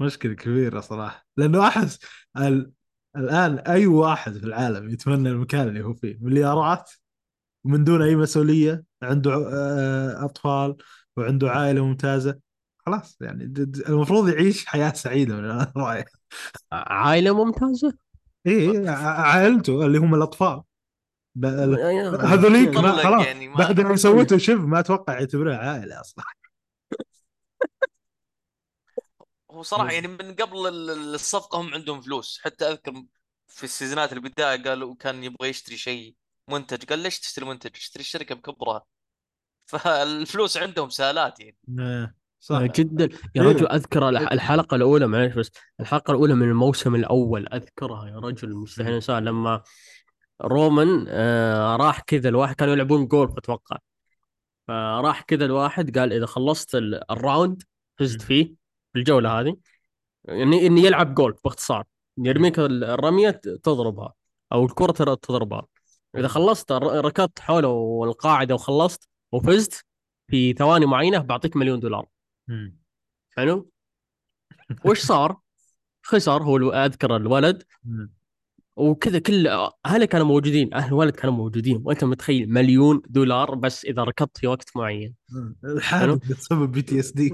مشكلة 0.00 0.34
كبيرة 0.34 0.80
صراحة. 0.80 1.26
لأنه 1.36 1.68
أحس 1.68 1.98
ال... 2.36 2.72
الآن 3.16 3.58
أي 3.58 3.86
واحد 3.86 4.38
في 4.38 4.44
العالم 4.44 4.90
يتمنى 4.90 5.28
المكان 5.28 5.68
اللي 5.68 5.84
هو 5.84 5.94
فيه. 5.94 6.18
مليارات 6.20 6.90
ومن 7.64 7.84
دون 7.84 8.02
أي 8.02 8.16
مسؤولية 8.16 8.84
عنده 9.02 9.34
آه، 9.34 10.24
أطفال 10.24 10.76
وعنده 11.16 11.50
عائلة 11.50 11.84
ممتازة. 11.84 12.38
خلاص 12.78 13.18
يعني 13.20 13.44
المفروض 13.88 14.28
يعيش 14.28 14.66
حياة 14.66 14.92
سعيدة 14.92 15.34
من 15.36 15.66
رايح 15.76 16.06
عائلة 16.72 17.44
ممتازة؟ 17.44 18.05
اي 18.46 18.88
ع- 18.88 19.20
عائلته 19.20 19.86
اللي 19.86 19.98
هم 19.98 20.14
الأطفال. 20.14 20.62
ب- 21.34 21.44
ال- 21.44 21.78
يعني- 21.78 22.08
هذوليك 22.08 22.78
خلاص 22.78 23.26
يعني 23.26 23.48
ما- 23.48 23.56
بعد 23.56 23.80
ما 23.80 23.96
سويته 23.96 24.38
شيف 24.38 24.60
ما 24.60 24.80
أتوقع 24.80 25.12
يعتبرها 25.20 25.56
عائلة 25.56 26.00
أصلا. 26.00 26.24
هو 29.50 29.62
صراحة 29.62 29.90
يعني 29.92 30.08
من 30.08 30.34
قبل 30.34 30.66
ال- 30.68 30.90
ال- 30.90 31.14
الصفقة 31.14 31.60
هم 31.60 31.74
عندهم 31.74 32.00
فلوس. 32.00 32.40
حتى 32.44 32.64
أذكر 32.70 33.04
في 33.48 33.64
السيزونات 33.64 34.12
البداية 34.12 34.62
قالوا 34.62 34.94
كان 34.98 35.24
يبغى 35.24 35.48
يشتري 35.48 35.76
شيء 35.76 36.14
منتج. 36.50 36.84
قال 36.84 36.98
ليش 36.98 37.20
تشتري 37.20 37.44
منتج؟ 37.46 37.70
اشتري 37.74 38.00
الشركة 38.00 38.34
بكبرها. 38.34 38.84
فالفلوس 39.70 40.56
عندهم 40.56 40.88
سالات 40.90 41.40
يعني. 41.40 41.56
آه، 41.80 42.14
صح. 42.46 42.62
جدا. 42.62 43.04
يا 43.34 43.42
إيه. 43.42 43.48
رجل 43.48 43.66
أذكر 43.66 44.08
الح- 44.08 44.32
الحلقة 44.32 44.74
الأولى 44.74 45.06
معلش 45.06 45.34
بس 45.34 45.50
الحلقة 45.80 46.10
الأولى 46.10 46.34
من 46.34 46.48
الموسم 46.48 46.94
الأول. 46.94 47.48
أذكرها 47.48 48.08
يا 48.08 48.16
رجل 48.18 48.54
مستحيل 48.56 48.94
أنساها. 48.94 49.20
لما 49.20 49.62
رومان 50.42 51.04
آه 51.08 51.76
راح 51.76 52.00
كذا 52.00 52.28
الواحد 52.28 52.54
كانوا 52.54 52.74
يلعبون 52.74 53.06
جولف 53.06 53.38
أتوقع. 53.38 53.76
فراح 54.68 55.22
كذا 55.22 55.44
الواحد 55.44 55.98
قال 55.98 56.12
إذا 56.12 56.26
خلصت 56.26 56.74
ال- 56.74 57.10
الراوند 57.10 57.62
فزت 57.98 58.22
فيه 58.22 58.44
في 58.92 58.98
الجوله 58.98 59.40
هذه. 59.40 59.56
يعني 60.24 60.66
إني 60.66 60.80
يلعب 60.84 61.14
جولف 61.14 61.36
باختصار. 61.44 61.84
يرميك 62.18 62.58
ال- 62.58 62.84
الرمية 62.84 63.30
تضربها 63.62 64.12
أو 64.52 64.64
الكرة 64.64 65.14
تضربها. 65.14 65.66
إذا 66.16 66.28
خلصت 66.28 66.72
ركضت 66.72 67.38
حوله 67.40 68.00
القاعده 68.04 68.54
وخلصت 68.54 69.08
وفزت 69.32 69.84
في 70.30 70.52
ثواني 70.52 70.86
معينة 70.86 71.18
بعطيك 71.18 71.56
مليون 71.56 71.80
دولار. 71.80 72.06
مم. 72.48 72.78
حلو؟ 73.36 73.70
وش 74.84 75.00
صار؟ 75.00 75.40
خسر 76.02 76.42
هو 76.42 76.70
أذكر 76.70 77.16
الولد. 77.16 77.62
مم. 77.84 78.12
وكذا 78.76 79.18
كل 79.18 79.46
أهله 79.86 80.04
كانوا 80.04 80.26
موجودين. 80.26 80.74
أهل 80.74 80.88
الولد 80.88 81.16
كانوا 81.16 81.34
موجودين. 81.34 81.82
وأنت 81.84 82.04
متخيل 82.04 82.52
مليون 82.52 83.02
دولار 83.08 83.54
بس 83.54 83.84
إذا 83.84 84.04
ركضت 84.04 84.38
في 84.38 84.46
وقت 84.46 84.76
معين. 84.76 85.14
الحادث 85.64 86.30
بتسبب 86.30 86.72
PTSD 86.72 87.32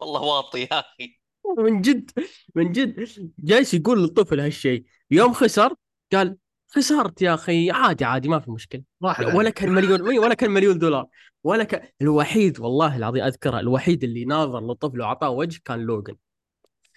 والله 0.00 0.20
واطي 0.20 0.60
يا 0.60 0.80
أخي. 0.80 1.20
من 1.58 1.80
جد 1.80 2.10
من 2.54 2.72
جد. 2.72 3.08
جالس 3.38 3.74
يقول 3.74 4.02
للطفل 4.02 4.40
هالشيء. 4.40 4.84
يوم 5.10 5.32
خسر 5.32 5.74
قال 6.12 6.36
خسرت 6.74 7.22
يا 7.22 7.34
أخي. 7.34 7.70
عادي 7.70 8.04
عادي 8.04 8.28
ما 8.28 8.38
في 8.40 8.50
مشكلة. 8.50 8.82
راح 9.02 9.34
ولا 9.34 9.50
كان 9.50 9.70
مليون 9.70 10.18
ولا 10.18 10.34
كان 10.34 10.50
مليون 10.50 10.78
دولار. 10.78 11.06
ولا 11.44 11.64
كان 11.64 11.88
الوحيد 12.02 12.60
والله 12.60 12.96
العظيم 12.96 13.22
أذكره 13.22 13.60
الوحيد 13.60 14.04
اللي 14.04 14.24
ناظر 14.24 14.60
للطفل 14.60 15.00
وأعطاه 15.00 15.30
وجه 15.30 15.60
كان 15.64 15.80
لوجن 15.80 16.14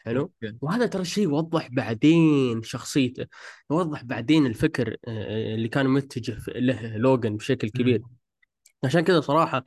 حلو؟ 0.06 0.32
وهذا 0.62 0.86
ترى 0.86 1.02
الشيء 1.02 1.24
يوضح 1.24 1.68
بعدين 1.72 2.64
شخصيته 2.64 3.26
يوضح 3.72 4.04
بعدين 4.04 4.46
الفكر 4.46 4.98
آه، 5.08 5.56
اللي 5.56 5.68
كان 5.68 5.88
متجه 5.90 6.38
له 6.48 6.98
لوجن 6.98 7.38
بشكل 7.38 7.70
كبير. 7.70 8.02
عشان 8.84 9.02
كذا 9.02 9.22
صراحة 9.22 9.64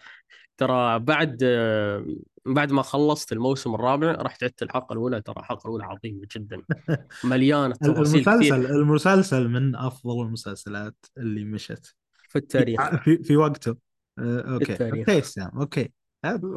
ترى 0.61 0.99
بعد 0.99 1.39
آه، 1.43 2.07
بعد 2.47 2.73
ما 2.73 2.83
خلصت 2.83 3.33
الموسم 3.33 3.75
الرابع 3.75 4.13
رحت 4.13 4.45
عدت 4.45 4.63
الحلقة 4.63 4.93
الأولى 4.93 5.21
ترى 5.21 5.37
الحلقة 5.37 5.67
الأولى 5.67 5.85
عظيمة 5.85 6.27
جدا. 6.37 6.63
مليانة 7.25 7.75
تفاصيل 7.75 8.21
المسلسل 8.21 8.39
كثير 8.39 8.71
المسلسل 8.71 9.49
من 9.49 9.77
أفضل 9.77 10.23
المسلسلات 10.23 10.97
اللي 11.19 11.45
مشت. 11.45 11.95
في 12.29 12.37
التاريخ. 12.37 12.97
في 12.97 13.23
في 13.23 13.37
وقته. 13.37 13.77
آه، 14.19 14.53
okay. 14.53 14.73
التاريخ. 14.73 15.09
okay 15.09 15.23
سام. 15.23 15.51
okay. 15.59 15.89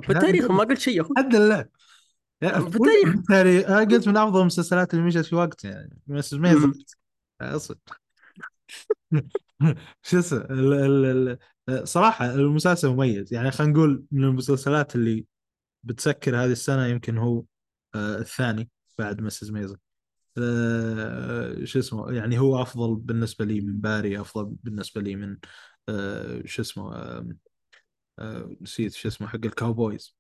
في 0.01 0.09
التاريخ 0.09 0.51
ما 0.51 0.63
قلت 0.63 0.79
شيء 0.79 0.97
يا 0.97 1.01
أخوي. 1.01 1.15
الحمد 1.17 1.35
لله. 1.35 1.65
في 2.39 2.47
التاريخ. 2.47 3.09
في 3.09 3.15
التاريخ. 3.15 3.67
أنا 3.67 3.79
قلت 3.79 4.07
من 4.07 4.17
أفضل 4.17 4.41
المسلسلات 4.41 4.93
اللي 4.93 5.05
مشت 5.05 5.25
في 5.25 5.35
وقته 5.35 5.69
يعني. 5.69 5.99
بس 6.07 6.33
ما 6.33 6.75
أصلا 7.41 7.77
شو 10.03 10.19
اسمه؟ 10.19 11.37
صراحة 11.83 12.33
المسلسل 12.33 12.89
مميز. 12.89 13.33
يعني 13.33 13.51
خلينا 13.51 13.73
نقول 13.73 14.03
من 14.11 14.23
المسلسلات 14.23 14.95
اللي 14.95 15.25
بتسكر 15.83 16.35
هذه 16.37 16.51
السنة 16.51 16.85
يمكن 16.87 17.17
هو 17.17 17.43
آه، 17.95 18.17
الثاني 18.17 18.69
بعد 18.99 19.21
مسز 19.21 19.51
ميزن 19.51 19.77
آه، 20.37 21.63
شو 21.63 21.79
اسمه 21.79 22.11
يعني 22.11 22.39
هو 22.39 22.61
أفضل 22.61 22.95
بالنسبة 22.95 23.45
لي 23.45 23.61
من 23.61 23.81
باري 23.81 24.21
أفضل 24.21 24.45
بالنسبة 24.63 25.01
لي 25.01 25.15
من 25.15 25.37
آه، 25.89 26.41
شو 26.45 26.61
اسمه 26.61 26.93
نسيت 28.61 28.93
شو 28.93 29.07
اسمه 29.07 29.27
حق 29.27 29.45
ال 29.45 29.54
cowboys 29.54 30.17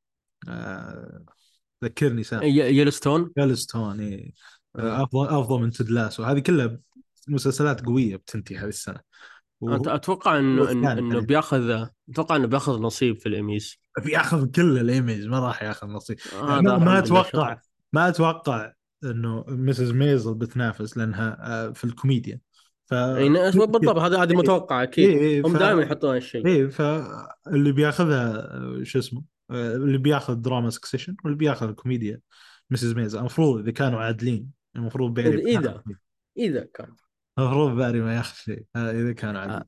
ذكرني 1.83 2.23
سام. 2.23 2.43
ي- 2.43 2.47
يلوستون 2.79 3.31
Yellowstone 3.39 3.99
إيه. 3.99 4.31
آه. 4.75 5.03
أفضل 5.03 5.27
أفضل 5.27 5.61
من 5.61 5.71
تيد 5.71 5.89
لاسو 5.89 6.23
هذه 6.23 6.39
كلها 6.39 6.79
مسلسلات 7.27 7.85
قوية 7.85 8.15
بتنتهي 8.15 8.57
هذه 8.57 8.67
السنة. 8.67 8.99
أت- 9.69 9.87
أتوقع 9.87 10.39
انه 10.39 10.71
إنه 10.71 10.87
حالياً. 10.87 11.19
بياخذ 11.19 11.85
أتوقع 12.09 12.35
إنه 12.35 12.47
بياخذ 12.47 12.79
نصيب 12.81 13.17
في 13.17 13.29
الاميز 13.29 13.79
بياخذ 14.05 14.51
كل 14.51 14.77
الاميز 14.77 15.27
ما 15.27 15.39
راح 15.39 15.63
ياخذ 15.63 15.87
نصيب. 15.87 16.17
يعني 16.33 16.61
ما, 16.61 16.99
أتوقع. 16.99 17.57
ما 17.93 18.07
أتوقع 18.09 18.71
إنه 19.03 19.45
مسز 19.47 19.91
ميزل 19.91 20.33
بتنافس 20.33 20.97
لأنها 20.97 21.37
آه، 21.41 21.71
في 21.71 21.83
الكوميديا. 21.83 22.39
ف 22.85 22.93
إي 22.93 23.29
ن- 23.29 23.33
بالضبط 23.51 23.97
هذا 23.99 24.23
هذه 24.23 24.33
متوقع 24.35 24.83
أكيد. 24.83 25.09
إيه 25.09 25.17
إيه 25.17 25.41
هم 25.47 25.53
ف- 25.53 25.59
دائما 25.59 25.81
يحطون 25.81 26.13
هالشيء. 26.15 26.45
إيه 26.47 26.67
فاللي 26.67 27.71
بياخذها 27.71 28.33
آه، 28.57 28.79
شو 28.83 28.99
اسمه 28.99 29.23
آه، 29.51 29.75
اللي 29.75 29.97
بياخذ 29.97 30.33
دراما 30.35 30.69
سكسيشن 30.69 31.15
واللي 31.23 31.37
بياخذ 31.37 31.67
الكوميديا 31.69 32.19
مسز 32.71 32.93
ميزل 32.93 33.19
المفروض 33.19 33.59
إذا 33.59 33.71
كانوا 33.71 33.99
عادلين 33.99 34.49
المفروض 34.75 35.13
بتاخذ 35.13 35.33
إذا. 35.47 35.83
إذا 36.37 36.67
كان. 36.73 36.87
المفروض 37.39 37.75
باري 37.75 38.01
ما 38.01 38.15
ياخذ 38.15 38.35
شيء 38.35 38.65
آه، 38.75 38.91
إذا 38.91 39.13
كانوا 39.13 39.41
عادلين 39.41 39.63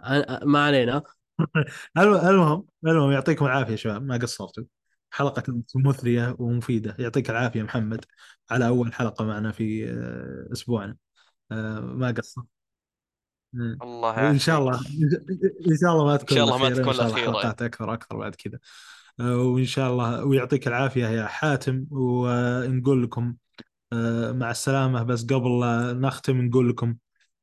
أنا- 0.00 0.44
ما 0.44 0.64
علينا. 0.64 1.02
الم- 1.98 2.14
المهم 2.28 2.64
المهم 2.86 3.10
يعطيكم 3.12 3.44
العافية 3.46 3.70
يا 3.70 3.76
شباب 3.76 4.02
ما 4.02 4.16
قصرتوا. 4.16 4.64
حلقة 5.10 5.42
مثرية 5.74 6.36
ومفيدة. 6.38 6.96
يعطيك 6.98 7.30
العافية 7.30 7.62
محمد 7.62 8.04
على 8.50 8.66
أول 8.66 8.92
حلقة 8.94 9.24
معنا 9.24 9.52
في 9.52 9.90
آه، 9.90 10.52
أسبوعنا. 10.52 10.96
آه، 11.52 11.80
ما 11.80 12.10
قصر. 12.10 12.42
الله 13.54 14.24
وإن 14.26 14.38
شاء 14.38 14.58
الله 14.58 14.80
إن 15.70 15.76
شاء 15.82 15.92
الله 15.92 16.04
ما 16.06 16.16
تكون 16.16 16.36
شاء 16.36 16.44
الله 16.44 16.58
ما 16.58 16.70
تكون 16.70 16.88
إن 16.88 16.92
شاء 16.94 17.06
الله 17.06 17.06
الأخيرة. 17.06 17.32
حلقات 17.32 17.62
أكثر 17.62 17.92
أكثر 17.94 18.16
بعد 18.16 18.34
كذا. 18.34 18.58
آه، 19.20 19.36
وإن 19.36 19.64
شاء 19.64 19.90
الله 19.92 20.24
ويعطيك 20.24 20.68
العافية 20.68 21.06
يا 21.06 21.26
حاتم. 21.26 21.86
ونقول 21.90 23.02
لكم 23.02 23.34
آه، 23.92 24.32
مع 24.32 24.50
السلامة. 24.50 25.02
بس 25.02 25.24
قبل 25.24 25.60
لا 25.60 25.92
نختم 25.92 26.40
نقول 26.40 26.68
لكم 26.70 26.94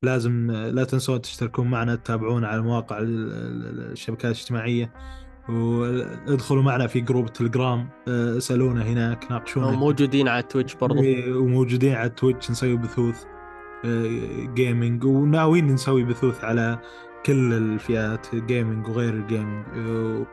لازم 0.08 0.50
آه، 0.50 0.70
لا 0.70 0.84
تنسون 0.84 1.20
تشتركون 1.20 1.70
معنا 1.70 1.94
تتابعونا 1.94 2.48
على 2.48 2.62
مواقع 2.62 2.98
ال- 2.98 3.32
ال- 3.32 3.92
الشبكات 3.92 4.24
الاجتماعية. 4.24 4.92
وادخلوا 5.48 6.62
معنا 6.62 6.86
في 6.86 7.00
جروب 7.00 7.26
التليجرام 7.26 7.88
آه، 8.08 8.36
اسألونا 8.36 8.82
هناك 8.82 9.30
ناقشونا. 9.30 9.70
موجودين 9.70 10.28
على 10.28 10.42
تويتش 10.42 10.74
برضو. 10.74 11.02
إيه، 11.02 11.32
وموجودين 11.34 11.94
على 11.94 12.08
تويتش 12.08 12.50
نسوي 12.50 12.76
بثوث 12.76 13.24
gaming 14.54 15.04
وناويين 15.04 15.66
نسوي 15.66 16.04
بثوث 16.04 16.44
على 16.44 16.78
كل 17.26 17.52
الفئات 17.52 18.34
gaming 18.34 18.88
وغير 18.88 19.14
ال 19.14 19.21
gaming 19.21 19.64
آه، 19.76 20.26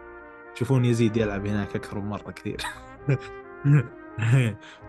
تشوفون 0.56 0.86
يزيد 0.86 1.18
يلعب 1.18 1.46
هناك 1.48 1.76
أكثر 1.76 2.00
من 2.00 2.10
مرة 2.10 2.32
كثير. 2.32 2.58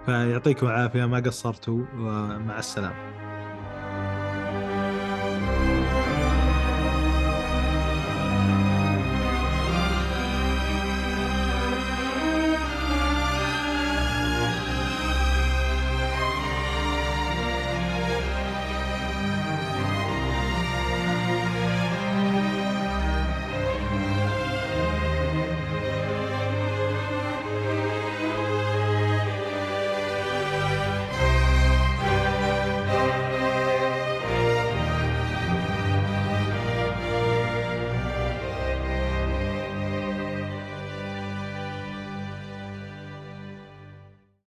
فيعطيكم 0.06 0.66
العافية 0.66 1.04
ما 1.06 1.18
قصرتوا 1.20 1.84
ومع 1.98 2.58
السلامة. 2.58 3.25